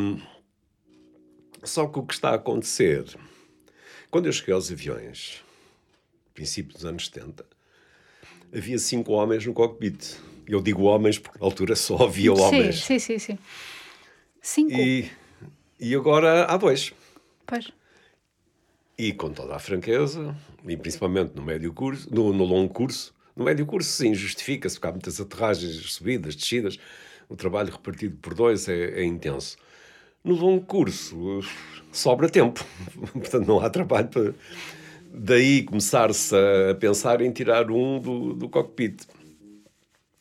só 1.63 1.87
que 1.87 1.99
o 1.99 2.03
que 2.03 2.13
está 2.13 2.31
a 2.31 2.35
acontecer, 2.35 3.05
quando 4.09 4.25
eu 4.25 4.33
cheguei 4.33 4.53
aos 4.53 4.71
aviões, 4.71 5.44
princípio 6.35 6.73
dos 6.73 6.85
anos 6.85 7.07
70, 7.07 7.45
havia 8.55 8.77
cinco 8.77 9.13
homens 9.13 9.45
no 9.45 9.53
cockpit. 9.53 10.17
Eu 10.47 10.61
digo 10.61 10.83
homens 10.83 11.17
porque 11.17 11.39
na 11.39 11.45
altura 11.45 11.75
só 11.75 12.03
havia 12.03 12.31
homens. 12.31 12.83
Sim, 12.83 12.99
sim, 12.99 13.17
sim. 13.17 13.39
Cinco. 14.41 14.71
E, 14.73 15.09
e 15.79 15.95
agora 15.95 16.45
há 16.45 16.55
dois. 16.57 16.93
Pois. 17.47 17.71
E 18.97 19.11
com 19.11 19.31
toda 19.31 19.55
a 19.55 19.59
franqueza, 19.59 20.35
e 20.67 20.77
principalmente 20.77 21.35
no 21.35 21.41
médio 21.41 21.73
curso, 21.73 22.07
no, 22.13 22.31
no 22.31 22.43
longo 22.43 22.71
curso, 22.71 23.13
no 23.35 23.43
médio 23.43 23.65
curso 23.65 23.89
sim, 23.89 24.13
justifica-se, 24.13 24.75
porque 24.75 24.87
há 24.87 24.91
muitas 24.91 25.19
aterragens, 25.19 25.93
subidas, 25.93 26.35
descidas, 26.35 26.77
o 27.27 27.35
trabalho 27.35 27.71
repartido 27.71 28.15
por 28.17 28.33
dois 28.33 28.69
é, 28.69 29.01
é 29.01 29.03
intenso. 29.03 29.57
No 30.23 30.35
longo 30.35 30.63
curso, 30.65 31.41
sobra 31.91 32.29
tempo, 32.29 32.63
portanto 33.13 33.47
não 33.47 33.59
há 33.59 33.69
trabalho 33.69 34.07
para 34.07 34.33
daí 35.17 35.63
começar-se 35.63 36.35
a 36.35 36.75
pensar 36.75 37.21
em 37.21 37.31
tirar 37.31 37.71
um 37.71 37.99
do, 37.99 38.33
do 38.33 38.49
cockpit. 38.49 39.03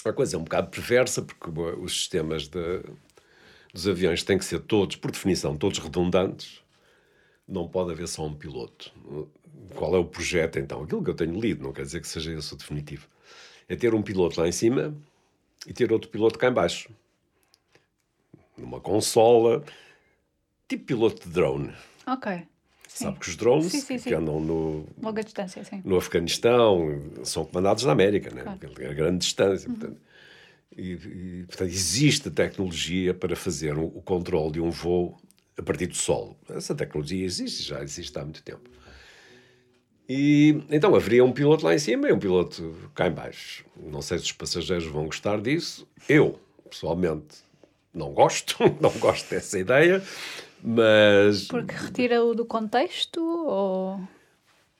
A 0.05 0.13
coisa 0.13 0.37
é 0.37 0.39
um 0.39 0.45
bocado 0.45 0.71
perversa, 0.71 1.23
porque 1.23 1.51
os 1.51 1.93
sistemas 1.93 2.47
de, 2.49 2.83
dos 3.73 3.89
aviões 3.89 4.23
têm 4.23 4.39
que 4.39 4.45
ser 4.45 4.61
todos, 4.61 4.97
por 4.97 5.11
definição, 5.11 5.57
todos 5.57 5.79
redundantes. 5.79 6.63
Não 7.47 7.69
pode 7.69 7.93
haver 7.93 8.07
só 8.09 8.25
um 8.25 8.35
piloto. 8.35 8.93
Qual 9.75 9.95
é 9.95 9.99
o 9.99 10.05
projeto, 10.05 10.59
então? 10.59 10.83
Aquilo 10.83 11.03
que 11.03 11.11
eu 11.11 11.15
tenho 11.15 11.39
lido, 11.39 11.63
não 11.63 11.73
quer 11.73 11.83
dizer 11.83 12.01
que 12.01 12.09
seja 12.09 12.33
esse 12.33 12.53
o 12.55 12.57
definitivo. 12.57 13.09
É 13.69 13.75
ter 13.75 13.95
um 13.95 14.03
piloto 14.03 14.41
lá 14.41 14.47
em 14.47 14.53
cima 14.53 14.95
e 15.67 15.73
ter 15.73 15.93
outro 15.93 16.11
piloto 16.11 16.39
cá 16.39 16.49
em 16.49 16.53
baixo. 16.53 16.91
Numa 18.57 18.81
consola, 18.81 19.65
tipo 20.69 20.85
piloto 20.85 21.27
de 21.27 21.35
drone. 21.35 21.73
Ok. 22.07 22.47
Sabe 22.95 23.19
que 23.19 23.29
os 23.29 23.35
drones 23.35 23.73
sim, 23.73 23.81
sim, 23.81 23.99
que 23.99 24.15
andam 24.15 24.39
no, 24.39 24.87
no 25.85 25.97
Afeganistão 25.97 27.03
são 27.25 27.45
comandados 27.45 27.85
na 27.85 27.91
América, 27.91 28.33
né? 28.33 28.43
Claro. 28.43 28.91
a 28.91 28.95
grande 28.95 29.19
distância. 29.19 29.69
Uhum. 29.69 29.75
Portanto, 29.75 30.01
e, 30.77 30.93
e, 30.93 31.45
portanto, 31.49 31.71
existe 31.71 32.31
tecnologia 32.31 33.13
para 33.13 33.35
fazer 33.35 33.77
o, 33.77 33.87
o 33.87 34.01
controle 34.01 34.53
de 34.53 34.61
um 34.61 34.71
voo 34.71 35.17
a 35.59 35.63
partir 35.63 35.87
do 35.89 35.97
solo. 35.97 36.37
Essa 36.49 36.73
tecnologia 36.73 37.25
existe, 37.25 37.65
já 37.65 37.83
existe 37.83 38.17
há 38.17 38.23
muito 38.23 38.43
tempo. 38.45 38.71
E 40.09 40.63
então 40.71 40.95
haveria 40.95 41.25
um 41.25 41.33
piloto 41.33 41.65
lá 41.65 41.75
em 41.75 41.79
cima 41.79 42.09
e 42.09 42.13
um 42.13 42.19
piloto 42.19 42.91
cá 42.95 43.09
em 43.09 43.13
baixo. 43.13 43.65
Não 43.77 44.03
sei 44.03 44.19
se 44.19 44.25
os 44.25 44.33
passageiros 44.33 44.87
vão 44.87 45.07
gostar 45.07 45.41
disso. 45.41 45.89
Eu, 46.09 46.39
pessoalmente, 46.71 47.39
não 47.93 48.13
gosto, 48.13 48.57
não 48.81 48.91
gosto 48.99 49.31
dessa 49.31 49.59
ideia. 49.59 50.03
Mas. 50.67 51.47
Porque 51.47 51.75
retira-o 51.75 52.35
do 52.35 52.47
contexto 52.47 53.21
ou. 53.21 54.01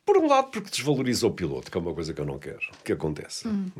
Por 0.07 0.17
um 0.17 0.27
lado, 0.27 0.51
porque 0.51 0.71
desvaloriza 0.71 1.27
o 1.27 1.31
piloto, 1.31 1.71
que 1.71 1.77
é 1.77 1.81
uma 1.81 1.93
coisa 1.93 2.15
que 2.15 2.21
eu 2.21 2.25
não 2.25 2.39
quero 2.39 2.67
que 2.83 2.93
aconteça. 2.93 3.49
Hum. 3.49 3.71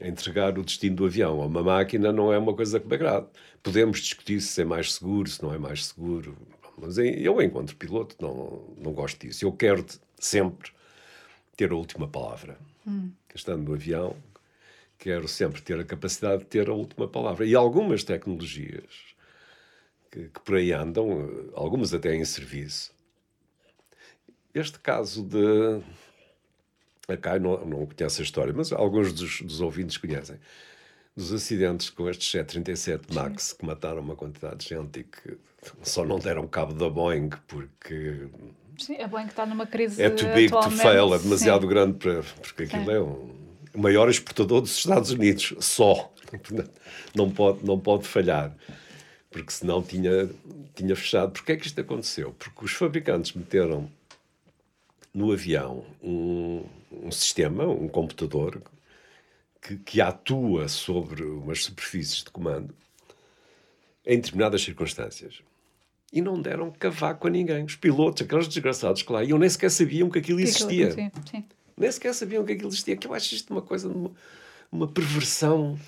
Entregar 0.00 0.58
o 0.58 0.64
destino 0.64 0.96
do 0.96 1.04
avião 1.04 1.42
a 1.42 1.46
uma 1.46 1.62
máquina 1.62 2.10
não 2.10 2.32
é 2.32 2.38
uma 2.38 2.54
coisa 2.54 2.80
que 2.80 2.86
me 2.86 2.94
agrade. 2.94 3.26
Podemos 3.62 4.00
discutir 4.00 4.40
se 4.40 4.62
é 4.62 4.64
mais 4.64 4.94
seguro, 4.94 5.28
se 5.28 5.42
não 5.42 5.52
é 5.52 5.58
mais 5.58 5.86
seguro. 5.86 6.36
Mas 6.78 6.96
eu, 6.96 7.40
enquanto 7.42 7.76
piloto, 7.76 8.16
não, 8.18 8.74
não 8.78 8.92
gosto 8.92 9.26
disso. 9.26 9.44
Eu 9.44 9.52
quero 9.52 9.84
sempre 10.18 10.70
ter 11.54 11.70
a 11.70 11.76
última 11.76 12.08
palavra. 12.08 12.58
Hum. 12.86 13.10
Estando 13.34 13.62
no 13.62 13.74
avião, 13.74 14.16
quero 14.98 15.28
sempre 15.28 15.60
ter 15.60 15.78
a 15.78 15.84
capacidade 15.84 16.44
de 16.44 16.48
ter 16.48 16.70
a 16.70 16.74
última 16.74 17.06
palavra. 17.06 17.44
E 17.44 17.54
algumas 17.54 18.02
tecnologias 18.04 19.11
que, 20.12 20.28
que 20.28 20.40
por 20.40 20.56
aí 20.56 20.72
andam, 20.72 21.50
algumas 21.54 21.94
até 21.94 22.14
em 22.14 22.24
serviço. 22.24 22.92
Este 24.54 24.78
caso 24.78 25.22
de. 25.22 25.80
Acá 27.08 27.38
não, 27.38 27.64
não 27.64 27.86
conheço 27.86 28.20
a 28.20 28.24
história, 28.24 28.52
mas 28.54 28.70
alguns 28.72 29.12
dos, 29.12 29.40
dos 29.40 29.60
ouvintes 29.60 29.96
conhecem. 29.96 30.36
Dos 31.16 31.32
acidentes 31.32 31.90
com 31.90 32.08
estes 32.08 32.30
737 32.30 33.12
MAX 33.12 33.42
Sim. 33.42 33.56
que 33.56 33.66
mataram 33.66 34.00
uma 34.00 34.14
quantidade 34.14 34.58
de 34.58 34.68
gente 34.68 35.00
e 35.00 35.04
que 35.04 35.38
só 35.82 36.04
não 36.04 36.18
deram 36.18 36.46
cabo 36.46 36.74
da 36.74 36.88
Boeing 36.88 37.30
porque. 37.48 38.28
Sim, 38.78 39.00
a 39.00 39.08
Boeing 39.08 39.26
está 39.26 39.46
numa 39.46 39.66
crise. 39.66 40.02
É 40.02 40.10
too 40.10 40.32
big 40.34 40.50
to 40.50 40.70
fail, 40.70 41.14
é 41.14 41.18
demasiado 41.18 41.62
Sim. 41.62 41.68
grande 41.68 41.98
para. 41.98 42.22
Porque 42.22 42.64
aquilo 42.64 42.84
Sim. 42.84 42.92
é 42.92 43.00
um, 43.00 43.34
o 43.74 43.80
maior 43.80 44.08
exportador 44.10 44.60
dos 44.60 44.76
Estados 44.76 45.10
Unidos, 45.10 45.54
só. 45.60 46.12
Não 47.14 47.30
pode, 47.30 47.62
não 47.62 47.78
pode 47.78 48.08
falhar 48.08 48.56
porque 49.32 49.50
senão 49.50 49.82
tinha, 49.82 50.30
tinha 50.74 50.94
fechado. 50.94 51.32
Porquê 51.32 51.52
é 51.52 51.56
que 51.56 51.66
isto 51.66 51.80
aconteceu? 51.80 52.34
Porque 52.38 52.64
os 52.64 52.72
fabricantes 52.72 53.32
meteram 53.32 53.90
no 55.12 55.32
avião 55.32 55.84
um, 56.02 56.64
um 56.92 57.10
sistema, 57.10 57.64
um 57.66 57.88
computador, 57.88 58.62
que, 59.60 59.76
que 59.76 60.00
atua 60.00 60.68
sobre 60.68 61.22
umas 61.22 61.64
superfícies 61.64 62.24
de 62.24 62.30
comando 62.30 62.74
em 64.04 64.16
determinadas 64.16 64.62
circunstâncias. 64.62 65.40
E 66.12 66.20
não 66.20 66.40
deram 66.40 66.70
cavaco 66.70 67.26
a 67.26 67.30
ninguém. 67.30 67.64
Os 67.64 67.76
pilotos, 67.76 68.22
aqueles 68.22 68.46
desgraçados 68.46 69.02
que 69.02 69.12
lá 69.12 69.24
iam, 69.24 69.38
nem 69.38 69.48
sequer 69.48 69.70
sabiam 69.70 70.10
que 70.10 70.18
aquilo 70.18 70.40
existia. 70.40 70.90
Sim, 70.92 71.10
sim. 71.30 71.44
Nem 71.76 71.90
sequer 71.90 72.12
sabiam 72.12 72.44
que 72.44 72.52
aquilo 72.52 72.68
existia. 72.68 72.96
Que 72.96 73.06
eu 73.06 73.14
acho 73.14 73.34
isto 73.34 73.50
uma 73.50 73.62
coisa, 73.62 73.88
uma, 73.88 74.10
uma 74.70 74.88
perversão 74.88 75.78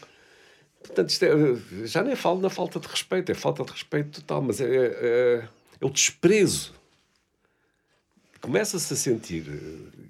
Portanto, 0.85 1.11
é, 1.23 1.87
já 1.87 2.03
nem 2.03 2.15
falo 2.15 2.41
na 2.41 2.51
falta 2.51 2.79
de 2.79 2.87
respeito, 2.87 3.33
é 3.33 3.35
falta 3.35 3.65
de 3.65 3.73
respeito 3.73 4.21
total, 4.21 4.43
mas 4.43 4.61
é, 4.61 4.67
é, 4.67 5.49
é 5.81 5.85
o 5.85 5.89
desprezo. 5.89 6.75
Começa-se 8.39 8.93
a 8.93 8.97
sentir, 8.97 9.47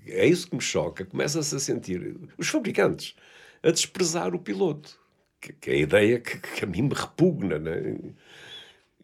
é 0.08 0.26
isso 0.26 0.48
que 0.48 0.56
me 0.56 0.60
choca, 0.60 1.04
começa-se 1.04 1.54
a 1.54 1.60
sentir, 1.60 2.16
os 2.36 2.48
fabricantes, 2.48 3.14
a 3.62 3.70
desprezar 3.70 4.34
o 4.34 4.38
piloto. 4.40 4.98
Que, 5.40 5.52
que 5.52 5.70
é 5.70 5.74
a 5.74 5.78
ideia 5.78 6.20
que, 6.20 6.38
que, 6.38 6.64
a 6.64 6.66
mim 6.66 6.82
me 6.82 6.94
repugna, 6.94 7.58
né? 7.58 7.96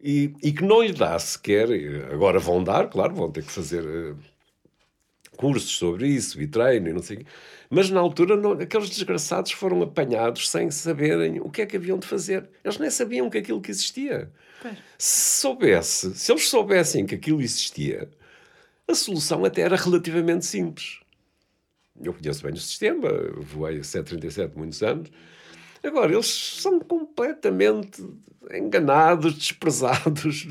E, 0.03 0.33
e, 0.43 0.51
que 0.51 0.63
não 0.63 0.81
lhe 0.81 0.91
dá 0.91 1.17
sequer. 1.19 1.69
Agora 2.11 2.39
vão 2.39 2.63
dar, 2.63 2.89
claro, 2.89 3.13
vão 3.15 3.31
ter 3.31 3.45
que 3.45 3.51
fazer 3.51 3.83
uh, 3.85 4.17
cursos 5.41 5.71
sobre 5.71 6.07
isso 6.07 6.39
e 6.39 6.45
treino 6.45 6.87
e 6.87 6.93
não 6.93 7.01
sei. 7.01 7.25
Mas 7.67 7.89
na 7.89 7.99
altura, 7.99 8.35
não, 8.35 8.51
aqueles 8.51 8.89
desgraçados 8.89 9.51
foram 9.51 9.81
apanhados 9.81 10.47
sem 10.47 10.69
saberem 10.69 11.41
o 11.41 11.49
que 11.49 11.63
é 11.63 11.65
que 11.65 11.75
haviam 11.75 11.97
de 11.97 12.05
fazer. 12.05 12.47
Eles 12.63 12.77
nem 12.77 12.91
sabiam 12.91 13.27
que 13.27 13.39
aquilo 13.39 13.59
que 13.59 13.71
existia. 13.71 14.31
Pois. 14.61 14.77
Se 14.99 15.41
soubesse, 15.41 16.13
se 16.13 16.31
eles 16.31 16.47
soubessem 16.47 17.07
que 17.07 17.15
aquilo 17.15 17.41
existia, 17.41 18.07
a 18.87 18.93
solução 18.93 19.43
até 19.43 19.61
era 19.61 19.75
relativamente 19.75 20.45
simples. 20.45 20.99
Eu 21.99 22.13
conheço 22.13 22.43
bem 22.43 22.53
o 22.53 22.57
sistema, 22.57 23.09
voei 23.39 23.79
a 23.79 23.83
737 23.83 24.55
muitos 24.55 24.83
anos. 24.83 25.09
Agora, 25.83 26.11
eles 26.11 26.27
são 26.61 26.79
completamente 26.79 28.03
enganados, 28.53 29.33
desprezados. 29.37 30.47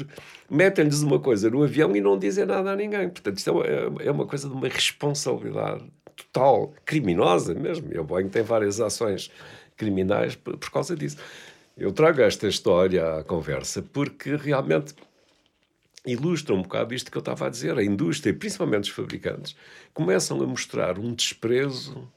Metem-lhes 0.49 1.03
uma 1.03 1.21
coisa 1.21 1.49
no 1.51 1.63
avião 1.63 1.95
e 1.95 2.01
não 2.01 2.19
dizem 2.19 2.45
nada 2.45 2.73
a 2.73 2.77
ninguém. 2.77 3.09
Portanto, 3.09 3.39
isto 3.39 3.63
é, 3.63 4.07
é 4.07 4.11
uma 4.11 4.27
coisa 4.27 4.49
de 4.49 4.55
uma 4.55 4.69
responsabilidade 4.69 5.85
total, 6.17 6.75
criminosa 6.85 7.55
mesmo. 7.55 7.93
E 7.93 7.99
o 7.99 8.05
Boeing 8.05 8.29
tem 8.29 8.43
várias 8.43 8.81
ações 8.81 9.31
criminais 9.77 10.35
por 10.35 10.71
causa 10.71 10.97
disso. 10.97 11.17
Eu 11.77 11.93
trago 11.93 12.21
esta 12.21 12.47
história 12.47 13.19
à 13.19 13.25
conversa 13.25 13.81
porque 13.83 14.37
realmente 14.37 14.95
ilustra 16.05 16.55
um 16.55 16.63
bocado 16.63 16.95
isto 16.95 17.11
que 17.11 17.17
eu 17.17 17.21
estava 17.21 17.47
a 17.47 17.51
dizer. 17.51 17.79
A 17.79 17.85
indústria, 17.85 18.35
principalmente 18.35 18.85
os 18.85 18.91
fabricantes, 18.91 19.57
começam 19.95 20.43
a 20.43 20.47
mostrar 20.47 20.99
um 20.99 21.15
desprezo 21.15 22.11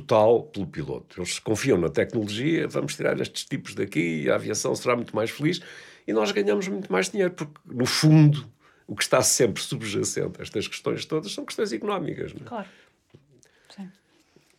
total 0.00 0.42
pelo 0.44 0.66
piloto. 0.66 1.20
Eles 1.20 1.38
confiam 1.38 1.78
na 1.78 1.88
tecnologia, 1.88 2.66
vamos 2.68 2.96
tirar 2.96 3.20
estes 3.20 3.44
tipos 3.44 3.74
daqui, 3.74 4.28
a 4.30 4.34
aviação 4.34 4.74
será 4.74 4.96
muito 4.96 5.14
mais 5.14 5.30
feliz 5.30 5.60
e 6.06 6.12
nós 6.12 6.30
ganhamos 6.32 6.68
muito 6.68 6.92
mais 6.92 7.08
dinheiro, 7.08 7.32
porque, 7.32 7.54
no 7.64 7.86
fundo, 7.86 8.46
o 8.86 8.94
que 8.94 9.02
está 9.02 9.22
sempre 9.22 9.62
subjacente 9.62 10.38
a 10.38 10.42
estas 10.42 10.68
questões 10.68 11.04
todas 11.04 11.32
são 11.32 11.44
questões 11.44 11.72
económicas. 11.72 12.32
Não 12.34 12.42
é? 12.42 12.48
Claro. 12.48 12.68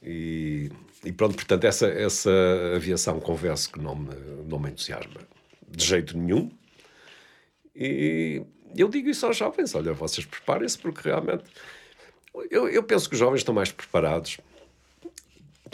E, 0.02 0.70
e, 1.04 1.12
pronto, 1.12 1.36
portanto, 1.36 1.64
essa, 1.64 1.88
essa 1.88 2.32
aviação, 2.76 3.20
confesso 3.20 3.72
que 3.72 3.80
não 3.80 3.96
me, 3.96 4.16
não 4.48 4.60
me 4.60 4.70
entusiasma 4.70 5.22
de 5.68 5.84
jeito 5.84 6.16
nenhum. 6.16 6.52
E 7.76 8.44
eu 8.76 8.88
digo 8.88 9.10
isso 9.10 9.26
aos 9.26 9.36
jovens: 9.36 9.74
olha, 9.74 9.94
vocês 9.94 10.26
preparem-se, 10.26 10.78
porque 10.78 11.10
realmente. 11.10 11.44
Eu, 12.52 12.68
eu 12.68 12.84
penso 12.84 13.08
que 13.08 13.16
os 13.16 13.20
jovens 13.20 13.40
estão 13.40 13.56
mais 13.56 13.72
preparados, 13.72 14.38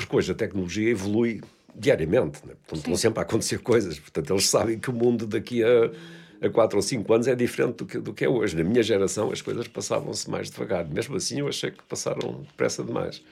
porque 0.04 0.18
hoje 0.18 0.32
a 0.32 0.36
tecnologia 0.36 0.90
evolui 0.90 1.42
diariamente, 1.76 2.46
né? 2.46 2.54
portanto, 2.54 2.78
estão 2.78 2.96
sempre 2.96 3.20
a 3.20 3.24
acontecer 3.24 3.60
coisas, 3.60 3.98
portanto, 4.00 4.32
eles 4.34 4.48
sabem 4.48 4.78
que 4.78 4.90
o 4.90 4.94
mundo 4.94 5.26
daqui 5.26 5.64
a, 5.64 6.46
a 6.46 6.50
4 6.50 6.78
ou 6.78 6.82
5 6.82 7.14
anos 7.14 7.28
é 7.28 7.36
diferente 7.36 7.78
do 7.78 7.86
que, 7.86 7.98
do 8.00 8.14
que 8.14 8.26
é 8.26 8.30
hoje. 8.30 8.56
Na 8.58 8.64
minha 8.64 8.84
geração, 8.84 9.32
as 9.32 9.42
coisas 9.42 9.68
passavam-se 9.68 10.30
mais 10.30 10.50
devagar, 10.50 10.86
mesmo 10.86 11.16
assim, 11.16 11.40
eu 11.40 11.48
achei 11.48 11.72
que 11.72 11.84
passaram 11.84 12.42
depressa 12.42 12.84
demais. 12.84 13.24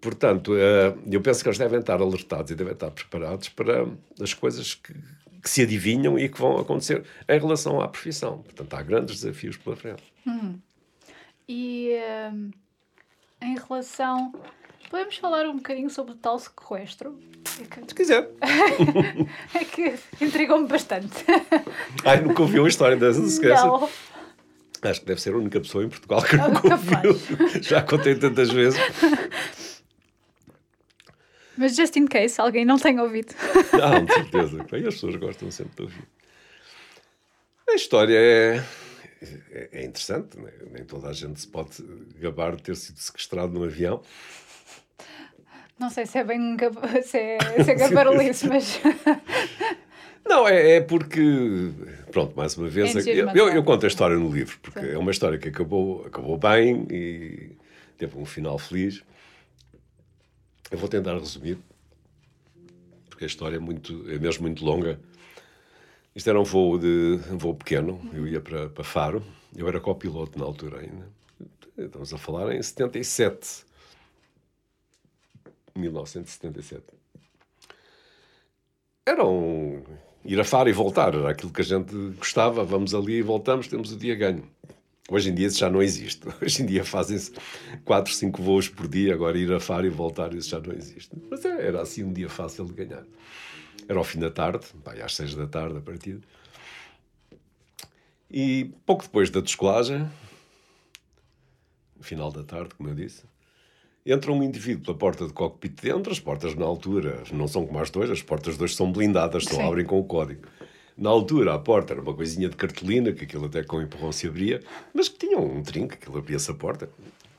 Portanto, 0.00 0.54
eh, 0.56 0.94
eu 1.10 1.20
penso 1.20 1.42
que 1.42 1.48
eles 1.48 1.58
devem 1.58 1.80
estar 1.80 2.00
alertados 2.00 2.50
e 2.50 2.54
devem 2.54 2.74
estar 2.74 2.90
preparados 2.90 3.48
para 3.48 3.86
as 4.20 4.34
coisas 4.34 4.74
que, 4.74 4.92
que 5.42 5.48
se 5.48 5.62
adivinham 5.62 6.18
e 6.18 6.28
que 6.28 6.38
vão 6.38 6.58
acontecer 6.58 7.02
em 7.28 7.38
relação 7.38 7.80
à 7.80 7.88
profissão. 7.88 8.38
Portanto, 8.42 8.74
há 8.74 8.82
grandes 8.82 9.20
desafios 9.20 9.56
pela 9.56 9.76
frente. 9.76 10.02
Hum. 10.26 10.58
E 11.48 11.96
um, 12.32 12.50
em 13.42 13.56
relação. 13.58 14.32
Podemos 14.94 15.16
falar 15.16 15.44
um 15.48 15.56
bocadinho 15.56 15.90
sobre 15.90 16.12
o 16.12 16.14
tal 16.14 16.38
sequestro? 16.38 17.18
É 17.60 17.64
que... 17.64 17.80
Se 17.80 17.94
quiser. 17.96 18.30
é 19.52 19.64
que 19.64 19.96
intrigou-me 20.24 20.68
bastante. 20.68 21.24
Ai, 22.04 22.20
nunca 22.20 22.42
ouviu 22.42 22.64
a 22.64 22.68
história 22.68 22.96
dessa 22.96 23.20
sequestro? 23.26 23.66
Não. 23.66 23.90
Acho 24.82 25.00
que 25.00 25.06
deve 25.06 25.20
ser 25.20 25.34
a 25.34 25.38
única 25.38 25.58
pessoa 25.58 25.82
em 25.82 25.88
Portugal 25.88 26.22
que 26.22 26.36
nunca 26.36 26.74
ouviu. 26.74 27.18
Já 27.60 27.82
contei 27.82 28.14
tantas 28.14 28.52
vezes. 28.52 28.78
Mas 31.56 31.74
just 31.74 31.96
in 31.96 32.06
case 32.06 32.40
alguém 32.40 32.64
não 32.64 32.78
tenha 32.78 33.02
ouvido. 33.02 33.34
Não, 33.76 34.04
de 34.04 34.14
certeza. 34.14 34.64
E 34.74 34.86
as 34.86 34.94
pessoas 34.94 35.16
gostam 35.16 35.50
sempre 35.50 35.74
de 35.74 35.82
ouvir. 35.82 36.08
A 37.68 37.74
história 37.74 38.16
é, 38.16 38.64
é, 39.50 39.68
é 39.72 39.84
interessante. 39.84 40.38
Né? 40.38 40.52
Nem 40.70 40.84
toda 40.84 41.08
a 41.08 41.12
gente 41.12 41.40
se 41.40 41.48
pode 41.48 41.82
gabar 42.20 42.54
de 42.54 42.62
ter 42.62 42.76
sido 42.76 43.00
sequestrado 43.00 43.52
num 43.52 43.64
avião. 43.64 44.00
Não 45.78 45.90
sei 45.90 46.06
se 46.06 46.18
é 46.18 46.24
bem 46.24 46.56
se 47.02 47.18
é, 47.18 47.38
se 47.64 47.70
é 47.70 47.74
gabarolice, 47.74 48.48
mas. 48.48 48.80
Não, 50.24 50.48
é, 50.48 50.76
é, 50.76 50.80
porque. 50.80 51.70
Pronto, 52.10 52.34
mais 52.36 52.56
uma 52.56 52.68
vez. 52.68 52.94
É 53.06 53.10
eu, 53.10 53.28
eu, 53.30 53.48
eu, 53.48 53.64
conto 53.64 53.84
a 53.84 53.88
história 53.88 54.16
no 54.16 54.30
livro, 54.32 54.58
porque 54.62 54.80
Sim. 54.80 54.92
é 54.92 54.98
uma 54.98 55.10
história 55.10 55.38
que 55.38 55.48
acabou, 55.48 56.06
acabou 56.06 56.38
bem 56.38 56.86
e 56.90 57.50
teve 57.98 58.16
um 58.18 58.24
final 58.24 58.58
feliz. 58.58 59.02
Eu 60.70 60.78
vou 60.78 60.88
tentar 60.88 61.18
resumir, 61.18 61.58
porque 63.10 63.24
a 63.24 63.26
história 63.26 63.56
é, 63.56 63.58
muito, 63.58 64.10
é 64.10 64.18
mesmo 64.18 64.42
muito 64.42 64.64
longa. 64.64 64.98
Isto 66.14 66.30
era 66.30 66.40
um 66.40 66.44
voo, 66.44 66.78
de, 66.78 67.20
um 67.30 67.36
voo 67.36 67.54
pequeno, 67.54 68.00
eu 68.12 68.26
ia 68.26 68.40
para, 68.40 68.68
para 68.70 68.84
Faro, 68.84 69.22
eu 69.54 69.68
era 69.68 69.80
copiloto 69.80 70.38
na 70.38 70.44
altura 70.44 70.80
ainda. 70.80 71.08
Estamos 71.76 72.14
a 72.14 72.18
falar 72.18 72.54
em 72.54 72.62
77. 72.62 73.63
1977. 75.76 76.84
Era 79.06 79.24
um 79.24 79.82
ir 80.24 80.40
a 80.40 80.44
Faro 80.44 80.68
e 80.68 80.72
voltar, 80.72 81.14
era 81.14 81.30
aquilo 81.30 81.52
que 81.52 81.60
a 81.60 81.64
gente 81.64 81.94
gostava, 82.16 82.64
vamos 82.64 82.94
ali 82.94 83.14
e 83.14 83.22
voltamos, 83.22 83.68
temos 83.68 83.92
o 83.92 83.96
dia 83.96 84.14
ganho. 84.14 84.48
Hoje 85.10 85.30
em 85.30 85.34
dia 85.34 85.48
isso 85.48 85.58
já 85.58 85.68
não 85.68 85.82
existe. 85.82 86.26
Hoje 86.40 86.62
em 86.62 86.66
dia 86.66 86.84
fazem-se 86.84 87.32
4, 87.84 88.12
5 88.12 88.42
voos 88.42 88.68
por 88.68 88.88
dia, 88.88 89.12
agora 89.12 89.36
ir 89.36 89.52
a 89.52 89.60
Faro 89.60 89.86
e 89.86 89.90
voltar, 89.90 90.32
isso 90.32 90.48
já 90.48 90.60
não 90.60 90.72
existe. 90.72 91.10
Mas 91.30 91.44
é, 91.44 91.66
era 91.66 91.82
assim 91.82 92.02
um 92.02 92.12
dia 92.12 92.30
fácil 92.30 92.64
de 92.64 92.72
ganhar. 92.72 93.04
Era 93.86 93.98
ao 93.98 94.04
fim 94.04 94.18
da 94.18 94.30
tarde, 94.30 94.64
vai 94.82 95.02
às 95.02 95.14
6 95.14 95.34
da 95.34 95.46
tarde 95.46 95.76
a 95.76 95.80
partida. 95.80 96.22
E 98.30 98.72
pouco 98.86 99.02
depois 99.02 99.28
da 99.28 99.40
descolagem, 99.40 100.10
no 101.96 102.02
final 102.02 102.32
da 102.32 102.42
tarde, 102.42 102.74
como 102.74 102.88
eu 102.88 102.94
disse, 102.94 103.24
entra 104.04 104.32
um 104.32 104.42
indivíduo 104.42 104.84
pela 104.84 104.98
porta 104.98 105.26
do 105.26 105.32
cockpit 105.32 105.80
dentro, 105.80 106.12
as 106.12 106.20
portas 106.20 106.54
na 106.54 106.64
altura 106.64 107.22
não 107.32 107.48
são 107.48 107.66
como 107.66 107.78
as 107.78 107.90
duas, 107.90 108.10
as 108.10 108.22
portas 108.22 108.56
dois 108.56 108.74
são 108.74 108.92
blindadas, 108.92 109.44
só 109.44 109.56
Sim. 109.56 109.62
abrem 109.62 109.86
com 109.86 109.98
o 109.98 110.04
código. 110.04 110.46
Na 110.96 111.10
altura, 111.10 111.54
a 111.54 111.58
porta 111.58 111.92
era 111.92 112.00
uma 112.00 112.14
coisinha 112.14 112.48
de 112.48 112.54
cartolina, 112.54 113.12
que 113.12 113.24
aquilo 113.24 113.46
até 113.46 113.64
com 113.64 113.82
empurrão 113.82 114.12
se 114.12 114.28
abria, 114.28 114.62
mas 114.92 115.08
que 115.08 115.18
tinha 115.18 115.38
um 115.38 115.62
trinco, 115.62 115.94
aquilo 115.94 116.18
abria-se 116.18 116.50
a 116.50 116.54
porta. 116.54 116.88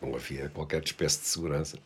Não 0.02 0.14
havia 0.14 0.50
qualquer 0.50 0.84
espécie 0.84 1.22
de 1.22 1.28
segurança. 1.28 1.80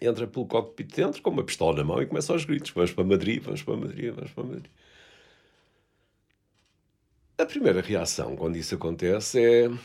Entra 0.00 0.26
pelo 0.26 0.46
cockpit 0.46 0.94
dentro, 0.94 1.20
com 1.20 1.30
uma 1.30 1.42
pistola 1.42 1.78
na 1.78 1.84
mão 1.84 2.00
e 2.00 2.06
começa 2.06 2.32
aos 2.32 2.44
gritos. 2.44 2.70
Vamos 2.70 2.92
para 2.92 3.04
Madrid, 3.04 3.42
vamos 3.42 3.62
para 3.62 3.76
Madrid, 3.76 4.14
vamos 4.14 4.30
para 4.30 4.44
Madrid. 4.44 4.70
A 7.36 7.46
primeira 7.46 7.80
reação, 7.80 8.36
quando 8.36 8.56
isso 8.56 8.74
acontece, 8.74 9.42
é 9.42 9.68
de 9.68 9.78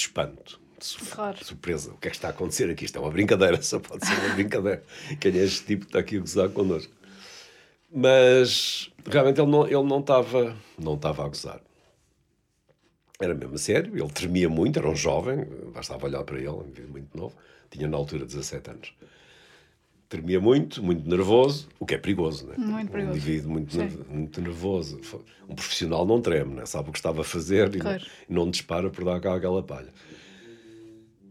espanto, 0.00 0.60
de, 0.60 0.63
claro. 0.92 1.44
surpresa. 1.44 1.90
O 1.92 1.96
que 1.96 2.08
é 2.08 2.10
que 2.10 2.16
está 2.16 2.28
a 2.28 2.30
acontecer 2.30 2.70
aqui? 2.70 2.84
Isto 2.84 2.98
é 2.98 3.00
uma 3.00 3.10
brincadeira, 3.10 3.60
só 3.62 3.78
pode 3.78 4.06
ser 4.06 4.14
uma 4.18 4.34
brincadeira. 4.34 4.82
Quem 5.20 5.32
é 5.38 5.44
este 5.44 5.64
tipo 5.64 5.82
que 5.82 5.88
está 5.88 5.98
aqui 6.00 6.16
a 6.16 6.20
gozar 6.20 6.48
connosco? 6.50 6.92
Mas 7.90 8.90
realmente 9.06 9.40
ele 9.40 9.50
não, 9.50 9.66
ele 9.66 9.84
não 9.84 10.00
estava 10.00 10.56
não 10.78 10.94
estava 10.94 11.24
a 11.24 11.28
gozar. 11.28 11.60
Era 13.20 13.34
mesmo 13.34 13.54
a 13.54 13.58
sério, 13.58 13.96
ele 13.96 14.10
tremia 14.10 14.48
muito, 14.48 14.78
era 14.78 14.88
um 14.88 14.96
jovem, 14.96 15.46
bastava 15.72 16.06
olhar 16.06 16.24
para 16.24 16.36
ele, 16.36 16.86
muito 16.88 17.16
novo, 17.16 17.34
tinha 17.70 17.86
na 17.86 17.96
altura 17.96 18.26
17 18.26 18.70
anos. 18.70 18.92
Tremia 20.08 20.40
muito, 20.40 20.82
muito 20.82 21.08
nervoso, 21.08 21.68
o 21.78 21.86
que 21.86 21.94
é 21.94 21.98
perigoso, 21.98 22.46
né? 22.46 22.54
Muito 22.58 22.90
perigoso. 22.90 23.14
Um 23.14 23.16
indivíduo 23.16 23.52
muito, 23.52 23.76
muito 24.10 24.40
nervoso. 24.40 25.00
Um 25.48 25.54
profissional 25.54 26.04
não 26.04 26.20
treme, 26.20 26.54
né? 26.54 26.66
sabe 26.66 26.90
o 26.90 26.92
que 26.92 26.98
estava 26.98 27.22
a 27.22 27.24
fazer 27.24 27.70
claro. 27.78 28.02
e, 28.28 28.32
não, 28.32 28.44
não 28.44 28.50
dispara 28.50 28.90
por 28.90 29.04
dar 29.04 29.20
cá 29.20 29.34
aquela 29.34 29.62
palha. 29.62 29.92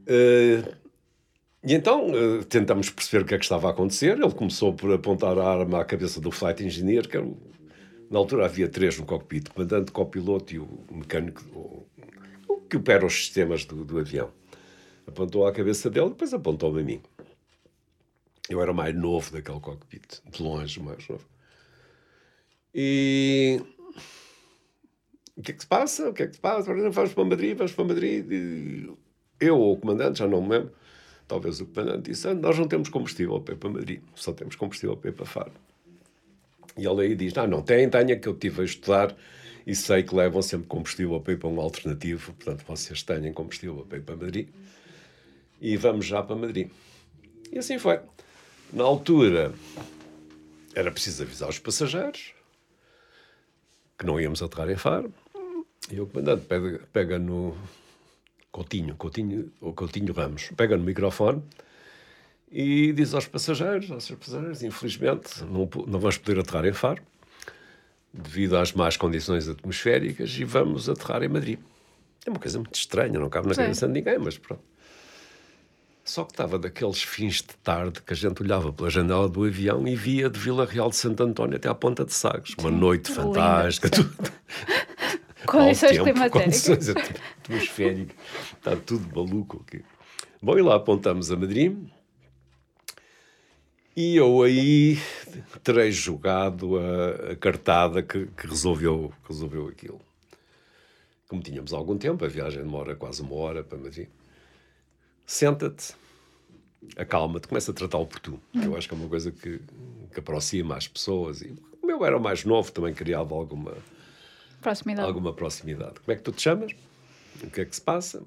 Uh, 0.04 0.84
e 1.64 1.74
então 1.74 2.12
uh, 2.12 2.44
tentamos 2.44 2.90
perceber 2.90 3.24
o 3.24 3.26
que 3.28 3.36
é 3.36 3.38
que 3.38 3.46
estava 3.46 3.68
a 3.68 3.72
acontecer. 3.72 4.18
Ele 4.18 4.32
começou 4.32 4.74
por 4.74 4.94
apontar 4.94 5.38
a 5.38 5.48
arma 5.48 5.82
à 5.82 5.86
cabeça 5.86 6.20
do 6.20 6.32
flight 6.32 6.64
engineer, 6.64 7.08
que 7.08 7.18
era 7.18 7.26
na 8.10 8.20
altura 8.20 8.46
havia 8.46 8.68
três 8.68 9.00
no 9.00 9.06
cockpit, 9.06 9.48
o 9.48 9.54
comandante, 9.54 9.90
o 9.90 9.94
copiloto 9.94 10.54
e 10.54 10.60
o 10.60 10.86
mecânico, 10.92 11.42
o, 11.52 11.88
o 12.48 12.58
que 12.58 12.78
opera 12.78 13.06
os 13.06 13.14
sistemas 13.14 13.66
do, 13.66 13.84
do 13.84 13.98
avião. 13.98 14.32
Apontou 15.08 15.48
à 15.48 15.52
cabeça 15.52 15.90
dele, 15.90 16.10
depois 16.10 16.34
apontou-me 16.34 16.82
a 16.82 16.84
mim. 16.84 17.02
Eu 18.50 18.62
era 18.62 18.74
mais 18.74 18.94
novo 18.94 19.32
daquele 19.32 19.60
cockpit, 19.60 20.22
de 20.30 20.44
longe 20.44 20.80
mais 20.80 21.08
novo. 21.08 21.26
E 22.76 23.62
o 25.36 25.42
que 25.42 25.52
é 25.52 25.54
que 25.56 25.62
se 25.62 25.68
passa? 25.68 26.10
O 26.10 26.14
que 26.14 26.24
é 26.24 26.28
que 26.28 26.36
se 26.36 26.40
passa? 26.42 26.74
Vamos 26.74 27.14
para 27.14 27.26
Madrid, 27.26 27.58
vamos 27.58 27.72
para 27.72 27.86
Madrid. 27.86 28.32
E 28.32 28.92
eu 29.44 29.57
ou 29.57 29.74
o 29.74 29.78
comandante, 29.78 30.20
já 30.20 30.28
não 30.28 30.41
me 30.41 30.49
lembro, 30.49 30.72
talvez 31.28 31.60
o 31.61 31.65
comandante 31.65 32.10
disse, 32.11 32.28
ah, 32.28 32.34
nós 32.34 32.57
não 32.57 32.68
temos 32.68 32.90
combustível 32.90 33.40
para 33.41 33.53
ir 33.53 33.57
para 33.57 33.70
Madrid, 33.70 34.02
só 34.15 34.34
temos 34.34 34.56
combustível 34.56 34.98
para 34.98 35.10
ir 35.10 35.14
para 35.14 35.26
Faro. 35.26 35.52
E 36.78 36.86
ele 36.86 37.02
aí 37.02 37.15
diz, 37.15 37.38
ah, 37.38 37.48
não 37.48 37.61
tem, 37.61 37.90
tenha, 37.90 38.18
que 38.18 38.28
eu 38.28 38.34
estive 38.34 38.61
a 38.61 38.65
estudar 38.65 39.15
e 39.65 39.76
sei 39.76 40.03
que 40.03 40.14
levam 40.15 40.41
sempre 40.41 40.68
combustível 40.68 41.20
para 41.20 41.34
ir 41.34 41.38
para 41.38 41.49
um 41.49 41.60
alternativo, 41.60 42.34
portanto 42.34 42.64
vocês 42.68 43.03
têm 43.03 43.32
combustível 43.32 43.86
para 43.88 43.98
ir 43.98 44.02
para 44.02 44.15
Madrid 44.15 44.48
e 45.61 45.78
vamos 45.78 46.06
já 46.06 46.22
para 46.22 46.36
Madrid. 46.36 46.70
E 47.52 47.57
assim 47.57 47.80
foi. 47.80 47.99
Na 48.74 48.84
altura, 48.84 49.53
era 50.76 50.91
preciso 50.91 51.24
avisar 51.24 51.48
os 51.48 51.60
passageiros 51.60 52.34
que 53.98 54.06
não 54.06 54.20
íamos 54.20 54.41
aterrar 54.41 54.70
em 54.70 54.76
Faro. 54.76 55.14
E 55.91 55.99
o 55.99 56.07
comandante 56.07 56.45
pega, 56.45 56.82
pega 56.91 57.20
no 57.20 57.56
Coutinho, 58.54 58.96
Coutinho, 58.96 59.52
o 59.60 59.74
Coutinho 59.74 60.14
Ramos, 60.14 60.52
pega 60.56 60.78
no 60.78 60.84
microfone 60.84 61.42
e 62.52 62.94
diz 62.94 63.12
aos 63.16 63.26
passageiros, 63.26 63.90
aos 63.90 64.12
passageiros, 64.12 64.62
infelizmente, 64.62 65.44
não, 65.44 65.68
não 65.88 66.00
vamos 66.00 66.20
poder 66.20 66.40
aterrar 66.40 66.64
em 66.66 66.72
Faro 66.72 67.02
devido 68.14 68.56
às 68.56 68.72
más 68.72 68.96
condições 68.96 69.50
atmosféricas 69.50 70.38
e 70.38 70.44
vamos 70.44 70.88
aterrar 70.88 71.24
em 71.24 71.30
Madrid. 71.30 71.58
É 72.28 72.30
uma 72.30 72.38
coisa 72.40 72.60
muito 72.60 72.76
estranha, 72.76 73.20
não 73.20 73.28
cabe 73.28 73.48
na 73.48 73.56
cabeça 73.56 73.88
de 73.88 73.94
ninguém, 73.94 74.20
mas 74.20 74.38
pronto. 74.38 74.62
Só 76.06 76.24
que 76.24 76.34
estava 76.34 76.60
daqueles 76.60 77.02
fins 77.02 77.38
de 77.38 77.56
tarde 77.64 78.02
que 78.04 78.14
a 78.14 78.16
gente 78.16 78.44
olhava 78.44 78.72
pela 78.72 78.90
janela 78.90 79.28
do 79.28 79.46
avião 79.46 79.88
e 79.88 79.96
via 79.96 80.30
de 80.30 80.38
Vila 80.38 80.66
Real 80.66 80.90
de 80.90 80.98
Santo 80.98 81.24
António 81.24 81.56
até 81.56 81.70
à 81.70 81.74
Ponta 81.74 82.06
de 82.06 82.14
Sagres. 82.14 82.54
Uma 82.60 82.70
noite 82.70 83.12
fantástica, 83.12 83.90
tudo. 83.90 84.14
Condições 85.58 85.92
tempo, 85.92 86.04
climatéricas. 86.04 86.68
Condições 86.68 86.90
atmosféricas. 87.42 88.16
Está 88.58 88.76
tudo 88.76 89.16
maluco 89.16 89.64
aqui. 89.66 89.84
Bom, 90.42 90.58
e 90.58 90.62
lá 90.62 90.76
apontamos 90.76 91.32
a 91.32 91.36
Madrid. 91.36 91.78
E 93.96 94.16
eu 94.16 94.42
aí 94.42 94.98
terei 95.64 95.92
jogado 95.92 96.78
a, 96.78 97.32
a 97.32 97.36
cartada 97.36 98.02
que, 98.02 98.26
que, 98.26 98.48
resolveu, 98.48 99.14
que 99.24 99.30
resolveu 99.32 99.68
aquilo. 99.68 100.02
Como 101.28 101.42
tínhamos 101.42 101.74
algum 101.74 101.98
tempo, 101.98 102.26
a 102.26 102.28
viagem 102.28 102.62
demora 102.62 102.96
quase 102.96 103.22
uma 103.22 103.36
hora 103.36 103.64
para 103.64 103.78
Madrid 103.78 104.08
senta-te, 105.26 105.96
acalma-te, 106.98 107.48
começa 107.48 107.72
a 107.72 107.74
tratá-lo 107.74 108.06
por 108.06 108.20
tu. 108.20 108.40
Hum. 108.54 108.64
Eu 108.64 108.78
acho 108.78 108.88
que 108.88 108.94
é 108.94 108.98
uma 108.98 109.10
coisa 109.10 109.32
que, 109.32 109.60
que 110.14 110.20
aproxima 110.20 110.76
as 110.76 110.88
pessoas. 110.88 111.42
E 111.42 111.56
como 111.80 111.92
eu 111.92 112.06
era 112.06 112.20
mais 112.20 112.44
novo, 112.46 112.72
também 112.72 112.94
criava 112.94 113.34
alguma 113.34 113.74
proximidade. 114.64 115.07
alguma 115.07 115.34
proximidade. 115.34 115.99
Como 115.99 116.11
é 116.11 116.15
que 116.15 116.22
tu 116.22 116.31
te 116.31 116.41
chamas? 116.41 116.72
O 117.44 117.49
que 117.49 117.61
é 117.61 117.65
que 117.65 117.76
se 117.76 117.81
passa? 117.81 118.23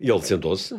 E 0.00 0.10
ele 0.10 0.22
sentou-se, 0.22 0.78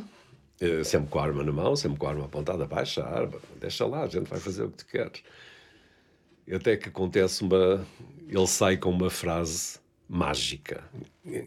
eh, 0.61 0.84
sempre 0.84 1.10
com 1.10 1.20
a 1.20 1.24
arma 1.24 1.44
na 1.44 1.52
mão, 1.52 1.76
sempre 1.76 1.98
com 1.98 2.07
a 2.07 2.10
arma 2.10 2.26
apontada, 2.26 2.66
baixa 2.66 3.03
a 3.03 3.20
arma, 3.20 3.40
deixa 3.60 3.86
lá, 3.86 4.03
a 4.03 4.07
gente 4.07 4.28
vai 4.30 4.40
fazer 4.40 4.64
o 4.64 4.72
que 4.72 4.78
tu 4.78 4.86
queres. 4.86 5.24
Até 6.52 6.78
que 6.78 6.90
acontece 6.90 7.44
uma. 7.44 7.86
Ele 8.28 8.48
sai 8.48 8.78
com 8.78 8.90
uma 8.90 9.10
frase 9.10 9.80
mágica, 10.07 10.84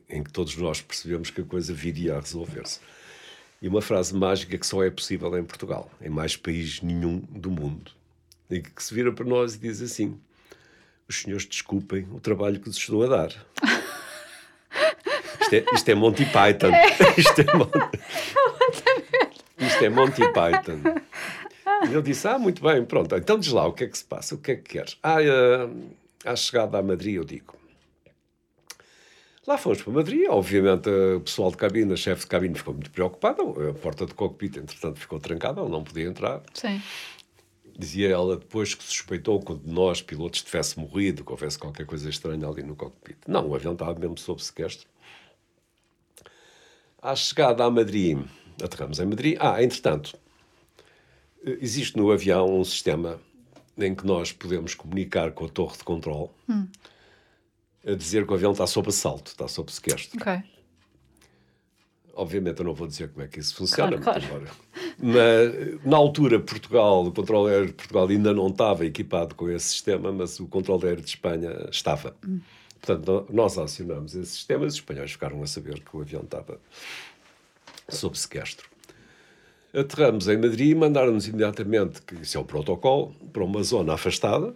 em 0.09 0.23
que 0.23 0.31
todos 0.31 0.57
nós 0.57 0.81
percebemos 0.81 1.31
que 1.31 1.41
a 1.41 1.45
coisa 1.45 1.73
viria 1.75 2.17
a 2.17 2.21
resolver-se. 2.21 2.79
E 3.61 3.69
uma 3.69 3.83
frase 3.83 4.15
mágica 4.15 4.57
que 4.57 4.67
só 4.67 4.83
é 4.83 4.91
possível 4.91 5.37
em 5.39 5.45
Portugal, 5.45 5.91
em 6.01 6.09
mais 6.09 6.37
país 6.37 6.81
nenhum 6.81 7.19
do 7.19 7.51
mundo. 7.51 7.93
E 8.51 8.61
que 8.61 8.83
se 8.83 8.95
vira 8.95 9.13
para 9.13 9.25
nós 9.25 9.55
e 9.55 9.59
diz 9.59 9.81
assim: 9.81 10.21
Os 11.09 11.21
senhores 11.21 11.47
desculpem 11.47 12.07
o 12.13 12.21
trabalho 12.21 12.59
que 12.59 12.67
vos 12.67 12.77
estou 12.77 13.03
a 13.05 13.07
dar. 13.07 13.47
Isto 15.41 15.55
é, 15.55 15.65
isto 15.75 15.89
é 15.91 15.95
Monty 15.95 16.25
Python. 16.25 16.73
É. 16.75 17.21
Isto, 17.21 17.41
é 17.43 17.55
Monty... 17.55 17.79
isto 19.59 19.85
é 19.85 19.89
Monty 19.91 20.23
Python. 20.33 20.81
E 21.91 21.93
eu 21.93 22.01
disse: 22.01 22.27
Ah, 22.29 22.39
muito 22.39 22.63
bem, 22.63 22.85
pronto, 22.85 23.15
então 23.15 23.39
diz 23.39 23.53
lá 23.53 23.67
o 23.67 23.73
que 23.73 23.85
é 23.85 23.89
que 23.89 23.99
se 23.99 24.05
passa, 24.05 24.35
o 24.35 24.39
que 24.39 24.53
é 24.53 24.57
que 24.57 24.63
queres? 24.63 24.97
Ah, 25.03 25.17
uh, 25.21 25.91
à 26.25 26.37
chegada 26.37 26.79
a 26.79 26.83
Madrid, 26.83 27.17
eu 27.17 27.25
digo: 27.25 27.55
Lá 29.47 29.59
fomos 29.59 29.83
para 29.83 29.93
Madrid, 29.93 30.27
obviamente 30.29 30.89
o 30.89 31.21
pessoal 31.21 31.51
de 31.51 31.57
cabine, 31.57 31.93
a 31.93 31.97
chefe 31.97 32.23
de 32.23 32.29
cabine 32.29 32.55
ficou 32.55 32.75
muito 32.75 32.91
preocupada, 32.91 33.43
a 33.43 33.75
porta 33.75 34.07
do 34.07 34.15
cockpit, 34.15 34.57
entretanto, 34.57 35.01
ficou 35.01 35.19
trancada, 35.19 35.61
ela 35.61 35.69
não 35.69 35.83
podia 35.83 36.05
entrar. 36.05 36.43
Sim. 36.55 36.81
Dizia 37.79 38.11
ela 38.11 38.37
depois 38.37 38.75
que 38.75 38.85
suspeitou 38.85 39.41
que 39.41 39.59
nós, 39.65 40.03
pilotos, 40.03 40.43
tivesse 40.43 40.79
morrido, 40.79 41.25
que 41.25 41.31
houvesse 41.31 41.59
qualquer 41.59 41.87
coisa 41.87 42.09
estranha 42.09 42.47
ali 42.47 42.63
no 42.63 42.77
cockpit. 42.77 43.17
Não, 43.27 43.49
o 43.49 43.55
avião 43.55 43.73
estava 43.73 43.99
mesmo 43.99 44.19
sob 44.19 44.43
sequestro. 44.43 44.89
À 47.01 47.17
chegada 47.17 47.65
a 47.65 47.71
Madrid, 47.71 48.19
aterramos 48.63 49.01
em 49.01 49.07
Madrid. 49.07 49.37
Ah, 49.41 49.63
entretanto, 49.63 50.17
existe 51.45 51.97
no 51.97 52.13
avião 52.13 52.61
um 52.61 52.65
sistema 52.65 53.21
em 53.77 53.95
que 53.95 54.07
nós 54.07 54.33
podemos 54.33 54.75
comunicar 54.75 55.33
com 55.33 55.47
a 55.47 55.49
torre 55.49 55.79
de 55.79 55.85
controle. 55.85 56.31
Hum 56.49 56.69
a 57.87 57.95
dizer 57.95 58.25
que 58.27 58.33
o 58.33 58.35
avião 58.35 58.53
está 58.53 58.67
sob 58.67 58.89
assalto, 58.89 59.33
está 59.33 59.49
sob 59.49 59.71
sequestro. 59.73 60.19
Ok. 60.21 60.43
Obviamente 62.15 62.59
eu 62.59 62.67
não 62.67 62.75
vou 62.75 62.87
dizer 62.87 63.09
como 63.09 63.25
é 63.25 63.29
que 63.29 63.41
isso 63.41 63.55
funciona, 63.55 63.99
claro, 63.99 64.21
claro. 64.21 64.47
mas 64.99 65.85
na 65.85 65.97
altura 65.97 66.39
Portugal, 66.39 67.07
o 67.07 67.13
controle 67.13 67.51
aéreo 67.51 67.67
de 67.69 67.73
Portugal 67.73 68.07
ainda 68.09 68.35
não 68.35 68.49
estava 68.49 68.85
equipado 68.85 69.35
com 69.35 69.49
esse 69.49 69.69
sistema, 69.69 70.13
mas 70.13 70.39
o 70.39 70.47
controle 70.47 70.85
aéreo 70.87 71.03
de 71.03 71.09
Espanha 71.09 71.69
estava. 71.71 72.15
Hum. 72.27 72.41
Portanto, 72.81 73.27
nós 73.33 73.57
acionamos 73.57 74.15
esse 74.15 74.33
sistema 74.33 74.65
e 74.65 74.67
os 74.67 74.75
espanhóis 74.75 75.13
ficaram 75.13 75.43
a 75.43 75.47
saber 75.47 75.81
que 75.81 75.97
o 75.97 76.01
avião 76.01 76.23
estava 76.23 76.61
sob 77.89 78.19
sequestro. 78.19 78.69
Aterramos 79.73 80.29
em 80.29 80.37
Madrid 80.37 80.71
e 80.71 80.75
mandaram-nos 80.75 81.27
imediatamente, 81.27 82.03
que 82.03 82.17
isso 82.17 82.37
é 82.37 82.41
o 82.41 82.45
protocolo, 82.45 83.15
para 83.33 83.43
uma 83.43 83.63
zona 83.63 83.95
afastada, 83.95 84.55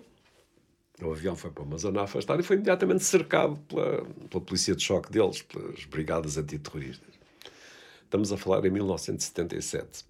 o 1.02 1.12
avião 1.12 1.36
foi 1.36 1.50
para 1.50 1.62
uma 1.62 1.76
zona 1.76 2.02
afastada 2.02 2.40
e 2.40 2.44
foi 2.44 2.56
imediatamente 2.56 3.04
cercado 3.04 3.56
pela, 3.68 4.04
pela 4.30 4.42
polícia 4.42 4.74
de 4.74 4.82
choque 4.82 5.12
deles, 5.12 5.42
pelas 5.42 5.84
brigadas 5.84 6.38
antiterroristas. 6.38 7.05
Estamos 8.06 8.32
a 8.32 8.36
falar 8.36 8.64
em 8.64 8.70
1977. 8.70 10.04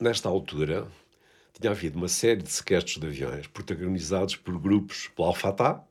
Nesta 0.00 0.30
altura, 0.30 0.88
tinha 1.52 1.70
havido 1.70 1.98
uma 1.98 2.08
série 2.08 2.42
de 2.42 2.50
sequestros 2.50 2.96
de 2.96 3.06
aviões 3.06 3.46
protagonizados 3.46 4.34
por 4.34 4.58
grupos 4.58 5.08
pela 5.08 5.28
Al-Fatah, 5.28 5.84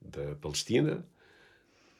da 0.00 0.36
Palestina, 0.36 1.04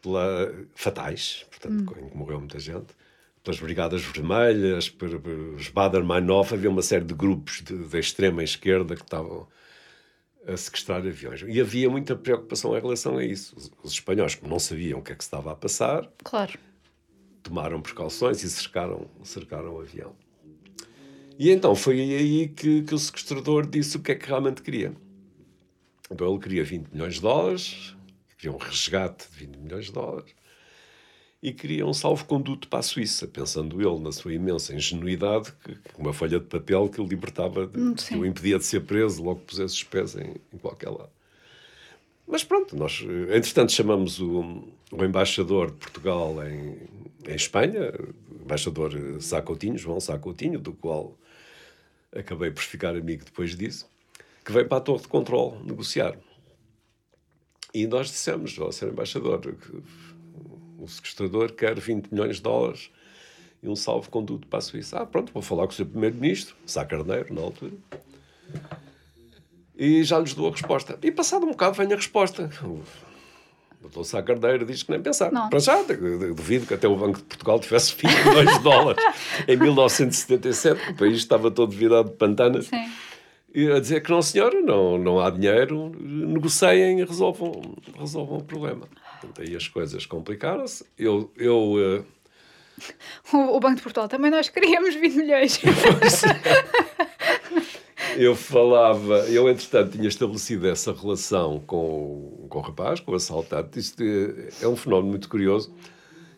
pela 0.01 0.55
Fatais, 0.77 1.45
portanto, 1.51 1.93
hum. 1.93 2.07
em 2.07 2.09
que 2.09 2.17
morreu 2.17 2.39
muita 2.39 2.61
gente, 2.61 2.95
pelas 3.43 3.59
Brigadas 3.59 4.03
Vermelhas, 4.03 4.89
pelos 4.89 5.69
Bader 5.69 6.05
Meinhof, 6.05 6.55
havia 6.55 6.71
uma 6.71 6.83
série 6.83 7.05
de 7.05 7.15
grupos 7.15 7.63
de 7.63 7.99
extrema 7.99 8.45
esquerda 8.45 8.95
que 8.95 9.03
estavam 9.03 9.49
a 10.47 10.57
sequestrar 10.57 10.99
aviões. 10.99 11.43
E 11.43 11.61
havia 11.61 11.91
muita 11.91 12.15
preocupação 12.15 12.77
em 12.77 12.81
relação 12.81 13.19
a 13.19 13.25
isso. 13.25 13.57
Os, 13.57 13.73
os 13.83 13.93
espanhóis, 13.93 14.37
como 14.37 14.53
não 14.53 14.61
sabiam 14.61 15.01
o 15.01 15.03
que 15.03 15.11
é 15.11 15.17
que 15.17 15.25
se 15.25 15.27
estava 15.27 15.51
a 15.51 15.57
passar, 15.57 16.09
claro. 16.23 16.57
Tomaram 17.49 17.81
precauções 17.81 18.43
e 18.43 18.51
cercaram, 18.51 19.09
cercaram 19.23 19.75
o 19.75 19.81
avião. 19.81 20.15
E 21.39 21.51
então 21.51 21.75
foi 21.75 22.01
aí 22.01 22.49
que, 22.49 22.83
que 22.83 22.95
o 22.95 22.99
sequestrador 22.99 23.67
disse 23.67 23.97
o 23.97 24.01
que 24.01 24.13
é 24.13 24.15
que 24.15 24.27
realmente 24.27 24.63
queria. 24.63 24.95
Então 26.11 26.31
ele 26.31 26.41
queria 26.41 26.65
20 26.65 26.89
milhões 26.93 27.15
de 27.15 27.21
dólares, 27.21 27.95
queria 28.39 28.57
um 28.57 28.59
resgate 28.59 29.29
de 29.31 29.39
20 29.47 29.57
milhões 29.59 29.87
de 29.87 29.93
dólares 29.93 30.35
e 31.43 31.53
queria 31.53 31.87
um 31.87 31.93
salvo-conduto 31.93 32.67
para 32.69 32.81
a 32.81 32.83
Suíça, 32.83 33.29
pensando 33.29 33.81
ele 33.81 34.01
na 34.01 34.11
sua 34.11 34.33
imensa 34.33 34.75
ingenuidade, 34.75 35.53
que, 35.63 35.77
uma 35.97 36.13
folha 36.13 36.41
de 36.41 36.47
papel 36.47 36.89
que 36.89 37.01
o 37.01 37.07
libertava, 37.07 37.67
de, 37.67 37.79
hum, 37.79 37.95
que 37.95 38.17
o 38.17 38.25
impedia 38.27 38.59
de 38.59 38.65
ser 38.65 38.81
preso, 38.81 39.23
logo 39.23 39.41
pusesse 39.41 39.75
os 39.75 39.85
pés 39.85 40.17
em, 40.17 40.35
em, 40.53 40.59
qualquer 40.59 40.91
lado. 40.91 41.11
Mas 42.27 42.43
pronto, 42.43 42.77
nós, 42.77 43.05
entretanto, 43.31 43.73
chamamos 43.73 44.21
o, 44.21 44.65
o 44.91 45.05
embaixador 45.05 45.71
de 45.71 45.77
Portugal 45.77 46.35
em, 46.45 46.77
em 47.27 47.35
Espanha, 47.35 47.93
o 48.31 48.43
embaixador 48.43 48.93
Sacoutinho, 49.21 49.79
João 49.79 50.01
Sacoutinho, 50.01 50.59
do 50.59 50.73
qual 50.73 51.17
acabei 52.13 52.51
por 52.51 52.63
ficar 52.63 52.97
amigo 52.97 53.25
depois 53.25 53.57
disso, 53.57 53.89
que 54.45 54.53
veio 54.53 54.67
para 54.67 54.79
a 54.79 54.81
torre 54.81 55.03
de 55.03 55.09
controle 55.09 55.63
negociar. 55.65 56.17
E 57.73 57.87
nós 57.87 58.09
dissemos 58.09 58.59
ao 58.59 58.73
ser 58.73 58.89
embaixador 58.89 59.41
que 59.41 59.83
o 60.79 60.89
sequestrador 60.89 61.53
quer 61.53 61.79
20 61.79 62.11
milhões 62.11 62.37
de 62.37 62.43
dólares 62.43 62.91
e 63.63 63.69
um 63.69 63.77
salvo-conduto 63.77 64.47
para 64.47 64.59
a 64.59 64.63
Suíça. 64.63 64.99
Ah, 64.99 65.07
pronto, 65.07 65.33
vou 65.33 65.43
falar 65.43 65.67
com 65.67 65.73
o 65.73 65.77
seu 65.77 65.87
primeiro-ministro, 65.87 66.57
Sá 66.65 66.85
Carneiro, 66.85 67.35
na 67.35 67.41
altura. 67.41 67.73
E 69.77 70.03
já 70.03 70.19
lhes 70.19 70.35
dou 70.35 70.49
a 70.49 70.51
resposta. 70.51 70.99
E 71.03 71.11
passado 71.11 71.45
um 71.45 71.51
bocado 71.51 71.77
vem 71.77 71.93
a 71.93 71.97
resposta. 71.97 72.51
O 72.63 72.83
doutor 73.83 74.05
Sá 74.05 74.23
Carneiro 74.23 74.65
diz 74.65 74.83
que 74.83 74.91
nem 74.91 75.01
pensar. 75.01 75.31
Não. 75.31 75.51
Para 75.51 75.59
já, 75.59 75.83
duvido 76.35 76.67
que 76.67 76.75
até 76.75 76.89
o 76.89 76.97
Banco 76.97 77.19
de 77.19 77.25
Portugal 77.25 77.61
tivesse 77.61 77.95
20 77.95 78.29
milhões 78.29 78.57
de 78.57 78.63
dólares. 78.63 79.05
em 79.47 79.57
1977, 79.57 80.93
o 80.93 80.97
país 80.97 81.19
estava 81.19 81.51
todo 81.51 81.73
virado 81.73 82.11
de 82.11 82.17
pantanas. 82.17 82.67
Sim. 82.67 82.91
E 83.55 83.71
a 83.71 83.81
dizer 83.81 84.03
que 84.03 84.11
não, 84.11 84.21
senhora, 84.21 84.61
não, 84.61 84.99
não 84.99 85.21
há 85.21 85.31
dinheiro, 85.31 85.93
negociem 85.99 87.01
e 87.01 87.05
resolvam, 87.05 87.75
resolvam 87.99 88.39
o 88.39 88.45
problema. 88.45 88.87
Portanto, 89.21 89.41
aí 89.41 89.57
as 89.57 89.67
coisas 89.67 90.05
complicaram-se. 90.05 90.85
Eu, 90.99 91.31
eu 91.39 91.73
uh, 91.73 92.05
O, 93.33 93.57
o 93.57 93.61
Banco 93.61 93.77
de 93.77 93.83
Portugal 93.83 94.09
também 94.09 94.31
nós 94.31 94.49
queríamos 94.49 94.95
20 94.95 95.15
milhões. 95.15 95.61
eu 98.17 98.35
falava, 98.35 99.19
eu 99.29 99.49
entretanto 99.49 99.93
tinha 99.93 100.09
estabelecido 100.09 100.67
essa 100.69 100.93
relação 100.93 101.61
com, 101.67 102.47
com 102.49 102.59
o 102.59 102.63
rapaz, 102.63 103.01
com 103.01 103.13
o 103.13 103.15
assaltante. 103.15 103.79
Isto 103.79 104.03
é, 104.03 104.65
é 104.65 104.69
um 104.69 104.77
fenómeno 104.77 105.11
muito 105.11 105.29
curioso 105.29 105.75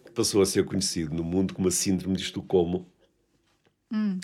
que 0.05 0.10
passou 0.10 0.42
a 0.42 0.46
ser 0.46 0.64
conhecido 0.64 1.14
no 1.14 1.24
mundo 1.24 1.55
como 1.55 1.68
a 1.68 1.70
síndrome 1.70 2.16
de 2.16 2.22
Estocolmo. 2.22 2.86
Hum. 3.92 4.18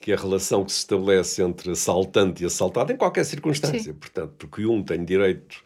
Que 0.00 0.12
é 0.12 0.14
a 0.14 0.18
relação 0.18 0.64
que 0.64 0.72
se 0.72 0.78
estabelece 0.78 1.42
entre 1.42 1.70
assaltante 1.70 2.42
e 2.42 2.46
assaltado 2.46 2.92
em 2.92 2.96
qualquer 2.96 3.24
circunstância. 3.24 3.92
Sim. 3.92 3.94
Portanto, 3.94 4.34
porque 4.36 4.66
um 4.66 4.82
tem 4.82 5.04
direito, 5.04 5.62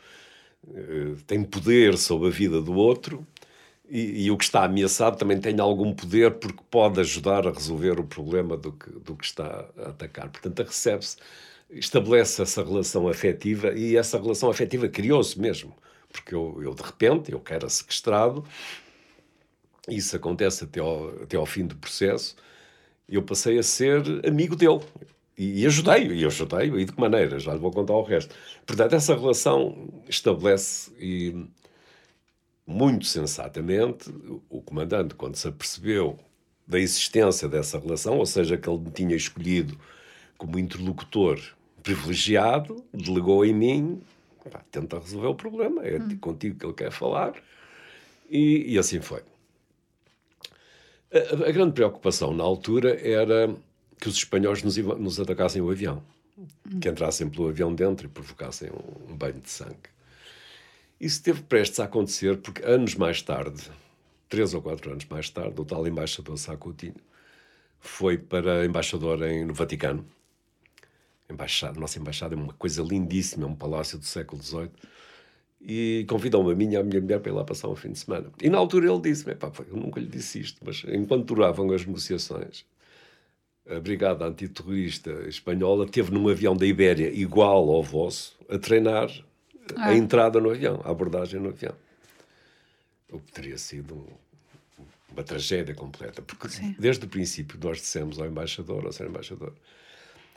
eh, 0.72 1.14
tem 1.26 1.42
poder 1.42 1.98
sobre 1.98 2.28
a 2.28 2.30
vida 2.30 2.62
do 2.62 2.74
outro, 2.74 3.26
e, 3.90 4.26
e, 4.26 4.30
o 4.30 4.38
que 4.38 4.44
está 4.44 4.64
ameaçado 4.64 5.18
também 5.18 5.40
tem 5.40 5.58
algum 5.58 5.92
poder 5.92 6.34
porque 6.38 6.62
pode 6.70 7.00
ajudar 7.00 7.46
a 7.46 7.50
resolver 7.50 7.98
o 7.98 8.04
problema 8.04 8.56
do 8.56 8.72
que, 8.72 8.90
do 8.90 9.16
que 9.16 9.24
está 9.24 9.68
a 9.76 9.88
atacar. 9.90 10.28
Portanto, 10.28 10.62
recebe-se, 10.62 11.16
estabelece 11.70 12.40
essa 12.40 12.62
relação 12.62 13.08
afetiva 13.08 13.72
e 13.72 13.96
essa 13.96 14.16
relação 14.16 14.48
afetiva 14.48 14.88
criou-se 14.88 15.38
mesmo. 15.40 15.74
Porque 16.12 16.34
eu, 16.34 16.60
eu, 16.62 16.72
de 16.72 16.82
repente, 16.82 17.32
eu 17.32 17.40
quero 17.40 17.68
sequestrado, 17.68 18.44
isso 19.88 20.14
acontece 20.14 20.64
até 20.64 20.80
ao, 20.80 21.08
até 21.22 21.36
ao 21.36 21.46
fim 21.46 21.66
do 21.66 21.74
processo, 21.74 22.36
eu 23.08 23.22
passei 23.22 23.58
a 23.58 23.62
ser 23.62 24.02
amigo 24.24 24.54
dele. 24.54 24.80
E, 25.36 25.62
e 25.62 25.66
ajudei-o, 25.66 26.12
e 26.14 26.24
ajudei-o, 26.24 26.78
e 26.78 26.84
de 26.84 26.92
que 26.92 27.00
maneira? 27.00 27.38
Já 27.40 27.54
lhe 27.54 27.58
vou 27.58 27.72
contar 27.72 27.94
o 27.94 28.02
resto. 28.02 28.34
Portanto, 28.66 28.94
essa 28.94 29.16
relação 29.16 29.88
estabelece 30.08 30.92
e 30.98 31.46
muito 32.70 33.04
sensatamente, 33.06 34.10
o 34.48 34.62
comandante, 34.62 35.14
quando 35.14 35.34
se 35.34 35.48
apercebeu 35.48 36.16
da 36.66 36.78
existência 36.78 37.48
dessa 37.48 37.78
relação, 37.78 38.18
ou 38.18 38.26
seja, 38.26 38.56
que 38.56 38.70
ele 38.70 38.78
me 38.78 38.90
tinha 38.90 39.16
escolhido 39.16 39.76
como 40.38 40.58
interlocutor 40.58 41.40
privilegiado, 41.82 42.84
delegou 42.94 43.44
em 43.44 43.52
mim, 43.52 44.00
pá, 44.50 44.62
tenta 44.70 45.00
resolver 45.00 45.26
o 45.26 45.34
problema, 45.34 45.84
é 45.84 45.98
hum. 45.98 46.16
contigo 46.18 46.58
que 46.58 46.64
ele 46.64 46.72
quer 46.72 46.92
falar, 46.92 47.34
e, 48.30 48.72
e 48.72 48.78
assim 48.78 49.00
foi. 49.00 49.22
A, 51.12 51.48
a, 51.48 51.50
grande 51.50 51.72
preocupação 51.72 52.32
na 52.32 52.44
altura 52.44 53.00
era 53.04 53.52
que 53.98 54.08
os 54.08 54.14
espanhóis 54.14 54.62
nos, 54.62 54.76
nos 54.76 55.18
atacassem 55.18 55.60
o 55.60 55.70
avião, 55.70 56.00
hum. 56.38 56.78
que 56.80 56.88
entrassem 56.88 57.28
pelo 57.28 57.48
avião 57.48 57.74
dentro 57.74 58.06
e 58.06 58.08
provocassem 58.08 58.70
um, 58.70 59.12
um 59.12 59.16
banho 59.16 59.40
de 59.40 59.50
sangue. 59.50 59.90
Isso 61.00 61.16
esteve 61.16 61.42
prestes 61.42 61.80
a 61.80 61.84
acontecer 61.84 62.36
porque 62.36 62.62
anos 62.62 62.94
mais 62.94 63.22
tarde, 63.22 63.62
três 64.28 64.52
ou 64.52 64.60
quatro 64.60 64.92
anos 64.92 65.06
mais 65.06 65.30
tarde, 65.30 65.58
o 65.58 65.64
tal 65.64 65.86
embaixador 65.86 66.36
Sacutinho 66.36 66.94
foi 67.78 68.18
para 68.18 68.66
embaixador 68.66 69.22
em, 69.22 69.46
no 69.46 69.54
Vaticano. 69.54 70.04
Embaixada, 71.30 71.80
nossa 71.80 71.98
embaixada 71.98 72.34
é 72.34 72.38
uma 72.38 72.52
coisa 72.52 72.82
lindíssima, 72.82 73.44
é 73.44 73.48
um 73.48 73.54
palácio 73.54 73.96
do 73.96 74.04
século 74.04 74.42
XVIII. 74.42 74.70
E 75.62 76.04
convidou-me 76.06 76.52
a 76.52 76.54
mim 76.54 76.72
e 76.72 76.76
a 76.76 76.82
minha 76.82 77.00
mulher 77.00 77.20
para 77.20 77.30
ir 77.30 77.34
lá 77.34 77.44
passar 77.44 77.68
um 77.68 77.76
fim 77.76 77.92
de 77.92 77.98
semana. 77.98 78.30
E 78.42 78.50
na 78.50 78.58
altura 78.58 78.90
ele 78.90 79.00
disse-me: 79.00 79.34
eu 79.70 79.76
nunca 79.76 80.00
lhe 80.00 80.06
disse 80.06 80.40
isto, 80.40 80.60
mas 80.64 80.84
enquanto 80.86 81.24
duravam 81.24 81.70
as 81.70 81.86
negociações, 81.86 82.66
a 83.66 83.80
Brigada 83.80 84.26
Antiterrorista 84.26 85.10
Espanhola 85.26 85.86
teve 85.86 86.10
num 86.10 86.28
avião 86.28 86.54
da 86.54 86.66
Ibéria 86.66 87.08
igual 87.10 87.70
ao 87.70 87.82
vosso 87.82 88.38
a 88.48 88.58
treinar 88.58 89.10
ah. 89.76 89.88
a 89.88 89.94
entrada 89.94 90.40
no 90.40 90.50
avião, 90.50 90.80
a 90.84 90.90
abordagem 90.90 91.40
no 91.40 91.50
avião. 91.50 91.74
O 93.10 93.18
que 93.18 93.32
teria 93.32 93.58
sido 93.58 93.94
um, 93.94 94.06
uma 95.12 95.22
tragédia 95.22 95.74
completa. 95.74 96.22
Porque 96.22 96.48
Sim. 96.48 96.74
desde 96.78 97.04
o 97.04 97.08
princípio 97.08 97.58
nós 97.62 97.78
dissemos 97.78 98.18
ao 98.18 98.26
embaixador, 98.26 98.86
ao 98.86 98.92
ser 98.92 99.08
embaixador, 99.08 99.52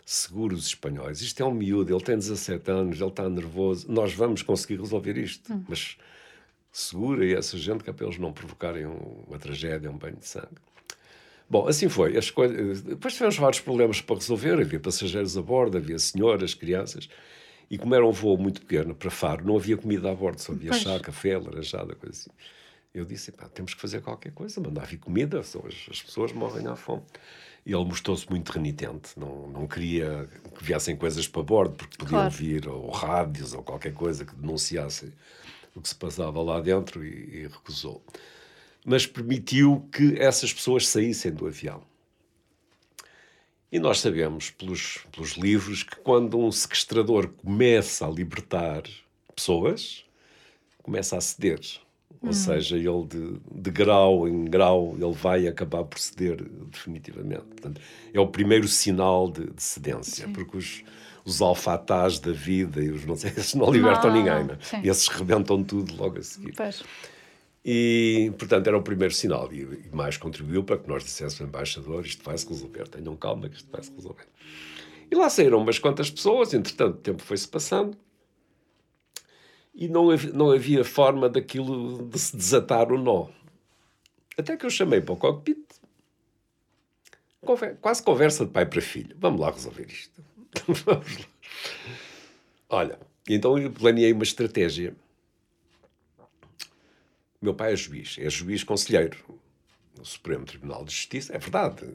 seguros 0.05 0.67
espanhóis, 0.67 1.21
isto 1.21 1.41
é 1.41 1.45
um 1.45 1.53
miúdo, 1.53 1.93
ele 1.93 2.03
tem 2.03 2.17
17 2.17 2.71
anos, 2.71 2.99
ele 2.99 3.09
está 3.09 3.29
nervoso, 3.29 3.89
nós 3.89 4.13
vamos 4.13 4.41
conseguir 4.41 4.79
resolver 4.79 5.17
isto. 5.17 5.53
Hum. 5.53 5.63
Mas 5.67 5.97
segura 6.71 7.25
essa 7.25 7.57
gente 7.57 7.83
que 7.83 7.89
é 7.89 7.93
para 7.93 8.05
eles 8.05 8.17
não 8.17 8.33
provocarem 8.33 8.85
uma 8.85 9.37
tragédia, 9.37 9.89
um 9.89 9.97
banho 9.97 10.17
de 10.17 10.27
sangue. 10.27 10.57
Bom, 11.49 11.67
assim 11.67 11.87
foi. 11.87 12.17
As 12.17 12.31
coisas... 12.31 12.81
Depois 12.81 13.13
tivemos 13.13 13.37
vários 13.37 13.61
problemas 13.61 14.01
para 14.01 14.15
resolver. 14.15 14.59
Havia 14.59 14.79
passageiros 14.79 15.37
a 15.37 15.41
bordo, 15.41 15.77
havia 15.77 15.99
senhoras, 15.99 16.53
crianças. 16.53 17.07
E 17.73 17.77
como 17.79 17.95
era 17.95 18.05
um 18.05 18.11
voo 18.11 18.37
muito 18.37 18.61
pequeno 18.61 18.93
para 18.93 19.09
Faro, 19.09 19.43
não 19.43 19.57
havia 19.57 19.75
comida 19.75 20.11
a 20.11 20.13
bordo, 20.13 20.39
só 20.39 20.51
havia 20.51 20.69
pois. 20.69 20.83
chá, 20.83 20.99
café, 20.99 21.39
laranjada, 21.39 21.95
coisa 21.95 22.15
assim. 22.15 22.29
Eu 22.93 23.03
disse, 23.03 23.31
pá, 23.31 23.49
temos 23.49 23.73
que 23.73 23.81
fazer 23.81 23.99
qualquer 23.99 24.31
coisa, 24.31 24.61
mandar 24.61 24.85
vir 24.85 24.99
comida, 24.99 25.39
as, 25.39 25.55
as 25.89 25.99
pessoas 26.03 26.31
morrem 26.33 26.67
à 26.67 26.75
fome. 26.75 27.01
E 27.65 27.73
ele 27.73 27.83
mostrou-se 27.83 28.29
muito 28.29 28.51
renitente, 28.51 29.19
não, 29.19 29.47
não 29.47 29.65
queria 29.65 30.29
que 30.55 30.63
viessem 30.63 30.95
coisas 30.95 31.27
para 31.27 31.41
bordo, 31.41 31.73
porque 31.73 31.97
podiam 31.97 32.19
claro. 32.19 32.29
vir 32.29 32.69
ou 32.69 32.91
rádios 32.91 33.55
ou 33.55 33.63
qualquer 33.63 33.95
coisa 33.95 34.23
que 34.23 34.35
denunciasse 34.35 35.11
o 35.73 35.81
que 35.81 35.89
se 35.89 35.95
passava 35.95 36.43
lá 36.43 36.61
dentro 36.61 37.03
e, 37.03 37.37
e 37.37 37.47
recusou. 37.47 38.05
Mas 38.85 39.07
permitiu 39.07 39.89
que 39.91 40.19
essas 40.19 40.53
pessoas 40.53 40.87
saíssem 40.87 41.31
do 41.31 41.47
avião. 41.47 41.81
E 43.73 43.79
nós 43.79 44.01
sabemos 44.01 44.51
pelos, 44.51 44.99
pelos 45.11 45.31
livros 45.31 45.81
que 45.81 45.95
quando 45.95 46.37
um 46.37 46.51
sequestrador 46.51 47.29
começa 47.29 48.05
a 48.05 48.09
libertar 48.09 48.83
pessoas, 49.35 50.05
começa 50.83 51.17
a 51.17 51.21
ceder. 51.21 51.59
Ou 52.21 52.29
hum. 52.29 52.33
seja, 52.33 52.77
ele 52.77 53.07
de, 53.07 53.39
de 53.51 53.71
grau 53.71 54.27
em 54.27 54.45
grau, 54.45 54.95
ele 54.95 55.11
vai 55.11 55.47
acabar 55.47 55.83
por 55.85 55.97
ceder 55.97 56.43
definitivamente. 56.67 57.45
Portanto, 57.45 57.81
é 58.13 58.19
o 58.19 58.27
primeiro 58.27 58.67
sinal 58.67 59.31
de, 59.31 59.49
de 59.49 59.63
cedência, 59.63 60.27
Sim. 60.27 60.33
porque 60.33 60.55
os, 60.55 60.83
os 61.25 61.41
alfatás 61.41 62.19
da 62.19 62.31
vida 62.31 62.79
e 62.79 62.91
os 62.91 63.07
não 63.07 63.15
sei, 63.15 63.31
esses 63.31 63.55
não 63.55 63.71
libertam 63.71 64.11
não, 64.11 64.17
ninguém. 64.17 64.43
Não. 64.43 64.53
É? 64.53 64.87
Esses 64.87 65.07
rebentam 65.07 65.63
tudo 65.63 65.95
logo 65.95 66.19
a 66.19 66.21
seguir. 66.21 66.53
Pois. 66.55 66.83
E, 67.65 68.31
portanto, 68.37 68.67
era 68.67 68.77
o 68.77 68.81
primeiro 68.81 69.13
sinal. 69.13 69.51
E, 69.53 69.61
e 69.61 69.95
mais 69.95 70.17
contribuiu 70.17 70.63
para 70.63 70.77
que 70.77 70.87
nós 70.87 71.03
disséssemos 71.03 71.41
ao 71.41 71.47
embaixador: 71.47 72.05
isto 72.05 72.23
vai 72.23 72.37
se 72.37 72.47
resolver, 72.47 72.87
tenham 72.87 73.15
calma 73.15 73.49
que 73.49 73.55
isto 73.55 73.71
vai 73.71 73.81
se 73.81 73.91
resolver. 73.93 74.27
E 75.09 75.15
lá 75.15 75.29
saíram 75.29 75.59
umas 75.59 75.79
quantas 75.79 76.09
pessoas, 76.09 76.53
entretanto, 76.53 76.95
o 76.95 77.01
tempo 77.01 77.21
foi-se 77.21 77.47
passando 77.47 77.95
e 79.73 79.87
não 79.87 80.07
não 80.33 80.51
havia 80.51 80.83
forma 80.83 81.29
daquilo 81.29 82.07
de 82.07 82.19
se 82.19 82.35
desatar 82.35 82.91
o 82.91 82.97
nó. 82.97 83.27
Até 84.37 84.57
que 84.57 84.65
eu 84.65 84.69
chamei 84.69 85.01
para 85.01 85.13
o 85.13 85.17
cockpit, 85.17 85.63
conver, 87.45 87.77
quase 87.77 88.01
conversa 88.01 88.45
de 88.45 88.51
pai 88.51 88.65
para 88.65 88.81
filho. 88.81 89.15
Vamos 89.19 89.39
lá 89.39 89.51
resolver 89.51 89.85
isto. 89.87 90.23
Vamos 90.85 91.17
lá. 91.17 91.25
Olha, 92.69 92.99
então 93.29 93.57
eu 93.57 93.71
planeei 93.71 94.11
uma 94.11 94.23
estratégia 94.23 94.95
meu 97.43 97.53
pai 97.53 97.73
é 97.73 97.75
juiz, 97.75 98.15
é 98.19 98.29
juiz 98.29 98.63
conselheiro 98.63 99.17
no 99.97 100.05
Supremo 100.05 100.45
Tribunal 100.45 100.85
de 100.85 100.93
Justiça, 100.93 101.35
é 101.35 101.37
verdade. 101.37 101.85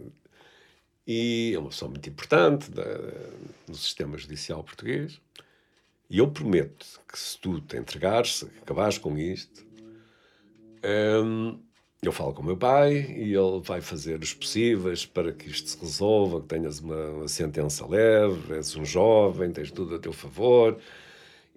E 1.07 1.53
é 1.55 1.59
uma 1.59 1.71
pessoa 1.71 1.91
muito 1.91 2.09
importante 2.09 2.71
da, 2.71 2.85
no 3.67 3.75
sistema 3.75 4.19
judicial 4.19 4.63
português. 4.63 5.21
E 6.11 6.19
eu 6.19 6.31
prometo 6.31 7.01
que 7.11 7.19
se 7.19 7.39
tu 7.39 7.61
te 7.61 7.77
entregares, 7.77 8.37
se 8.37 8.45
acabares 8.63 8.99
com 8.99 9.17
isto, 9.17 9.65
hum, 11.25 11.59
eu 12.03 12.13
falo 12.13 12.33
com 12.33 12.43
o 12.43 12.45
meu 12.45 12.57
pai 12.57 12.95
e 12.95 13.35
ele 13.35 13.61
vai 13.63 13.81
fazer 13.81 14.23
os 14.23 14.33
possíveis 14.33 15.05
para 15.05 15.33
que 15.33 15.49
isto 15.49 15.71
se 15.71 15.79
resolva, 15.79 16.41
que 16.41 16.47
tenhas 16.47 16.79
uma, 16.79 17.09
uma 17.11 17.29
sentença 17.29 17.87
leve, 17.87 18.55
és 18.55 18.77
um 18.77 18.85
jovem, 18.85 19.51
tens 19.51 19.71
tudo 19.71 19.97
a 19.97 19.99
teu 19.99 20.13
favor 20.13 20.79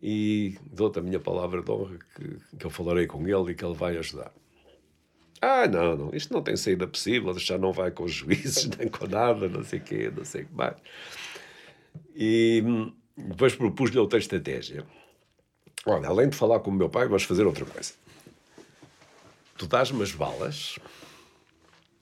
e 0.01 0.57
dou-te 0.65 0.99
a 0.99 1.01
minha 1.01 1.19
palavra 1.19 1.61
de 1.61 1.71
honra 1.71 1.99
que, 2.15 2.57
que 2.57 2.65
eu 2.65 2.69
falarei 2.69 3.05
com 3.05 3.27
ele 3.27 3.51
e 3.51 3.55
que 3.55 3.63
ele 3.63 3.75
vai 3.75 3.97
ajudar. 3.97 4.33
Ah, 5.39 5.67
não, 5.67 5.95
não, 5.95 6.09
isto 6.13 6.33
não 6.33 6.41
tem 6.41 6.55
saída 6.55 6.87
possível, 6.87 7.37
já 7.37 7.57
não 7.57 7.71
vai 7.71 7.91
com 7.91 8.03
os 8.03 8.11
juízes, 8.11 8.69
nem 8.77 8.87
com 8.87 9.07
nada, 9.07 9.47
não 9.47 9.63
sei 9.63 9.79
o 9.79 9.83
quê, 9.83 10.11
não 10.15 10.25
sei 10.25 10.43
o 10.43 10.45
que 10.47 10.53
mais. 10.53 10.75
E 12.15 12.63
hum, 12.65 12.93
depois 13.15 13.55
propus-lhe 13.55 13.97
outra 13.97 14.19
estratégia. 14.19 14.85
Olha, 15.85 16.07
além 16.07 16.29
de 16.29 16.35
falar 16.35 16.59
com 16.59 16.69
o 16.69 16.73
meu 16.73 16.89
pai, 16.89 17.07
vamos 17.07 17.23
fazer 17.23 17.45
outra 17.45 17.65
coisa. 17.65 17.93
Tu 19.57 19.67
dás-me 19.67 20.01
as 20.01 20.11
balas 20.11 20.77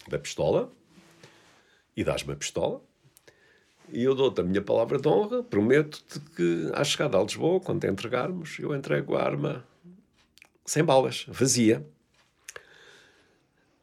da 0.07 0.19
pistola 0.19 0.71
e 1.95 2.03
dás-me 2.03 2.33
a 2.33 2.35
pistola 2.35 2.81
e 3.91 4.03
eu 4.03 4.15
dou-te 4.15 4.41
a 4.41 4.43
minha 4.43 4.61
palavra 4.61 4.99
de 4.99 5.07
honra, 5.07 5.43
prometo-te 5.43 6.19
que 6.35 6.69
à 6.73 6.83
chegada 6.83 7.17
a 7.17 7.23
Lisboa, 7.23 7.59
quando 7.59 7.81
te 7.81 7.87
entregarmos, 7.87 8.57
eu 8.59 8.75
entrego 8.75 9.15
a 9.15 9.23
arma 9.23 9.65
sem 10.65 10.83
balas, 10.83 11.25
vazia. 11.27 11.85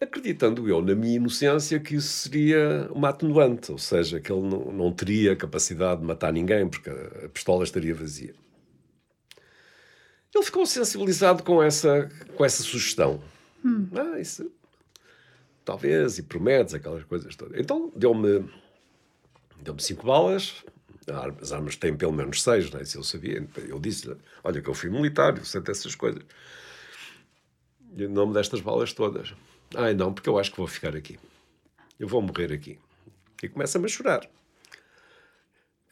Acreditando 0.00 0.68
eu, 0.68 0.82
na 0.82 0.94
minha 0.94 1.16
inocência, 1.16 1.80
que 1.80 1.94
isso 1.94 2.28
seria 2.28 2.88
uma 2.92 3.08
atenuante, 3.08 3.72
ou 3.72 3.78
seja, 3.78 4.20
que 4.20 4.30
ele 4.30 4.42
não, 4.42 4.72
não 4.72 4.92
teria 4.92 5.34
capacidade 5.34 6.00
de 6.00 6.06
matar 6.06 6.32
ninguém, 6.32 6.68
porque 6.68 6.90
a 6.90 7.28
pistola 7.28 7.64
estaria 7.64 7.94
vazia. 7.94 8.34
Ele 10.34 10.44
ficou 10.44 10.66
sensibilizado 10.66 11.42
com 11.42 11.62
essa, 11.62 12.10
com 12.36 12.44
essa 12.44 12.62
sugestão. 12.62 13.22
Hum. 13.64 13.88
Ah, 13.94 14.20
isso 14.20 14.50
talvez, 15.66 16.16
e 16.16 16.22
prometes, 16.22 16.72
aquelas 16.72 17.02
coisas 17.04 17.34
todas. 17.34 17.58
Então 17.58 17.92
deu-me 17.94 18.48
deu-me 19.60 19.82
cinco 19.82 20.06
balas, 20.06 20.64
as 21.40 21.52
armas 21.52 21.76
têm 21.76 21.96
pelo 21.96 22.12
menos 22.12 22.42
seis, 22.42 22.70
não 22.70 22.80
é? 22.80 22.84
Se 22.84 22.96
eu 22.96 23.04
sabia, 23.04 23.46
eu 23.68 23.78
disse 23.78 24.16
olha 24.42 24.60
que 24.60 24.68
eu 24.68 24.74
fui 24.74 24.90
militar, 24.90 25.36
eu 25.36 25.44
sei 25.44 25.60
dessas 25.60 25.94
coisas. 25.94 26.22
E 27.96 28.04
o 28.04 28.10
nome 28.10 28.34
destas 28.34 28.60
balas 28.60 28.92
todas. 28.92 29.34
Ai 29.74 29.94
não, 29.94 30.12
porque 30.12 30.28
eu 30.28 30.38
acho 30.38 30.50
que 30.50 30.56
vou 30.58 30.66
ficar 30.66 30.94
aqui. 30.94 31.18
Eu 31.98 32.08
vou 32.08 32.20
morrer 32.20 32.52
aqui. 32.52 32.78
E 33.42 33.48
começa-me 33.48 33.86
a 33.86 33.88
chorar. 33.88 34.28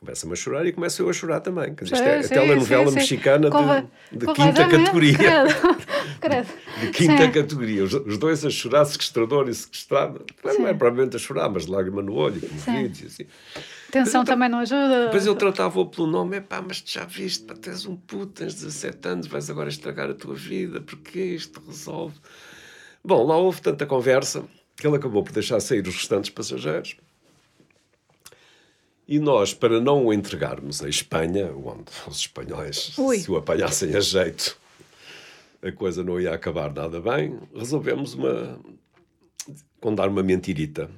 Começa-me 0.05 0.35
a 0.35 0.37
chorar 0.37 0.67
e 0.67 0.73
começo 0.73 1.01
eu 1.01 1.09
a 1.09 1.13
chorar 1.15 1.41
também. 1.41 1.75
Quer 1.75 1.85
dizer, 1.85 1.97
isto 1.97 2.05
é 2.07 2.23
Sim, 2.23 2.35
a 2.35 2.39
telenovela 2.41 2.85
sim, 2.85 2.91
sim. 2.91 2.95
mexicana 2.97 3.51
Conva- 3.51 3.87
de, 4.13 4.19
de 4.19 4.27
quinta 4.35 4.69
categoria. 4.69 5.17
Credo. 5.17 5.55
Credo. 6.21 6.49
De 6.81 6.89
quinta 6.91 7.31
categoria. 7.31 7.85
Os, 7.85 7.95
os 7.95 8.19
dois 8.19 8.45
a 8.45 8.51
chorar, 8.51 8.85
sequestrador 8.85 9.49
e 9.49 9.55
sequestrado. 9.55 10.23
Não 10.45 10.69
é 10.69 10.75
provavelmente 10.75 11.17
a 11.17 11.19
chorar, 11.19 11.49
mas 11.49 11.65
de 11.65 11.73
lágrima 11.73 12.03
no 12.03 12.13
olho, 12.15 12.39
comovidos 12.39 13.01
e 13.01 13.07
assim. 13.07 13.27
Tensão 13.91 14.25
também 14.25 14.49
não 14.51 14.59
ajuda. 14.59 15.07
Depois 15.07 15.25
eu 15.25 15.35
tratava-o 15.35 15.87
pelo 15.87 16.07
nome, 16.07 16.37
epá, 16.37 16.61
mas 16.61 16.83
tu 16.83 16.91
já 16.91 17.05
viste, 17.07 17.45
pá, 17.45 17.55
tens 17.55 17.87
um 17.87 17.97
puto, 17.97 18.27
tens 18.43 18.53
17 18.55 19.09
anos, 19.09 19.27
vais 19.27 19.49
agora 19.49 19.71
estragar 19.71 20.11
a 20.11 20.15
tua 20.15 20.35
vida, 20.35 20.81
porque 20.83 21.19
isto 21.19 21.63
resolve. 21.67 22.17
Bom, 23.03 23.25
lá 23.27 23.37
houve 23.39 23.63
tanta 23.63 23.87
conversa 23.87 24.45
que 24.77 24.87
ele 24.87 24.97
acabou 24.97 25.23
por 25.23 25.33
deixar 25.33 25.61
sair 25.61 25.87
os 25.87 25.95
restantes 25.95 26.29
passageiros. 26.31 26.97
E 29.07 29.19
nós, 29.19 29.53
para 29.53 29.81
não 29.81 30.07
o 30.07 30.13
entregarmos 30.13 30.83
à 30.83 30.89
Espanha, 30.89 31.53
onde 31.55 31.91
os 32.09 32.19
espanhóis, 32.21 32.97
Ui. 32.97 33.19
se 33.19 33.31
o 33.31 33.37
apanhassem 33.37 33.95
a 33.95 34.01
jeito, 34.01 34.57
a 35.63 35.71
coisa 35.73 36.03
não 36.03 36.19
ia 36.21 36.33
acabar 36.33 36.73
nada 36.73 37.01
bem, 37.01 37.39
resolvemos 37.55 38.15
uma, 38.15 38.59
contar 39.81 40.09
uma 40.09 40.23
mentirita. 40.23 40.91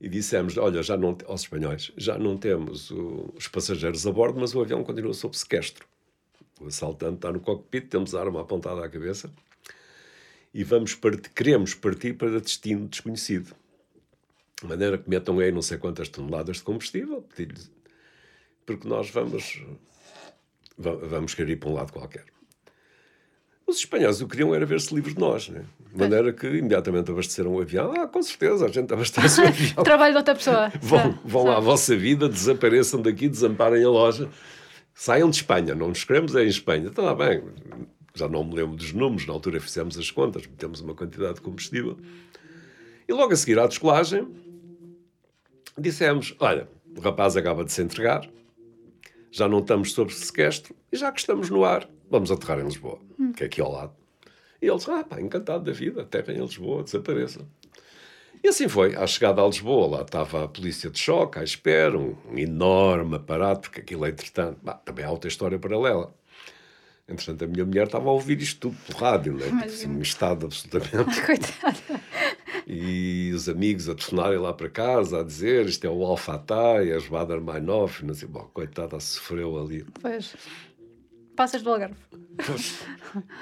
E 0.00 0.08
dissemos, 0.08 0.56
olha, 0.56 0.82
já 0.82 0.96
não, 0.96 1.16
aos 1.26 1.42
espanhóis, 1.42 1.92
já 1.96 2.18
não 2.18 2.36
temos 2.36 2.90
o- 2.90 3.32
os 3.36 3.48
passageiros 3.48 4.06
a 4.06 4.12
bordo, 4.12 4.40
mas 4.40 4.54
o 4.54 4.60
avião 4.60 4.82
continua 4.84 5.12
sob 5.14 5.36
sequestro. 5.36 5.86
O 6.60 6.66
assaltante 6.66 7.16
está 7.16 7.30
no 7.32 7.40
cockpit, 7.40 7.86
temos 7.88 8.14
a 8.14 8.20
arma 8.20 8.40
apontada 8.40 8.84
à 8.84 8.88
cabeça 8.88 9.30
e 10.52 10.64
vamos 10.64 10.94
part- 10.94 11.28
queremos 11.34 11.74
partir 11.74 12.14
para 12.14 12.40
destino 12.40 12.88
desconhecido. 12.88 13.54
De 14.60 14.66
maneira 14.66 14.98
que 14.98 15.08
metam 15.08 15.38
aí 15.38 15.52
não 15.52 15.62
sei 15.62 15.78
quantas 15.78 16.08
toneladas 16.08 16.56
de 16.56 16.62
combustível, 16.64 17.24
porque 18.66 18.88
nós 18.88 19.08
vamos, 19.10 19.62
va- 20.76 20.96
vamos 20.96 21.34
querer 21.34 21.52
ir 21.52 21.56
para 21.56 21.68
um 21.70 21.74
lado 21.74 21.92
qualquer. 21.92 22.24
Os 23.66 23.76
espanhóis 23.78 24.20
o 24.20 24.24
que 24.26 24.30
queriam 24.32 24.54
era 24.54 24.64
ver-se 24.64 24.94
livres 24.94 25.14
de 25.14 25.20
nós, 25.20 25.48
né? 25.50 25.62
de 25.92 25.98
maneira 25.98 26.32
que 26.32 26.46
imediatamente 26.46 27.10
abasteceram 27.10 27.54
o 27.54 27.60
avião. 27.60 27.92
Ah, 27.92 28.06
com 28.08 28.22
certeza, 28.22 28.64
a 28.64 28.68
gente 28.68 28.92
abastece 28.92 29.40
o 29.42 29.44
avião. 29.48 29.84
Trabalho 29.84 30.12
de 30.14 30.18
outra 30.18 30.34
pessoa. 30.34 30.72
Vão, 30.80 30.98
Sabe? 30.98 31.18
vão 31.24 31.50
à 31.50 31.60
vossa 31.60 31.94
vida, 31.96 32.28
desapareçam 32.28 33.00
daqui, 33.02 33.28
desamparem 33.28 33.84
a 33.84 33.88
loja, 33.90 34.28
saiam 34.94 35.28
de 35.30 35.36
Espanha, 35.36 35.74
não 35.74 35.88
nos 35.88 36.02
queremos 36.02 36.34
é 36.34 36.44
em 36.44 36.48
Espanha. 36.48 36.88
Está 36.88 37.14
bem, 37.14 37.42
já 38.14 38.26
não 38.28 38.42
me 38.42 38.54
lembro 38.54 38.74
dos 38.76 38.92
números, 38.92 39.26
na 39.26 39.34
altura 39.34 39.60
fizemos 39.60 39.98
as 39.98 40.10
contas, 40.10 40.46
metemos 40.46 40.80
uma 40.80 40.94
quantidade 40.94 41.34
de 41.34 41.40
combustível. 41.42 41.96
E 43.06 43.12
logo 43.12 43.32
a 43.32 43.36
seguir 43.36 43.58
à 43.58 43.66
descolagem, 43.66 44.26
dissemos: 45.78 46.34
olha, 46.40 46.68
o 46.96 47.00
rapaz 47.00 47.36
acaba 47.36 47.64
de 47.64 47.72
se 47.72 47.82
entregar, 47.82 48.28
já 49.30 49.48
não 49.48 49.60
estamos 49.60 49.92
sob 49.92 50.12
sequestro, 50.12 50.74
e 50.92 50.96
já 50.96 51.12
que 51.12 51.20
estamos 51.20 51.50
no 51.50 51.64
ar, 51.64 51.88
vamos 52.10 52.30
aterrar 52.30 52.60
em 52.60 52.64
Lisboa, 52.64 52.98
que 53.36 53.42
é 53.42 53.46
aqui 53.46 53.60
ao 53.60 53.70
lado. 53.70 53.92
E 54.60 54.66
eles, 54.66 54.88
ah 54.88 55.04
pá, 55.04 55.20
encantado 55.20 55.64
da 55.64 55.72
vida, 55.72 56.02
aterrem 56.02 56.38
em 56.38 56.40
Lisboa, 56.40 56.82
desapareçam. 56.82 57.46
E 58.42 58.48
assim 58.48 58.68
foi. 58.68 58.94
À 58.94 59.06
chegada 59.06 59.42
a 59.42 59.46
Lisboa, 59.46 59.98
lá 59.98 60.02
estava 60.02 60.44
a 60.44 60.48
polícia 60.48 60.90
de 60.90 60.98
choque 60.98 61.38
à 61.38 61.44
espera, 61.44 61.98
um, 61.98 62.16
um 62.30 62.38
enorme 62.38 63.16
aparato, 63.16 63.62
porque 63.62 63.80
aquilo, 63.80 64.06
entretanto, 64.06 64.58
bah, 64.62 64.74
também 64.74 65.04
há 65.04 65.10
outra 65.10 65.28
história 65.28 65.58
paralela. 65.58 66.14
Entretanto, 67.08 67.44
a 67.44 67.46
minha 67.46 67.64
mulher 67.64 67.86
estava 67.86 68.08
a 68.08 68.12
ouvir 68.12 68.40
isto 68.40 68.68
tudo 68.68 68.76
pelo 68.86 68.98
rádio, 68.98 69.32
né? 69.32 69.46
tipo, 69.46 69.64
assim, 69.64 69.86
num 69.86 70.02
estado 70.02 70.46
absolutamente. 70.46 71.20
Coitada. 71.24 72.02
E 72.70 73.32
os 73.34 73.48
amigos 73.48 73.88
a 73.88 73.94
telefonarem 73.94 74.38
lá 74.38 74.52
para 74.52 74.68
casa, 74.68 75.20
a 75.20 75.24
dizer 75.24 75.64
isto 75.64 75.86
é 75.86 75.90
o 75.90 76.04
Alfatá, 76.04 76.84
é 76.84 76.92
as 76.92 77.08
Bader 77.08 77.40
Mainov, 77.40 78.02
não 78.04 78.12
sei, 78.12 78.28
bom, 78.28 78.46
coitada, 78.52 79.00
sofreu 79.00 79.58
ali. 79.58 79.86
Pois. 80.02 80.36
Passas 81.34 81.62
do 81.62 81.70
Algarve. 81.70 81.96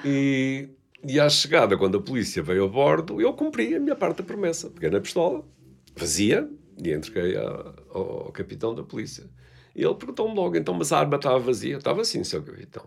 E, 0.05 0.69
e 1.03 1.19
à 1.19 1.27
chegada, 1.27 1.77
quando 1.77 1.97
a 1.97 2.01
polícia 2.01 2.41
veio 2.41 2.63
a 2.63 2.67
bordo, 2.69 3.19
eu 3.19 3.33
cumpri 3.33 3.75
a 3.75 3.79
minha 3.81 3.95
parte 3.97 4.19
da 4.19 4.23
promessa. 4.23 4.69
Peguei 4.69 4.91
na 4.91 5.01
pistola, 5.01 5.43
vazia, 5.95 6.49
e 6.81 6.93
entreguei 6.93 7.35
a- 7.35 7.73
ao, 7.89 8.25
ao 8.27 8.31
capitão 8.31 8.73
da 8.73 8.83
polícia. 8.83 9.25
E 9.75 9.83
ele 9.83 9.95
perguntou-me 9.95 10.35
logo, 10.35 10.55
então, 10.55 10.73
mas 10.73 10.91
a 10.93 10.99
arma 10.99 11.17
estava 11.17 11.37
vazia? 11.37 11.77
Estava 11.77 12.01
assim, 12.01 12.23
seu 12.23 12.41
capitão. 12.41 12.85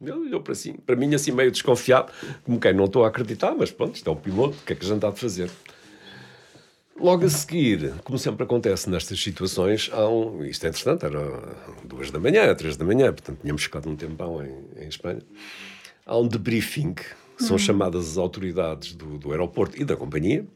Ele 0.00 0.12
olhou 0.12 0.40
para, 0.40 0.52
assim, 0.52 0.74
para 0.74 0.96
mim 0.96 1.14
assim 1.14 1.30
meio 1.30 1.50
desconfiado, 1.50 2.12
como 2.42 2.58
quem 2.58 2.74
não 2.74 2.84
estou 2.84 3.04
a 3.04 3.08
acreditar, 3.08 3.54
mas 3.54 3.70
pronto, 3.70 3.94
isto 3.94 4.08
é 4.08 4.12
o 4.12 4.16
piloto, 4.16 4.56
o 4.60 4.64
que 4.64 4.72
é 4.72 4.76
que 4.76 4.84
a 4.84 4.88
gente 4.88 5.04
há 5.04 5.10
de 5.10 5.20
fazer? 5.20 5.50
Logo 6.98 7.24
a 7.24 7.28
seguir, 7.28 7.92
como 8.04 8.18
sempre 8.18 8.44
acontece 8.44 8.88
nestas 8.88 9.20
situações, 9.20 9.90
há 9.92 10.08
um, 10.08 10.44
isto 10.44 10.64
é 10.64 10.68
interessante, 10.68 11.04
era 11.04 11.20
duas 11.84 12.10
da 12.10 12.20
manhã, 12.20 12.54
três 12.54 12.76
da 12.76 12.84
manhã, 12.84 13.12
portanto 13.12 13.40
tínhamos 13.40 13.62
ficado 13.62 13.88
um 13.88 13.96
tempão 13.96 14.44
em, 14.44 14.84
em 14.84 14.88
Espanha, 14.88 15.20
há 16.06 16.16
um 16.16 16.28
debriefing, 16.28 16.94
são 17.36 17.58
chamadas 17.58 18.10
as 18.10 18.16
autoridades 18.16 18.94
do, 18.94 19.18
do 19.18 19.32
aeroporto 19.32 19.80
e 19.80 19.84
da 19.84 19.96
companhia, 19.96 20.46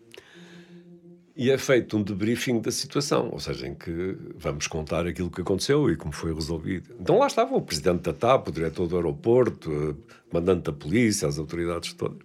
e 1.38 1.50
é 1.52 1.56
feito 1.56 1.96
um 1.96 2.02
debriefing 2.02 2.60
da 2.60 2.72
situação, 2.72 3.30
ou 3.30 3.38
seja, 3.38 3.68
em 3.68 3.74
que 3.76 4.18
vamos 4.34 4.66
contar 4.66 5.06
aquilo 5.06 5.30
que 5.30 5.40
aconteceu 5.40 5.88
e 5.88 5.94
como 5.96 6.12
foi 6.12 6.34
resolvido. 6.34 6.92
Então 6.98 7.16
lá 7.16 7.28
estava 7.28 7.54
o 7.54 7.62
presidente 7.62 8.00
da 8.02 8.12
TAP, 8.12 8.48
o 8.48 8.52
diretor 8.52 8.88
do 8.88 8.96
aeroporto, 8.96 9.70
o 9.70 9.96
comandante 10.28 10.64
da 10.64 10.72
polícia, 10.72 11.28
as 11.28 11.38
autoridades 11.38 11.92
todas. 11.92 12.18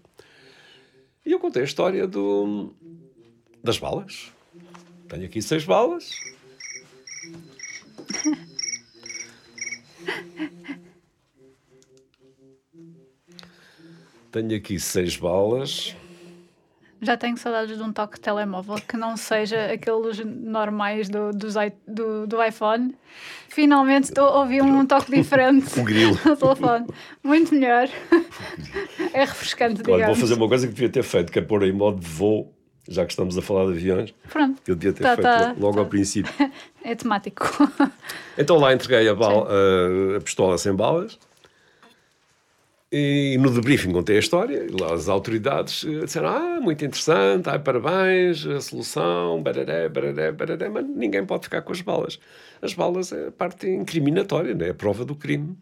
E 1.23 1.31
eu 1.31 1.39
contei 1.39 1.61
a 1.61 1.65
história 1.65 2.07
do, 2.07 2.73
das 3.63 3.77
balas. 3.77 4.31
Tenho 5.07 5.25
aqui 5.25 5.43
seis 5.43 5.63
balas. 5.63 6.09
Tenho 14.31 14.57
aqui 14.57 14.79
seis 14.79 15.15
balas. 15.15 15.95
Já 17.03 17.17
tenho 17.17 17.35
saudades 17.37 17.75
de 17.77 17.83
um 17.83 17.91
toque 17.91 18.15
de 18.15 18.21
telemóvel 18.21 18.75
que 18.75 18.95
não 18.97 19.17
seja 19.17 19.71
aqueles 19.73 20.23
normais 20.25 21.09
do, 21.09 21.31
dos 21.31 21.55
do, 21.87 22.25
do 22.25 22.41
iPhone. 22.43 22.95
Finalmente 23.49 24.05
estou 24.05 24.25
a 24.25 24.39
ouvir 24.39 24.63
um 24.63 24.85
toque 24.85 25.11
diferente 25.11 25.79
O 25.79 25.83
grilo. 25.85 26.17
no 26.25 26.35
telefone. 26.35 26.87
Muito 27.23 27.53
melhor. 27.53 27.87
É 29.13 29.19
refrescante, 29.25 29.75
digamos. 29.77 29.95
Olha, 30.01 30.05
vou 30.07 30.15
fazer 30.15 30.33
uma 30.35 30.47
coisa 30.47 30.67
que 30.67 30.73
devia 30.73 30.89
ter 30.89 31.03
feito, 31.03 31.31
que 31.31 31.39
é 31.39 31.41
pôr 31.41 31.63
em 31.63 31.71
modo 31.73 31.99
de 31.99 32.07
voo, 32.07 32.51
já 32.87 33.05
que 33.05 33.11
estamos 33.11 33.37
a 33.37 33.41
falar 33.41 33.65
de 33.65 33.71
aviões. 33.77 34.13
Pronto. 34.29 34.61
Eu 34.67 34.75
devia 34.75 34.93
ter 34.93 35.03
Tá, 35.03 35.15
feito 35.15 35.21
tá, 35.23 35.55
logo 35.59 35.75
tá. 35.75 35.79
ao 35.81 35.85
princípio. 35.85 36.33
É 36.85 36.95
temático. 36.95 37.47
Então 38.37 38.57
lá 38.57 38.73
entreguei 38.73 39.07
a, 39.07 39.15
bala- 39.15 39.47
a- 39.49 40.17
a 40.17 40.21
pistola 40.21 40.57
sem 40.57 40.73
balas. 40.75 41.17
E 42.95 43.39
no 43.39 43.49
debriefing 43.49 43.91
contei 43.91 44.17
a 44.17 44.19
história. 44.19 44.67
E 44.69 44.69
lá 44.69 44.93
as 44.93 45.09
autoridades 45.09 45.83
eh, 45.83 46.05
disseram: 46.05 46.29
Ah, 46.29 46.61
muito 46.61 46.85
interessante, 46.85 47.49
ai, 47.49 47.57
parabéns, 47.57 48.45
a 48.45 48.61
solução, 48.61 49.41
bararé, 49.41 49.89
bararé, 49.89 50.31
bararé. 50.31 50.69
Mas 50.69 50.85
ninguém 50.85 51.25
pode 51.25 51.45
ficar 51.45 51.63
com 51.63 51.71
as 51.71 51.81
balas. 51.81 52.19
As 52.61 52.75
balas 52.75 53.11
é 53.11 53.29
a 53.29 53.31
parte 53.31 53.67
incriminatória, 53.67 54.53
né? 54.53 54.67
é 54.67 54.69
a 54.69 54.73
prova 54.75 55.03
do 55.03 55.15
crime. 55.15 55.57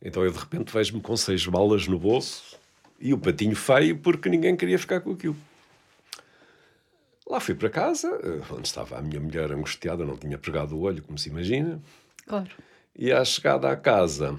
Então 0.00 0.24
eu 0.24 0.32
de 0.32 0.38
repente 0.38 0.72
vejo-me 0.72 1.02
com 1.02 1.14
seis 1.18 1.46
balas 1.46 1.86
no 1.86 1.98
bolso 1.98 2.58
e 2.98 3.12
o 3.12 3.18
patinho 3.18 3.54
feio 3.54 3.98
porque 3.98 4.30
ninguém 4.30 4.56
queria 4.56 4.78
ficar 4.78 5.02
com 5.02 5.12
aquilo. 5.12 5.36
Lá 7.28 7.40
fui 7.40 7.54
para 7.54 7.68
casa, 7.68 8.08
eh, 8.08 8.40
onde 8.50 8.66
estava 8.66 8.96
a 8.96 9.02
minha 9.02 9.20
mulher 9.20 9.52
angustiada, 9.52 10.02
não 10.02 10.16
tinha 10.16 10.38
pregado 10.38 10.76
o 10.76 10.80
olho, 10.80 11.02
como 11.02 11.18
se 11.18 11.28
imagina. 11.28 11.78
Claro. 12.26 12.50
E 12.98 13.12
à 13.12 13.22
chegada 13.22 13.70
à 13.70 13.76
casa, 13.76 14.38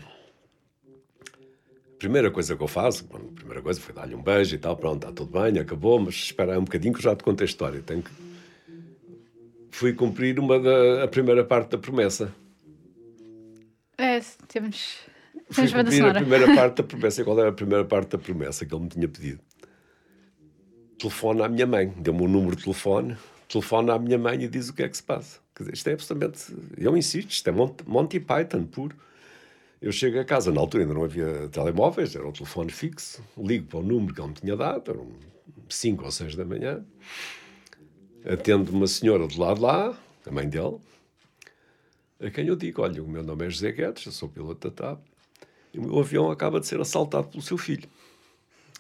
primeira 2.04 2.30
coisa 2.30 2.54
que 2.58 2.62
eu 2.62 2.68
faço, 2.68 3.06
bom, 3.06 3.16
a 3.16 3.34
primeira 3.34 3.62
coisa 3.62 3.80
foi 3.80 3.96
dar-lhe 3.96 4.14
um 4.14 4.22
beijo 4.22 4.54
e 4.54 4.58
tal, 4.58 4.76
pronto, 4.76 5.08
está 5.08 5.12
tudo 5.14 5.40
bem, 5.40 5.58
acabou, 5.58 5.98
mas 6.02 6.16
espera 6.16 6.52
aí 6.52 6.58
um 6.58 6.66
bocadinho 6.66 6.94
que 6.94 7.00
eu 7.00 7.04
já 7.04 7.16
te 7.16 7.24
conto 7.24 7.42
a 7.42 7.46
história. 7.46 7.82
Tenho 7.82 8.02
que... 8.02 8.12
Fui 9.72 9.94
cumprir 9.94 10.38
uma 10.38 10.60
da, 10.60 11.06
a 11.06 11.08
primeira 11.08 11.46
parte 11.46 11.70
da 11.70 11.78
promessa. 11.78 12.34
É, 13.98 14.20
temos. 14.50 14.98
Fui 15.50 15.66
Temos 15.66 15.72
cumprir 15.72 16.06
a 16.06 16.14
primeira 16.14 16.46
parte 16.54 16.76
da 16.76 16.84
promessa. 16.84 17.22
E 17.22 17.24
qual 17.24 17.40
era 17.40 17.50
a 17.50 17.54
primeira 17.54 17.86
parte 17.86 18.10
da 18.10 18.18
promessa 18.18 18.66
que 18.66 18.76
ele 18.76 18.84
me 18.84 18.90
tinha 18.90 19.08
pedido? 19.08 19.40
Telefone 21.00 21.42
à 21.42 21.48
minha 21.48 21.66
mãe. 21.66 21.88
Deu-me 21.98 22.22
o 22.22 22.28
número 22.28 22.58
de 22.58 22.64
telefone, 22.64 23.16
telefona 23.48 23.94
à 23.94 24.00
minha 24.00 24.18
mãe 24.18 24.44
e 24.44 24.48
diz 24.50 24.68
o 24.68 24.74
que 24.74 24.84
é 24.84 24.90
que 24.90 24.98
se 24.98 25.04
passa. 25.04 25.40
Quer 25.56 25.64
dizer, 25.64 25.74
isto 25.74 25.88
é 25.88 25.94
absolutamente. 25.94 26.54
Eu 26.78 26.98
insisto, 26.98 27.32
isto 27.32 27.50
é 27.50 27.54
Monty 27.88 28.20
Python 28.20 28.66
puro. 28.66 28.96
Eu 29.84 29.92
chego 29.92 30.18
a 30.18 30.24
casa, 30.24 30.50
na 30.50 30.62
altura 30.62 30.84
ainda 30.84 30.94
não 30.94 31.04
havia 31.04 31.50
telemóveis, 31.50 32.16
era 32.16 32.26
um 32.26 32.32
telefone 32.32 32.72
fixo, 32.72 33.22
ligo 33.38 33.68
para 33.68 33.80
o 33.80 33.84
número 33.84 34.14
que 34.14 34.22
ele 34.22 34.30
me 34.30 34.34
tinha 34.34 34.56
dado, 34.56 34.90
era 34.90 34.98
um 34.98 35.12
5 35.68 36.06
ou 36.06 36.10
6 36.10 36.38
da 36.38 36.46
manhã, 36.46 36.86
atendo 38.26 38.72
uma 38.72 38.88
senhora 38.88 39.28
do 39.28 39.38
lado 39.38 39.62
lá, 39.62 39.94
a 40.26 40.32
mãe 40.32 40.48
dele, 40.48 40.78
a 42.18 42.30
quem 42.30 42.48
eu 42.48 42.56
digo: 42.56 42.82
Olha, 42.82 43.04
o 43.04 43.10
meu 43.10 43.22
nome 43.24 43.46
é 43.46 43.50
José 43.50 43.74
Guedes, 43.74 44.06
eu 44.06 44.14
sou 44.14 44.30
piloto 44.30 44.70
da 44.70 44.74
TAP, 44.74 45.02
e 45.74 45.80
o 45.80 45.82
meu 45.82 46.00
avião 46.00 46.32
acaba 46.32 46.62
de 46.62 46.68
ser 46.68 46.80
assaltado 46.80 47.28
pelo 47.28 47.44
seu 47.44 47.58
filho. 47.58 47.90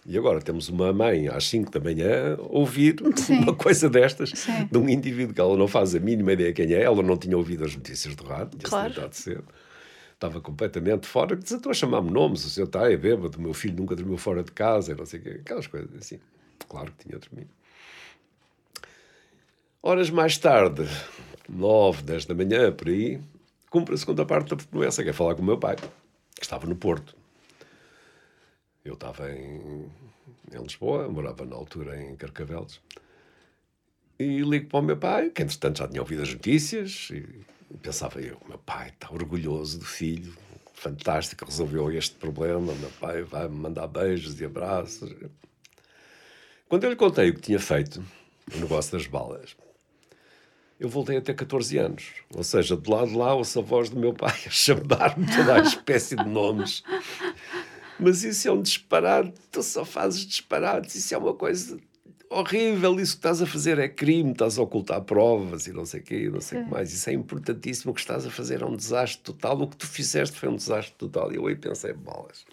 E 0.05 0.17
agora 0.17 0.41
temos 0.41 0.69
uma 0.69 0.93
mãe 0.93 1.27
às 1.27 1.49
5 1.49 1.69
da 1.69 1.81
manhã 1.81 2.37
ouvir 2.47 2.95
Sim. 3.17 3.39
uma 3.39 3.53
coisa 3.53 3.89
destas 3.89 4.29
Sim. 4.29 4.69
de 4.71 4.77
um 4.77 4.87
indivíduo 4.87 5.33
que 5.33 5.41
ela 5.41 5.57
não 5.57 5.67
faz 5.67 5.93
a 5.95 5.99
mínima 5.99 6.31
ideia 6.31 6.53
quem 6.53 6.71
é, 6.73 6.81
ela 6.81 7.03
não 7.03 7.17
tinha 7.17 7.35
ouvido 7.35 7.65
as 7.65 7.75
notícias 7.75 8.15
do 8.15 8.23
rádio, 8.23 8.57
claro. 8.63 8.93
tinha 8.93 9.11
cedo. 9.11 9.43
Estava 10.23 10.39
completamente 10.39 11.05
fora, 11.05 11.35
desatou 11.35 11.69
a 11.69 11.73
chamar-me 11.73 12.09
nomes, 12.09 12.45
o 12.45 12.49
senhor 12.49 12.67
está 12.67 12.89
é 12.89 12.95
bêbado, 12.95 13.37
o 13.37 13.41
meu 13.41 13.53
filho 13.53 13.75
nunca 13.75 13.93
dormiu 13.93 14.17
fora 14.17 14.41
de 14.41 14.53
casa, 14.53 14.95
não 14.95 15.05
sei 15.05 15.19
o 15.19 15.23
quê, 15.23 15.29
aquelas 15.41 15.67
coisas 15.67 15.93
assim. 15.97 16.17
Claro 16.69 16.93
que 16.93 17.05
tinha 17.05 17.19
dormido. 17.19 17.49
Horas 19.81 20.09
mais 20.09 20.37
tarde, 20.37 20.87
9, 21.49 22.03
10 22.03 22.23
da 22.23 22.33
manhã, 22.33 22.71
por 22.71 22.87
aí, 22.87 23.19
cumpre 23.69 23.95
a 23.95 23.97
segunda 23.97 24.25
parte 24.25 24.55
da 24.55 24.63
promessa, 24.63 25.03
que 25.03 25.09
é 25.09 25.13
falar 25.13 25.35
com 25.35 25.41
o 25.41 25.45
meu 25.45 25.57
pai, 25.57 25.75
que 25.75 26.41
estava 26.41 26.65
no 26.67 26.77
Porto. 26.77 27.13
Eu 28.85 28.93
estava 28.93 29.29
em, 29.29 29.91
em 30.53 30.61
Lisboa, 30.61 31.09
morava 31.09 31.43
na 31.43 31.57
altura 31.57 32.01
em 32.01 32.15
Carcavelos. 32.15 32.79
E 34.17 34.39
ligo 34.39 34.69
para 34.69 34.79
o 34.79 34.83
meu 34.83 34.95
pai, 34.95 35.31
que 35.31 35.43
entretanto 35.43 35.79
já 35.79 35.87
tinha 35.89 36.01
ouvido 36.01 36.21
as 36.21 36.33
notícias, 36.33 37.09
e 37.11 37.43
pensava 37.77 38.21
eu, 38.21 38.37
meu 38.47 38.57
pai 38.57 38.89
está 38.89 39.11
orgulhoso 39.11 39.79
do 39.79 39.85
filho, 39.85 40.33
fantástico, 40.73 41.45
resolveu 41.45 41.91
este 41.91 42.15
problema, 42.15 42.73
meu 42.73 42.89
pai 42.99 43.23
vai 43.23 43.47
me 43.47 43.55
mandar 43.55 43.87
beijos 43.87 44.39
e 44.39 44.45
abraços. 44.45 45.13
Quando 46.67 46.83
eu 46.85 46.89
lhe 46.89 46.95
contei 46.95 47.29
o 47.29 47.35
que 47.35 47.41
tinha 47.41 47.59
feito, 47.59 48.03
o 48.53 48.57
negócio 48.57 48.91
das 48.91 49.07
balas, 49.07 49.55
eu 50.79 50.89
voltei 50.89 51.17
a 51.17 51.21
ter 51.21 51.33
14 51.33 51.77
anos. 51.77 52.05
Ou 52.35 52.43
seja, 52.43 52.75
do 52.75 52.91
lado 52.91 53.09
de 53.09 53.15
lá 53.15 53.33
ouço 53.33 53.59
a 53.59 53.61
voz 53.61 53.89
do 53.89 53.97
meu 53.99 54.13
pai 54.13 54.35
a 54.45 54.49
chamar-me 54.49 55.25
toda 55.35 55.55
a 55.55 55.59
espécie 55.59 56.15
de 56.15 56.25
nomes 56.25 56.83
mas 57.99 58.23
isso 58.23 58.47
é 58.47 58.51
um 58.51 58.61
disparate, 58.61 59.33
tu 59.51 59.61
só 59.61 59.85
fazes 59.85 60.25
disparates, 60.25 60.95
isso 60.95 61.13
é 61.13 61.17
uma 61.17 61.33
coisa 61.33 61.79
horrível, 62.33 62.99
isso 62.99 63.13
que 63.13 63.19
estás 63.19 63.41
a 63.41 63.45
fazer 63.45 63.79
é 63.79 63.87
crime, 63.87 64.31
estás 64.31 64.57
a 64.57 64.61
ocultar 64.61 65.01
provas 65.01 65.67
e 65.67 65.73
não 65.73 65.85
sei 65.85 66.01
o 66.01 66.03
quê, 66.03 66.29
não 66.31 66.41
sei 66.41 66.61
o 66.61 66.65
que 66.65 66.71
mais. 66.71 66.93
Isso 66.93 67.09
é 67.09 67.13
importantíssimo, 67.13 67.91
o 67.91 67.93
que 67.93 68.01
estás 68.01 68.25
a 68.25 68.29
fazer 68.29 68.61
é 68.61 68.65
um 68.65 68.75
desastre 68.75 69.21
total, 69.23 69.61
o 69.61 69.67
que 69.67 69.77
tu 69.77 69.87
fizeste 69.87 70.37
foi 70.37 70.49
um 70.49 70.55
desastre 70.55 70.93
total. 70.97 71.31
E 71.31 71.35
eu 71.35 71.47
aí 71.47 71.55
pensei, 71.55 71.93
bolas. 71.93 72.45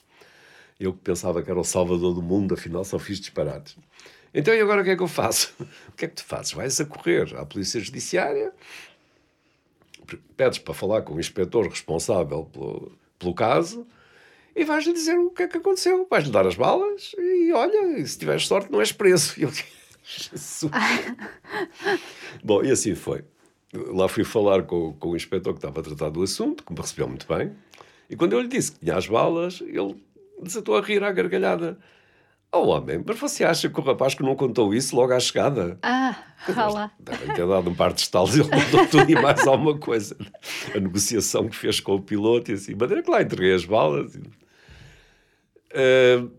Eu 0.78 0.92
que 0.92 1.00
pensava 1.00 1.42
que 1.42 1.50
era 1.50 1.60
o 1.60 1.64
salvador 1.64 2.14
do 2.14 2.22
mundo, 2.22 2.54
afinal 2.54 2.84
só 2.84 2.98
fiz 2.98 3.20
disparates. 3.20 3.76
Então 4.32 4.54
e 4.54 4.60
agora 4.60 4.82
o 4.82 4.84
que 4.84 4.90
é 4.90 4.96
que 4.96 5.02
eu 5.02 5.08
faço? 5.08 5.52
O 5.88 5.92
que 5.92 6.04
é 6.06 6.08
que 6.08 6.14
tu 6.14 6.24
fazes? 6.24 6.52
Vais 6.52 6.80
a 6.80 6.84
correr 6.86 7.36
à 7.36 7.44
Polícia 7.44 7.78
Judiciária, 7.78 8.52
pedes 10.36 10.58
para 10.58 10.72
falar 10.72 11.02
com 11.02 11.14
o 11.14 11.20
inspetor 11.20 11.68
responsável 11.68 12.44
pelo, 12.46 12.92
pelo 13.18 13.34
caso, 13.34 13.86
e 14.60 14.64
vais-lhe 14.64 14.92
dizer 14.92 15.18
o 15.18 15.30
que 15.30 15.44
é 15.44 15.48
que 15.48 15.56
aconteceu. 15.56 16.06
Vais-lhe 16.10 16.30
dar 16.30 16.46
as 16.46 16.54
balas 16.54 17.12
e 17.18 17.50
olha, 17.52 18.06
se 18.06 18.18
tiveres 18.18 18.46
sorte, 18.46 18.70
não 18.70 18.80
és 18.80 18.92
preso. 18.92 19.34
E 19.40 19.42
eu, 19.44 19.50
Jesus. 20.02 20.70
Bom, 22.44 22.62
e 22.62 22.70
assim 22.70 22.94
foi. 22.94 23.24
Lá 23.72 24.08
fui 24.08 24.24
falar 24.24 24.64
com, 24.64 24.92
com 24.94 25.10
o 25.10 25.16
inspetor 25.16 25.54
que 25.54 25.58
estava 25.58 25.80
a 25.80 25.82
tratar 25.82 26.10
do 26.10 26.22
assunto, 26.22 26.64
que 26.64 26.72
me 26.72 26.80
recebeu 26.80 27.08
muito 27.08 27.26
bem. 27.26 27.52
E 28.08 28.16
quando 28.16 28.32
eu 28.32 28.40
lhe 28.40 28.48
disse 28.48 28.72
que 28.72 28.80
tinha 28.80 28.96
as 28.96 29.06
balas, 29.06 29.60
ele 29.60 29.96
desatou 30.42 30.76
a 30.76 30.80
rir 30.82 31.02
à 31.04 31.10
gargalhada. 31.10 31.78
Oh, 32.52 32.66
homem, 32.66 33.02
mas 33.06 33.18
você 33.18 33.44
acha 33.44 33.70
que 33.70 33.78
o 33.78 33.82
rapaz 33.82 34.12
que 34.12 34.24
não 34.24 34.34
contou 34.34 34.74
isso 34.74 34.96
logo 34.96 35.12
à 35.12 35.20
chegada? 35.20 35.78
Ah, 35.82 36.16
fala. 36.52 36.90
Devem 36.98 37.28
ter 37.28 37.46
dado 37.46 37.70
um 37.70 37.74
par 37.74 37.92
de 37.92 38.00
estalos 38.00 38.36
e 38.36 38.40
ele 38.40 38.50
contou 38.50 38.86
tudo 38.88 39.08
e 39.08 39.14
mais 39.14 39.46
alguma 39.46 39.78
coisa. 39.78 40.16
A 40.74 40.80
negociação 40.80 41.48
que 41.48 41.54
fez 41.54 41.78
com 41.78 41.94
o 41.94 42.02
piloto 42.02 42.50
e 42.50 42.54
assim. 42.54 42.74
Mas 42.78 42.90
era 42.90 43.02
que 43.02 43.10
lá 43.10 43.22
entreguei 43.22 43.54
as 43.54 43.64
balas. 43.64 44.18
Uh, 45.72 46.30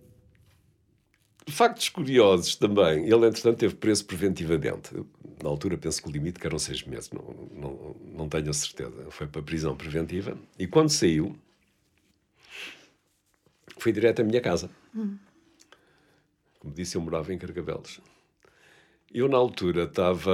factos 1.49 1.89
curiosos 1.89 2.55
também. 2.55 3.05
Ele, 3.05 3.27
entretanto, 3.27 3.57
teve 3.57 3.75
preso 3.75 4.05
preventivamente. 4.05 4.93
Na 5.43 5.49
altura, 5.49 5.77
penso 5.77 6.01
que 6.01 6.09
o 6.09 6.11
limite 6.11 6.39
que 6.39 6.47
eram 6.47 6.59
seis 6.59 6.83
meses. 6.83 7.09
Não, 7.11 7.49
não, 7.53 7.95
não 8.13 8.29
tenho 8.29 8.49
a 8.49 8.53
certeza. 8.53 9.09
Foi 9.09 9.27
para 9.27 9.41
prisão 9.41 9.75
preventiva. 9.75 10.37
E 10.57 10.67
quando 10.67 10.89
saiu, 10.89 11.35
foi 13.77 13.91
direto 13.91 14.21
à 14.21 14.23
minha 14.23 14.41
casa. 14.41 14.69
Hum. 14.95 15.17
Como 16.59 16.73
disse, 16.73 16.95
eu 16.95 17.01
morava 17.01 17.33
em 17.33 17.37
Carcavelos. 17.37 17.99
Eu, 19.13 19.27
na 19.27 19.37
altura, 19.37 19.83
estava. 19.83 20.31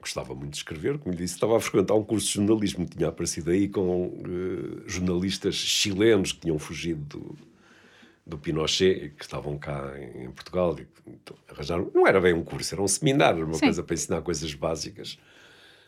Gostava 0.00 0.34
muito 0.34 0.52
de 0.52 0.58
escrever, 0.58 0.96
como 0.98 1.12
lhe 1.12 1.22
disse, 1.22 1.34
estava 1.34 1.56
a 1.56 1.60
frequentar 1.60 1.94
um 1.94 2.04
curso 2.04 2.26
de 2.26 2.34
jornalismo 2.34 2.86
tinha 2.86 3.08
aparecido 3.08 3.50
aí 3.50 3.68
com 3.68 4.06
uh, 4.06 4.88
jornalistas 4.88 5.56
chilenos 5.56 6.32
que 6.32 6.40
tinham 6.40 6.58
fugido 6.58 7.18
do, 7.18 7.36
do 8.24 8.38
Pinochet 8.38 9.12
que 9.16 9.24
estavam 9.24 9.58
cá 9.58 9.92
em, 9.98 10.26
em 10.26 10.30
Portugal. 10.30 10.76
E, 10.78 10.86
então, 11.06 11.36
arranjaram, 11.48 11.90
não 11.92 12.06
era 12.06 12.20
bem 12.20 12.32
um 12.32 12.44
curso, 12.44 12.74
era 12.74 12.82
um 12.82 12.86
seminário, 12.86 13.44
uma 13.44 13.54
Sim. 13.54 13.66
coisa 13.66 13.82
para 13.82 13.94
ensinar 13.94 14.22
coisas 14.22 14.54
básicas 14.54 15.18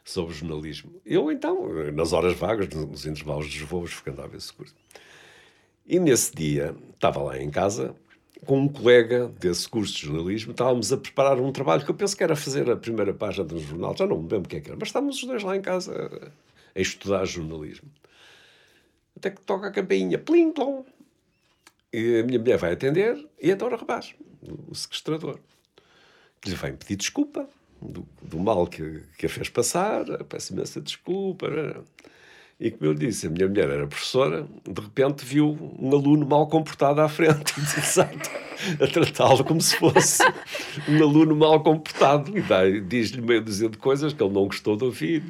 sobre 0.05 0.35
jornalismo. 0.35 1.01
Eu, 1.07 1.31
então, 1.31 1.69
nas 1.93 2.13
horas 2.13 2.37
vagas, 2.37 2.69
nos 2.69 3.07
intervalos 3.07 3.47
dos 3.47 3.61
voos, 3.61 3.93
frequentava 3.93 4.37
esse 4.37 4.53
curso. 4.53 4.75
E 5.87 6.01
nesse 6.01 6.35
dia, 6.35 6.75
estava 6.95 7.23
lá 7.23 7.39
em 7.39 7.51
casa 7.51 7.95
com 8.47 8.61
um 8.61 8.69
colega 8.69 9.29
desse 9.29 9.69
curso 9.69 9.95
de 9.95 10.07
jornalismo, 10.07 10.53
estávamos 10.53 10.93
a 10.93 10.97
preparar 10.97 11.39
um 11.39 11.53
trabalho 11.53 11.85
que 11.85 11.91
eu 11.91 11.95
penso 11.95 12.17
que 12.17 12.23
era 12.23 12.35
fazer 12.35 12.71
a 12.71 12.77
primeira 12.77 13.13
página 13.13 13.45
do 13.45 13.59
jornal, 13.59 13.97
já 13.97 14.07
não 14.07 14.17
me 14.17 14.29
lembro 14.29 14.47
o 14.47 14.49
que 14.49 14.57
é 14.57 14.61
que 14.61 14.69
era, 14.69 14.79
mas 14.79 14.89
estávamos 14.89 15.17
os 15.17 15.25
dois 15.25 15.43
lá 15.43 15.57
em 15.57 15.63
casa 15.63 16.33
a, 16.75 16.81
estudar 16.81 17.25
jornalismo. 17.25 17.91
Até 19.17 19.31
que 19.31 19.41
toca 19.43 19.67
a 19.67 19.71
campainha, 19.71 20.19
plim, 20.19 20.53
plom. 20.53 20.85
E 21.93 22.21
a 22.21 22.23
minha 22.23 22.39
mulher 22.39 22.57
vai 22.57 22.73
atender 22.73 23.17
e 23.41 23.51
então 23.51 23.69
o 23.69 23.77
rapaz, 23.77 24.15
o 24.69 24.75
sequestrador, 24.75 25.39
que 26.41 26.49
lhe 26.49 26.55
vem 26.55 26.77
pedir 26.77 26.97
desculpa 26.97 27.49
do, 27.83 28.07
do 28.23 28.39
mal 28.39 28.67
que, 28.67 29.03
que 29.19 29.27
a 29.27 29.29
fez 29.29 29.49
passar, 29.49 30.05
peço 30.25 30.53
imensa 30.53 30.81
desculpa. 30.81 31.49
E 32.61 32.71
como 32.71 32.91
eu 32.91 32.95
disse, 32.95 33.27
a 33.27 33.31
minha 33.31 33.49
mulher 33.49 33.71
era 33.71 33.87
professora, 33.87 34.47
de 34.69 34.81
repente 34.83 35.25
viu 35.25 35.57
um 35.79 35.91
aluno 35.93 36.27
mal 36.27 36.47
comportado 36.47 37.01
à 37.01 37.09
frente 37.09 37.55
e 37.59 38.85
a 38.85 38.87
tratá-lo 38.87 39.43
como 39.43 39.63
se 39.63 39.77
fosse 39.77 40.23
um 40.87 41.03
aluno 41.03 41.35
mal 41.35 41.63
comportado. 41.63 42.31
E 42.37 42.81
diz-lhe 42.83 43.23
meio 43.23 43.43
dúzia 43.43 43.71
de 43.71 43.79
coisas 43.79 44.13
que 44.13 44.23
ele 44.23 44.35
não 44.35 44.45
gostou 44.45 44.77
de 44.77 44.85
ouvir. 44.85 45.23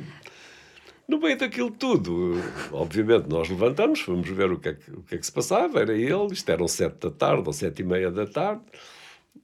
No 1.07 1.21
meio 1.21 1.39
daquilo 1.39 1.71
tudo, 1.71 2.35
obviamente, 2.73 3.29
nós 3.29 3.49
levantamos, 3.49 4.01
fomos 4.01 4.29
ver 4.29 4.51
o 4.51 4.59
que, 4.59 4.71
é 4.71 4.75
que, 4.75 4.91
o 4.91 5.03
que 5.03 5.15
é 5.15 5.19
que 5.19 5.25
se 5.25 5.33
passava. 5.33 5.79
Era 5.81 5.93
ele, 5.93 6.33
isto 6.33 6.49
eram 6.51 6.67
sete 6.67 6.97
da 6.99 7.11
tarde 7.13 7.45
ou 7.47 7.53
sete 7.53 7.83
e 7.83 7.85
meia 7.85 8.11
da 8.11 8.27
tarde. 8.27 8.63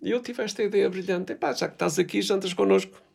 E 0.02 0.10
eu 0.10 0.20
tive 0.20 0.42
esta 0.42 0.60
ideia 0.60 0.90
brilhante: 0.90 1.32
Epá, 1.32 1.52
já 1.52 1.68
que 1.68 1.74
estás 1.74 2.00
aqui, 2.00 2.20
jantas 2.20 2.52
connosco. 2.52 3.05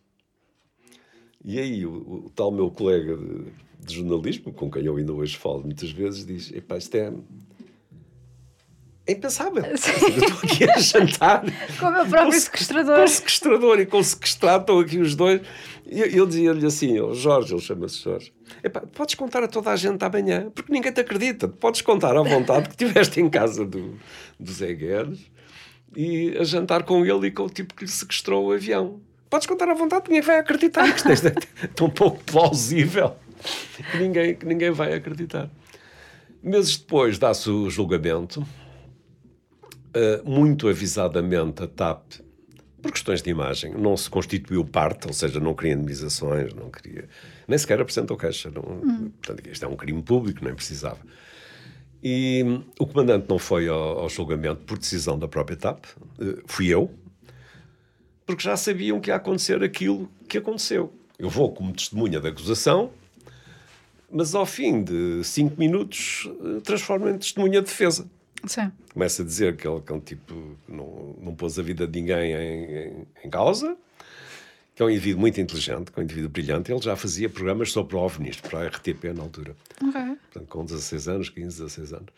E 1.43 1.59
aí 1.59 1.85
o, 1.85 2.25
o 2.25 2.31
tal 2.35 2.51
meu 2.51 2.69
colega 2.69 3.17
de, 3.17 3.45
de, 3.85 3.95
jornalismo, 3.95 4.53
com 4.53 4.69
quem 4.69 4.85
eu 4.85 4.95
ainda 4.95 5.11
hoje 5.11 5.37
falo 5.37 5.61
muitas 5.61 5.91
vezes, 5.91 6.25
diz: 6.25 6.51
Epá, 6.51 6.77
isto 6.77 6.95
é. 6.95 7.11
É 9.07 9.13
impensável. 9.13 9.63
Estou 9.73 10.37
aqui 10.43 10.63
a 10.69 10.77
jantar. 10.77 11.43
com 11.79 11.87
o 11.87 11.91
meu 11.91 12.05
próprio 12.05 12.33
com 12.33 12.39
sequestrador. 12.39 12.97
Com 12.97 13.03
o 13.03 13.07
sequestrador 13.07 13.79
e 13.79 13.85
com 13.87 13.97
o 13.97 14.03
sequestrado, 14.03 14.61
estão 14.61 14.79
aqui 14.79 14.99
os 14.99 15.15
dois. 15.15 15.41
E 15.87 15.99
eu, 15.99 16.05
eu 16.05 16.27
dizia-lhe 16.27 16.65
assim: 16.65 16.99
oh, 16.99 17.13
Jorge, 17.15 17.53
ele 17.53 17.61
chama-se 17.61 17.99
Jorge. 17.99 18.31
Epá, 18.63 18.81
podes 18.81 19.15
contar 19.15 19.43
a 19.43 19.47
toda 19.47 19.71
a 19.71 19.75
gente 19.75 20.03
amanhã, 20.03 20.51
porque 20.53 20.71
ninguém 20.71 20.91
te 20.91 21.01
acredita. 21.01 21.47
Podes 21.47 21.81
contar 21.81 22.15
à 22.15 22.21
vontade 22.21 22.69
que 22.69 22.83
estiveste 22.83 23.19
em 23.19 23.29
casa 23.29 23.65
do, 23.65 23.97
do 24.39 24.51
Zé 24.51 24.73
Guedes 24.73 25.31
e 25.95 26.37
a 26.37 26.43
jantar 26.43 26.83
com 26.83 27.03
ele 27.03 27.27
e 27.27 27.31
com 27.31 27.43
o 27.43 27.49
tipo 27.49 27.73
que 27.73 27.83
lhe 27.83 27.89
sequestrou 27.89 28.47
o 28.47 28.51
avião 28.51 29.01
podes 29.31 29.47
contar 29.47 29.69
à 29.69 29.73
vontade, 29.73 30.03
ninguém 30.09 30.21
vai 30.21 30.37
acreditar. 30.37 30.93
que 30.93 31.11
Isto 31.11 31.27
é 31.27 31.67
tão 31.73 31.89
pouco 31.89 32.21
plausível 32.25 33.15
que 33.91 33.97
ninguém, 33.97 34.35
que 34.35 34.45
ninguém 34.45 34.71
vai 34.71 34.93
acreditar. 34.93 35.49
Meses 36.43 36.77
depois 36.77 37.17
dá-se 37.17 37.49
o 37.49 37.69
julgamento. 37.69 38.45
Uh, 39.95 40.29
muito 40.29 40.67
avisadamente, 40.69 41.63
a 41.63 41.67
TAP, 41.67 42.13
por 42.81 42.91
questões 42.91 43.21
de 43.21 43.29
imagem, 43.29 43.73
não 43.73 43.97
se 43.97 44.09
constituiu 44.09 44.63
parte, 44.63 45.07
ou 45.07 45.13
seja, 45.13 45.39
não 45.39 45.53
queria 45.53 45.73
indemnizações, 45.73 46.53
não 46.53 46.69
queria. 46.69 47.07
nem 47.47 47.57
sequer 47.57 47.79
apresentou 47.81 48.17
queixa. 48.17 48.49
Não, 48.51 48.61
hum. 48.61 49.11
Portanto, 49.21 49.47
isto 49.47 49.65
é 49.65 49.67
um 49.67 49.75
crime 49.75 50.01
público, 50.01 50.43
nem 50.43 50.53
precisava. 50.53 50.99
E 52.03 52.43
o 52.79 52.87
comandante 52.87 53.27
não 53.29 53.37
foi 53.37 53.67
ao, 53.67 53.99
ao 53.99 54.09
julgamento 54.09 54.61
por 54.65 54.77
decisão 54.77 55.17
da 55.17 55.27
própria 55.27 55.57
TAP, 55.57 55.85
uh, 55.85 56.41
fui 56.45 56.67
eu, 56.67 56.89
porque 58.31 58.43
já 58.43 58.55
sabiam 58.55 59.01
que 59.01 59.09
ia 59.09 59.15
acontecer 59.15 59.61
aquilo 59.61 60.09
que 60.27 60.37
aconteceu. 60.37 60.93
Eu 61.19 61.29
vou 61.29 61.51
como 61.53 61.73
testemunha 61.73 62.17
da 62.19 62.29
acusação, 62.29 62.91
mas 64.09 64.33
ao 64.33 64.45
fim 64.45 64.83
de 64.83 65.21
cinco 65.23 65.59
minutos 65.59 66.29
eh, 66.41 66.61
transformo 66.61 67.09
em 67.09 67.17
testemunha 67.17 67.59
de 67.59 67.67
defesa. 67.67 68.09
Sim. 68.47 68.71
Começa 68.93 69.21
a 69.21 69.25
dizer 69.25 69.57
que 69.57 69.67
ele, 69.67 69.81
que 69.81 69.91
é 69.91 69.95
um 69.95 69.99
tipo 69.99 70.33
que 70.65 70.71
não, 70.71 71.15
não 71.21 71.35
pôs 71.35 71.59
a 71.59 71.61
vida 71.61 71.85
de 71.85 71.99
ninguém 71.99 72.31
em, 72.31 72.63
em, 72.63 73.07
em 73.25 73.29
causa, 73.29 73.77
que 74.73 74.81
é 74.81 74.85
um 74.85 74.89
indivíduo 74.89 75.19
muito 75.19 75.39
inteligente, 75.41 75.91
que 75.91 75.99
é 75.99 76.01
um 76.01 76.03
indivíduo 76.05 76.29
brilhante. 76.29 76.71
Ele 76.71 76.81
já 76.81 76.95
fazia 76.95 77.29
programas 77.29 77.73
sobre 77.73 77.97
OVNIs 77.97 78.37
para 78.37 78.59
a 78.59 78.67
RTP 78.67 79.13
na 79.13 79.23
altura. 79.23 79.57
Ok. 79.85 80.01
Portanto, 80.31 80.47
com 80.47 80.63
16 80.63 81.07
anos, 81.09 81.29
15, 81.29 81.63
16 81.63 81.93
anos. 81.93 82.13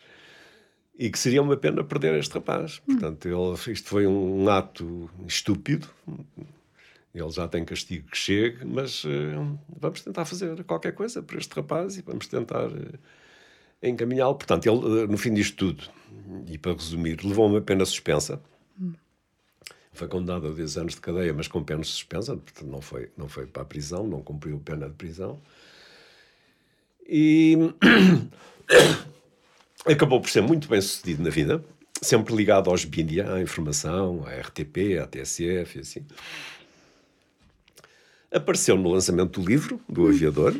E 0.96 1.10
que 1.10 1.18
seria 1.18 1.42
uma 1.42 1.56
pena 1.56 1.82
perder 1.82 2.14
este 2.14 2.34
rapaz. 2.34 2.78
Portanto, 2.80 3.26
ele, 3.26 3.72
isto 3.72 3.88
foi 3.88 4.06
um 4.06 4.48
ato 4.48 5.10
estúpido. 5.26 5.88
Ele 7.12 7.30
já 7.30 7.46
tem 7.46 7.64
castigo 7.64 8.08
que 8.10 8.16
chegue, 8.16 8.64
mas 8.64 9.04
uh, 9.04 9.58
vamos 9.78 10.00
tentar 10.00 10.24
fazer 10.24 10.62
qualquer 10.64 10.92
coisa 10.92 11.22
para 11.22 11.38
este 11.38 11.52
rapaz 11.54 11.96
e 11.96 12.02
vamos 12.02 12.26
tentar 12.26 12.66
uh, 12.66 12.98
encaminhá-lo. 13.82 14.34
Portanto, 14.34 14.66
ele, 14.66 14.78
uh, 14.78 15.06
no 15.06 15.16
fim 15.16 15.32
disto 15.32 15.56
tudo, 15.56 15.84
e 16.46 16.58
para 16.58 16.72
resumir, 16.72 17.24
levou 17.24 17.46
uma 17.48 17.60
pena 17.60 17.84
suspensa. 17.84 18.40
Foi 19.92 20.08
condenado 20.08 20.48
a 20.48 20.50
10 20.50 20.76
anos 20.76 20.94
de 20.94 21.00
cadeia, 21.00 21.32
mas 21.32 21.46
com 21.46 21.62
pena 21.62 21.84
suspensa, 21.84 22.36
portanto, 22.36 22.66
não 22.68 22.80
foi, 22.80 23.10
não 23.16 23.28
foi 23.28 23.46
para 23.46 23.62
a 23.62 23.64
prisão, 23.64 24.04
não 24.04 24.20
cumpriu 24.20 24.58
pena 24.58 24.88
de 24.88 24.94
prisão. 24.94 25.40
E 27.06 27.56
acabou 29.86 30.20
por 30.20 30.30
ser 30.30 30.42
muito 30.42 30.68
bem 30.68 30.80
sucedido 30.80 31.22
na 31.22 31.30
vida, 31.30 31.64
sempre 32.00 32.34
ligado 32.34 32.70
aos 32.70 32.84
mídia, 32.84 33.32
à 33.32 33.40
informação, 33.40 34.24
à 34.26 34.30
RTP, 34.40 34.98
à 35.02 35.06
TSF 35.06 35.78
e 35.78 35.80
assim. 35.80 36.04
Apareceu 38.32 38.76
no 38.76 38.90
lançamento 38.90 39.40
do 39.40 39.46
livro, 39.48 39.80
do 39.88 40.08
Aviador, 40.08 40.56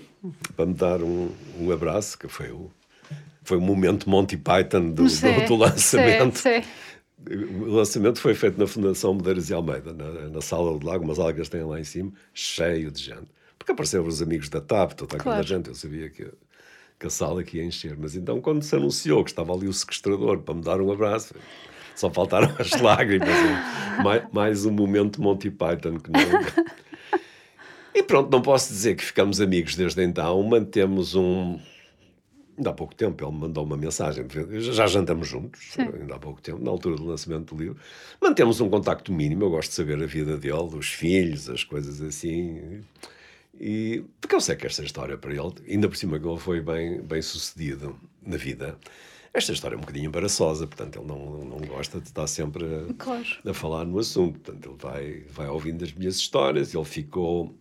para 0.55 0.65
me 0.67 0.75
dar 0.75 1.03
um, 1.03 1.31
um 1.59 1.73
abraço, 1.73 2.17
que 2.17 2.29
foi 2.29 2.51
o, 2.51 2.71
foi 3.43 3.57
o 3.59 3.61
momento 3.61 4.09
Monty 4.09 4.37
Python 4.37 4.91
do, 4.91 5.05
do, 5.05 5.47
do 5.49 5.57
lançamento. 5.57 6.39
Sim, 6.39 6.63
sim. 6.63 6.69
O 7.63 7.71
lançamento 7.71 8.21
foi 8.21 8.35
feito 8.35 8.59
na 8.61 8.67
Fundação 8.67 9.15
Medeiros 9.15 9.51
e 9.51 9.55
Almeida, 9.55 9.93
na, 9.93 10.29
na 10.29 10.41
sala 10.41 10.79
do 10.79 10.87
lago, 10.87 11.03
umas 11.05 11.19
algas 11.19 11.49
têm 11.49 11.65
lá 11.65 11.81
em 11.81 11.85
cima, 11.85 12.13
cheio 12.33 12.91
de 12.93 13.03
gente. 13.03 13.27
Porque 13.59 13.73
apareceram 13.73 14.07
os 14.07 14.21
amigos 14.23 14.49
da 14.49 14.61
TAP, 14.61 14.93
toda 14.93 15.17
aquela 15.17 15.37
Claro. 15.37 15.47
gente, 15.47 15.69
eu 15.69 15.75
sabia 15.75 16.11
que, 16.11 16.29
que 16.99 17.07
a 17.07 17.11
sala 17.11 17.41
aqui 17.41 17.59
ia 17.59 17.65
encher. 17.65 17.97
Mas 17.99 18.15
então, 18.17 18.41
quando 18.41 18.63
se 18.63 18.75
anunciou 18.75 19.25
que 19.25 19.31
estava 19.31 19.53
ali 19.53 19.67
o 19.69 19.73
sequestrador 19.73 20.39
para 20.41 20.55
me 20.55 20.63
dar 20.63 20.81
um 20.81 20.93
abraço, 20.93 21.35
só 21.95 22.11
faltaram 22.11 22.55
as 22.59 22.71
lágrimas. 22.81 23.29
hein? 23.29 24.03
mais, 24.03 24.23
mais 24.33 24.67
um 24.67 24.73
momento 24.73 25.21
Monty 25.21 25.51
Python 25.51 25.99
que 25.99 26.11
não. 26.11 26.21
E 27.95 28.03
pronto, 28.03 28.31
não 28.31 28.43
posso 28.43 28.73
dizer 28.73 28.97
que 28.97 29.05
ficamos 29.05 29.41
amigos 29.41 29.77
desde 29.77 30.03
então, 30.03 30.43
mantemos 30.43 31.15
um. 31.15 31.61
Ainda 32.57 32.71
há 32.71 32.73
pouco 32.73 32.95
tempo 32.95 33.25
ele 33.25 33.33
me 33.33 33.39
mandou 33.39 33.65
uma 33.65 33.77
mensagem, 33.77 34.27
já 34.61 34.87
jantamos 34.87 35.27
juntos, 35.27 35.61
Sim. 35.73 35.83
ainda 36.01 36.15
há 36.15 36.19
pouco 36.19 36.41
tempo, 36.41 36.63
na 36.63 36.71
altura 36.71 36.97
do 36.97 37.05
lançamento 37.05 37.55
do 37.55 37.61
livro. 37.61 37.77
Mantemos 38.21 38.61
um 38.61 38.69
contacto 38.69 39.13
mínimo, 39.13 39.45
eu 39.45 39.51
gosto 39.51 39.71
de 39.71 39.75
saber 39.77 40.01
a 40.01 40.07
vida 40.07 40.37
dele, 40.37 40.77
os 40.77 40.87
filhos, 40.89 41.49
as 41.51 41.65
coisas 41.65 42.01
assim. 42.01 42.81
E, 43.61 44.05
porque 44.21 44.35
eu 44.35 44.41
sei 44.41 44.57
que 44.57 44.67
esta 44.67 44.83
história 44.83 45.17
para 45.17 45.33
ele, 45.33 45.53
ainda 45.69 45.89
por 45.89 45.97
cima 45.97 46.19
que 46.19 46.27
ele 46.27 46.39
foi 46.39 46.61
bem, 46.61 47.01
bem 47.01 47.23
sucedido 47.23 47.97
na 48.21 48.37
vida, 48.37 48.77
esta 49.33 49.53
história 49.53 49.75
é 49.75 49.79
um 49.79 49.81
bocadinho 49.81 50.07
embaraçosa, 50.07 50.67
portanto 50.67 50.99
ele 50.99 51.07
não, 51.07 51.45
não 51.45 51.59
gosta 51.59 52.01
de 52.01 52.07
estar 52.07 52.27
sempre 52.27 52.65
a, 52.65 52.95
Claro. 52.95 53.27
a 53.45 53.55
falar 53.55 53.85
no 53.85 53.99
assunto. 53.99 54.39
Portanto, 54.41 54.69
ele 54.71 54.79
vai, 54.79 55.21
vai 55.31 55.49
ouvindo 55.49 55.85
as 55.85 55.93
minhas 55.93 56.17
histórias, 56.17 56.75
ele 56.75 56.85
ficou 56.85 57.55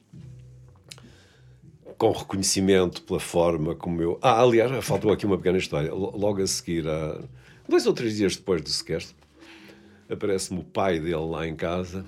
com 1.98 2.12
reconhecimento 2.12 3.02
pela 3.04 3.20
forma 3.20 3.76
como 3.76 4.02
eu. 4.02 4.20
Ah, 4.22 4.42
aliás, 4.42 4.84
faltou 4.86 5.12
aqui 5.12 5.26
uma 5.26 5.38
pequena 5.38 5.58
história. 5.58 5.94
Logo 5.94 6.42
a 6.42 6.48
seguir, 6.48 6.88
a... 6.88 7.22
dois 7.68 7.86
ou 7.86 7.94
três 7.94 8.18
dias 8.18 8.36
depois 8.36 8.62
do 8.62 8.70
sequestro, 8.70 9.16
aparece-me 10.10 10.60
o 10.60 10.64
pai 10.64 11.00
dele 11.00 11.16
lá 11.16 11.48
em 11.48 11.56
casa 11.56 12.06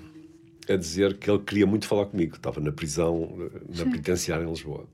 a 0.68 0.76
dizer 0.76 1.16
que 1.18 1.30
ele 1.30 1.38
queria 1.40 1.66
muito 1.66 1.86
falar 1.86 2.06
comigo. 2.06 2.36
Estava 2.36 2.60
na 2.60 2.72
prisão, 2.72 3.50
na 3.76 3.84
penitenciária 3.84 4.44
em 4.44 4.48
Lisboa. 4.50 4.86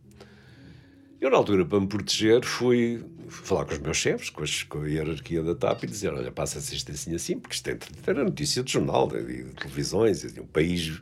Eu, 1.21 1.31
na 1.31 1.37
altura, 1.37 1.65
para 1.65 1.79
me 1.81 1.87
proteger, 1.87 2.45
fui 2.45 3.05
falar 3.29 3.65
com 3.65 3.73
os 3.73 3.79
meus 3.79 3.97
chefes, 3.97 4.29
com, 4.29 4.43
as- 4.43 4.65
com 4.65 4.83
a 4.83 4.89
hierarquia 4.89 5.43
da 5.43 5.55
TAP, 5.55 5.85
e 5.85 5.87
dizer: 5.87 6.13
Olha, 6.13 6.33
passa-se 6.33 6.75
isto 6.75 6.91
assim, 6.91 7.15
assim, 7.15 7.39
porque 7.39 7.55
isto 7.55 7.69
é- 7.69 7.79
era 8.07 8.25
notícia 8.25 8.63
de 8.63 8.73
jornal, 8.73 9.07
de, 9.07 9.23
de 9.45 9.45
televisões, 9.55 10.25
e 10.25 10.41
o 10.41 10.45
país, 10.45 11.01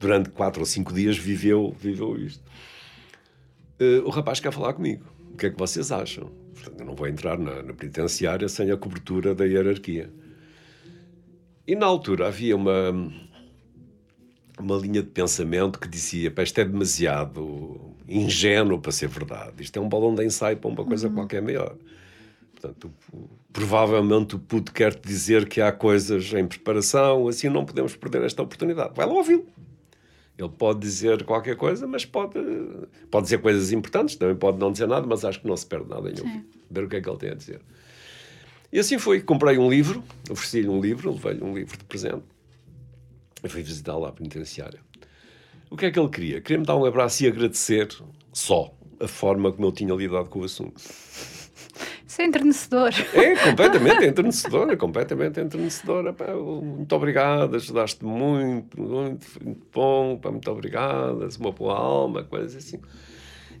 durante 0.00 0.30
quatro 0.30 0.60
ou 0.60 0.66
cinco 0.66 0.92
dias, 0.92 1.16
viveu, 1.16 1.74
viveu 1.80 2.16
isto. 2.16 2.42
Eh, 3.78 4.00
o 4.04 4.10
rapaz 4.10 4.40
quer 4.40 4.52
falar 4.52 4.72
comigo. 4.74 5.04
O 5.32 5.36
que 5.36 5.46
é 5.46 5.50
que 5.50 5.58
vocês 5.58 5.92
acham? 5.92 6.30
Portanto, 6.54 6.80
eu 6.80 6.86
não 6.86 6.94
vou 6.96 7.06
entrar 7.06 7.38
na, 7.38 7.62
na 7.62 7.72
penitenciária 7.74 8.48
sem 8.48 8.70
a 8.72 8.76
cobertura 8.76 9.34
da 9.36 9.44
hierarquia. 9.44 10.10
E 11.66 11.74
na 11.76 11.86
altura 11.86 12.26
havia 12.26 12.56
uma, 12.56 12.92
uma 14.58 14.76
linha 14.76 15.02
de 15.02 15.08
pensamento 15.08 15.78
que 15.78 15.88
dizia: 15.88 16.30
"Pá, 16.30 16.42
isto 16.42 16.58
é 16.60 16.64
demasiado 16.64 17.94
ingênuo 18.08 18.80
para 18.80 18.92
ser 18.92 19.08
verdade. 19.08 19.62
Isto 19.62 19.78
é 19.78 19.82
um 19.82 19.88
balão 19.88 20.14
de 20.14 20.24
ensaio 20.24 20.56
para 20.56 20.70
uma 20.70 20.84
coisa 20.84 21.08
qualquer 21.08 21.42
maior. 21.42 21.74
Portanto, 22.52 22.92
provavelmente 23.52 24.36
o 24.36 24.38
Puto 24.38 24.72
quer 24.72 24.94
te 24.94 25.06
dizer 25.06 25.48
que 25.48 25.60
há 25.60 25.70
coisas 25.72 26.32
em 26.32 26.46
preparação, 26.46 27.28
assim 27.28 27.48
não 27.48 27.64
podemos 27.64 27.94
perder 27.96 28.22
esta 28.22 28.42
oportunidade. 28.42 28.94
Vai 28.94 29.06
lá 29.06 29.12
ouvi-lo. 29.12 29.46
Ele 30.36 30.48
pode 30.48 30.80
dizer 30.80 31.24
qualquer 31.24 31.56
coisa, 31.56 31.86
mas 31.86 32.04
pode, 32.04 32.38
pode 33.10 33.24
dizer 33.24 33.38
coisas 33.38 33.70
importantes, 33.70 34.16
também 34.16 34.34
pode 34.34 34.58
não 34.58 34.72
dizer 34.72 34.88
nada, 34.88 35.06
mas 35.06 35.24
acho 35.24 35.40
que 35.40 35.46
não 35.46 35.56
se 35.56 35.64
perde 35.64 35.88
nada 35.88 36.10
em 36.10 36.18
ouvir, 36.18 36.44
ver 36.68 36.84
o 36.84 36.88
que 36.88 36.96
é 36.96 37.00
que 37.00 37.08
ele 37.08 37.18
tem 37.18 37.30
a 37.30 37.34
dizer. 37.34 37.60
E 38.72 38.78
assim 38.80 38.98
foi. 38.98 39.20
Comprei 39.20 39.56
um 39.58 39.70
livro, 39.70 40.02
ofereci-lhe 40.28 40.68
um 40.68 40.80
livro, 40.80 41.12
levei-lhe 41.12 41.44
um 41.44 41.54
livro 41.54 41.78
de 41.78 41.84
presente 41.84 42.24
e 43.44 43.48
fui 43.48 43.62
visitá-lo 43.62 44.06
à 44.06 44.12
penitenciária. 44.12 44.80
O 45.70 45.76
que 45.76 45.86
é 45.86 45.90
que 45.90 45.98
ele 45.98 46.08
queria? 46.08 46.40
Queria-me 46.40 46.64
dar 46.64 46.76
um 46.76 46.84
abraço 46.84 47.24
e 47.24 47.26
agradecer 47.28 47.88
só 48.32 48.74
a 48.98 49.06
forma 49.06 49.52
como 49.52 49.68
eu 49.68 49.72
tinha 49.72 49.94
lidado 49.94 50.28
com 50.28 50.40
o 50.40 50.44
assunto. 50.44 50.80
Isso 52.14 52.22
é 52.22 52.26
entrenecedor. 52.26 52.90
É 53.12 53.34
completamente 53.50 54.04
entrenecedora, 54.04 54.76
completamente 54.76 55.40
entrenecedora. 55.40 56.12
Pá, 56.12 56.32
muito 56.32 56.94
obrigado, 56.94 57.56
ajudaste 57.56 58.04
muito, 58.04 58.80
muito, 58.80 59.26
muito 59.42 59.66
bom, 59.72 60.16
pá, 60.16 60.30
muito 60.30 60.48
obrigado, 60.50 61.24
és 61.24 61.36
uma 61.36 61.50
boa 61.50 61.76
alma, 61.76 62.22
coisas 62.22 62.54
assim. 62.54 62.80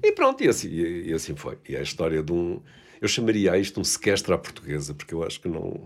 E 0.00 0.12
pronto, 0.12 0.44
e 0.44 0.48
assim, 0.48 0.68
e, 0.68 1.10
e 1.10 1.12
assim 1.12 1.34
foi. 1.34 1.58
E 1.68 1.74
é 1.74 1.80
a 1.80 1.82
história 1.82 2.22
de 2.22 2.32
um. 2.32 2.60
Eu 3.00 3.08
chamaria 3.08 3.52
a 3.52 3.58
isto 3.58 3.80
um 3.80 3.84
sequestro 3.84 4.34
à 4.34 4.38
portuguesa, 4.38 4.94
porque 4.94 5.12
eu 5.14 5.22
acho 5.24 5.40
que 5.40 5.48
não. 5.48 5.80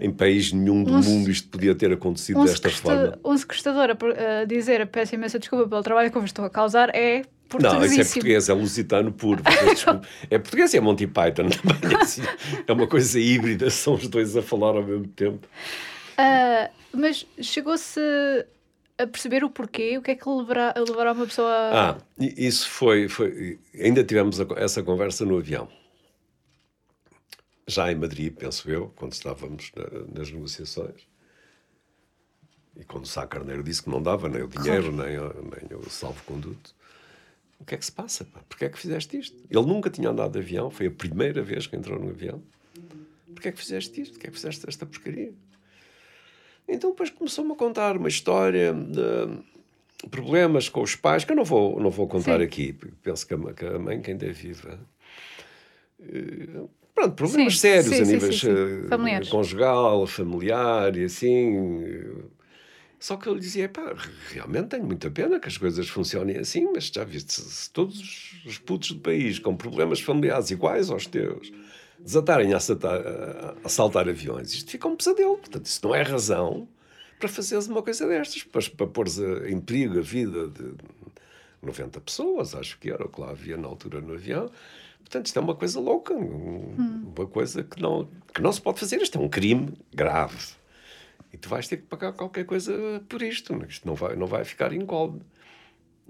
Em 0.00 0.10
país 0.10 0.52
nenhum 0.52 0.82
do 0.82 0.94
Um 0.94 1.02
mundo 1.02 1.30
isto 1.30 1.48
podia 1.48 1.74
ter 1.74 1.92
acontecido 1.92 2.40
Um, 2.40 2.44
desta 2.44 2.70
forma. 2.70 3.18
um 3.24 3.36
sequestrador 3.36 3.90
a, 3.90 3.94
por- 3.94 4.18
a 4.18 4.44
dizer 4.44 4.86
peço 4.86 5.14
imensa 5.14 5.38
desculpa 5.38 5.68
pelo 5.68 5.82
trabalho 5.82 6.10
que 6.10 6.16
eu 6.16 6.20
vos 6.20 6.30
estou 6.30 6.44
a 6.44 6.50
causar 6.50 6.90
é 6.94 7.22
Não, 7.60 7.84
isso 7.84 8.00
é 8.00 8.04
português, 8.04 8.48
é 8.48 8.52
lusitano 8.54 9.12
puro. 9.12 9.42
desculpem. 9.74 10.08
É 10.30 10.38
português 10.38 10.72
e 10.72 10.76
é 10.78 10.80
Monty 10.80 11.06
Python 11.06 11.48
também. 11.80 11.96
assim. 12.00 12.22
É 12.66 12.72
uma 12.72 12.86
coisa 12.86 13.18
híbrida, 13.20 13.68
são 13.70 13.94
os 13.94 14.08
dois 14.08 14.36
a 14.36 14.42
falar 14.42 14.76
ao 14.76 14.82
mesmo 14.82 15.06
tempo. 15.08 15.46
Ah, 16.16 16.70
mas 16.92 17.26
chegou-se 17.40 18.00
a 18.96 19.06
perceber 19.06 19.42
o 19.44 19.50
porquê? 19.50 19.98
O 19.98 20.02
que 20.02 20.12
é 20.12 20.14
que 20.14 20.28
levará, 20.28 20.72
levará 20.76 21.12
uma 21.12 21.26
pessoa 21.26 21.48
a... 21.50 21.90
Ah, 21.90 21.96
isso 22.18 22.68
foi, 22.70 23.08
foi. 23.08 23.58
Ainda 23.78 24.04
tivemos 24.04 24.38
essa 24.56 24.82
conversa 24.82 25.24
no 25.24 25.36
avião. 25.36 25.68
Já 27.66 27.90
em 27.90 27.94
Madrid, 27.94 28.32
penso 28.34 28.70
eu, 28.70 28.92
quando 28.96 29.12
estávamos 29.12 29.72
na- 29.74 30.18
nas 30.20 30.30
negociações. 30.30 31.06
E 32.76 32.84
quando 32.84 33.04
o 33.04 33.08
Sá 33.08 33.26
Carneiro 33.26 33.62
disse 33.62 33.82
que 33.82 33.88
não 33.90 34.02
dava 34.02 34.28
nem 34.28 34.42
o 34.42 34.48
dinheiro, 34.48 34.92
nem, 34.92 35.18
o- 35.18 35.50
nem 35.68 35.78
o 35.78 35.88
salvo-conduto. 35.88 36.74
O 37.58 37.64
que 37.64 37.74
é 37.74 37.78
que 37.78 37.84
se 37.86 37.92
passa? 37.92 38.24
Pá? 38.24 38.40
Porquê 38.48 38.66
é 38.66 38.68
que 38.68 38.78
fizeste 38.78 39.16
isto? 39.16 39.36
Ele 39.48 39.66
nunca 39.66 39.88
tinha 39.88 40.10
andado 40.10 40.32
de 40.32 40.38
avião, 40.40 40.70
foi 40.70 40.86
a 40.86 40.90
primeira 40.90 41.42
vez 41.42 41.66
que 41.66 41.76
entrou 41.76 41.98
no 41.98 42.10
avião. 42.10 42.42
Porquê 43.32 43.48
é 43.48 43.52
que 43.52 43.58
fizeste 43.58 44.00
isto? 44.02 44.12
Porquê 44.12 44.26
é 44.26 44.30
que 44.30 44.36
fizeste 44.36 44.64
esta 44.68 44.84
porcaria? 44.84 45.32
Então 46.68 46.90
depois 46.90 47.10
começou-me 47.10 47.52
a 47.52 47.56
contar 47.56 47.96
uma 47.96 48.08
história 48.08 48.74
de 48.74 50.08
problemas 50.08 50.68
com 50.68 50.82
os 50.82 50.94
pais, 50.96 51.24
que 51.24 51.32
eu 51.32 51.36
não 51.36 51.44
vou, 51.44 51.80
não 51.80 51.90
vou 51.90 52.06
contar 52.08 52.38
Sim. 52.40 52.44
aqui, 52.44 52.72
porque 52.72 52.94
penso 53.02 53.26
que 53.26 53.34
a, 53.34 53.36
ma- 53.38 53.52
que 53.54 53.64
a 53.64 53.78
mãe, 53.78 54.02
que 54.02 54.10
ainda 54.10 54.26
é 54.26 54.32
viva. 54.32 54.78
Eh, 56.96 57.00
Pronto, 57.00 57.14
problemas 57.16 57.58
Sim, 57.58 57.60
sérios 57.60 57.96
sim, 57.96 58.00
a 58.00 58.04
nível 58.04 58.30
sim, 58.32 58.46
eh, 58.46 58.88
Familiares. 58.88 59.28
conjugal, 59.28 60.06
familiar 60.06 60.96
e 60.96 61.04
assim. 61.04 61.82
eh, 61.84 62.24
Só 63.00 63.16
que 63.16 63.28
eu 63.28 63.34
lhe 63.34 63.40
dizia, 63.40 63.68
pá, 63.68 63.94
realmente 64.32 64.68
tenho 64.70 64.84
muita 64.86 65.10
pena 65.10 65.40
que 65.40 65.48
as 65.48 65.58
coisas 65.58 65.88
funcionem 65.88 66.38
assim, 66.38 66.66
mas 66.72 66.86
já 66.88 67.04
viste, 67.04 67.32
se, 67.34 67.70
todos 67.72 68.42
os 68.46 68.58
putos 68.58 68.92
do 68.92 69.00
país 69.00 69.38
com 69.38 69.56
problemas 69.56 70.00
familiares 70.00 70.50
iguais 70.50 70.90
aos 70.90 71.06
teus 71.06 71.52
desatarem 72.04 72.52
a 72.54 72.58
assaltar, 72.58 73.00
a 73.06 73.56
assaltar 73.64 74.08
aviões, 74.08 74.52
isto 74.54 74.70
fica 74.70 74.88
um 74.88 74.96
pesadelo. 74.96 75.38
Portanto, 75.38 75.66
isso 75.66 75.80
não 75.84 75.94
é 75.94 76.02
razão 76.02 76.68
para 77.18 77.28
fazeres 77.28 77.66
uma 77.68 77.82
coisa 77.82 78.06
destas, 78.08 78.42
para, 78.44 78.62
para 78.76 78.86
pôres 78.88 79.20
a- 79.20 79.48
em 79.50 79.60
perigo 79.60 79.98
a 79.98 80.02
vida 80.02 80.48
de 80.48 80.74
90 81.62 82.00
pessoas, 82.00 82.54
acho 82.54 82.78
que 82.78 82.90
era 82.90 83.04
o 83.04 83.08
que 83.08 83.20
lá 83.20 83.30
havia 83.30 83.56
na 83.56 83.68
altura 83.68 84.00
no 84.00 84.14
avião. 84.14 84.50
Portanto, 85.04 85.26
isto 85.26 85.38
é 85.38 85.42
uma 85.42 85.54
coisa 85.54 85.78
louca, 85.78 86.14
um, 86.14 86.74
hum. 86.78 87.12
uma 87.16 87.26
coisa 87.26 87.62
que 87.62 87.80
não, 87.80 88.08
que 88.34 88.40
não 88.42 88.52
se 88.52 88.60
pode 88.60 88.80
fazer. 88.80 89.00
Isto 89.00 89.18
é 89.18 89.20
um 89.20 89.28
crime 89.28 89.74
grave. 89.92 90.54
E 91.32 91.36
tu 91.36 91.48
vais 91.48 91.68
ter 91.68 91.76
que 91.76 91.84
pagar 91.84 92.12
qualquer 92.12 92.44
coisa 92.44 92.72
por 93.08 93.22
isto. 93.22 93.54
Isto 93.68 93.86
não 93.86 93.94
vai, 93.94 94.16
não 94.16 94.26
vai 94.26 94.44
ficar 94.44 94.72
incólume. 94.72 95.20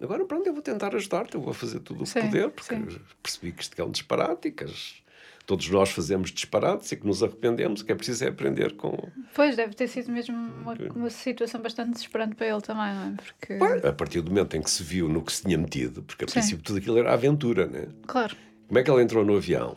Agora, 0.00 0.24
pronto, 0.24 0.46
eu 0.46 0.52
vou 0.52 0.62
tentar 0.62 0.94
ajudar-te, 0.94 1.34
eu 1.34 1.40
vou 1.40 1.54
fazer 1.54 1.80
tudo 1.80 2.02
o 2.02 2.06
que 2.06 2.20
puder, 2.20 2.50
porque 2.50 2.74
sim. 2.74 3.00
percebi 3.22 3.52
que 3.52 3.62
isto 3.62 3.80
é 3.80 3.84
um 3.84 3.90
disparate 3.90 4.50
que 4.50 4.64
as, 4.64 5.02
todos 5.46 5.68
nós 5.70 5.90
fazemos 5.90 6.30
disparates 6.30 6.90
e 6.90 6.96
que 6.96 7.06
nos 7.06 7.22
arrependemos, 7.22 7.80
o 7.80 7.84
que 7.84 7.92
é 7.92 7.94
preciso 7.94 8.24
é 8.24 8.28
aprender 8.28 8.74
com. 8.76 9.08
Pois, 9.34 9.56
deve 9.56 9.74
ter 9.74 9.88
sido 9.88 10.10
mesmo 10.10 10.36
uma, 10.36 10.74
uma 10.94 11.10
situação 11.10 11.60
bastante 11.60 11.92
desesperante 11.92 12.34
para 12.34 12.46
ele 12.48 12.60
também, 12.60 12.94
não 12.94 13.12
é? 13.12 13.14
Porque... 13.16 13.86
A 13.86 13.92
partir 13.92 14.20
do 14.20 14.30
momento 14.30 14.56
em 14.56 14.62
que 14.62 14.70
se 14.70 14.82
viu 14.82 15.08
no 15.08 15.22
que 15.22 15.32
se 15.32 15.42
tinha 15.42 15.58
metido, 15.58 16.02
porque 16.02 16.24
a 16.24 16.28
sim. 16.28 16.32
princípio 16.34 16.64
tudo 16.64 16.78
aquilo 16.78 16.98
era 16.98 17.12
aventura, 17.12 17.66
né? 17.66 17.88
Claro. 18.06 18.36
Como 18.74 18.80
é 18.80 18.82
que 18.82 18.90
ele 18.90 19.02
entrou 19.02 19.24
no 19.24 19.36
avião? 19.36 19.76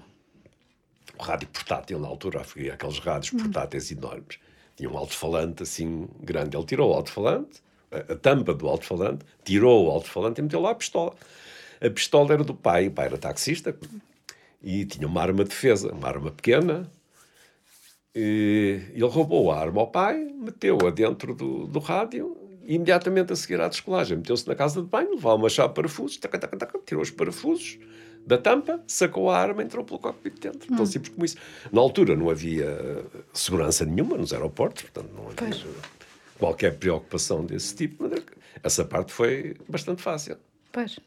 O 1.19 1.21
rádio 1.21 1.47
portátil, 1.49 1.99
na 1.99 2.07
altura, 2.07 2.39
havia 2.39 2.73
aqueles 2.73 2.97
rádios 2.97 3.31
hum. 3.31 3.37
portáteis 3.37 3.91
enormes. 3.91 4.39
Tinha 4.75 4.89
um 4.89 4.97
alto-falante 4.97 5.61
assim 5.61 6.09
grande. 6.19 6.57
Ele 6.57 6.65
tirou 6.65 6.89
o 6.89 6.93
alto-falante, 6.95 7.61
a, 7.91 8.13
a, 8.13 8.15
tampa 8.15 8.55
do 8.55 8.67
alto-falante, 8.67 9.23
tirou 9.43 9.85
o 9.85 9.91
alto-falante 9.91 10.41
e 10.41 10.41
meteu 10.41 10.59
lá 10.59 10.71
a 10.71 10.73
pistola. 10.75 11.13
A 11.79 11.91
pistola 11.91 12.33
era 12.33 12.43
do 12.43 12.55
pai, 12.55 12.87
o 12.87 12.91
pai 12.91 13.05
era 13.05 13.19
taxista 13.19 13.77
e 14.63 14.83
tinha 14.83 15.05
uma 15.05 15.21
arma 15.21 15.43
de 15.43 15.51
defesa, 15.51 15.93
uma 15.93 16.07
arma 16.07 16.31
pequena. 16.31 16.91
E 18.15 18.81
ele 18.93 19.05
roubou 19.05 19.51
a 19.51 19.59
arma 19.59 19.81
ao 19.81 19.91
pai, 19.91 20.23
meteu-a 20.23 20.89
dentro 20.89 21.35
do, 21.35 21.67
do 21.67 21.77
rádio 21.77 22.35
e 22.63 22.73
imediatamente 22.73 23.31
a 23.31 23.35
seguir 23.35 23.61
à 23.61 23.67
descolagem 23.67 24.17
meteu-se 24.17 24.47
na 24.47 24.55
casa 24.55 24.81
de 24.81 24.87
banho, 24.87 25.11
levou 25.11 25.35
uma 25.35 25.49
chave 25.49 25.69
de 25.69 25.75
parafusos, 25.75 26.17
taca, 26.17 26.39
taca, 26.39 26.57
taca, 26.57 26.79
tirou 26.83 27.03
os 27.03 27.11
parafusos 27.11 27.77
da 28.27 28.37
tampa, 28.37 28.83
sacou 28.85 29.29
a 29.31 29.39
arma, 29.39 29.63
entrou 29.63 29.85
pelo 29.85 29.99
cockpit 29.99 30.37
dentro. 30.39 30.71
Hum. 30.71 30.75
Tão 30.75 30.85
simples 30.85 31.13
como 31.13 31.25
isso. 31.25 31.37
Na 31.71 31.79
altura 31.79 32.13
não 32.13 32.29
havia 32.29 33.05
segurança 33.33 33.85
nenhuma 33.85 34.17
nos 34.17 34.33
aeroportos, 34.33 34.83
portanto 34.83 35.13
não 35.15 35.23
havia 35.23 35.35
pois. 35.37 35.65
qualquer 36.37 36.77
preocupação 36.77 37.45
desse 37.45 37.73
tipo. 37.73 38.03
Mas 38.03 38.21
essa 38.61 38.83
parte 38.83 39.13
foi 39.13 39.55
bastante 39.69 40.01
fácil. 40.01 40.37
Pois. 40.73 40.99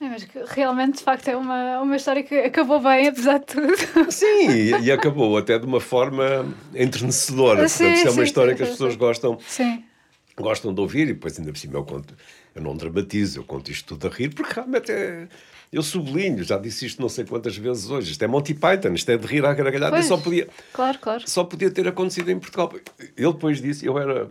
É, 0.00 0.08
mas 0.08 0.26
realmente, 0.48 0.98
de 0.98 1.04
facto, 1.04 1.28
é 1.28 1.36
uma, 1.36 1.80
uma 1.80 1.96
história 1.96 2.22
que 2.22 2.34
acabou 2.36 2.80
bem, 2.80 3.08
apesar 3.08 3.38
de 3.38 3.46
tudo. 3.46 4.12
Sim, 4.12 4.50
e, 4.50 4.70
e 4.82 4.92
acabou 4.92 5.36
até 5.36 5.58
de 5.58 5.66
uma 5.66 5.80
forma 5.80 6.46
entrenecedora. 6.74 7.68
Sim, 7.68 7.84
Portanto, 7.84 7.96
isto 7.96 8.06
é 8.06 8.10
uma 8.10 8.16
sim, 8.16 8.22
história 8.22 8.52
sim, 8.52 8.56
que 8.56 8.62
as 8.62 8.68
pessoas 8.70 8.96
gostam, 8.96 9.38
gostam 10.36 10.74
de 10.74 10.80
ouvir, 10.80 11.08
e 11.08 11.14
depois, 11.14 11.38
ainda 11.38 11.50
por 11.52 11.58
cima, 11.58 11.78
eu 11.78 11.84
conto, 11.84 12.14
eu 12.54 12.62
não 12.62 12.76
dramatizo, 12.76 13.40
eu 13.40 13.44
conto 13.44 13.70
isto 13.70 13.88
tudo 13.88 14.06
a 14.06 14.10
rir, 14.10 14.30
porque 14.34 14.52
realmente 14.54 14.92
é. 14.92 15.28
Eu 15.72 15.82
sublinho, 15.82 16.44
já 16.44 16.56
disse 16.56 16.86
isto 16.86 17.02
não 17.02 17.08
sei 17.08 17.24
quantas 17.24 17.56
vezes 17.56 17.90
hoje. 17.90 18.12
Isto 18.12 18.22
é 18.22 18.28
Monty 18.28 18.54
Python, 18.54 18.94
isto 18.94 19.10
é 19.10 19.16
de 19.16 19.26
rir 19.26 19.44
à 19.44 19.52
gargalhada. 19.52 20.00
Só 20.04 20.16
podia, 20.16 20.48
claro, 20.72 20.98
claro. 21.00 21.28
só 21.28 21.42
podia 21.42 21.68
ter 21.68 21.88
acontecido 21.88 22.30
em 22.30 22.38
Portugal. 22.38 22.72
Ele 23.16 23.32
depois 23.32 23.60
disse, 23.60 23.84
eu 23.84 23.98
era 23.98 24.30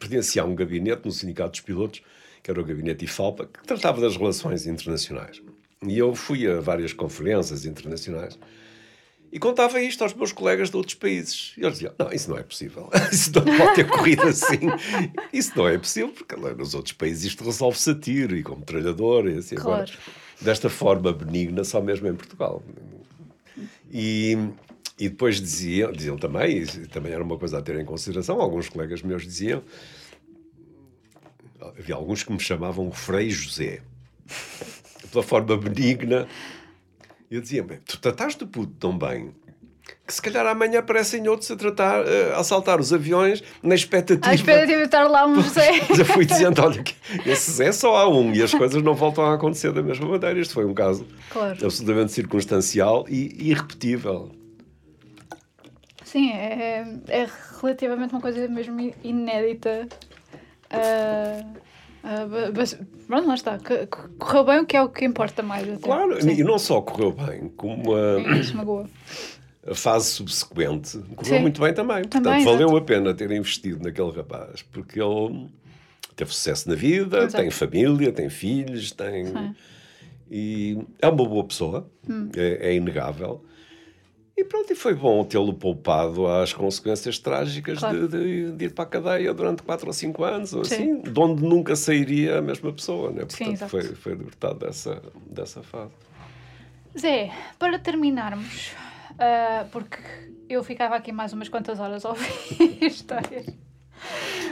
pertencia 0.00 0.42
a 0.42 0.44
um 0.44 0.56
gabinete 0.56 1.02
no 1.04 1.12
Sindicato 1.12 1.52
dos 1.52 1.60
Pilotos 1.60 2.02
que 2.46 2.50
era 2.52 2.60
o 2.60 2.64
gabinete 2.64 3.04
IFALPA, 3.04 3.46
que 3.46 3.66
tratava 3.66 4.00
das 4.00 4.16
relações 4.16 4.68
internacionais. 4.68 5.42
E 5.84 5.98
eu 5.98 6.14
fui 6.14 6.46
a 6.46 6.60
várias 6.60 6.92
conferências 6.92 7.66
internacionais 7.66 8.38
e 9.36 9.38
contava 9.38 9.78
isto 9.82 10.02
aos 10.02 10.14
meus 10.14 10.32
colegas 10.32 10.70
de 10.70 10.78
outros 10.78 10.94
países. 10.94 11.52
E 11.58 11.60
eles 11.60 11.74
diziam: 11.74 11.92
Não, 11.98 12.10
isso 12.10 12.30
não 12.30 12.38
é 12.38 12.42
possível. 12.42 12.88
Isso 13.12 13.30
não 13.34 13.44
pode 13.44 13.74
ter 13.74 13.86
corrido 13.86 14.22
assim. 14.22 14.60
Isso 15.30 15.52
não 15.54 15.68
é 15.68 15.76
possível, 15.76 16.08
porque 16.08 16.34
nos 16.34 16.72
outros 16.72 16.94
países 16.94 17.26
isto 17.26 17.44
resolve-se 17.44 17.90
a 17.90 17.94
tiro 17.94 18.34
e 18.34 18.42
com 18.42 18.56
metralhador 18.56 19.28
e 19.28 19.36
assim. 19.36 19.56
Claro. 19.56 19.82
Agora, 19.82 19.92
desta 20.40 20.70
forma 20.70 21.12
benigna, 21.12 21.64
só 21.64 21.82
mesmo 21.82 22.08
em 22.08 22.14
Portugal. 22.14 22.62
E, 23.92 24.38
e 24.98 25.10
depois 25.10 25.38
diziam, 25.38 25.92
diziam 25.92 26.16
também, 26.16 26.62
e 26.62 26.86
também 26.86 27.12
era 27.12 27.22
uma 27.22 27.36
coisa 27.36 27.58
a 27.58 27.62
ter 27.62 27.78
em 27.78 27.84
consideração, 27.84 28.40
alguns 28.40 28.70
colegas 28.70 29.02
meus 29.02 29.22
diziam 29.22 29.62
havia 31.78 31.94
alguns 31.94 32.22
que 32.22 32.32
me 32.32 32.40
chamavam 32.40 32.90
Frei 32.90 33.28
José, 33.28 33.82
pela 35.10 35.22
forma 35.22 35.58
benigna. 35.58 36.26
Eu 37.30 37.40
dizia, 37.40 37.62
bem, 37.62 37.78
tu 37.84 37.98
trataste 37.98 38.44
o 38.44 38.46
puto 38.46 38.72
tão 38.78 38.96
bem 38.96 39.34
que 40.06 40.14
se 40.14 40.22
calhar 40.22 40.46
amanhã 40.46 40.80
aparecem 40.80 41.26
outros 41.28 41.50
a 41.50 41.56
tratar, 41.56 42.04
a 42.34 42.38
assaltar 42.38 42.80
os 42.80 42.92
aviões 42.92 43.42
na 43.62 43.74
expectativa. 43.74 44.28
A 44.28 44.34
expectativa 44.34 44.78
de 44.78 44.84
estar 44.84 45.08
lá 45.08 45.26
um 45.26 45.40
José. 45.40 45.80
Já 45.94 46.04
fui 46.04 46.24
dizendo, 46.26 46.62
olha, 46.62 46.84
esse 47.24 47.50
Zé 47.52 47.72
só 47.72 47.96
há 47.96 48.08
um 48.08 48.32
e 48.32 48.42
as 48.42 48.52
coisas 48.52 48.82
não 48.82 48.94
voltam 48.94 49.24
a 49.24 49.34
acontecer 49.34 49.72
da 49.72 49.82
mesma 49.82 50.06
maneira. 50.06 50.38
Este 50.38 50.54
foi 50.54 50.64
um 50.64 50.74
caso 50.74 51.06
claro. 51.30 51.58
absolutamente 51.64 52.12
circunstancial 52.12 53.04
e 53.08 53.50
irrepetível. 53.50 54.30
Sim, 56.04 56.30
é, 56.32 56.98
é 57.08 57.28
relativamente 57.60 58.12
uma 58.12 58.20
coisa 58.20 58.46
mesmo 58.48 58.92
inédita 59.02 59.88
Uh, 60.66 61.56
uh, 62.06 62.52
mas 62.56 62.78
pronto, 63.06 63.28
lá 63.28 63.34
está. 63.34 63.58
Correu 64.18 64.44
bem 64.44 64.60
o 64.60 64.66
que 64.66 64.76
é 64.76 64.82
o 64.82 64.88
que 64.88 65.04
importa 65.04 65.42
mais. 65.42 65.68
Até. 65.68 65.78
Claro, 65.78 66.20
Sim. 66.22 66.30
e 66.30 66.44
não 66.44 66.58
só 66.58 66.80
correu 66.80 67.12
bem, 67.12 67.48
como 67.56 67.94
a, 67.94 69.70
a 69.70 69.74
fase 69.74 70.10
subsequente 70.10 70.98
correu 71.16 71.36
Sim. 71.36 71.40
muito 71.40 71.60
bem 71.60 71.74
também. 71.74 72.02
Portanto, 72.02 72.24
também, 72.24 72.44
valeu 72.44 72.68
exato. 72.68 72.76
a 72.76 72.80
pena 72.82 73.14
ter 73.14 73.30
investido 73.30 73.82
naquele 73.82 74.10
rapaz, 74.12 74.62
porque 74.62 75.00
ele 75.00 75.48
teve 76.14 76.32
sucesso 76.32 76.68
na 76.68 76.74
vida, 76.74 77.18
exato. 77.18 77.36
tem 77.36 77.50
família, 77.50 78.12
tem 78.12 78.30
filhos, 78.30 78.92
tem. 78.92 79.26
Sim. 79.26 79.54
E 80.28 80.78
é 81.00 81.08
uma 81.08 81.24
boa 81.24 81.44
pessoa, 81.44 81.88
hum. 82.08 82.28
é, 82.36 82.70
é 82.70 82.74
inegável. 82.74 83.44
E 84.36 84.44
pronto, 84.44 84.70
e 84.70 84.76
foi 84.76 84.94
bom 84.94 85.24
tê-lo 85.24 85.54
poupado 85.54 86.26
às 86.26 86.52
consequências 86.52 87.18
trágicas 87.18 87.78
claro. 87.78 88.06
de, 88.06 88.18
de, 88.18 88.52
de, 88.52 88.64
ir 88.66 88.74
para 88.74 88.84
a 88.84 88.86
cadeia 88.86 89.32
durante 89.32 89.62
4 89.62 89.86
ou 89.86 89.92
5 89.94 90.24
anos, 90.24 90.52
ou 90.52 90.60
assim, 90.60 91.00
de 91.00 91.18
onde 91.18 91.42
nunca 91.42 91.74
sairia 91.74 92.38
a 92.38 92.42
mesma 92.42 92.70
pessoa, 92.70 93.10
né? 93.10 93.24
Portanto, 93.24 93.56
Sim, 93.56 93.68
foi, 93.68 93.82
foi 93.94 94.12
libertado 94.12 94.58
dessa, 94.58 95.02
dessa 95.26 95.62
fase. 95.62 95.94
Zé, 96.98 97.30
para 97.58 97.78
terminarmos, 97.78 98.72
uh, 99.12 99.66
porque 99.72 99.96
eu 100.50 100.62
ficava 100.62 100.96
aqui 100.96 101.12
mais 101.12 101.32
umas 101.32 101.48
quantas 101.48 101.80
horas 101.80 102.04
a 102.04 102.10
ouvir 102.10 102.84
histórias. 102.84 103.46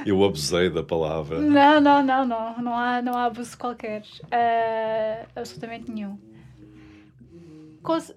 Eu 0.07 0.25
abusei 0.25 0.71
da 0.71 0.83
palavra. 0.83 1.39
Não, 1.41 1.79
não, 1.79 2.03
não, 2.03 2.27
não. 2.27 2.63
Não 2.63 2.75
há, 2.75 3.03
não 3.03 3.15
há 3.15 3.27
abuso 3.27 3.57
qualquer. 3.59 4.01
Uh, 4.01 5.27
absolutamente 5.37 5.91
nenhum 5.91 6.19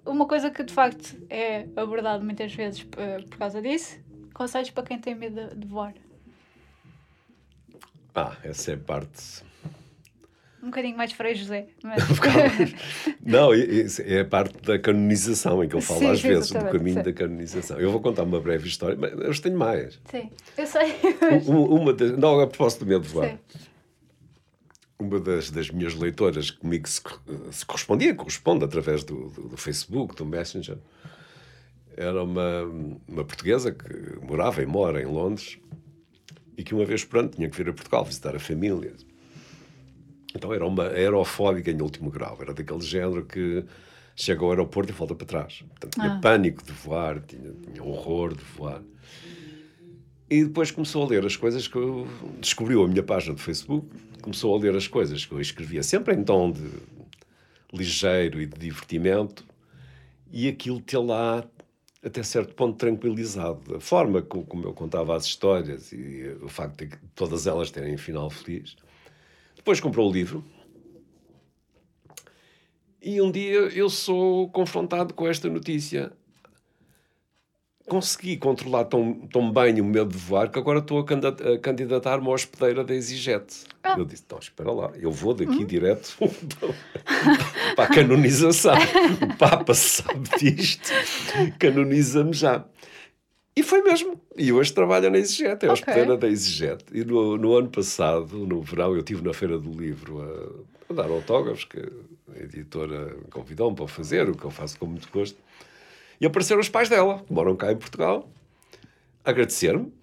uma 0.06 0.26
coisa 0.26 0.50
que 0.50 0.64
de 0.64 0.74
facto 0.74 1.18
é 1.30 1.68
abordado 1.76 2.24
muitas 2.24 2.54
vezes 2.54 2.82
uh, 2.82 3.28
por 3.30 3.38
causa 3.38 3.62
disso, 3.62 3.98
conselhos 4.34 4.70
para 4.70 4.84
quem 4.84 5.00
tem 5.00 5.14
medo 5.14 5.56
de 5.56 5.68
voar. 5.68 5.94
Ah, 8.16 8.36
essa 8.44 8.72
é 8.72 8.78
parte. 8.78 9.46
Um 10.64 10.68
bocadinho 10.68 10.98
mais 10.98 11.12
Frei 11.12 11.36
José. 11.36 11.68
Mas... 11.84 12.04
não, 13.24 13.52
é 13.54 14.20
a 14.20 14.26
parte 14.26 14.58
da 14.64 14.80
canonização 14.80 15.64
em 15.64 15.70
que 15.70 15.76
eu 15.76 15.82
falo 15.82 16.00
sim, 16.00 16.10
às 16.10 16.22
vezes, 16.22 16.52
do 16.52 16.66
caminho 16.66 16.98
sim. 16.98 17.04
da 17.04 17.14
canonização. 17.14 17.80
Eu 17.80 17.92
vou 17.92 18.02
contar 18.02 18.24
uma 18.24 18.40
breve 18.40 18.68
história, 18.68 18.98
mas 19.00 19.12
eu 19.14 19.42
tenho 19.42 19.58
mais. 19.58 20.00
Sim, 20.10 20.32
eu 20.58 20.66
sei. 20.66 20.96
Uma, 21.46 21.60
uma 21.60 21.94
das, 21.94 22.18
não, 22.18 22.40
a 22.40 22.48
propósito 22.48 22.86
do 22.86 22.90
medo 22.90 23.04
de 23.04 23.10
voar. 23.10 23.30
Sim 23.30 23.67
uma 25.00 25.20
das, 25.20 25.52
das 25.52 25.70
minhas 25.70 25.94
leitoras 25.94 26.52
comigo 26.52 26.88
se, 26.88 27.02
se 27.52 27.66
correspondia, 27.66 28.16
corresponde 28.16 28.66
através 28.66 29.04
do, 29.04 29.30
do, 29.30 29.50
do, 29.50 29.58
Facebook, 29.58 30.16
do 30.16 30.26
Messenger, 30.26 30.78
era 31.96 32.24
uma, 32.24 32.64
uma 33.08 33.24
portuguesa 33.24 33.72
que 33.72 34.26
morava 34.26 34.62
e 34.62 34.66
mora 34.66 35.02
em 35.02 35.06
Londres 35.06 35.60
e 36.58 36.64
que 36.64 36.74
uma 36.74 36.86
vez 36.86 37.04
por 37.04 37.20
ano 37.20 37.30
tinha 37.30 37.50
que 37.50 37.58
vir 37.58 37.70
a 37.70 37.74
Portugal 37.74 38.04
visitar 38.04 38.36
a 38.36 38.40
família. 38.40 38.94
Então 40.36 40.54
era 40.54 40.66
uma 40.66 40.88
aerofóbica 40.90 41.72
em 41.72 41.82
último 41.82 42.12
grau, 42.12 42.38
era 42.42 42.54
daquele 42.54 42.82
género 42.82 43.26
que 43.26 43.64
chega 44.16 44.44
ao 44.44 44.50
aeroporto 44.50 44.92
e 44.92 44.96
volta 44.96 45.16
para 45.16 45.28
trás. 45.28 45.64
Portanto, 45.70 45.94
tinha 45.94 46.14
ah. 46.14 46.20
pânico 46.20 46.64
de 46.64 46.72
voar, 46.72 47.22
tinha, 47.22 47.52
tinha 47.54 47.84
horror 47.84 48.36
de 48.36 48.44
voar. 48.44 48.82
E 50.30 50.44
depois 50.44 50.72
começou 50.72 51.06
a 51.06 51.08
ler 51.08 51.26
as 51.26 51.38
coisas 51.38 51.68
que 51.68 51.78
eu 51.78 52.06
descobriu 52.40 52.84
a 52.84 52.88
minha 52.88 53.04
página 53.04 53.34
do 53.34 53.42
Facebook, 53.42 53.88
começou 54.22 54.54
a 54.54 54.60
ler 54.60 54.76
as 54.76 54.86
coisas 54.86 55.26
que 55.26 55.32
eu 55.32 55.40
escrevia, 55.40 55.82
sempre 55.82 56.14
em 56.14 56.24
tom 56.24 56.52
de 56.52 56.70
ligeiro 57.72 58.42
e 58.42 58.46
de 58.46 58.60
divertimento, 58.60 59.46
e 60.30 60.50
aquilo 60.50 60.82
ter 60.82 60.98
lá 60.98 61.48
até 62.04 62.22
certo 62.24 62.54
ponto 62.56 62.78
tranquilizado. 62.78 63.78
A 63.78 63.80
forma 63.80 64.22
como, 64.22 64.66
eu 64.66 64.74
contava 64.74 65.16
as 65.16 65.26
histórias 65.26 65.94
e 65.94 66.36
o 66.42 66.50
facto 66.50 66.86
de 66.86 66.98
todas 67.16 67.48
elas 67.48 67.72
terem 67.72 67.96
um 67.96 67.98
final 67.98 68.30
feliz. 68.30 68.76
Depois 69.56 69.80
comprou 69.80 70.10
o 70.10 70.14
livro. 70.14 70.44
E 73.02 73.22
um 73.22 73.32
dia 73.32 73.54
eu 73.54 73.90
sou 73.90 74.50
confrontado 74.50 75.14
com 75.14 75.26
esta 75.26 75.50
notícia 75.50 76.12
consegui 77.88 78.38
controlar 78.38 78.86
tão, 78.86 79.14
tão 79.32 79.52
bem 79.52 79.80
o 79.80 79.86
medo 79.86 80.10
de 80.10 80.18
voar 80.18 80.52
que 80.52 80.60
agora 80.60 80.80
estou 80.80 81.00
a 81.00 81.58
candidatar-me 81.60 82.28
à 82.28 82.32
hospedeira 82.32 82.84
da 82.84 82.94
EasyJet. 82.94 83.64
Ah. 83.82 83.96
Eu 83.98 84.06
disse, 84.06 84.24
então 84.26 84.38
espera 84.38 84.72
lá, 84.72 84.92
eu 85.00 85.10
vou 85.10 85.34
daqui 85.34 85.60
uhum. 85.60 85.66
direto 85.66 86.18
para 87.76 87.86
a 87.86 87.88
canonização. 87.88 88.76
o 88.76 89.38
Papa 89.38 89.74
sabe 89.74 90.30
disto, 90.38 90.92
canoniza-me 91.58 92.34
já. 92.34 92.66
E 93.56 93.64
foi 93.64 93.82
mesmo. 93.82 94.22
E 94.38 94.52
hoje 94.52 94.72
trabalho 94.72 95.10
na 95.10 95.18
EasyJet, 95.18 95.66
é 95.66 95.70
a 95.70 95.74
hospedeira 95.74 96.16
da 96.16 96.28
EasyJet. 96.28 96.86
E 96.92 97.04
no, 97.04 97.38
no, 97.38 97.56
ano 97.56 97.70
passado, 97.70 98.46
no 98.46 98.62
verão, 98.62 98.94
eu 98.94 99.00
estive 99.00 99.24
na 99.24 99.34
Feira 99.34 99.58
do 99.58 99.72
Livro 99.72 100.22
a, 100.22 100.94
a 100.94 100.96
dar 100.96 101.10
autógrafos, 101.10 101.64
que 101.64 101.80
a 101.80 102.44
editora 102.44 103.16
convidou-me 103.32 103.76
para 103.76 103.88
fazer, 103.88 104.30
o 104.30 104.36
que 104.36 104.46
eu 104.46 104.52
faço 104.52 104.78
com 104.78 104.86
muito 104.86 105.10
gosto. 105.12 105.40
E 106.20 106.26
apareceram 106.26 106.60
os 106.60 106.70
pais 106.70 106.90
dela, 106.90 107.20
que 107.20 107.32
moram 107.32 107.56
cá 107.56 107.72
em 107.72 107.78
Portugal, 107.78 108.30
agradecer-me. 109.24 109.94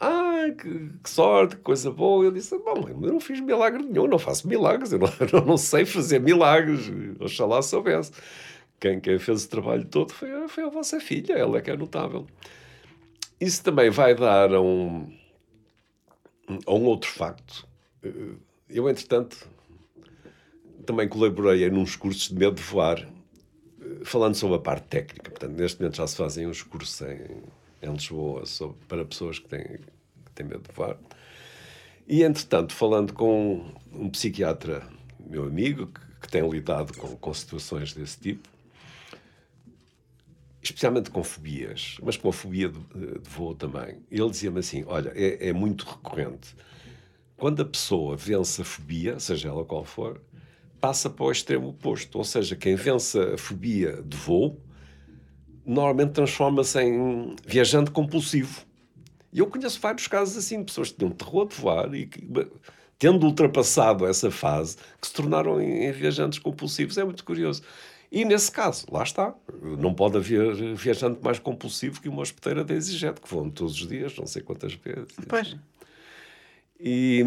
Ah, 0.00 0.46
que, 0.50 0.90
que, 1.02 1.10
sorte, 1.10 1.56
que 1.56 1.62
coisa 1.62 1.90
boa. 1.90 2.24
Eu 2.24 2.32
disse: 2.32 2.58
Bom, 2.58 2.88
eu 2.88 3.12
não 3.12 3.20
fiz 3.20 3.38
milagre 3.40 3.82
nenhum, 3.82 4.08
não 4.08 4.18
faço 4.18 4.48
milagres, 4.48 4.92
eu 4.92 4.98
não, 4.98 5.08
eu 5.32 5.46
não 5.46 5.56
sei 5.56 5.84
fazer 5.84 6.18
milagres. 6.18 6.90
Oxalá 7.20 7.62
soubesse. 7.62 8.10
Quem, 8.80 8.98
quem 8.98 9.16
fez 9.18 9.44
o 9.44 9.48
trabalho 9.48 9.84
todo 9.84 10.12
foi, 10.12 10.32
a, 10.32 10.48
foi 10.48 10.64
a 10.64 10.68
vossa 10.68 10.98
filha, 10.98 11.34
ela 11.34 11.58
é 11.58 11.60
que 11.60 11.70
é 11.70 11.76
notável. 11.76 12.26
Isso 13.40 13.62
também 13.62 13.90
vai 13.90 14.14
dar 14.14 14.52
a 14.52 14.60
um, 14.60 15.12
a 16.66 16.72
um 16.72 16.84
outro 16.86 17.08
facto. 17.08 17.66
Eu, 18.68 18.88
entretanto, 18.90 19.48
também 20.84 21.08
colaborei 21.08 21.64
em 21.64 21.72
uns 21.72 21.94
cursos 21.94 22.28
de 22.28 22.34
medo 22.34 22.56
de 22.56 22.62
voar 22.62 23.06
falando 24.04 24.34
sobre 24.34 24.56
a 24.56 24.60
parte 24.60 24.86
técnica, 24.88 25.30
portanto, 25.30 25.52
neste 25.52 25.80
momento 25.80 25.96
já 25.96 26.06
se 26.06 26.16
fazem 26.16 26.46
uns 26.46 26.62
cursos 26.62 27.00
em, 27.02 27.42
em 27.82 27.92
Lisboa 27.92 28.46
sobre, 28.46 28.76
para 28.86 29.04
pessoas 29.04 29.38
que 29.38 29.48
têm, 29.48 29.78
que 30.24 30.32
têm 30.34 30.46
medo 30.46 30.62
de 30.68 30.74
voar. 30.74 30.96
E, 32.06 32.22
entretanto, 32.22 32.74
falando 32.74 33.12
com 33.12 33.64
um 33.92 34.08
psiquiatra, 34.10 34.86
meu 35.18 35.44
amigo, 35.44 35.86
que, 35.86 36.00
que 36.22 36.28
tem 36.28 36.48
lidado 36.48 36.96
com, 36.96 37.16
com 37.16 37.34
situações 37.34 37.92
desse 37.92 38.18
tipo, 38.18 38.48
especialmente 40.62 41.10
com 41.10 41.24
fobias, 41.24 41.96
mas 42.02 42.16
com 42.16 42.28
a 42.28 42.32
fobia 42.32 42.68
de, 42.68 42.78
de 42.78 43.28
voo 43.28 43.54
também, 43.54 43.98
ele 44.10 44.30
dizia-me 44.30 44.60
assim: 44.60 44.84
Olha, 44.86 45.12
é, 45.14 45.48
é 45.48 45.52
muito 45.52 45.84
recorrente. 45.84 46.54
Quando 47.36 47.62
a 47.62 47.64
pessoa 47.64 48.16
vence 48.16 48.62
a 48.62 48.64
fobia, 48.64 49.18
seja 49.18 49.48
ela 49.48 49.64
qual 49.64 49.84
for, 49.84 50.20
passa 50.82 51.08
para 51.08 51.24
o 51.24 51.30
extremo 51.30 51.68
oposto. 51.68 52.18
Ou 52.18 52.24
seja, 52.24 52.56
quem 52.56 52.74
vence 52.74 53.16
a 53.16 53.38
fobia 53.38 54.02
de 54.02 54.16
voo 54.16 54.60
normalmente 55.64 56.10
transforma-se 56.10 56.82
em 56.82 57.36
viajante 57.46 57.92
compulsivo. 57.92 58.66
E 59.32 59.38
eu 59.38 59.46
conheço 59.46 59.80
vários 59.80 60.08
casos 60.08 60.36
assim, 60.36 60.64
pessoas 60.64 60.90
que 60.90 60.98
tinham 60.98 61.12
terror 61.12 61.46
de 61.46 61.54
voar 61.54 61.94
e 61.94 62.06
que, 62.06 62.20
tendo 62.98 63.24
ultrapassado 63.24 64.04
essa 64.04 64.28
fase, 64.28 64.76
que 65.00 65.06
se 65.06 65.12
tornaram 65.12 65.60
em, 65.60 65.84
em 65.86 65.92
viajantes 65.92 66.40
compulsivos. 66.40 66.98
É 66.98 67.04
muito 67.04 67.24
curioso. 67.24 67.62
E 68.10 68.24
nesse 68.24 68.50
caso, 68.50 68.84
lá 68.90 69.04
está, 69.04 69.32
não 69.78 69.94
pode 69.94 70.16
haver 70.16 70.74
viajante 70.74 71.20
mais 71.22 71.38
compulsivo 71.38 72.00
que 72.00 72.08
uma 72.08 72.22
hospedeira 72.22 72.64
da 72.64 72.74
EasyJet, 72.74 73.20
que 73.20 73.28
voam 73.28 73.48
todos 73.48 73.80
os 73.80 73.86
dias, 73.86 74.18
não 74.18 74.26
sei 74.26 74.42
quantas 74.42 74.74
vezes. 74.74 75.14
Pois. 75.28 75.56
E 76.78 77.24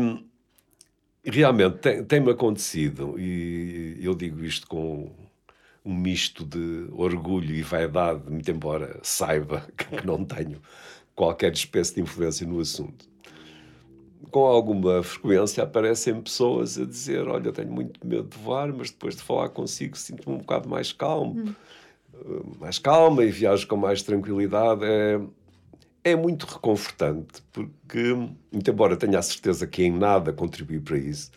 realmente 1.26 1.77
tem-me 1.77 2.03
tem 2.03 2.30
acontecido, 2.30 3.19
e 3.19 3.97
eu 4.02 4.15
digo 4.15 4.43
isto 4.43 4.68
com 4.68 5.11
um 5.84 5.93
misto 5.93 6.43
de 6.43 6.88
orgulho 6.93 7.53
e 7.53 7.61
vaidade, 7.61 8.30
muito 8.30 8.49
embora 8.49 8.99
saiba 9.03 9.68
que 9.77 10.06
não 10.06 10.23
tenho 10.26 10.61
qualquer 11.15 11.53
espécie 11.53 11.95
de 11.95 12.02
influência 12.02 12.45
no 12.45 12.60
assunto. 12.60 13.06
Com 14.31 14.45
alguma 14.45 15.03
frequência 15.03 15.64
aparecem 15.64 16.19
pessoas 16.19 16.80
a 16.80 16.85
dizer: 16.85 17.27
Olha, 17.27 17.52
tenho 17.52 17.72
muito 17.72 18.06
medo 18.06 18.27
de 18.27 18.38
voar, 18.38 18.73
mas 18.73 18.89
depois 18.89 19.15
de 19.15 19.22
falar 19.22 19.49
consigo 19.49 19.95
sinto-me 19.95 20.35
um 20.35 20.39
bocado 20.39 20.68
mais 20.68 20.91
calmo, 20.91 21.39
hum. 21.39 21.53
Mais 22.60 22.80
calma 22.80 23.23
e 23.23 23.31
viajo 23.31 23.68
com 23.68 23.76
mais 23.76 24.02
tranquilidade. 24.02 24.84
É, 24.84 25.19
é 26.06 26.15
muito 26.15 26.45
reconfortante, 26.45 27.41
porque, 27.52 28.14
muito 28.52 28.69
embora 28.69 28.95
tenha 28.95 29.18
a 29.18 29.22
certeza 29.23 29.65
que 29.65 29.84
em 29.84 29.91
nada 29.91 30.32
contribui 30.32 30.80
para 30.80 30.99
isso, 30.99 31.32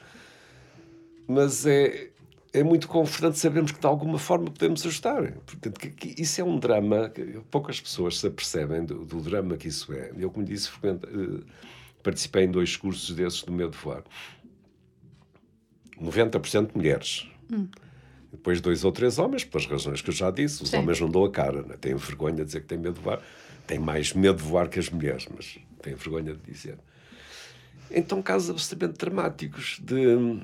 mas 1.26 1.64
é, 1.64 2.10
é 2.52 2.62
muito 2.62 2.86
confortante 2.86 3.38
sabermos 3.38 3.72
que 3.72 3.80
de 3.80 3.86
alguma 3.86 4.18
forma 4.18 4.50
podemos 4.50 4.84
ajudar. 4.84 5.32
Portanto, 5.46 5.80
que, 5.80 5.88
que 5.88 6.22
isso 6.22 6.42
é 6.42 6.44
um 6.44 6.58
drama, 6.58 7.08
que 7.08 7.40
poucas 7.50 7.80
pessoas 7.80 8.18
se 8.18 8.26
apercebem 8.26 8.84
do, 8.84 9.06
do, 9.06 9.22
drama 9.22 9.56
que 9.56 9.68
isso 9.68 9.90
é. 9.94 10.12
Eu, 10.18 10.30
como 10.30 10.44
disse, 10.44 10.68
uh, 10.68 11.42
participei 12.02 12.44
em 12.44 12.50
dois 12.50 12.76
cursos 12.76 13.16
desses 13.16 13.42
do 13.42 13.52
medo 13.52 13.70
de 13.70 13.78
voar. 13.78 14.04
90% 15.98 16.72
mulheres. 16.74 17.26
Hum. 17.50 17.68
Depois 18.30 18.60
dois 18.60 18.84
ou 18.84 18.92
três 18.92 19.18
homens, 19.18 19.44
pelas 19.44 19.66
razões 19.66 20.02
que 20.02 20.10
eu 20.10 20.14
já 20.14 20.30
disse. 20.30 20.62
Os 20.62 20.68
Sim. 20.68 20.76
homens 20.76 21.00
não 21.00 21.08
dão 21.08 21.24
a 21.24 21.30
cara, 21.30 21.62
né? 21.62 21.76
têm 21.80 21.94
vergonha 21.94 22.36
de 22.36 22.44
dizer 22.44 22.60
que 22.60 22.66
têm 22.66 22.76
medo 22.76 22.96
de 22.96 23.00
voar 23.00 23.22
tem 23.68 23.78
mais 23.78 24.14
medo 24.14 24.38
de 24.38 24.42
voar 24.42 24.68
que 24.68 24.78
as 24.78 24.88
mulheres, 24.90 25.28
mas 25.32 25.58
tem 25.82 25.94
vergonha 25.94 26.34
de 26.34 26.40
dizer. 26.40 26.78
Então, 27.90 28.20
casos 28.20 28.50
absolutamente 28.50 28.98
dramáticos 28.98 29.78
de. 29.80 30.42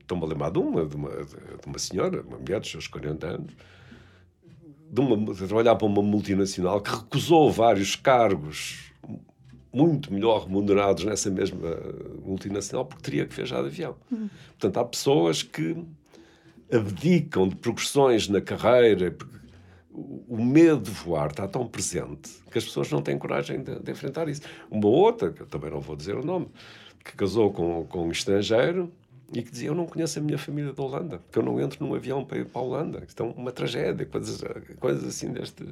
Estou-me 0.00 0.24
a 0.24 0.26
lembrar 0.26 0.50
de 0.50 0.58
uma, 0.58 0.84
de 0.84 0.96
uma, 0.96 1.10
de 1.10 1.66
uma 1.66 1.78
senhora, 1.78 2.22
uma 2.22 2.38
mulher 2.38 2.58
dos 2.58 2.70
seus 2.70 2.88
40 2.88 3.26
anos, 3.26 3.52
de, 4.90 5.00
uma, 5.00 5.34
de 5.34 5.46
trabalhar 5.46 5.76
para 5.76 5.86
uma 5.86 6.02
multinacional 6.02 6.80
que 6.80 6.90
recusou 6.90 7.52
vários 7.52 7.94
cargos 7.94 8.90
muito 9.72 10.12
melhor 10.12 10.46
remunerados 10.46 11.04
nessa 11.04 11.30
mesma 11.30 11.76
multinacional 12.24 12.84
porque 12.84 13.04
teria 13.04 13.26
que 13.26 13.34
viajar 13.34 13.60
de 13.60 13.68
avião. 13.68 13.96
Uhum. 14.10 14.28
Portanto, 14.58 14.76
há 14.78 14.84
pessoas 14.84 15.44
que 15.44 15.76
abdicam 16.72 17.46
de 17.46 17.54
progressões 17.54 18.26
na 18.26 18.40
carreira, 18.40 19.16
o 19.92 20.42
medo 20.42 20.82
de 20.82 20.90
voar 20.90 21.30
está 21.30 21.48
tão 21.48 21.66
presente 21.66 22.30
que 22.50 22.58
as 22.58 22.64
pessoas 22.64 22.90
não 22.90 23.02
têm 23.02 23.18
coragem 23.18 23.62
de, 23.62 23.78
de, 23.80 23.90
enfrentar 23.90 24.28
isso. 24.28 24.42
Uma 24.70 24.86
outra, 24.86 25.32
que 25.32 25.40
eu 25.40 25.46
também 25.46 25.70
não 25.70 25.80
vou 25.80 25.96
dizer 25.96 26.16
o 26.16 26.24
nome, 26.24 26.48
que 27.04 27.12
casou 27.16 27.52
com, 27.52 27.84
com 27.86 28.06
um 28.06 28.10
estrangeiro 28.12 28.92
e 29.32 29.42
que 29.42 29.50
dizia: 29.50 29.68
Eu 29.68 29.74
não 29.74 29.86
conheço 29.86 30.18
a 30.18 30.22
minha 30.22 30.38
família 30.38 30.72
da 30.72 30.82
Holanda, 30.82 31.18
porque 31.18 31.38
eu 31.38 31.42
não 31.42 31.60
entro 31.60 31.84
num 31.84 31.94
avião 31.94 32.24
para 32.24 32.38
ir 32.38 32.46
para 32.46 32.60
a 32.60 32.64
Holanda. 32.64 33.06
Então, 33.12 33.30
uma 33.30 33.50
tragédia, 33.50 34.06
coisas, 34.06 34.42
coisas 34.78 35.04
assim 35.04 35.32
deste, 35.32 35.64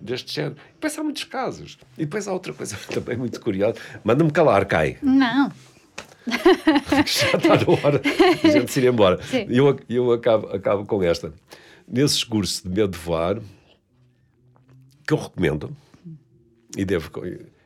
deste 0.00 0.34
género. 0.34 0.56
E 0.70 0.72
depois 0.74 0.98
há 0.98 1.02
muitos 1.02 1.24
casos. 1.24 1.78
E 1.96 2.04
depois 2.04 2.26
há 2.26 2.32
outra 2.32 2.52
coisa 2.52 2.76
também 2.92 3.16
muito 3.16 3.40
curiosa. 3.40 3.76
Manda-me 4.02 4.30
calar, 4.32 4.66
cai. 4.66 4.98
Não. 5.00 5.52
Já 7.06 7.38
está 7.38 7.56
na 7.56 7.82
hora 7.82 7.98
de 8.00 8.46
a 8.46 8.50
gente 8.50 8.70
se 8.70 8.80
ir 8.80 8.88
embora. 8.88 9.18
E 9.48 9.56
eu, 9.56 9.78
eu 9.88 10.12
acabo, 10.12 10.48
acabo 10.48 10.84
com 10.84 11.02
esta 11.02 11.32
nesses 11.88 12.22
cursos 12.22 12.62
de 12.62 12.68
medo 12.68 12.90
de 12.90 12.98
voar, 12.98 13.40
que 15.06 15.12
eu 15.12 15.18
recomendo, 15.18 15.74
e 16.76 16.84
devo, 16.84 17.10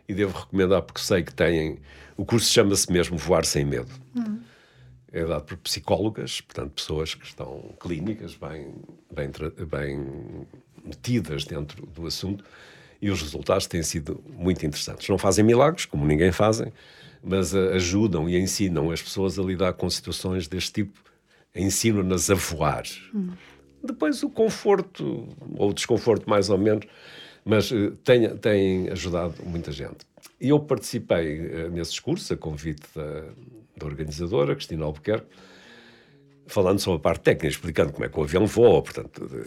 e 0.08 0.14
devo 0.14 0.38
recomendar 0.38 0.82
porque 0.82 1.00
sei 1.00 1.22
que 1.22 1.34
têm. 1.34 1.78
O 2.16 2.24
curso 2.24 2.52
chama-se 2.52 2.90
mesmo 2.92 3.18
Voar 3.18 3.44
Sem 3.44 3.64
Medo. 3.64 3.90
Uhum. 4.14 4.40
É 5.10 5.24
dado 5.26 5.44
por 5.44 5.56
psicólogas, 5.58 6.40
portanto, 6.40 6.70
pessoas 6.70 7.14
que 7.14 7.26
estão 7.26 7.74
clínicas, 7.80 8.34
bem, 8.34 8.74
bem, 9.12 9.30
bem 9.66 10.46
metidas 10.84 11.44
dentro 11.44 11.84
do 11.86 12.06
assunto, 12.06 12.44
e 13.00 13.10
os 13.10 13.20
resultados 13.20 13.66
têm 13.66 13.82
sido 13.82 14.22
muito 14.30 14.64
interessantes. 14.64 15.08
Não 15.08 15.18
fazem 15.18 15.44
milagres, 15.44 15.84
como 15.84 16.06
ninguém 16.06 16.32
fazem, 16.32 16.72
mas 17.22 17.54
ajudam 17.54 18.28
e 18.28 18.38
ensinam 18.38 18.90
as 18.90 19.02
pessoas 19.02 19.38
a 19.38 19.42
lidar 19.42 19.72
com 19.74 19.90
situações 19.90 20.48
deste 20.48 20.84
tipo, 20.84 20.98
ensinam-nas 21.54 22.30
a 22.30 22.34
voar. 22.34 22.84
Uhum. 23.12 23.32
Depois 23.82 24.22
o 24.22 24.30
conforto, 24.30 25.28
ou 25.56 25.70
o 25.70 25.74
desconforto 25.74 26.28
mais 26.28 26.50
ou 26.50 26.58
menos, 26.58 26.86
mas 27.44 27.70
uh, 27.70 27.90
tem, 28.04 28.36
tem 28.36 28.88
ajudado 28.90 29.34
muita 29.44 29.72
gente. 29.72 30.06
E 30.40 30.48
eu 30.48 30.60
participei 30.60 31.40
uh, 31.40 31.70
nesses 31.70 31.98
cursos, 31.98 32.30
a 32.30 32.36
convite 32.36 32.82
da, 32.94 33.24
da 33.76 33.86
organizadora, 33.86 34.54
Cristina 34.54 34.84
Albuquerque, 34.84 35.26
falando 36.46 36.78
sobre 36.78 36.98
a 36.98 37.00
parte 37.00 37.22
técnica, 37.22 37.48
explicando 37.48 37.92
como 37.92 38.04
é 38.04 38.08
que 38.08 38.18
o 38.18 38.22
avião 38.22 38.46
voa, 38.46 38.82
portanto, 38.82 39.44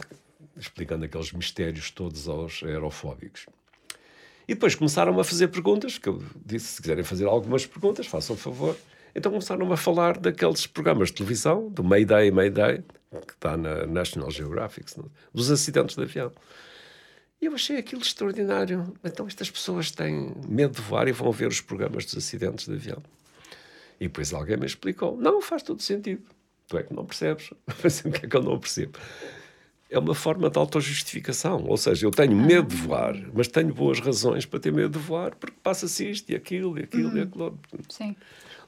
explicando 0.57 1.06
aqueles 1.06 1.32
mistérios 1.32 1.91
todos 1.91 2.28
aos 2.28 2.64
aerofóbicos. 2.64 3.45
E 4.48 4.53
depois 4.53 4.76
começaram 4.76 5.20
a 5.20 5.24
fazer 5.24 5.48
perguntas, 5.48 5.98
que 5.98 6.07
eu 6.07 6.22
disse, 6.45 6.68
se 6.68 6.82
quiserem 6.82 7.03
fazer 7.03 7.26
algumas 7.26 7.66
perguntas, 7.66 8.06
façam 8.06 8.36
favor. 8.36 8.76
Então 9.16 9.32
começaram 9.32 9.72
a 9.72 9.78
falar 9.78 10.18
daqueles 10.20 10.68
programas 10.68 11.10
de 11.10 11.16
televisão, 11.16 11.70
do 11.70 11.84
Mayday, 11.84 12.30
Mayday, 12.32 12.84
que 13.21 13.33
está 13.33 13.55
na 13.57 13.85
National 13.85 14.31
Geographic, 14.31 14.97
não? 14.97 15.09
dos 15.33 15.51
acidentes 15.51 15.95
de 15.95 16.03
avião. 16.03 16.31
E 17.41 17.45
eu 17.45 17.53
achei 17.53 17.77
aquilo 17.77 18.01
extraordinário. 18.01 18.93
Então 19.03 19.27
estas 19.27 19.49
pessoas 19.49 19.91
têm 19.91 20.33
medo 20.47 20.75
de 20.75 20.81
voar 20.81 21.07
e 21.07 21.11
vão 21.11 21.31
ver 21.31 21.47
os 21.47 21.61
programas 21.61 22.05
dos 22.05 22.17
acidentes 22.17 22.65
de 22.65 22.73
avião. 22.73 23.01
E 23.99 24.07
depois 24.07 24.33
alguém 24.33 24.57
me 24.57 24.65
explicou: 24.65 25.17
não, 25.17 25.41
faz 25.41 25.63
todo 25.63 25.81
sentido. 25.81 26.23
Tu 26.67 26.77
é 26.77 26.83
que 26.83 26.93
não 26.93 27.05
percebes. 27.05 27.51
Mas 27.83 27.99
o 27.99 28.11
que 28.11 28.25
é 28.25 28.29
que 28.29 28.35
eu 28.35 28.43
não 28.43 28.59
percebo? 28.59 28.97
é 29.89 29.99
uma 29.99 30.15
forma 30.15 30.49
de 30.49 30.57
autojustificação. 30.57 31.63
Ou 31.65 31.77
seja, 31.77 32.05
eu 32.05 32.11
tenho 32.11 32.35
medo 32.35 32.67
de 32.67 32.75
voar, 32.75 33.15
mas 33.33 33.47
tenho 33.47 33.73
boas 33.73 33.99
razões 33.99 34.45
para 34.45 34.59
ter 34.59 34.71
medo 34.71 34.97
de 34.97 34.99
voar, 34.99 35.35
porque 35.35 35.55
passa-se 35.61 36.09
isto 36.09 36.29
e 36.31 36.35
aquilo 36.35 36.77
e 36.77 36.83
aquilo 36.83 37.09
uhum. 37.09 37.17
e 37.17 37.21
aquilo. 37.21 37.59
Sim. 37.89 38.15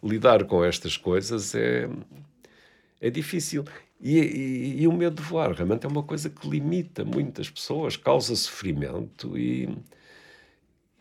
Lidar 0.04 0.46
com 0.46 0.64
estas 0.64 0.96
coisas 0.96 1.56
é, 1.56 1.90
é 3.02 3.10
difícil. 3.10 3.66
E, 4.00 4.20
e, 4.20 4.82
e, 4.84 4.88
o 4.88 4.94
medo 4.94 5.16
de 5.16 5.28
voar 5.28 5.52
realmente 5.52 5.86
é 5.86 5.90
uma 5.90 6.04
coisa 6.04 6.30
que 6.30 6.48
limita 6.48 7.04
muitas 7.04 7.50
pessoas, 7.50 7.98
causa 7.98 8.36
sofrimento 8.36 9.36
e, 9.36 9.68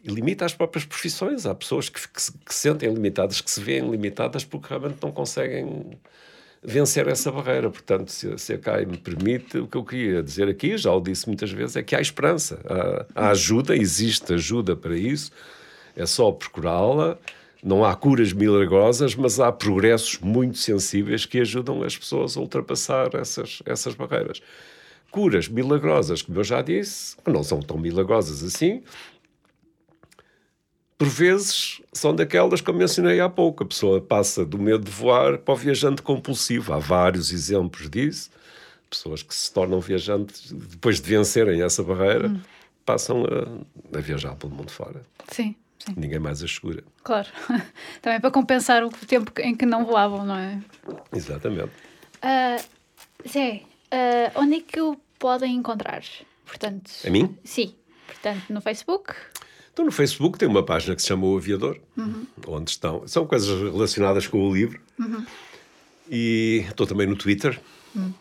e 0.02 0.08
limita 0.08 0.46
as 0.46 0.54
próprias 0.54 0.84
profissões. 0.86 1.44
Há 1.44 1.54
pessoas 1.54 1.90
que, 1.90 2.08
que, 2.08 2.22
se, 2.22 2.32
que 2.32 2.54
se 2.54 2.60
sentem 2.60 2.92
limitadas, 2.92 3.40
que 3.40 3.50
se 3.50 3.60
veem 3.60 3.90
limitadas 3.90 4.44
porque 4.44 4.68
realmente 4.68 4.96
não 5.02 5.12
conseguem 5.12 5.98
vencer 6.62 7.06
essa 7.06 7.30
barreira. 7.30 7.70
Portanto, 7.70 8.10
se, 8.10 8.36
se 8.38 8.54
a 8.54 8.58
CAI 8.58 8.86
me 8.86 8.96
permite, 8.96 9.58
o 9.58 9.66
que 9.66 9.76
eu 9.76 9.84
queria 9.84 10.22
dizer 10.22 10.48
aqui, 10.48 10.78
já 10.78 10.92
o 10.92 11.00
disse 11.00 11.26
muitas 11.26 11.50
vezes, 11.50 11.76
é 11.76 11.82
que 11.82 11.94
há 11.94 12.00
esperança. 12.00 12.58
Há, 13.14 13.26
há 13.26 13.30
ajuda, 13.30 13.76
existe 13.76 14.32
ajuda 14.32 14.74
para 14.74 14.96
isso, 14.96 15.30
é 15.94 16.06
só 16.06 16.32
procurá-la. 16.32 17.18
Não 17.62 17.84
há 17.84 17.94
curas 17.94 18.32
milagrosas, 18.32 19.14
mas 19.14 19.40
há 19.40 19.50
progressos 19.50 20.18
muito 20.20 20.58
sensíveis 20.58 21.26
que 21.26 21.40
ajudam 21.40 21.82
as 21.82 21.96
pessoas 21.96 22.36
a 22.36 22.40
ultrapassar 22.40 23.14
essas, 23.14 23.62
essas 23.64 23.94
barreiras. 23.94 24.40
Curas 25.10 25.48
milagrosas, 25.48 26.22
como 26.22 26.38
eu 26.38 26.44
já 26.44 26.60
disse, 26.62 27.16
que 27.16 27.30
não 27.30 27.42
são 27.42 27.60
tão 27.60 27.78
milagrosas 27.78 28.42
assim, 28.42 28.82
por 30.98 31.08
vezes 31.08 31.82
são 31.92 32.14
daquelas 32.14 32.60
que 32.60 32.70
eu 32.70 32.74
mencionei 32.74 33.20
há 33.20 33.28
pouco. 33.28 33.62
A 33.62 33.66
pessoa 33.66 34.00
passa 34.00 34.44
do 34.44 34.58
medo 34.58 34.84
de 34.84 34.90
voar 34.90 35.38
para 35.38 35.52
o 35.52 35.56
viajante 35.56 36.00
compulsivo. 36.00 36.72
Há 36.72 36.78
vários 36.78 37.32
exemplos 37.32 37.90
disso. 37.90 38.30
Pessoas 38.88 39.22
que 39.22 39.34
se 39.34 39.52
tornam 39.52 39.80
viajantes 39.80 40.52
depois 40.52 41.00
de 41.00 41.08
vencerem 41.08 41.60
essa 41.60 41.82
barreira, 41.82 42.28
hum. 42.28 42.40
passam 42.84 43.24
a, 43.24 43.98
a, 43.98 44.00
viajar 44.00 44.36
pelo 44.36 44.54
mundo 44.54 44.70
fora. 44.70 45.02
Sim, 45.28 45.54
sim. 45.86 45.94
Ninguém 45.96 46.18
mais 46.18 46.42
as 46.42 46.52
segura. 46.52 46.82
Claro. 47.02 47.28
Também 48.02 48.20
para 48.20 48.30
compensar 48.30 48.84
o 48.84 48.90
tempo 48.90 49.32
em 49.40 49.54
que 49.54 49.66
não 49.66 49.84
voavam, 49.84 50.24
não 50.24 50.36
é? 50.36 50.60
Exatamente. 51.12 51.72
Uh, 52.16 53.28
Zé, 53.28 53.62
uh, 53.92 54.40
onde 54.40 54.56
é 54.56 54.60
que 54.60 54.80
o 54.80 54.96
podem 55.18 55.54
encontrar? 55.54 56.02
Portanto, 56.44 56.90
a 57.04 57.10
mim? 57.10 57.36
Sim. 57.44 57.74
Portanto, 58.06 58.52
no 58.52 58.60
Facebook? 58.60 59.14
Então, 59.72 59.84
no 59.84 59.92
Facebook 59.92 60.38
tem 60.38 60.48
uma 60.48 60.64
página 60.64 60.96
que 60.96 61.02
se 61.02 61.08
chama 61.08 61.26
O 61.26 61.36
Aviador, 61.36 61.78
uhum. 61.96 62.26
onde 62.46 62.70
estão. 62.70 63.06
São 63.06 63.26
coisas 63.26 63.48
relacionadas 63.60 64.26
com 64.26 64.48
o 64.48 64.54
livro. 64.54 64.80
Uhum. 64.98 65.26
E 66.10 66.64
estou 66.68 66.86
também 66.86 67.06
no 67.06 67.16
Twitter. 67.16 67.60
Uhum. 67.94 68.14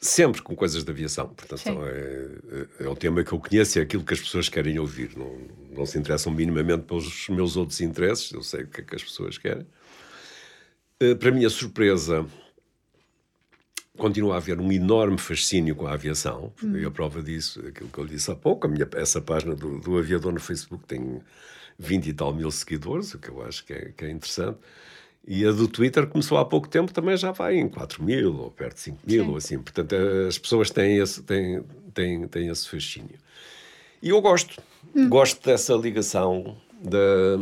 Sempre 0.00 0.40
com 0.40 0.56
coisas 0.56 0.82
de 0.82 0.90
aviação. 0.90 1.28
Portanto, 1.28 1.68
é, 1.84 2.82
é, 2.82 2.86
é 2.86 2.88
um 2.88 2.94
tema 2.94 3.22
que 3.22 3.32
eu 3.32 3.38
conheço 3.38 3.78
é 3.78 3.82
aquilo 3.82 4.02
que 4.02 4.14
as 4.14 4.20
pessoas 4.20 4.48
querem 4.48 4.78
ouvir. 4.78 5.16
Não, 5.16 5.38
não 5.76 5.84
se 5.84 5.98
interessam 5.98 6.32
minimamente 6.32 6.84
pelos 6.84 7.28
meus 7.28 7.56
outros 7.56 7.80
interesses. 7.82 8.32
Eu 8.32 8.42
sei 8.42 8.62
o 8.62 8.66
que 8.66 8.80
é 8.80 8.84
que 8.84 8.96
as 8.96 9.02
pessoas 9.02 9.36
querem. 9.36 9.66
Eh, 11.00 11.14
para 11.14 11.30
minha 11.30 11.50
surpresa, 11.50 12.26
continua 13.96 14.34
a 14.34 14.36
haver 14.38 14.58
um 14.58 14.72
enorme 14.72 15.18
fascínio 15.18 15.76
com 15.76 15.86
a 15.86 15.92
aviação. 15.92 16.52
Hum. 16.62 16.76
E 16.76 16.84
a 16.84 16.90
prova 16.90 17.22
disso, 17.22 17.60
aquilo 17.66 17.88
que 17.88 17.98
eu 17.98 18.06
disse 18.06 18.30
há 18.30 18.34
pouco, 18.34 18.68
minha, 18.68 18.88
essa 18.94 19.20
página 19.20 19.54
do, 19.54 19.78
do, 19.80 19.98
aviador 19.98 20.32
no 20.32 20.40
Facebook 20.40 20.86
tem 20.86 21.20
20 21.78 22.06
e 22.06 22.12
tal 22.12 22.34
mil 22.34 22.50
seguidores, 22.50 23.14
o 23.14 23.18
que 23.18 23.28
eu 23.28 23.42
acho 23.42 23.64
que 23.64 23.72
é, 23.72 23.92
que 23.96 24.04
é 24.04 24.10
interessante. 24.10 24.58
E 25.26 25.44
a 25.44 25.52
do 25.52 25.68
Twitter 25.68 26.06
começou 26.06 26.38
há 26.38 26.44
pouco 26.44 26.68
tempo, 26.68 26.92
também 26.92 27.16
já 27.16 27.30
vai 27.30 27.56
em 27.56 27.68
4 27.68 28.02
mil, 28.02 28.36
ou 28.36 28.50
perto 28.50 28.76
de 28.76 28.80
5 28.80 28.98
mil, 29.06 29.24
Sim. 29.24 29.30
ou 29.30 29.36
assim. 29.36 29.58
Portanto, 29.58 29.94
as 30.26 30.38
pessoas 30.38 30.70
têm 30.70 30.96
esse, 30.96 31.22
têm, 31.22 31.62
têm, 31.94 32.26
têm 32.26 32.48
esse 32.48 32.68
fascínio. 32.68 33.18
E 34.02 34.08
eu 34.08 34.20
gosto. 34.20 34.60
Hum. 34.96 35.08
Gosto 35.08 35.44
dessa 35.44 35.74
ligação 35.74 36.56
da, 36.82 37.36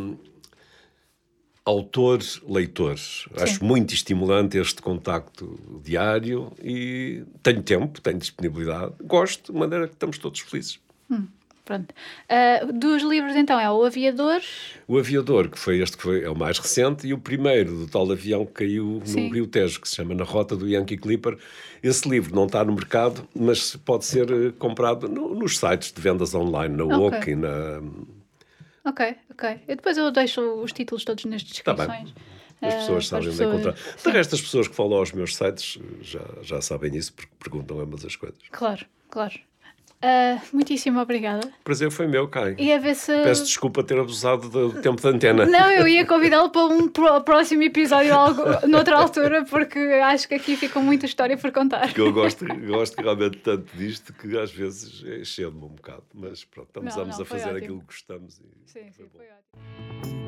autor-leitor. 1.69 2.97
Acho 3.37 3.63
muito 3.63 3.93
estimulante 3.93 4.57
este 4.57 4.81
contacto 4.81 5.59
diário 5.85 6.51
e 6.63 7.25
tenho 7.43 7.63
tempo, 7.63 8.01
tenho 8.01 8.19
disponibilidade, 8.19 8.95
gosto, 9.03 9.53
de 9.53 9.59
maneira 9.59 9.87
que 9.87 9.93
estamos 9.93 10.17
todos 10.17 10.41
felizes. 10.41 10.81
Hum, 11.11 11.27
pronto. 11.69 11.95
Uh, 12.31 12.73
dos 12.73 13.03
livros, 13.03 13.37
então, 13.37 13.61
é 13.61 13.71
O 13.71 13.85
Aviador? 13.85 14.41
O 14.89 14.99
Aviador, 14.99 15.51
que 15.51 15.59
foi 15.59 15.81
este 15.81 15.99
que 15.99 16.03
foi, 16.03 16.25
é 16.25 16.31
o 16.31 16.35
mais 16.35 16.59
recente, 16.59 17.07
e 17.07 17.13
o 17.13 17.19
primeiro 17.19 17.77
do 17.77 17.87
tal 17.87 18.11
avião 18.11 18.47
que 18.47 18.53
caiu 18.53 19.03
Sim. 19.05 19.29
no 19.29 19.35
Rio 19.35 19.47
Tejo, 19.47 19.79
que 19.79 19.89
se 19.89 19.97
chama 19.97 20.15
Na 20.15 20.25
Rota 20.25 20.57
do 20.57 20.67
Yankee 20.67 20.97
Clipper. 20.97 21.37
Esse 21.83 22.09
livro 22.09 22.35
não 22.35 22.47
está 22.47 22.65
no 22.65 22.73
mercado, 22.73 23.29
mas 23.37 23.77
pode 23.77 24.07
ser 24.07 24.31
eh, 24.31 24.53
comprado 24.59 25.09
no, 25.09 25.35
nos 25.35 25.59
sites 25.59 25.93
de 25.93 26.01
vendas 26.01 26.35
online, 26.35 26.75
na 26.75 26.85
okay. 26.85 27.35
e 27.35 27.37
na 27.37 27.83
Ok, 28.85 29.15
ok. 29.31 29.61
Eu 29.69 29.77
depois 29.77 29.99
eu 29.99 30.11
deixo 30.11 30.41
os 30.63 30.73
títulos 30.73 31.05
todos 31.05 31.27
nas 31.27 31.43
descrições. 31.43 32.13
Tá 32.15 32.67
as 32.67 32.75
pessoas 32.75 33.05
uh, 33.05 33.09
sabem 33.09 33.29
onde 33.29 33.45
encontrar. 33.45 33.75
De 33.75 34.11
resto, 34.11 34.35
as 34.35 34.41
pessoas 34.41 34.67
que 34.67 34.75
falam 34.75 34.99
aos 34.99 35.13
meus 35.13 35.37
sites 35.37 35.79
já, 36.01 36.25
já 36.43 36.61
sabem 36.61 36.97
isso 36.97 37.13
porque 37.13 37.31
perguntam 37.39 37.79
ambas 37.79 38.05
as 38.05 38.17
coisas. 38.17 38.41
Claro, 38.51 38.85
claro. 39.11 39.48
Uh, 39.99 40.41
muitíssimo 40.53 41.01
obrigada. 41.01 41.47
O 41.61 41.65
prazer 41.65 41.91
foi 41.91 42.07
meu, 42.07 42.29
Kai. 42.29 42.55
E 42.57 42.73
a 42.73 42.79
ver 42.79 42.95
se... 42.95 43.13
Peço 43.23 43.45
desculpa 43.45 43.83
ter 43.83 43.99
abusado 43.99 44.49
do 44.49 44.81
tempo 44.81 45.01
de 45.01 45.09
antena. 45.09 45.45
Não, 45.45 45.71
eu 45.73 45.89
ia 45.89 46.07
convidá-lo 46.07 46.51
para 46.51 46.67
um 46.67 46.89
próximo 47.23 47.65
episódio 47.65 48.15
algo, 48.15 48.43
noutra 48.69 48.97
altura, 48.97 49.45
porque 49.45 49.79
acho 49.79 50.29
que 50.29 50.35
aqui 50.35 50.57
fica 50.57 50.79
muita 50.79 51.07
história 51.07 51.37
por 51.37 51.51
contar. 51.51 51.89
Porque 51.89 52.01
eu 52.01 52.13
gosto, 52.13 52.47
gosto 52.67 53.01
realmente 53.01 53.39
tanto 53.39 53.77
disto 53.77 54.13
que 54.13 54.39
às 54.39 54.53
vezes 54.53 55.03
encheu-me 55.03 55.65
um 55.65 55.69
bocado. 55.69 56.05
Mas 56.15 56.45
pronto, 56.45 56.69
estamos 56.69 56.97
não, 56.97 57.07
não, 57.07 57.23
a 57.23 57.25
fazer 57.25 57.45
ótimo. 57.45 57.59
aquilo 57.59 57.81
que 57.81 57.87
gostamos. 57.87 58.39
E 58.39 58.71
sim, 58.71 58.93
sim, 58.93 59.05
foi 59.13 59.27
ótimo. 59.27 60.28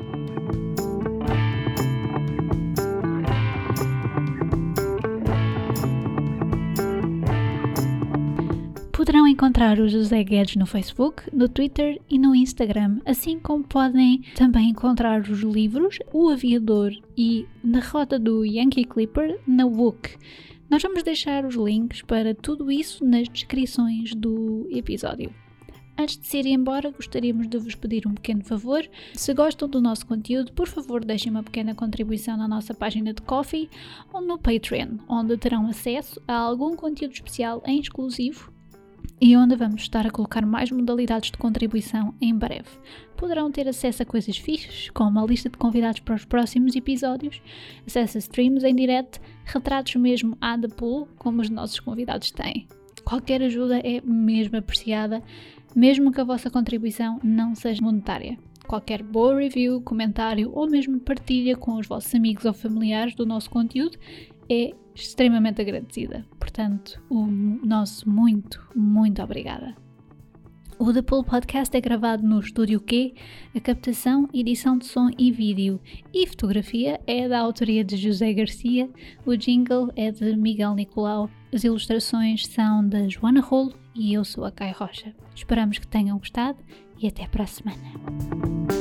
Poderão 9.11 9.27
encontrar 9.27 9.77
o 9.77 9.89
José 9.89 10.23
Guedes 10.23 10.55
no 10.55 10.65
Facebook, 10.65 11.23
no 11.35 11.49
Twitter 11.49 12.01
e 12.09 12.17
no 12.17 12.33
Instagram, 12.33 13.01
assim 13.05 13.37
como 13.37 13.61
podem 13.61 14.21
também 14.37 14.69
encontrar 14.69 15.19
os 15.19 15.41
livros 15.41 15.99
O 16.13 16.29
Aviador 16.29 16.93
e 17.17 17.45
Na 17.61 17.81
Rota 17.81 18.17
do 18.17 18.45
Yankee 18.45 18.85
Clipper 18.85 19.37
na 19.45 19.67
Book. 19.67 20.15
Nós 20.69 20.81
vamos 20.81 21.03
deixar 21.03 21.43
os 21.43 21.55
links 21.55 22.01
para 22.01 22.33
tudo 22.33 22.71
isso 22.71 23.03
nas 23.03 23.27
descrições 23.27 24.15
do 24.15 24.65
episódio. 24.71 25.35
Antes 25.99 26.17
de 26.17 26.25
se 26.25 26.37
ir 26.37 26.45
embora, 26.45 26.89
gostaríamos 26.91 27.49
de 27.49 27.57
vos 27.57 27.75
pedir 27.75 28.07
um 28.07 28.13
pequeno 28.13 28.45
favor. 28.45 28.89
Se 29.13 29.33
gostam 29.33 29.67
do 29.67 29.81
nosso 29.81 30.07
conteúdo, 30.07 30.53
por 30.53 30.69
favor, 30.69 31.03
deixem 31.03 31.29
uma 31.29 31.43
pequena 31.43 31.75
contribuição 31.75 32.37
na 32.37 32.47
nossa 32.47 32.73
página 32.73 33.13
de 33.13 33.21
Coffee 33.23 33.69
ou 34.13 34.21
no 34.21 34.37
Patreon, 34.37 34.99
onde 35.09 35.35
terão 35.35 35.67
acesso 35.67 36.21
a 36.25 36.33
algum 36.33 36.77
conteúdo 36.77 37.11
especial 37.11 37.61
em 37.65 37.77
exclusivo 37.77 38.53
e 39.21 39.37
onde 39.37 39.55
vamos 39.55 39.83
estar 39.83 40.07
a 40.07 40.09
colocar 40.09 40.43
mais 40.43 40.71
modalidades 40.71 41.29
de 41.29 41.37
contribuição 41.37 42.15
em 42.19 42.35
breve. 42.35 42.69
Poderão 43.15 43.51
ter 43.51 43.67
acesso 43.67 44.01
a 44.01 44.05
coisas 44.05 44.35
fixas, 44.35 44.89
como 44.89 45.19
a 45.19 45.25
lista 45.25 45.47
de 45.47 45.59
convidados 45.59 45.99
para 45.99 46.15
os 46.15 46.25
próximos 46.25 46.75
episódios, 46.75 47.39
acesso 47.85 48.17
a 48.17 48.19
streams 48.19 48.65
em 48.65 48.75
direto, 48.75 49.21
retratos 49.45 49.95
mesmo 49.95 50.35
à 50.41 50.57
da 50.57 50.67
pool, 50.67 51.07
como 51.19 51.39
os 51.39 51.51
nossos 51.51 51.79
convidados 51.79 52.31
têm. 52.31 52.67
Qualquer 53.05 53.43
ajuda 53.43 53.77
é 53.79 54.01
mesmo 54.01 54.57
apreciada, 54.57 55.21
mesmo 55.75 56.11
que 56.11 56.19
a 56.19 56.23
vossa 56.23 56.49
contribuição 56.49 57.19
não 57.23 57.53
seja 57.53 57.83
monetária. 57.83 58.39
Qualquer 58.67 59.03
boa 59.03 59.37
review, 59.37 59.81
comentário 59.81 60.51
ou 60.53 60.69
mesmo 60.69 60.99
partilha 60.99 61.57
com 61.57 61.75
os 61.75 61.87
vossos 61.87 62.13
amigos 62.15 62.45
ou 62.45 62.53
familiares 62.53 63.13
do 63.13 63.25
nosso 63.25 63.49
conteúdo 63.49 63.97
é 64.49 64.73
extremamente 64.93 65.61
agradecida. 65.61 66.25
Portanto, 66.39 67.01
o 67.09 67.25
nosso 67.25 68.09
muito, 68.09 68.61
muito 68.75 69.21
obrigada. 69.21 69.75
O 70.83 70.91
The 70.91 71.03
Pool 71.03 71.23
Podcast 71.23 71.77
é 71.77 71.79
gravado 71.79 72.23
no 72.23 72.39
Estúdio 72.39 72.81
Q, 72.81 73.13
a 73.55 73.59
captação, 73.59 74.27
edição 74.33 74.79
de 74.79 74.87
som 74.87 75.11
e 75.15 75.31
vídeo 75.31 75.79
e 76.11 76.25
fotografia 76.25 76.99
é 77.05 77.29
da 77.29 77.37
autoria 77.37 77.83
de 77.83 77.95
José 77.95 78.33
Garcia, 78.33 78.89
o 79.23 79.35
jingle 79.35 79.91
é 79.95 80.09
de 80.09 80.35
Miguel 80.35 80.73
Nicolau, 80.73 81.29
as 81.53 81.63
ilustrações 81.63 82.47
são 82.47 82.83
da 82.83 83.07
Joana 83.07 83.41
Rolo 83.41 83.75
e 83.93 84.11
eu 84.11 84.25
sou 84.25 84.43
a 84.43 84.51
Kai 84.51 84.71
Rocha. 84.71 85.13
Esperamos 85.35 85.77
que 85.77 85.87
tenham 85.87 86.17
gostado 86.17 86.57
e 86.99 87.07
até 87.07 87.27
para 87.27 87.43
a 87.43 87.47
semana. 87.47 88.80